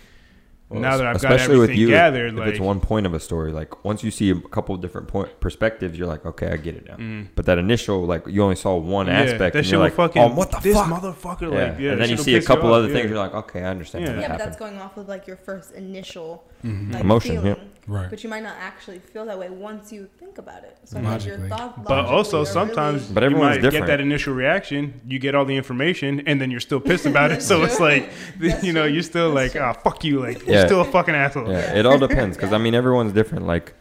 Well, 0.70 0.82
now 0.82 0.97
that 0.97 1.07
I've 1.07 1.20
got 1.20 1.32
especially 1.32 1.55
with 1.57 1.63
everything 1.72 1.82
you, 1.82 1.88
gathered, 1.88 2.34
if 2.34 2.39
like 2.39 2.49
it's 2.49 2.59
one 2.59 2.80
point 2.80 3.07
of 3.07 3.15
a 3.15 3.20
story, 3.20 3.51
like 3.51 3.84
once 3.84 4.03
you 4.03 4.11
see 4.11 4.30
a 4.30 4.36
couple 4.39 4.76
of 4.76 4.82
different 4.82 5.07
point 5.07 5.39
perspectives, 5.39 5.97
you're 5.97 6.07
like, 6.07 6.24
okay, 6.28 6.47
I 6.51 6.57
get 6.57 6.76
it 6.76 6.86
now. 6.88 6.95
mm. 6.95 7.28
But 7.36 7.47
that 7.47 7.57
initial, 7.57 8.05
like, 8.05 8.28
you 8.28 8.43
only 8.43 8.55
saw 8.55 8.76
one 8.78 9.07
Yeah, 9.07 9.22
aspect, 9.22 9.53
that 9.53 9.59
and 9.59 9.67
you're 9.67 9.80
like, 9.80 9.93
fucking 9.93 10.22
oh, 10.22 10.28
what 10.28 10.51
the 10.51 10.59
this 10.59 10.76
fuck? 10.76 10.86
motherfucker. 10.88 11.51
yeah. 11.51 11.72
Like, 11.72 11.80
yeah, 11.80 11.91
and 11.93 12.01
then 12.01 12.09
you 12.11 12.17
see 12.17 12.36
a 12.36 12.41
couple 12.43 12.72
other 12.72 12.88
yeah. 12.88 12.93
things, 12.93 13.09
you're 13.09 13.17
like, 13.17 13.34
okay, 13.34 13.61
I 13.63 13.70
understand 13.70 14.05
Yeah. 14.05 14.11
that 14.13 14.22
yeah, 14.22 14.28
but 14.28 14.38
that's 14.38 14.57
going 14.57 14.78
off 14.78 14.95
of 14.97 15.07
like 15.07 15.26
your 15.26 15.38
first 15.38 15.72
initial 15.72 16.43
Mhm. 16.64 16.93
like 16.93 17.03
Emotion, 17.03 17.32
feeling. 17.38 17.47
yeah. 17.47 17.55
Right. 17.88 18.07
But 18.12 18.24
you 18.24 18.30
might 18.30 18.43
not 18.43 18.53
actually 18.62 18.99
feel 18.99 19.26
that 19.26 19.39
way 19.39 19.49
once 19.49 19.91
you 19.91 20.07
think 20.20 20.38
about 20.38 20.64
it. 20.64 20.78
So 20.84 20.99
like 20.99 21.26
your 21.26 21.39
thought, 21.39 21.84
But 21.86 22.05
also 22.05 22.43
sometimes 22.43 23.01
really- 23.03 23.14
But 23.16 23.24
you 23.24 23.26
everyone's 23.28 23.55
might 23.55 23.62
different. 23.64 23.88
get 23.88 23.97
that 23.97 23.99
initial 24.01 24.36
reaction, 24.36 25.01
you 25.07 25.18
get 25.18 25.34
all 25.34 25.43
the 25.45 25.55
information, 25.57 26.22
and 26.28 26.39
then 26.39 26.51
you're 26.51 26.60
still 26.60 26.80
pissed 26.80 27.07
about 27.07 27.32
it. 27.32 27.41
So 27.49 27.64
it's 27.64 27.80
like, 27.80 28.12
That's 28.39 28.64
you 28.64 28.74
know, 28.74 28.84
true. 28.84 28.93
you're 28.93 29.01
still 29.01 29.34
That's 29.34 29.55
like, 29.55 29.62
true. 29.62 29.62
ah, 29.62 29.74
fuck 29.74 30.03
you, 30.03 30.20
like 30.20 30.45
Yeah. 30.45 30.53
you're 30.60 30.66
still 30.68 30.82
a 30.82 30.86
fucking 30.86 31.16
asshole. 31.16 31.49
Yeah, 31.49 31.74
it 31.80 31.86
all 31.88 31.97
depends 31.97 32.38
because 32.38 32.51
Yeah. 32.51 32.57
I 32.57 32.60
mean 32.60 32.76
everyone's 32.76 33.12
different. 33.14 33.47
Like, 33.47 33.74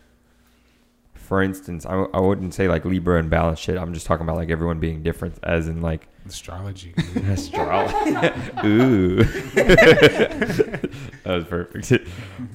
for 1.28 1.42
instance, 1.42 1.84
I, 1.84 1.94
I 2.14 2.20
wouldn't 2.20 2.54
say 2.54 2.68
like 2.68 2.84
Libra 2.86 3.18
and 3.20 3.28
balance 3.28 3.58
shit. 3.58 3.76
I'm 3.76 3.92
just 3.92 4.06
talking 4.06 4.24
about 4.24 4.36
like 4.36 4.48
everyone 4.50 4.80
being 4.80 5.02
different, 5.02 5.38
as 5.42 5.68
in 5.68 5.82
like 5.82 6.08
Astrology. 6.26 6.94
astrology. 7.28 8.16
Ooh, 8.66 9.22
that 9.22 10.90
was 11.26 11.44
perfect. 11.44 11.92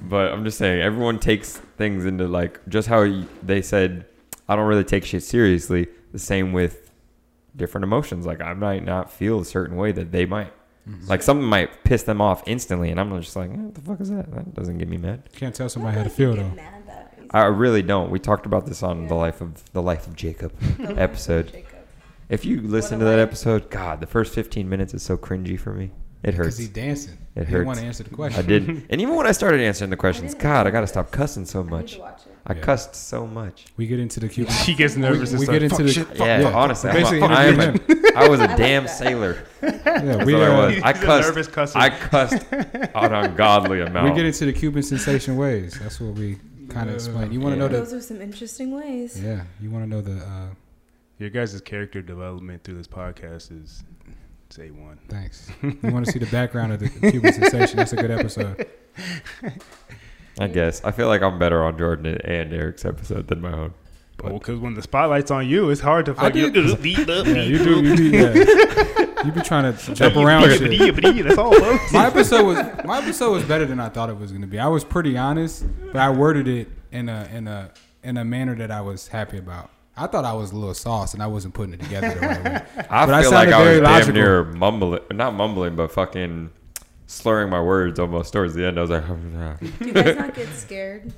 but 0.10 0.32
I'm 0.32 0.44
just 0.44 0.58
saying 0.58 0.82
everyone 0.82 1.20
takes 1.20 1.58
things 1.78 2.06
into 2.06 2.28
like 2.28 2.60
just 2.68 2.88
how 2.88 3.24
they 3.44 3.62
said. 3.62 4.06
I 4.50 4.56
don't 4.56 4.68
really 4.68 4.84
take 4.84 5.06
shit 5.06 5.24
seriously. 5.24 5.88
The 6.12 6.20
same 6.20 6.52
with 6.52 6.92
different 7.56 7.84
emotions. 7.84 8.26
Like 8.26 8.42
I 8.42 8.54
might 8.54 8.84
not 8.84 9.12
feel 9.12 9.40
a 9.40 9.46
certain 9.46 9.78
way 9.78 9.92
that 9.94 10.12
they 10.12 10.26
might. 10.26 10.52
Mhm. 10.90 11.08
Like 11.08 11.22
something 11.22 11.46
might 11.48 11.84
piss 11.86 12.04
them 12.04 12.20
off 12.20 12.44
instantly, 12.46 12.90
and 12.92 13.00
I'm 13.00 13.18
just 13.22 13.36
like, 13.38 13.52
eh, 13.52 13.56
what 13.56 13.74
the 13.76 13.82
fuck 13.82 14.02
is 14.02 14.10
that? 14.10 14.30
That 14.32 14.54
doesn't 14.54 14.80
get 14.80 14.90
me 14.90 14.98
mad. 14.98 15.30
Can't 15.34 15.56
tell 15.56 15.70
somebody 15.70 15.96
how 15.98 16.04
to 16.04 16.10
feel 16.10 16.34
feel 16.34 16.44
like 16.44 16.52
you 16.52 16.58
though. 16.58 16.62
mad 16.62 16.74
that 16.74 16.80
easy. 16.82 16.83
I 17.34 17.46
really 17.46 17.82
don't. 17.82 18.12
We 18.12 18.20
talked 18.20 18.46
about 18.46 18.66
this 18.68 18.84
on 18.84 19.04
yeah. 19.04 19.08
the 19.08 19.16
life 19.16 19.42
of 19.42 19.72
the 19.74 19.82
life 19.82 20.06
of 20.08 20.16
Jacob 20.16 20.54
episode. 20.80 21.52
Jacob. 21.52 21.70
If 22.30 22.46
you 22.46 22.62
listen 22.62 23.00
to 23.00 23.06
that 23.06 23.20
episode, 23.20 23.70
God, 23.70 24.00
the 24.00 24.08
first 24.08 24.34
15 24.34 24.70
minutes 24.70 24.94
is 24.94 25.04
so 25.04 25.18
cringy 25.18 25.60
for 25.60 25.74
me. 25.74 25.92
It 26.24 26.36
hurts. 26.36 26.56
Because 26.56 26.58
he's 26.58 26.70
dancing. 26.70 27.18
It 27.36 27.42
hurts. 27.42 27.50
Didn't 27.52 27.66
want 27.66 27.80
to 27.80 27.86
answer 27.86 28.04
the 28.04 28.10
question. 28.16 28.40
I 28.40 28.48
didn't. 28.48 28.86
And 28.90 29.02
even 29.02 29.16
when 29.16 29.28
I 29.28 29.34
started 29.34 29.60
answering 29.60 29.90
the 29.90 29.98
questions, 29.98 30.34
I 30.36 30.38
God, 30.38 30.68
I 30.68 30.70
got 30.70 30.82
to 30.82 30.88
stop 30.88 31.12
cussing 31.12 31.46
so 31.46 31.64
much. 31.64 32.00
I, 32.00 32.14
I 32.48 32.54
yeah. 32.54 32.62
cussed 32.62 32.96
so 32.96 33.28
much. 33.28 33.66
We 33.76 33.88
get 33.88 34.00
into 34.00 34.20
the 34.22 34.30
Cuban. 34.30 34.54
she 34.54 34.74
gets 34.74 34.96
nervous. 34.96 35.34
We, 35.34 35.40
we 35.40 35.46
get 35.48 35.64
into 35.64 35.84
the 35.84 35.92
shit, 35.92 36.08
yeah, 36.16 36.42
yeah. 36.42 36.54
Honestly, 36.54 36.92
I'm, 36.92 37.24
I'm 37.24 37.60
a, 37.60 37.80
i 38.16 38.28
was 38.28 38.40
a 38.40 38.48
damn 38.58 38.88
sailor. 38.88 39.46
Yeah, 39.62 40.24
we, 40.24 40.36
uh, 40.36 40.40
I 40.40 40.66
was. 40.68 40.84
I 40.84 40.94
cussed. 40.94 41.76
I 41.76 41.90
cussed 41.90 42.46
an 42.52 43.14
ungodly 43.14 43.82
amount. 43.82 44.10
We 44.10 44.16
get 44.16 44.26
into 44.26 44.46
the 44.46 44.54
Cuban 44.54 44.84
sensation 44.84 45.36
ways. 45.36 45.78
That's 45.80 46.00
what 46.00 46.16
we 46.16 46.38
kind 46.70 46.90
of 46.90 46.96
explain. 46.96 47.32
You 47.32 47.40
want 47.40 47.56
to 47.56 47.62
yeah. 47.62 47.68
know 47.68 47.74
the, 47.74 47.80
those 47.80 47.94
are 47.94 48.02
some 48.02 48.22
interesting 48.22 48.76
ways. 48.76 49.22
Yeah, 49.22 49.44
you 49.62 49.70
want 49.70 49.86
to 49.86 49.90
know 49.90 50.02
the 50.02 50.24
uh, 50.24 50.48
your 51.18 51.30
guys' 51.30 51.60
character 51.62 52.02
development 52.02 52.64
through 52.64 52.76
this 52.76 52.88
podcast 52.88 53.52
is 53.52 53.84
say 54.50 54.70
one. 54.70 55.00
Thanks. 55.10 55.50
you 55.62 55.78
want 55.84 56.06
to 56.06 56.12
see 56.12 56.20
the 56.20 56.28
background 56.28 56.74
of 56.74 56.80
the 56.80 56.90
Cuban 56.90 57.34
sensation? 57.34 57.78
That's 57.78 57.94
a 57.94 57.98
good 57.98 58.12
episode. 58.12 58.68
I 60.40 60.48
guess 60.48 60.84
I 60.84 60.92
feel 60.92 61.08
like 61.08 61.22
I'm 61.22 61.40
better 61.40 61.64
on 61.64 61.78
Jordan 61.78 62.18
and 62.24 62.54
Eric's 62.54 62.86
episode 62.86 63.28
than 63.28 63.42
my 63.42 63.52
own. 63.52 63.74
Oh, 64.24 64.30
but 64.30 64.34
because 64.34 64.60
when 64.60 64.74
the 64.74 64.82
spotlight's 64.82 65.32
on 65.32 65.48
you, 65.48 65.70
it's 65.70 65.82
hard 65.82 66.06
to 66.06 66.14
fucking. 66.14 66.38
yeah, 66.38 66.46
you 66.46 67.58
do. 67.58 67.82
You 67.82 67.96
do. 67.96 68.04
Yeah. 68.10 69.06
You 69.26 69.32
be 69.32 69.42
trying 69.42 69.76
to 69.76 69.94
jump 69.96 70.16
around. 70.16 70.50
shit. 70.58 71.24
That's 71.24 71.38
all. 71.38 71.54
Folks. 71.54 71.94
My 71.94 72.08
episode 72.08 72.46
was 72.46 72.58
my 72.86 73.00
episode 73.00 73.32
was 73.32 73.44
better 73.44 73.66
than 73.66 73.80
I 73.80 73.90
thought 73.90 74.10
it 74.10 74.18
was 74.18 74.32
going 74.32 74.42
to 74.42 74.48
be. 74.48 74.60
I 74.60 74.68
was 74.68 74.84
pretty 74.84 75.18
honest, 75.18 75.66
but 75.88 75.98
I 75.98 76.10
worded 76.10 76.48
it 76.48 76.70
in 76.92 77.10
a 77.10 77.30
in 77.34 77.48
a 77.48 77.72
in 78.04 78.18
a 78.18 78.26
manner 78.26 78.56
that 78.56 78.72
I 78.72 78.82
was 78.82 79.08
happy 79.08 79.38
about. 79.38 79.70
I 79.96 80.08
thought 80.08 80.26
I 80.26 80.34
was 80.34 80.52
a 80.52 80.56
little 80.56 80.74
sauce 80.74 81.14
and 81.14 81.22
I 81.22 81.28
wasn't 81.28 81.54
putting 81.54 81.76
it 81.76 81.80
together 81.82 82.10
the 82.16 82.20
right 82.20 82.44
way. 82.44 82.62
I 82.90 83.06
but 83.06 83.22
feel 83.22 83.32
I 83.34 83.36
like 83.46 83.50
I 83.50 83.60
was 83.74 83.80
logical. 83.82 84.06
damn 84.06 84.14
near 84.14 84.44
mumbling, 84.44 85.02
not 85.12 85.34
mumbling, 85.36 85.76
but 85.76 85.92
fucking 85.92 86.50
slurring 87.06 87.50
my 87.52 87.62
words 87.62 88.00
almost 88.00 88.34
towards 88.34 88.56
the 88.56 88.66
end. 88.66 88.80
I 88.80 88.82
was 88.82 88.90
like, 88.90 89.08
Do 89.80 89.86
you 89.86 89.94
guys 89.94 90.16
not 90.18 90.34
get 90.34 90.48
scared? 90.50 91.14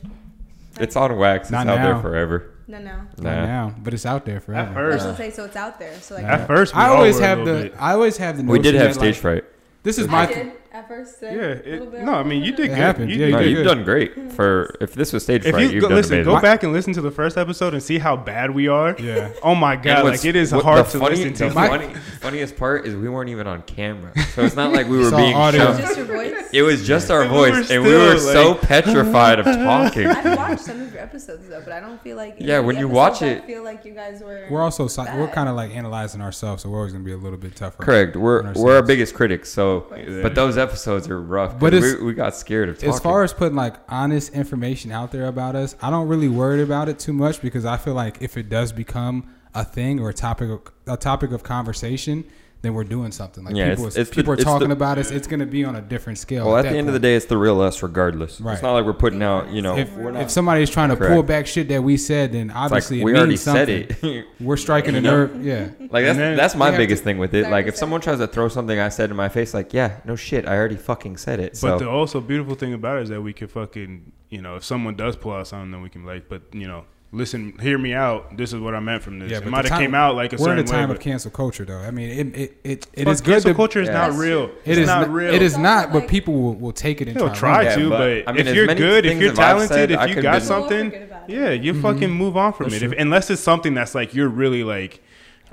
It's 0.77 0.97
on 0.97 1.15
wax. 1.17 1.43
It's 1.45 1.51
not 1.51 1.67
out 1.67 1.77
now. 1.77 1.93
there 1.93 2.01
forever. 2.01 2.51
No, 2.67 2.79
no, 2.79 3.01
Not 3.17 3.45
now, 3.45 3.75
but 3.77 3.93
it's 3.93 4.07
out 4.07 4.25
there 4.25 4.39
forever. 4.39 4.69
At 4.69 4.99
first, 4.99 5.17
say, 5.17 5.29
so 5.29 5.45
it's 5.45 5.55
out 5.55 5.77
there. 5.77 5.93
So 5.99 6.15
like, 6.15 6.23
at 6.23 6.47
first, 6.47 6.75
I 6.75 6.87
always 6.87 7.19
have 7.19 7.45
the, 7.45 7.53
bit. 7.69 7.75
I 7.77 7.93
always 7.93 8.17
have 8.17 8.37
the. 8.37 8.43
We 8.43 8.57
did 8.57 8.73
have 8.73 8.95
stage 8.95 9.15
like, 9.15 9.21
fright. 9.21 9.43
This 9.83 9.99
is 9.99 10.07
I 10.07 10.11
my. 10.11 10.25
Did 10.25 10.51
at 10.75 10.87
first 10.89 11.19
said. 11.19 11.35
Yeah, 11.35 11.73
it, 11.73 12.03
no, 12.03 12.15
I 12.15 12.23
mean 12.23 12.43
you 12.43 12.51
did 12.51 12.67
good. 12.67 12.77
Happened. 12.77 13.09
You, 13.09 13.17
yeah, 13.17 13.27
you 13.27 13.35
right, 13.35 13.47
you've 13.47 13.65
done 13.65 13.83
great 13.83 14.31
for 14.33 14.75
if 14.81 14.93
this 14.93 15.13
was 15.13 15.23
stage 15.23 15.45
if 15.45 15.51
fright. 15.51 15.71
You 15.71 15.75
have 15.75 15.81
go, 15.81 15.87
done 15.89 15.97
listen, 15.97 16.13
amazing. 16.15 16.33
go 16.33 16.41
back 16.41 16.63
and 16.63 16.73
listen 16.73 16.93
to 16.93 17.01
the 17.01 17.11
first 17.11 17.37
episode 17.37 17.73
and 17.73 17.81
see 17.81 17.97
how 17.97 18.17
bad 18.17 18.51
we 18.51 18.67
are. 18.67 18.95
Yeah. 18.99 19.31
oh 19.43 19.55
my 19.55 19.77
god, 19.77 20.03
like 20.03 20.25
it 20.25 20.35
is 20.35 20.51
what, 20.51 20.65
hard 20.65 20.85
to 20.87 20.99
funny, 20.99 21.15
listen 21.15 21.33
to. 21.33 21.45
The 21.45 21.51
funny, 21.51 21.93
funniest 22.19 22.57
part 22.57 22.85
is 22.85 22.95
we 22.95 23.07
weren't 23.07 23.29
even 23.29 23.47
on 23.47 23.61
camera, 23.63 24.11
so 24.33 24.43
it's 24.43 24.55
not 24.55 24.73
like 24.73 24.87
we 24.87 24.97
were 25.03 25.11
being. 25.11 25.33
Shown. 25.33 26.49
It 26.51 26.61
was 26.61 26.85
just 26.85 27.09
our 27.09 27.25
voice, 27.29 27.69
and 27.71 27.83
we 27.83 27.93
were 27.93 28.17
so 28.17 28.55
petrified 28.55 29.39
of 29.39 29.45
talking. 29.45 30.07
I've 30.07 30.37
watched 30.37 30.61
some 30.61 30.81
of 30.81 30.93
your 30.93 31.01
episodes 31.01 31.47
though, 31.47 31.61
but 31.61 31.71
I 31.71 31.79
don't 31.79 32.01
feel 32.01 32.17
like 32.17 32.35
yeah. 32.39 32.59
When 32.59 32.77
you 32.77 32.89
watch 32.89 33.21
it, 33.21 33.43
I 33.43 33.47
feel 33.47 33.63
like 33.63 33.85
you 33.85 33.93
guys 33.93 34.21
were. 34.21 34.47
We're 34.49 34.61
also 34.61 34.83
we're 35.15 35.29
kind 35.29 35.47
of 35.47 35.55
like 35.55 35.71
analyzing 35.71 36.21
ourselves, 36.21 36.63
so 36.63 36.69
we're 36.69 36.79
always 36.79 36.91
gonna 36.91 37.05
be 37.05 37.13
a 37.13 37.17
little 37.17 37.37
bit 37.37 37.55
tougher. 37.55 37.81
Correct. 37.81 38.15
We're 38.17 38.51
we're 38.53 38.75
our 38.75 38.83
biggest 38.83 39.13
critics, 39.13 39.49
so 39.49 39.85
but 40.21 40.35
those 40.35 40.57
episodes 40.69 41.09
are 41.09 41.21
rough. 41.21 41.59
But 41.59 41.73
we, 41.73 42.03
we, 42.03 42.13
got 42.13 42.35
scared 42.35 42.69
of 42.69 42.75
talking. 42.75 42.89
As 42.89 42.99
far 42.99 43.23
as 43.23 43.33
putting 43.33 43.55
like 43.55 43.75
honest 43.89 44.33
information 44.33 44.91
out 44.91 45.11
there 45.11 45.27
about 45.27 45.55
us, 45.55 45.75
I 45.81 45.89
don't 45.89 46.07
really 46.07 46.29
worry 46.29 46.61
about 46.61 46.89
it 46.89 46.99
too 46.99 47.13
much 47.13 47.41
because 47.41 47.65
I 47.65 47.77
feel 47.77 47.93
like 47.93 48.21
if 48.21 48.37
it 48.37 48.49
does 48.49 48.71
become 48.71 49.27
a 49.53 49.63
thing 49.63 49.99
or 49.99 50.09
a 50.09 50.13
topic 50.13 50.71
a 50.87 50.97
topic 50.97 51.31
of 51.31 51.43
conversation, 51.43 52.25
then 52.65 52.73
we're 52.73 52.83
doing 52.83 53.11
something. 53.11 53.43
Like 53.43 53.55
yeah, 53.55 53.69
people, 53.69 53.87
it's, 53.87 53.95
it's 53.95 54.09
people 54.09 54.35
the, 54.35 54.41
are 54.41 54.43
talking 54.43 54.69
the, 54.69 54.73
about 54.73 54.97
us. 54.97 55.11
It's 55.11 55.27
going 55.27 55.39
to 55.39 55.45
be 55.45 55.63
on 55.63 55.75
a 55.75 55.81
different 55.81 56.17
scale. 56.17 56.47
Well, 56.47 56.57
at, 56.57 56.65
at 56.65 56.71
the 56.71 56.77
end 56.77 56.87
point. 56.87 56.95
of 56.95 57.01
the 57.01 57.07
day, 57.07 57.15
it's 57.15 57.25
the 57.25 57.37
real 57.37 57.61
us, 57.61 57.83
regardless. 57.83 58.41
Right. 58.41 58.53
It's 58.53 58.63
not 58.63 58.73
like 58.73 58.85
we're 58.85 58.93
putting 58.93 59.21
out. 59.21 59.51
You 59.51 59.61
know, 59.61 59.77
if, 59.77 59.95
if 59.97 60.31
somebody's 60.31 60.69
trying 60.69 60.89
to 60.89 60.95
correct. 60.95 61.13
pull 61.13 61.23
back 61.23 61.47
shit 61.47 61.67
that 61.69 61.83
we 61.83 61.97
said, 61.97 62.31
then 62.31 62.49
obviously 62.49 62.97
like 62.97 63.05
we 63.05 63.15
already 63.15 63.37
something. 63.37 63.87
said 63.89 64.03
it. 64.03 64.25
we're 64.39 64.57
striking 64.57 64.95
a 64.95 65.01
nerve. 65.01 65.45
Yeah, 65.45 65.69
like 65.79 66.05
that's 66.05 66.17
then, 66.17 66.35
that's 66.35 66.55
my 66.55 66.75
biggest 66.75 67.01
to, 67.01 67.05
thing 67.05 67.19
with 67.19 67.35
it. 67.35 67.49
Like 67.49 67.67
if 67.67 67.75
someone 67.75 68.01
tries 68.01 68.17
to 68.17 68.27
throw 68.27 68.47
something 68.47 68.79
I 68.79 68.89
said 68.89 69.11
in 69.11 69.15
my 69.15 69.29
face, 69.29 69.53
like 69.53 69.73
yeah, 69.73 69.99
no 70.05 70.15
shit, 70.15 70.47
I 70.47 70.55
already 70.57 70.77
fucking 70.77 71.17
said 71.17 71.39
it. 71.39 71.55
So. 71.55 71.69
But 71.69 71.79
the 71.79 71.89
also 71.89 72.19
beautiful 72.19 72.55
thing 72.55 72.73
about 72.73 72.97
it 72.97 73.03
is 73.03 73.09
that 73.09 73.21
we 73.21 73.33
can 73.33 73.47
fucking 73.47 74.11
you 74.29 74.41
know 74.41 74.55
if 74.55 74.63
someone 74.63 74.95
does 74.95 75.15
pull 75.15 75.33
out 75.33 75.47
something, 75.47 75.71
then 75.71 75.81
we 75.81 75.89
can 75.89 76.03
like, 76.03 76.27
but 76.27 76.41
you 76.51 76.67
know 76.67 76.85
listen, 77.15 77.57
hear 77.59 77.77
me 77.77 77.93
out. 77.93 78.37
This 78.37 78.53
is 78.53 78.59
what 78.59 78.75
I 78.75 78.79
meant 78.79 79.01
from 79.01 79.19
this. 79.19 79.31
Yeah, 79.31 79.37
it 79.37 79.47
might 79.47 79.65
have 79.65 79.79
came 79.79 79.95
out 79.95 80.15
like 80.15 80.33
a 80.33 80.35
we're 80.35 80.53
in 80.53 80.59
a 80.59 80.63
time 80.63 80.89
way, 80.89 80.95
of 80.95 81.01
cancel 81.01 81.31
culture, 81.31 81.65
though. 81.65 81.79
I 81.79 81.91
mean, 81.91 82.09
it 82.09 82.39
it 82.39 82.57
it, 82.63 82.87
it 82.93 83.07
is 83.07 83.21
good. 83.21 83.31
Cancel 83.31 83.53
culture 83.53 83.81
is 83.81 83.87
yes. 83.87 83.93
not 83.93 84.19
real. 84.19 84.51
It 84.65 84.77
is 84.77 84.87
not 84.87 85.09
real. 85.09 85.33
It 85.33 85.41
is 85.41 85.57
not, 85.57 85.91
but 85.93 86.07
people 86.07 86.33
will, 86.33 86.55
will 86.55 86.71
take 86.71 87.01
it. 87.01 87.07
And 87.07 87.17
try, 87.17 87.33
try 87.33 87.75
to, 87.75 87.89
but, 87.89 88.25
but 88.25 88.29
I 88.29 88.33
mean, 88.33 88.47
if 88.47 88.55
you're 88.55 88.67
good, 88.67 89.05
if 89.05 89.19
you're 89.19 89.33
talented, 89.33 89.69
said, 89.69 89.91
if 89.91 90.15
you 90.15 90.21
got 90.21 90.41
something, 90.41 90.91
yeah, 91.27 91.51
you 91.51 91.73
mm-hmm. 91.73 91.81
fucking 91.81 92.11
move 92.11 92.37
on 92.37 92.53
from 92.53 92.69
that's 92.69 92.81
it. 92.81 92.93
If, 92.93 92.99
unless 92.99 93.29
it's 93.29 93.41
something 93.41 93.73
that's 93.73 93.95
like 93.95 94.13
you're 94.13 94.29
really 94.29 94.63
like. 94.63 95.01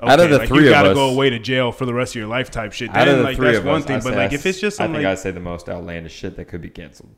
Okay, 0.01 0.11
out 0.11 0.19
of 0.19 0.31
the 0.31 0.39
like 0.39 0.49
three 0.49 0.65
you 0.65 0.69
gotta 0.69 0.89
us, 0.89 0.95
go 0.95 1.11
away 1.11 1.29
to 1.29 1.39
jail 1.39 1.71
for 1.71 1.85
the 1.85 1.93
rest 1.93 2.13
of 2.13 2.19
your 2.19 2.27
life 2.27 2.51
type 2.51 2.73
shit. 2.73 2.91
Then, 2.91 3.01
out 3.03 3.07
of 3.07 3.17
the 3.19 3.23
like, 3.23 3.37
three 3.37 3.47
that's 3.47 3.59
of 3.59 3.65
one 3.65 3.81
us, 3.81 3.85
thing, 3.85 4.01
but 4.03 4.15
like 4.15 4.33
if 4.33 4.45
it's 4.45 4.59
just, 4.59 4.81
I 4.81 4.87
think 4.87 5.05
I 5.05 5.15
say 5.15 5.31
the 5.31 5.39
most 5.39 5.69
outlandish 5.69 6.13
shit 6.13 6.35
that 6.35 6.45
could 6.45 6.61
be 6.61 6.69
canceled. 6.69 7.11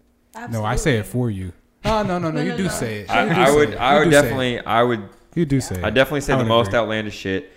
No, 0.51 0.63
I 0.63 0.75
say 0.75 0.97
it 0.97 1.07
for 1.07 1.31
you. 1.31 1.53
Oh 1.85 2.03
no 2.03 2.17
no 2.17 2.31
no, 2.31 2.41
you 2.41 2.57
do 2.57 2.67
say 2.69 3.01
it. 3.01 3.09
I, 3.09 3.47
I 3.47 3.51
would 3.51 3.75
I 3.75 3.99
would 3.99 4.09
definitely 4.11 4.59
I 4.59 4.81
would 4.83 5.07
you 5.35 5.45
do 5.45 5.61
say 5.61 5.81
I 5.83 5.89
definitely 5.89 6.21
say 6.21 6.33
I 6.33 6.37
the 6.37 6.45
most 6.45 6.67
agree. 6.69 6.79
outlandish 6.79 7.15
shit. 7.15 7.51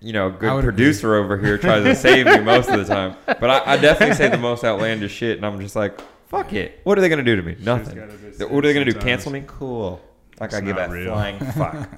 You 0.00 0.12
know, 0.12 0.30
good 0.30 0.62
producer 0.62 1.14
over 1.16 1.38
here 1.38 1.56
tries 1.58 1.82
to 1.82 1.94
save 1.96 2.26
me 2.26 2.38
most 2.40 2.68
of 2.68 2.78
the 2.78 2.84
time, 2.84 3.16
but 3.26 3.44
I, 3.50 3.72
I 3.72 3.76
definitely 3.78 4.14
say 4.14 4.28
the 4.28 4.36
most 4.38 4.62
outlandish 4.70 5.12
shit, 5.12 5.38
and 5.38 5.46
I'm 5.46 5.58
just 5.58 5.74
like, 5.74 5.98
fuck 6.28 6.52
it. 6.52 6.80
What 6.84 6.98
are 6.98 7.00
they 7.00 7.08
gonna 7.08 7.24
do 7.24 7.34
to 7.34 7.42
me? 7.42 7.56
Nothing. 7.60 7.98
What 7.98 8.64
are 8.64 8.68
they 8.68 8.74
gonna 8.74 8.84
do? 8.84 8.92
Cancel 8.92 9.32
me? 9.32 9.42
Cool. 9.46 10.00
Like 10.38 10.52
I 10.52 10.60
give 10.60 10.76
a 10.76 10.86
flying 10.86 11.38
fuck. 11.56 11.88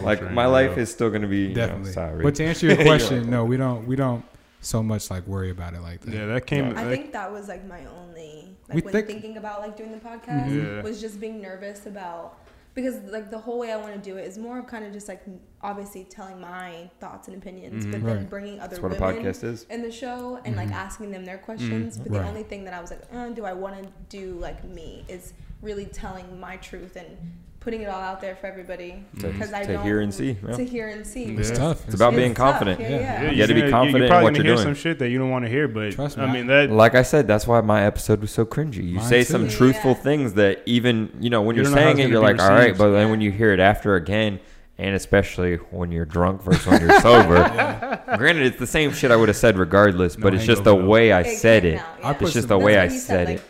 Like 0.00 0.32
my 0.32 0.46
life 0.46 0.78
is 0.78 0.90
still 0.90 1.10
gonna 1.10 1.26
be 1.28 1.42
you 1.42 1.48
know, 1.48 1.54
Definitely. 1.54 1.92
sorry. 1.92 2.22
But 2.22 2.34
to 2.36 2.44
answer 2.46 2.66
your 2.66 2.76
question, 2.82 3.28
no, 3.28 3.44
we 3.44 3.58
don't. 3.58 3.86
We 3.86 3.96
don't 3.96 4.24
so 4.60 4.82
much 4.82 5.10
like 5.10 5.26
worry 5.26 5.50
about 5.50 5.74
it 5.74 5.80
like 5.80 6.00
that. 6.02 6.14
Yeah, 6.14 6.26
that 6.26 6.46
came. 6.46 6.72
Yeah. 6.72 6.80
I 6.80 6.84
think 6.84 7.12
that 7.12 7.32
was 7.32 7.48
like 7.48 7.66
my 7.66 7.84
only 7.86 8.56
like 8.68 8.76
we 8.76 8.82
when 8.82 8.92
think, 8.92 9.06
thinking 9.06 9.36
about 9.36 9.60
like 9.60 9.76
doing 9.76 9.92
the 9.92 9.98
podcast 9.98 10.46
mm-hmm. 10.46 10.76
yeah. 10.76 10.82
was 10.82 11.00
just 11.00 11.20
being 11.20 11.40
nervous 11.40 11.86
about 11.86 12.38
because 12.74 12.96
like 13.10 13.30
the 13.30 13.38
whole 13.38 13.58
way 13.58 13.72
I 13.72 13.76
want 13.76 13.94
to 13.94 14.00
do 14.00 14.16
it 14.16 14.26
is 14.26 14.38
more 14.38 14.58
of 14.58 14.66
kind 14.66 14.84
of 14.84 14.92
just 14.92 15.08
like 15.08 15.22
obviously 15.60 16.04
telling 16.04 16.40
my 16.40 16.88
thoughts 17.00 17.28
and 17.28 17.36
opinions, 17.36 17.82
mm-hmm. 17.82 17.92
but 17.92 18.04
then 18.04 18.16
right. 18.18 18.30
bringing 18.30 18.60
other 18.60 18.80
women 18.80 18.98
podcast 18.98 19.44
is. 19.44 19.66
in 19.70 19.82
the 19.82 19.90
show 19.90 20.36
and 20.44 20.54
mm-hmm. 20.54 20.68
like 20.68 20.70
asking 20.70 21.10
them 21.10 21.24
their 21.24 21.38
questions. 21.38 21.94
Mm-hmm. 21.94 22.04
But 22.04 22.12
right. 22.12 22.22
the 22.22 22.28
only 22.28 22.42
thing 22.42 22.64
that 22.64 22.74
I 22.74 22.80
was 22.80 22.90
like, 22.90 23.02
eh, 23.12 23.28
do 23.30 23.44
I 23.44 23.52
want 23.52 23.82
to 23.82 23.88
do 24.08 24.34
like 24.34 24.62
me 24.64 25.04
is 25.08 25.32
really 25.62 25.86
telling 25.86 26.38
my 26.38 26.56
truth 26.58 26.96
and 26.96 27.16
putting 27.60 27.82
it 27.82 27.88
all 27.88 28.00
out 28.00 28.22
there 28.22 28.34
for 28.34 28.46
everybody 28.46 29.04
mm. 29.14 29.32
because 29.32 29.52
I 29.52 29.62
to 29.64 29.74
don't 29.74 29.84
hear 29.84 30.00
and 30.00 30.12
see 30.12 30.36
yeah. 30.42 30.56
to 30.56 30.64
hear 30.64 30.88
and 30.88 31.06
see. 31.06 31.24
It's 31.24 31.50
yeah. 31.50 31.56
tough. 31.56 31.84
It's, 31.84 31.94
about 31.94 32.16
being 32.16 32.34
tough. 32.34 32.52
confident. 32.52 32.80
Yeah, 32.80 32.88
yeah. 32.88 33.22
you, 33.22 33.30
you 33.30 33.36
got 33.36 33.46
to 33.46 33.54
be 33.54 33.70
confident. 33.70 34.04
You, 34.04 34.08
you're 34.08 34.16
in 34.16 34.22
what 34.22 34.32
gonna 34.32 34.36
you're 34.38 34.44
hear 34.44 34.54
doing. 34.54 34.66
some 34.66 34.74
shit 34.74 34.98
that 34.98 35.10
you 35.10 35.18
don't 35.18 35.30
want 35.30 35.44
to 35.44 35.50
hear, 35.50 35.68
but 35.68 35.92
Trust 35.92 36.16
me, 36.16 36.24
I 36.24 36.32
mean 36.32 36.46
that. 36.46 36.70
Like 36.70 36.94
I 36.94 37.02
said, 37.02 37.28
that's 37.28 37.46
why 37.46 37.60
my 37.60 37.84
episode 37.84 38.22
was 38.22 38.30
so 38.30 38.46
cringy. 38.46 38.82
You 38.82 39.00
say 39.02 39.20
too. 39.20 39.30
some 39.30 39.48
truthful 39.48 39.94
things 39.94 40.34
that 40.34 40.62
even 40.64 41.12
you 41.20 41.28
know 41.30 41.42
when 41.42 41.54
you 41.54 41.62
are 41.62 41.66
saying 41.66 41.98
it, 41.98 42.08
you're 42.08 42.22
like, 42.22 42.40
all 42.40 42.48
right, 42.48 42.76
but 42.76 42.90
then 42.92 43.10
when 43.10 43.20
you 43.20 43.30
hear 43.30 43.52
it 43.52 43.60
after 43.60 43.94
again. 43.94 44.40
And 44.78 44.94
especially 44.94 45.56
when 45.56 45.92
you're 45.92 46.06
drunk 46.06 46.40
versus 46.40 46.66
when 46.66 46.80
you're 46.80 47.00
sober. 47.00 48.02
Granted, 48.16 48.46
it's 48.46 48.58
the 48.58 48.66
same 48.66 48.94
shit 48.94 49.10
I 49.10 49.16
would 49.16 49.28
have 49.28 49.36
said 49.36 49.58
regardless, 49.58 50.16
no 50.16 50.22
but 50.22 50.32
it's 50.32 50.46
just 50.46 50.64
the 50.64 50.74
way 50.74 51.12
I 51.12 51.34
said 51.34 51.66
it. 51.66 51.82
It's 52.02 52.32
just 52.32 52.48
the 52.48 52.56
way 52.56 52.78
I 52.78 52.88
said 52.88 53.28
it 53.28 53.42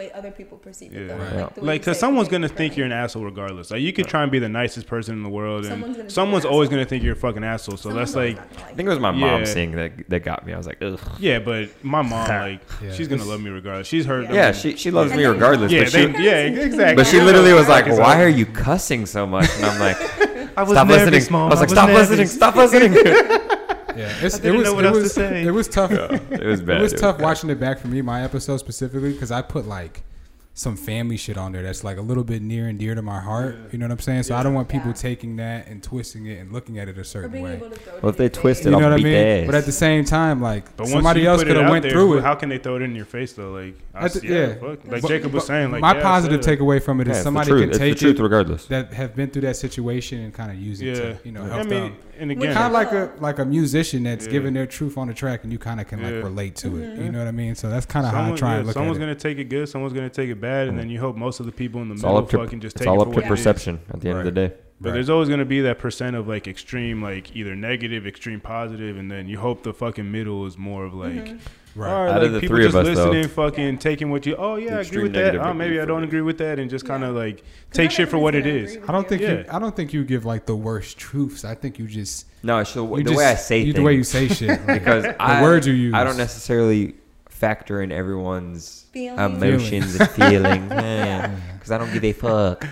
way 0.00 0.12
other 0.12 0.30
people 0.30 0.58
perceive 0.58 0.92
yeah. 0.92 1.00
it. 1.00 1.08
Though. 1.54 1.62
Like, 1.62 1.82
because 1.82 1.98
someone's 1.98 2.28
gonna 2.28 2.48
right. 2.48 2.56
think 2.56 2.76
you're 2.76 2.86
an 2.86 2.92
asshole 2.92 3.24
regardless. 3.24 3.70
Like 3.70 3.82
you 3.82 3.92
could 3.92 4.06
right. 4.06 4.10
try 4.10 4.22
and 4.22 4.32
be 4.32 4.38
the 4.38 4.48
nicest 4.48 4.86
person 4.86 5.14
in 5.14 5.22
the 5.22 5.28
world, 5.28 5.64
and 5.64 5.72
someone's, 5.72 5.96
gonna 5.96 6.10
someone's 6.10 6.44
always 6.44 6.68
asshole. 6.68 6.78
gonna 6.78 6.88
think 6.88 7.04
you're 7.04 7.12
a 7.12 7.16
fucking 7.16 7.44
asshole. 7.44 7.76
So 7.76 7.90
someone's 7.90 8.14
that's 8.14 8.16
like, 8.16 8.56
like, 8.56 8.64
I 8.70 8.74
think 8.74 8.86
it 8.86 8.90
was 8.90 8.98
my 8.98 9.12
yeah. 9.12 9.26
mom 9.26 9.46
saying 9.46 9.72
that 9.72 10.08
that 10.08 10.24
got 10.24 10.46
me. 10.46 10.52
I 10.52 10.56
was 10.56 10.66
like, 10.66 10.82
ugh. 10.82 11.00
Yeah, 11.18 11.38
but 11.38 11.70
my 11.84 12.02
mom 12.02 12.28
like 12.28 12.60
yeah. 12.82 12.92
she's 12.92 13.08
gonna 13.08 13.24
love 13.24 13.40
me 13.40 13.50
regardless. 13.50 13.86
She's 13.86 14.06
heard, 14.06 14.24
Yeah, 14.24 14.34
yeah 14.34 14.52
she 14.52 14.76
she 14.76 14.90
loves 14.90 15.12
and 15.12 15.20
me 15.20 15.26
regardless. 15.26 15.70
Yeah, 15.70 15.84
she, 15.84 16.02
yeah, 16.02 16.38
exactly. 16.46 16.96
But 16.96 17.06
she 17.06 17.20
literally 17.20 17.52
was 17.52 17.68
like, 17.68 17.86
"Why 17.86 18.22
are 18.22 18.28
you 18.28 18.46
cussing 18.46 19.06
so 19.06 19.26
much?" 19.26 19.48
And 19.56 19.66
I'm 19.66 19.80
like, 19.80 19.96
"I 20.56 20.62
was 20.62 20.72
stop 20.72 20.88
listening. 20.88 21.22
Mom. 21.30 21.48
I 21.48 21.54
was 21.54 21.60
like, 21.60 21.70
"Stop 21.70 21.90
listening. 21.90 22.26
Stop 22.26 22.56
listening." 22.56 23.48
Yeah, 24.00 24.16
it 24.18 24.22
was, 24.22 24.38
it 24.44 24.52
was, 24.52 25.18
It 25.18 25.50
was 25.50 25.68
tough. 25.68 25.90
Yeah, 25.90 26.18
it 26.30 26.46
was 26.46 26.62
bad. 26.62 26.78
It 26.78 26.82
was 26.82 26.92
it 26.92 26.98
tough 26.98 27.16
was 27.16 27.22
watching 27.22 27.50
it 27.50 27.60
back 27.60 27.78
for 27.78 27.88
me, 27.88 28.02
my 28.02 28.22
episode 28.22 28.58
specifically, 28.58 29.12
because 29.12 29.30
I 29.30 29.42
put 29.42 29.66
like 29.66 30.02
some 30.60 30.76
family 30.76 31.16
shit 31.16 31.38
on 31.38 31.52
there 31.52 31.62
that's 31.62 31.84
like 31.84 31.96
a 31.96 32.02
little 32.02 32.24
bit 32.24 32.42
near 32.42 32.68
and 32.68 32.78
dear 32.78 32.94
to 32.94 33.02
my 33.02 33.20
heart. 33.20 33.54
Yeah. 33.54 33.68
You 33.72 33.78
know 33.78 33.86
what 33.86 33.92
I'm 33.92 33.98
saying? 34.00 34.24
So 34.24 34.34
yeah. 34.34 34.40
I 34.40 34.42
don't 34.42 34.52
want 34.52 34.68
people 34.68 34.88
yeah. 34.88 34.94
taking 34.94 35.36
that 35.36 35.68
and 35.68 35.82
twisting 35.82 36.26
it 36.26 36.38
and 36.38 36.52
looking 36.52 36.78
at 36.78 36.88
it 36.88 36.98
a 36.98 37.04
certain 37.04 37.40
way. 37.40 37.62
Well, 38.02 38.10
if 38.10 38.16
they 38.16 38.28
twist 38.28 38.62
it, 38.62 38.64
you 38.66 38.70
know 38.72 38.78
what 38.78 38.92
I 38.92 38.96
mean. 38.96 39.04
Dead. 39.04 39.46
But 39.46 39.54
at 39.54 39.64
the 39.64 39.72
same 39.72 40.04
time, 40.04 40.40
like 40.42 40.76
but 40.76 40.88
somebody 40.88 41.26
else 41.26 41.42
could 41.44 41.56
have 41.56 41.70
went 41.70 41.84
there, 41.84 41.92
through 41.92 42.18
it. 42.18 42.22
How 42.22 42.34
can 42.34 42.48
they 42.48 42.58
throw 42.58 42.76
it 42.76 42.82
in 42.82 42.94
your 42.94 43.04
face 43.04 43.32
though? 43.32 43.52
Like, 43.52 43.76
I 43.94 44.08
the, 44.08 44.26
yeah, 44.26 44.68
like 44.68 45.02
but, 45.02 45.08
Jacob 45.08 45.32
was 45.32 45.46
saying. 45.46 45.70
Like, 45.70 45.80
my 45.80 45.94
positive 45.94 46.40
takeaway 46.40 46.82
from 46.82 47.00
it 47.00 47.08
is 47.08 47.22
somebody 47.22 47.50
can 47.50 47.70
take 47.70 47.94
the 47.94 48.00
truth 48.00 48.18
it 48.18 48.22
regardless 48.22 48.66
that 48.66 48.92
have 48.92 49.14
been 49.14 49.30
through 49.30 49.42
that 49.42 49.56
situation 49.56 50.20
and 50.20 50.34
kind 50.34 50.50
of 50.50 50.58
use 50.58 50.82
it 50.82 50.96
to 50.96 51.18
you 51.24 51.32
know 51.32 51.44
help 51.44 51.60
I 51.60 51.62
mean, 51.62 51.68
them 51.68 51.96
and 52.20 52.30
again, 52.30 52.54
kind 52.54 52.66
of 52.66 52.72
like 52.72 52.92
a 52.92 53.12
like 53.20 53.38
a 53.38 53.44
musician 53.44 54.04
that's 54.04 54.26
yeah. 54.26 54.32
giving 54.32 54.54
their 54.54 54.66
truth 54.66 54.96
on 54.98 55.08
the 55.08 55.14
track, 55.14 55.42
and 55.42 55.52
you 55.52 55.58
kind 55.58 55.80
of 55.80 55.88
can 55.88 56.02
like 56.02 56.12
yeah. 56.12 56.18
relate 56.18 56.56
to 56.56 56.68
it. 56.76 56.80
You 56.80 56.86
mm-hmm. 56.86 57.10
know 57.12 57.18
what 57.18 57.28
I 57.28 57.32
mean? 57.32 57.54
So 57.54 57.68
that's 57.68 57.86
kind 57.86 58.06
of 58.06 58.12
how 58.12 58.32
I 58.32 58.36
try 58.36 58.52
yeah, 58.52 58.58
and 58.58 58.66
look. 58.66 58.74
Someone's 58.74 58.98
gonna 58.98 59.14
take 59.14 59.38
it 59.38 59.44
good, 59.44 59.68
someone's 59.68 59.92
gonna 59.92 60.10
take 60.10 60.30
it 60.30 60.40
bad, 60.40 60.68
and 60.68 60.76
mm. 60.76 60.80
then 60.80 60.90
you 60.90 61.00
hope 61.00 61.16
most 61.16 61.40
of 61.40 61.46
the 61.46 61.52
people 61.52 61.80
in 61.82 61.88
the 61.88 61.94
it's 61.94 62.02
middle 62.02 62.24
fucking 62.26 62.60
just 62.60 62.76
take 62.76 62.86
all 62.86 63.00
it. 63.00 63.06
all 63.06 63.18
up 63.18 63.22
to 63.22 63.28
perception 63.28 63.80
at 63.92 64.00
the 64.00 64.10
end 64.10 64.18
of 64.18 64.24
the 64.24 64.30
day. 64.30 64.52
But 64.80 64.90
right. 64.90 64.94
there's 64.94 65.10
always 65.10 65.28
going 65.28 65.40
to 65.40 65.46
be 65.46 65.60
that 65.60 65.78
percent 65.78 66.16
of 66.16 66.26
like 66.26 66.48
extreme, 66.48 67.02
like 67.02 67.36
either 67.36 67.54
negative, 67.54 68.06
extreme 68.06 68.40
positive, 68.40 68.96
and 68.96 69.10
then 69.10 69.28
you 69.28 69.38
hope 69.38 69.62
the 69.62 69.74
fucking 69.74 70.10
middle 70.10 70.46
is 70.46 70.56
more 70.56 70.86
of 70.86 70.94
like 70.94 71.12
mm-hmm. 71.12 71.36
Right. 71.76 71.92
all 71.92 72.04
right, 72.04 72.10
Out 72.14 72.22
of 72.24 72.32
like 72.32 72.32
the 72.32 72.40
people 72.40 72.56
three 72.56 72.66
of 72.66 72.72
just 72.72 72.88
us, 72.88 72.96
though. 72.96 73.10
listening, 73.10 73.28
fucking 73.28 73.78
taking 73.78 74.10
what 74.10 74.26
you, 74.26 74.34
oh 74.36 74.56
yeah, 74.56 74.64
I 74.64 74.66
agree 74.68 74.80
extreme 74.80 75.02
with 75.04 75.12
that. 75.12 75.18
negative 75.20 75.42
Oh, 75.42 75.48
would 75.48 75.56
maybe 75.56 75.80
I 75.80 75.84
don't 75.84 76.02
agree 76.04 76.20
with 76.20 76.38
that, 76.38 76.58
and 76.58 76.68
just 76.68 76.84
kind 76.84 77.04
of 77.04 77.14
like 77.14 77.44
take 77.72 77.90
shit 77.92 78.08
for 78.08 78.18
what 78.18 78.34
it 78.34 78.46
everyone's 78.46 78.70
is. 78.72 78.76
gonna 78.78 78.88
I 78.88 78.92
don't 78.92 79.08
think 79.08 79.20
with 79.22 79.30
you. 79.30 79.36
Yeah. 79.46 79.56
I 79.56 79.58
don't 79.60 79.76
think 79.76 79.92
you 79.92 80.04
give 80.04 80.24
like 80.24 80.46
the 80.46 80.56
worst 80.56 80.98
truths. 80.98 81.44
I 81.44 81.54
think 81.54 81.78
you 81.78 81.86
just 81.86 82.26
No, 82.42 82.64
so 82.64 82.84
you 82.98 83.04
the 83.04 83.10
just, 83.10 83.18
way 83.18 83.26
I 83.26 83.34
say 83.36 83.58
you, 83.58 83.64
things, 83.66 83.76
the 83.76 83.82
way 83.82 83.94
you 83.94 84.04
say 84.04 84.28
shit. 84.28 84.48
Like, 84.66 84.80
because 84.80 85.04
the 85.04 85.22
I, 85.22 85.42
words 85.42 85.66
you 85.66 85.74
use. 85.74 85.94
I 85.94 86.02
don't 86.04 86.16
necessarily 86.16 86.94
factor 87.28 87.80
in 87.82 87.92
everyone's 87.92 88.86
Feelings. 88.92 89.20
emotions 89.42 89.94
and 90.00 90.10
feelings 90.10 90.68
because 90.68 91.70
I 91.70 91.78
don't 91.78 91.92
give 91.92 92.04
a 92.04 92.12
fuck. 92.12 92.66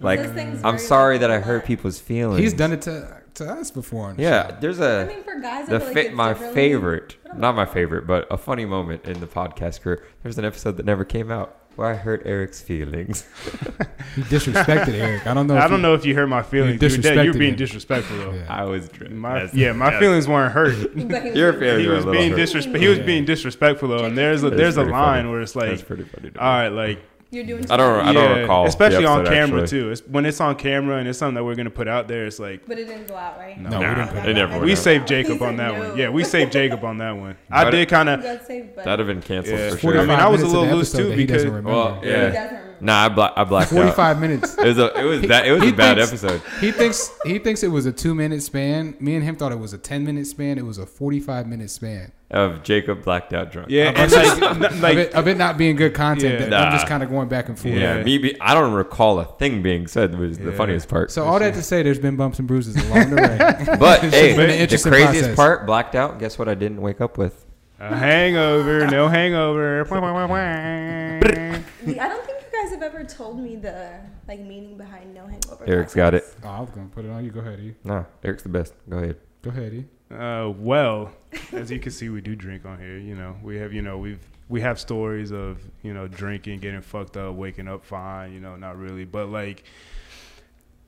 Like, 0.00 0.20
thing's 0.32 0.62
I'm 0.64 0.76
very, 0.76 0.78
sorry 0.78 1.18
that 1.18 1.30
I 1.30 1.36
a 1.36 1.40
hurt 1.40 1.64
people's 1.64 1.98
feelings. 1.98 2.40
He's 2.40 2.52
done 2.54 2.72
it 2.72 2.82
to 2.82 3.20
to 3.34 3.50
us 3.50 3.70
before. 3.70 4.08
On 4.08 4.16
the 4.16 4.22
Yeah, 4.22 4.48
show. 4.48 4.56
there's 4.60 4.80
I 4.80 5.02
a 5.02 5.06
mean, 5.06 5.22
for 5.24 5.38
guys, 5.40 5.68
I 5.68 5.72
the 5.72 5.78
feel 5.80 5.86
like 5.88 5.94
fit 5.96 6.06
it's 6.06 6.14
my 6.14 6.28
differently. 6.32 6.54
favorite, 6.54 7.16
not 7.36 7.54
my 7.54 7.66
favorite, 7.66 8.06
but 8.06 8.26
a 8.30 8.36
funny 8.38 8.64
moment 8.64 9.04
in 9.06 9.20
the 9.20 9.26
podcast 9.26 9.80
career. 9.80 10.02
There's 10.22 10.38
an 10.38 10.44
episode 10.44 10.76
that 10.76 10.86
never 10.86 11.04
came 11.04 11.30
out 11.30 11.58
where 11.76 11.88
I 11.88 11.94
hurt 11.94 12.22
Eric's 12.24 12.60
feelings. 12.62 13.26
he 14.14 14.22
disrespected 14.22 14.94
Eric. 14.94 15.26
I 15.26 15.34
don't 15.34 15.48
know. 15.48 15.56
I 15.56 15.64
if 15.64 15.70
don't 15.70 15.80
he- 15.80 15.82
know 15.82 15.94
if 15.94 16.06
you 16.06 16.14
hurt 16.14 16.28
my 16.28 16.42
feelings. 16.42 16.80
You 16.80 16.88
were, 16.88 16.96
dead. 17.02 17.24
you 17.26 17.32
were 17.32 17.38
being 17.38 17.56
disrespectful 17.56 18.16
though. 18.16 18.32
Yeah. 18.32 18.46
I 18.48 18.64
was 18.64 18.88
drunk. 18.88 19.12
My, 19.14 19.34
That's- 19.34 19.54
yeah, 19.54 19.72
my 19.72 19.86
that's- 19.86 20.00
feelings 20.00 20.28
weren't 20.28 20.52
hurt. 20.52 20.74
But 20.94 21.22
he 21.22 21.28
was 21.30 21.36
Your 21.38 21.52
feelings 21.54 21.80
he 21.82 21.86
were 21.88 21.92
a 21.94 21.96
was 21.96 22.04
little 22.04 22.20
being 22.20 22.30
hurt. 22.30 22.36
disrespectful. 22.36 22.80
He 22.80 22.88
was 22.88 22.98
being 23.00 23.24
disrespectful 23.24 23.88
though, 23.88 24.04
and 24.04 24.16
there's 24.16 24.44
a 24.44 24.50
there's 24.50 24.76
a 24.76 24.84
line 24.84 25.22
funny. 25.24 25.30
where 25.30 25.40
it's 25.40 25.52
That's 25.54 25.80
like, 25.80 25.86
pretty 25.88 26.04
funny. 26.04 26.30
all 26.38 26.46
right, 26.46 26.68
like 26.68 27.00
You're 27.34 27.44
doing. 27.44 27.70
I 27.70 27.76
don't- 27.76 28.06
I 28.06 28.12
don't 28.12 28.30
much. 28.30 28.38
recall 28.40 28.62
the 28.64 28.68
especially 28.68 29.04
on 29.04 29.24
camera 29.26 29.62
actually. 29.62 29.80
too. 29.80 29.90
It's, 29.90 30.00
when 30.06 30.24
it's 30.24 30.40
on 30.40 30.54
camera 30.56 30.96
and 30.98 31.08
it's 31.08 31.18
something 31.18 31.34
that 31.34 31.44
we're 31.44 31.54
gonna 31.56 31.70
put 31.70 31.88
out 31.88 32.06
there, 32.08 32.26
it's 32.26 32.38
like 32.38 32.66
But 32.66 32.78
it 32.78 32.86
didn't 32.86 33.08
go 33.08 33.16
out, 33.16 33.36
right? 33.38 33.60
No, 33.60 33.70
Nah, 33.70 33.78
we 33.80 33.84
didn't 33.94 34.08
put 34.08 34.16
it 34.18 34.28
it 34.28 34.34
never 34.34 34.58
we 34.60 34.72
out. 34.72 34.78
saved 34.78 35.08
Jacob 35.08 35.42
on 35.42 35.56
that 35.56 35.74
no. 35.74 35.88
one. 35.88 35.98
Yeah, 35.98 36.08
we 36.10 36.24
saved 36.34 36.52
Jacob 36.52 36.84
on 36.84 36.98
that 36.98 37.12
one. 37.16 37.36
I 37.50 37.68
did 37.70 37.88
kind 37.88 38.08
of. 38.08 38.22
got 38.22 38.46
saved, 38.46 38.74
but 38.76 38.84
That'd 38.84 39.06
have 39.06 39.14
been 39.14 39.22
canceled 39.22 39.58
Yeah. 39.58 39.70
for 39.70 39.78
sure. 39.78 39.98
I 39.98 40.06
mean, 40.06 40.10
I 40.10 40.28
was 40.28 40.42
a 40.42 40.46
little 40.46 40.66
loose, 40.76 40.92
too, 40.92 41.08
that 41.08 41.18
he 41.18 41.26
because- 41.26 41.44
Well, 41.46 42.00
yeah. 42.02 42.30
doesn't. 42.30 42.64
Nah, 42.80 43.04
I, 43.04 43.08
bla- 43.08 43.32
I 43.34 43.44
blacked 43.44 43.72
out. 43.72 43.76
45 43.76 44.20
minutes. 44.20 44.58
It 44.58 44.66
was 44.66 44.78
a 44.78 45.00
it 45.00 45.04
was 45.04 45.22
bad. 45.22 45.46
It 45.46 45.52
was 45.52 45.62
a 45.62 45.72
bad 45.72 45.96
thinks- 45.96 46.10
episode. 46.24 46.42
He 46.60 46.70
thinks 46.70 47.10
he 47.24 47.38
thinks 47.38 47.62
it 47.62 47.68
was 47.68 47.86
a 47.86 47.92
two 47.92 48.14
minute 48.14 48.42
span. 48.42 48.94
Me 49.00 49.14
and 49.14 49.24
him 49.24 49.36
thought 49.36 49.52
it 49.52 49.58
was 49.58 49.72
a 49.72 49.78
10 49.78 50.04
minute 50.04 50.26
span. 50.26 50.58
It 50.58 50.66
was 50.66 50.76
a 50.76 50.84
45 50.84 51.46
minute 51.46 51.70
span. 51.70 52.12
Of 52.34 52.62
Jacob 52.62 53.02
blacked 53.04 53.32
out 53.32 53.50
drunk. 53.52 53.68
Yeah, 53.70 53.90
Of 53.90 53.96
and 53.96 54.12
us 54.12 54.40
like, 54.40 54.42
n- 54.42 54.64
of, 54.64 54.98
it, 54.98 55.14
of 55.14 55.28
it 55.28 55.36
not 55.38 55.56
being 55.56 55.76
good 55.76 55.94
content. 55.94 56.40
Yeah. 56.40 56.46
that 56.50 56.52
I'm 56.66 56.72
just 56.72 56.86
kind 56.86 57.02
of 57.02 57.08
going 57.08 57.28
back 57.28 57.48
and 57.48 57.58
forth. 57.58 57.74
Yeah, 57.74 57.98
Yeah. 57.98 58.02
me 58.04 58.18
be, 58.18 58.40
I 58.40 58.52
don't 58.54 58.74
recall 58.74 59.18
a 59.20 59.24
thing 59.24 59.62
being 59.62 59.86
said 59.86 60.18
was 60.18 60.36
the 60.38 60.52
funniest 60.52 60.88
part. 60.88 61.10
So 61.12 61.24
all 61.24 61.38
that 61.38 61.54
to 61.54 61.62
say, 61.62 61.82
there's 61.82 61.98
been 61.98 62.16
bumps 62.16 62.38
and 62.38 62.46
bruises 62.48 62.76
along 62.76 63.10
the 63.10 63.16
way. 63.16 63.76
but 63.78 64.04
It's 64.04 64.14
hey, 64.14 64.36
been 64.36 64.50
an 64.50 64.58
the 64.68 64.78
craziest 64.78 65.12
process. 65.34 65.36
part, 65.36 65.66
blacked 65.66 65.94
out. 65.94 66.18
Guess 66.18 66.38
what? 66.38 66.48
I 66.48 66.54
didn't 66.54 66.80
wake 66.82 67.00
up 67.00 67.16
with. 67.18 67.46
a 67.80 67.94
hangover, 67.96 68.86
no 68.88 69.08
hangover. 69.08 69.84
I 69.84 71.62
don't 72.08 72.24
think 72.24 72.40
you 72.40 72.58
guys 72.62 72.70
have 72.70 72.82
ever 72.82 73.04
told 73.04 73.38
me 73.38 73.56
the 73.56 74.00
like 74.26 74.40
meaning 74.40 74.76
behind 74.76 75.14
no 75.14 75.26
hangover. 75.26 75.64
Eric's 75.66 75.94
got 75.94 76.14
it. 76.14 76.24
Oh, 76.42 76.48
I 76.48 76.60
was 76.60 76.70
gonna 76.70 76.88
put 76.88 77.04
it 77.04 77.10
on 77.10 77.24
you. 77.24 77.30
Go 77.30 77.40
ahead, 77.40 77.60
E. 77.60 77.74
No, 77.84 78.06
Eric's 78.22 78.42
the 78.42 78.48
best. 78.48 78.74
Go 78.88 78.98
ahead. 78.98 79.16
Go 79.42 79.50
ahead, 79.50 79.74
E. 79.74 79.84
Uh, 80.14 80.50
well, 80.56 81.10
as 81.52 81.70
you 81.70 81.78
can 81.78 81.92
see, 81.92 82.08
we 82.08 82.20
do 82.20 82.34
drink 82.34 82.64
on 82.64 82.78
here. 82.78 82.98
You 82.98 83.14
know, 83.14 83.36
we 83.42 83.56
have 83.58 83.72
you 83.72 83.82
know 83.82 83.98
we've 83.98 84.20
we 84.48 84.60
have 84.60 84.78
stories 84.78 85.32
of 85.32 85.58
you 85.82 85.94
know 85.94 86.08
drinking, 86.08 86.60
getting 86.60 86.80
fucked 86.80 87.16
up, 87.16 87.34
waking 87.34 87.68
up 87.68 87.84
fine. 87.84 88.32
You 88.32 88.40
know, 88.40 88.56
not 88.56 88.78
really, 88.78 89.04
but 89.04 89.28
like 89.28 89.64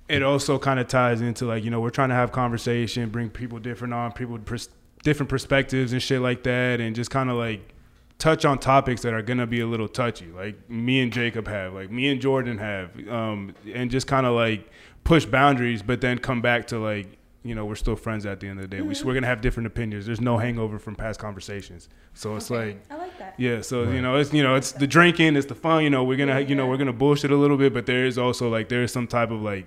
it 0.09 0.23
also 0.23 0.59
kind 0.59 0.79
of 0.79 0.89
ties 0.89 1.21
into 1.21 1.47
like 1.47 1.65
you 1.65 1.71
know 1.71 1.81
we're 1.81 1.91
trying 1.91 2.11
to 2.11 2.15
have 2.15 2.33
conversation, 2.33 3.09
bring 3.09 3.31
people 3.31 3.59
different 3.59 3.95
on, 3.95 4.13
people 4.13 4.39
pers- 4.39 4.69
different 5.03 5.31
perspectives 5.31 5.93
and 5.93 6.03
shit 6.03 6.21
like 6.21 6.43
that, 6.45 6.81
and 6.81 6.95
just 6.95 7.11
kind 7.11 7.31
of 7.31 7.37
like 7.37 7.73
touch 8.19 8.45
on 8.45 8.59
topics 8.59 9.03
that 9.03 9.13
are 9.13 9.23
gonna 9.23 9.47
be 9.47 9.61
a 9.61 9.67
little 9.67 9.89
touchy, 9.89 10.27
like 10.27 10.71
me 10.71 11.01
and 11.01 11.13
Jacob 11.13 11.47
have, 11.49 11.75
like 11.75 11.91
me 11.91 12.09
and 12.09 12.21
Jordan 12.21 12.59
have, 12.59 12.91
um, 13.09 13.55
and 13.73 13.91
just 13.91 14.07
kind 14.07 14.27
of 14.27 14.35
like 14.35 14.71
push 15.05 15.25
boundaries, 15.25 15.83
but 15.83 16.01
then 16.01 16.19
come 16.19 16.41
back 16.41 16.67
to 16.69 16.79
like 16.79 17.19
you 17.49 17.55
know 17.55 17.65
we're 17.65 17.75
still 17.77 17.97
friends 17.97 18.27
at 18.27 18.41
the 18.41 18.49
end 18.49 18.59
of 18.61 18.69
the 18.69 18.77
day. 18.77 18.83
We, 18.83 18.95
we're 19.05 19.15
gonna 19.15 19.27
have 19.27 19.41
different 19.41 19.67
opinions. 19.67 20.07
There's 20.07 20.21
no 20.21 20.39
hangover 20.39 20.79
from 20.79 20.95
past 20.97 21.21
conversations, 21.21 21.89
so 22.15 22.37
it's 22.37 22.51
Okay, 22.51 22.67
like. 22.69 22.83
I 22.91 22.97
like 22.97 23.19
that. 23.19 23.35
Yeah, 23.39 23.61
so 23.61 23.91
you 23.91 24.01
know, 24.03 24.17
it's 24.17 24.33
you 24.33 24.43
know, 24.43 24.55
it's 24.55 24.73
the 24.73 24.87
drinking, 24.87 25.37
it's 25.37 25.47
the 25.47 25.55
fun. 25.55 25.85
You 25.85 25.91
know, 25.91 26.05
we're 26.05 26.17
gonna, 26.17 26.41
you 26.41 26.55
know, 26.55 26.67
we're 26.67 26.77
gonna 26.77 26.93
bullshit 26.93 27.31
a 27.31 27.37
little 27.37 27.57
bit, 27.57 27.73
but 27.75 27.87
there 27.87 28.05
is 28.07 28.19
also 28.19 28.49
like 28.49 28.69
there 28.69 28.83
is 28.83 28.93
some 28.93 29.07
type 29.07 29.31
of 29.31 29.43
like, 29.43 29.67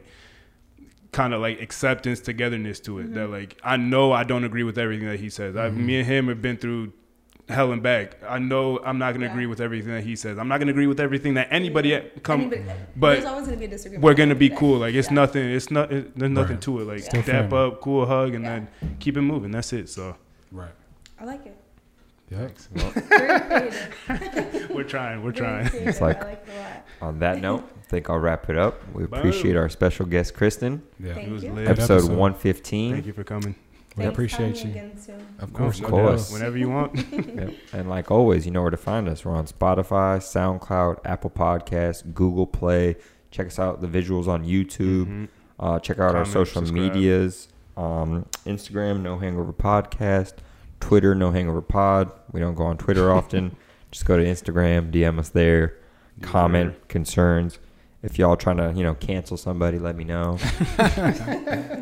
kind 1.12 1.34
of 1.34 1.42
like 1.42 1.62
acceptance, 1.62 2.20
togetherness 2.20 2.80
to 2.82 3.00
it. 3.00 3.14
That 3.14 3.22
Mm-hmm. 3.22 3.34
like 3.34 3.60
I 3.64 3.78
know 3.78 4.12
I 4.12 4.24
don't 4.24 4.44
agree 4.44 4.64
with 4.64 4.78
everything 4.78 5.08
that 5.08 5.20
he 5.20 5.30
says. 5.30 5.56
I, 5.56 5.70
me 5.70 5.98
and 5.98 6.06
him 6.08 6.28
have 6.28 6.42
been 6.42 6.58
through 6.58 6.94
hell 7.50 7.72
and 7.72 7.82
back. 7.84 8.16
I 8.28 8.40
know 8.40 8.80
I'm 8.86 8.98
not 8.98 9.12
gonna 9.14 9.26
Yeah. 9.26 9.32
agree 9.32 9.46
with 9.48 9.60
everything 9.60 9.92
that 9.94 10.04
he 10.04 10.16
says. 10.16 10.38
I'm 10.38 10.48
not 10.48 10.60
gonna 10.60 10.72
agree 10.72 10.88
with 10.88 11.00
everything 11.00 11.34
that 11.34 11.48
anybody 11.52 11.94
at- 11.96 12.24
come. 12.24 12.42
Anybody- 12.42 12.64
but 12.96 13.14
there's 13.14 13.26
always 13.26 13.46
gonna 13.48 13.58
be 13.58 13.66
a 13.66 13.68
disagreement. 13.70 14.04
we're 14.04 14.14
gonna 14.14 14.36
be 14.36 14.50
Today. 14.50 14.60
cool. 14.60 14.78
Like 14.80 14.94
it's 14.96 15.10
Yeah. 15.10 15.14
nothing. 15.16 15.50
It's 15.50 15.70
not. 15.72 15.92
It, 15.92 16.18
there's 16.18 16.32
nothing 16.32 16.56
Right. 16.56 16.62
to 16.62 16.82
it. 16.82 16.86
Like 16.88 17.00
Still 17.00 17.22
dap 17.24 17.50
family. 17.50 17.58
up, 17.58 17.82
cool 17.82 18.06
hug, 18.06 18.34
and 18.36 18.44
Yeah. 18.44 18.50
then 18.60 18.68
keep 19.00 19.18
it 19.18 19.22
moving. 19.22 19.52
That's 19.52 19.74
it. 19.74 19.90
So 19.90 20.16
Right. 20.52 20.70
I 21.20 21.26
like 21.26 21.46
it. 21.46 21.56
Yep. 22.32 22.52
Very 23.10 23.72
creative. 23.72 24.70
we're 24.70 24.84
trying. 24.84 25.24
We're 25.24 25.32
trying. 25.32 25.68
It's 25.74 26.00
like- 26.00 26.24
like 26.24 26.46
it 26.48 26.54
a 26.56 26.60
lot. 26.60 26.86
On 27.02 27.20
that 27.20 27.42
note, 27.42 27.64
I 27.78 27.82
think 27.90 28.10
I'll 28.10 28.20
wrap 28.20 28.50
it 28.52 28.58
up. 28.58 28.82
We 28.94 29.06
Boom. 29.06 29.18
appreciate 29.20 29.56
our 29.56 29.68
special 29.70 30.06
guest, 30.06 30.36
Kristen. 30.36 30.84
Yeah. 31.00 31.16
Thank 31.16 31.28
It 31.28 31.32
was 31.32 31.44
you. 31.44 31.50
Episode, 31.58 31.70
episode. 31.96 32.12
115. 32.12 32.94
Thank 32.94 33.06
you 33.08 33.14
for 33.14 33.24
coming. 33.24 33.56
We 34.00 34.06
Thanks, 34.06 34.16
appreciate 34.16 34.64
you. 34.66 34.92
Of 35.40 35.52
course. 35.54 35.80
Of 35.80 35.86
course. 35.86 36.32
Whenever 36.32 36.58
you 36.58 36.70
want. 36.70 36.96
Yep. 37.40 37.54
And 37.74 37.90
like 37.90 38.10
always, 38.12 38.46
you 38.46 38.52
know 38.52 38.62
where 38.62 38.72
to 38.72 38.78
find 38.78 39.08
us. 39.10 39.26
We're 39.26 39.36
on 39.36 39.46
Spotify, 39.46 40.18
SoundCloud, 40.20 41.00
Apple 41.06 41.30
Podcasts, 41.30 42.14
Google 42.14 42.48
Play. 42.48 42.96
Check 43.32 43.48
us 43.48 43.60
out, 43.60 43.82
the 43.82 43.88
visuals 43.88 44.28
on 44.28 44.46
YouTube. 44.46 45.06
Mhm. 45.08 45.28
Uh, 45.60 45.80
check 45.80 46.00
out 46.00 46.16
our 46.16 46.26
social 46.26 46.62
subscribe. 46.62 46.94
medias. 46.94 47.50
Um, 47.76 48.26
Instagram, 48.46 49.02
No 49.02 49.20
Hangover 49.20 49.52
Podcast. 49.54 50.34
Twitter, 50.80 51.14
No 51.14 51.32
Hangover 51.32 51.62
Pod. 51.62 52.12
We 52.32 52.40
don't 52.40 52.56
go 52.56 52.64
on 52.64 52.78
Twitter 52.78 53.12
often. 53.12 53.56
Just 53.92 54.06
go 54.06 54.18
to 54.18 54.24
Instagram, 54.24 54.92
DM 54.92 55.20
us 55.20 55.30
there. 55.30 55.76
Comment 56.22 56.76
concerns. 56.88 57.60
If 58.02 58.18
y'all 58.18 58.38
trying 58.38 58.58
to, 58.58 58.72
you 58.76 58.84
know, 58.84 58.94
cancel 58.96 59.36
somebody, 59.36 59.78
let 59.78 59.96
me 59.98 60.06
know. 60.06 60.38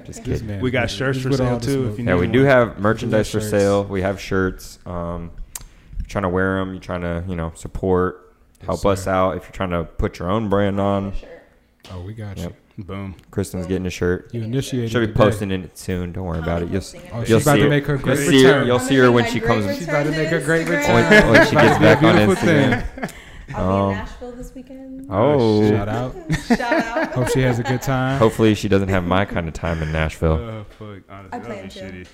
Just 0.05 0.23
kidding. 0.23 0.47
man 0.47 0.61
We 0.61 0.71
got 0.71 0.89
shirts 0.89 1.19
is 1.19 1.23
for 1.23 1.33
sale 1.33 1.59
too. 1.59 1.71
smoke. 1.83 1.93
If 1.93 1.99
you 1.99 2.05
Yeah, 2.05 2.13
need 2.15 2.19
we 2.21 2.27
do 2.27 2.39
one. 2.39 2.47
have 2.47 2.79
merchandise 2.79 3.29
for 3.29 3.39
sale. 3.39 3.83
We 3.83 4.01
have 4.01 4.19
shirts. 4.19 4.79
Um, 4.85 5.29
you're 5.99 6.07
trying 6.07 6.23
to 6.23 6.29
wear 6.29 6.57
them, 6.59 6.71
you're 6.73 6.81
trying 6.81 7.01
to, 7.01 7.23
you 7.27 7.35
know, 7.35 7.51
support, 7.55 8.33
help 8.65 8.79
Yes, 8.83 8.85
us 8.85 9.03
sir. 9.03 9.11
out. 9.11 9.37
If 9.37 9.43
you're 9.43 9.51
trying 9.51 9.69
to 9.71 9.83
put 9.83 10.17
your 10.17 10.31
own 10.31 10.49
brand 10.49 10.79
on, 10.79 11.13
Sure. 11.13 11.29
Oh, 11.93 12.01
we 12.01 12.13
got 12.13 12.37
Yep. 12.37 12.53
Boom. 12.79 13.15
Kristen's 13.31 13.65
getting 13.65 13.85
a 13.87 13.89
shirt. 13.89 14.29
you. 14.33 14.41
You 14.41 14.45
initiated. 14.45 14.91
She'll 14.91 15.01
be 15.01 15.07
today. 15.07 15.17
posting 15.17 15.51
it 15.51 15.75
soon. 15.77 16.11
Don't 16.11 16.25
worry 16.25 16.37
about 16.39 16.61
it. 16.61 16.67
You'll, 16.69 16.77
s- 16.77 16.93
Posting 16.93 17.01
it. 17.01 17.11
Oh, 17.13 17.17
You'll 17.17 17.25
she's 17.39 17.47
about 17.47 17.55
see 17.55 17.61
to 17.63 17.69
make 17.69 17.85
her 17.87 17.93
you'll 17.95 18.03
great 18.03 18.17
see 18.19 18.43
her. 18.43 18.47
return. 18.49 18.67
You'll 18.67 18.79
I'm 18.79 18.85
see 18.85 18.95
her 18.97 19.11
when 19.11 19.25
she 19.25 19.39
great 19.39 19.47
comes 19.63 19.77
She's 19.77 19.87
about 19.87 20.03
to 20.03 20.11
make 20.11 20.27
her 20.29 20.41
great 20.41 20.67
return. 20.67 20.93
when, 20.95 21.31
when 21.31 21.45
she 21.47 21.55
gets 21.55 21.79
back 21.79 22.03
on 22.03 22.15
Beautiful 22.17 22.35
Instagram. 22.47 23.11
thing. 23.47 23.55
I'll 23.55 23.71
Um, 23.71 23.89
be 23.89 23.97
in 23.99 24.05
Nashville 24.05 24.31
this 24.33 24.53
weekend. 24.55 25.07
Oh, 25.09 25.69
Shout 25.69 25.89
out. 25.89 26.15
Shout 26.47 26.61
out. 26.61 27.11
Hope 27.13 27.29
she 27.29 27.41
has 27.41 27.59
a 27.59 27.63
good 27.63 27.81
time. 27.81 28.19
hopefully 28.19 28.53
she 28.55 28.67
doesn't 28.67 28.89
have 28.89 29.03
my 29.05 29.25
kind 29.25 29.47
of 29.47 29.53
time 29.53 29.81
in 29.81 29.91
Nashville. 29.91 30.33
Oh 30.33 30.65
fuck! 30.77 31.03
Honestly, 31.09 31.29
I 31.31 31.39
plan 31.39 31.69
to. 31.69 31.79
shitty. 31.79 32.07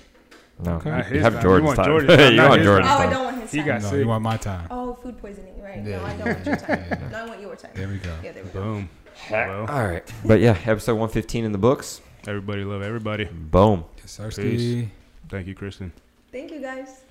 No, 0.64 0.72
Okay. 0.76 0.90
you 0.90 0.94
Not 1.20 1.32
have 1.32 1.32
time. 1.34 1.42
Jordan's 1.42 1.70
You 1.70 1.74
time. 1.76 1.84
Jordan's 1.86 2.16
time, 2.16 2.32
you 2.34 2.40
want 2.42 2.56
his 2.58 2.64
Jordan's 2.66 2.88
Oh, 2.92 2.94
I 2.98 3.10
don't 3.10 3.24
want 3.24 3.40
his 3.42 3.50
He 3.52 3.58
time. 3.58 3.66
got 3.66 3.82
No, 3.82 3.88
sick. 3.90 3.98
you 3.98 4.06
want 4.06 4.22
my 4.22 4.36
time. 4.36 4.66
Oh, 4.70 4.94
food 4.94 5.18
poisoning, 5.18 5.60
right? 5.60 5.84
Yeah, 5.84 5.98
no, 5.98 6.04
I 6.04 6.16
don't 6.16 6.26
want 6.34 6.46
your 6.46 6.56
time. 6.56 6.84
yeah. 6.88 7.08
No, 7.10 7.18
I 7.18 7.26
want 7.26 7.40
your 7.40 7.56
time. 7.56 7.70
There 7.74 7.88
we 7.88 7.96
go. 7.98 8.14
Yeah, 8.22 8.32
there 8.32 8.44
we 8.44 8.50
go. 8.50 8.62
Boom. 8.62 8.88
Well, 9.30 9.60
All 9.68 9.84
right, 9.86 10.12
but 10.24 10.38
yeah, 10.40 10.56
episode 10.66 10.92
115 10.94 11.44
in 11.44 11.52
the 11.52 11.58
books. 11.58 12.00
everybody 12.28 12.62
love 12.64 12.82
everybody. 12.82 13.24
Boom. 13.24 13.84
Yes, 13.98 14.20
Peace. 14.36 14.86
Thank 15.28 15.46
you, 15.48 15.54
Kristen. 15.56 15.92
Thank 16.30 16.50
you, 16.52 16.60
guys. 16.60 17.02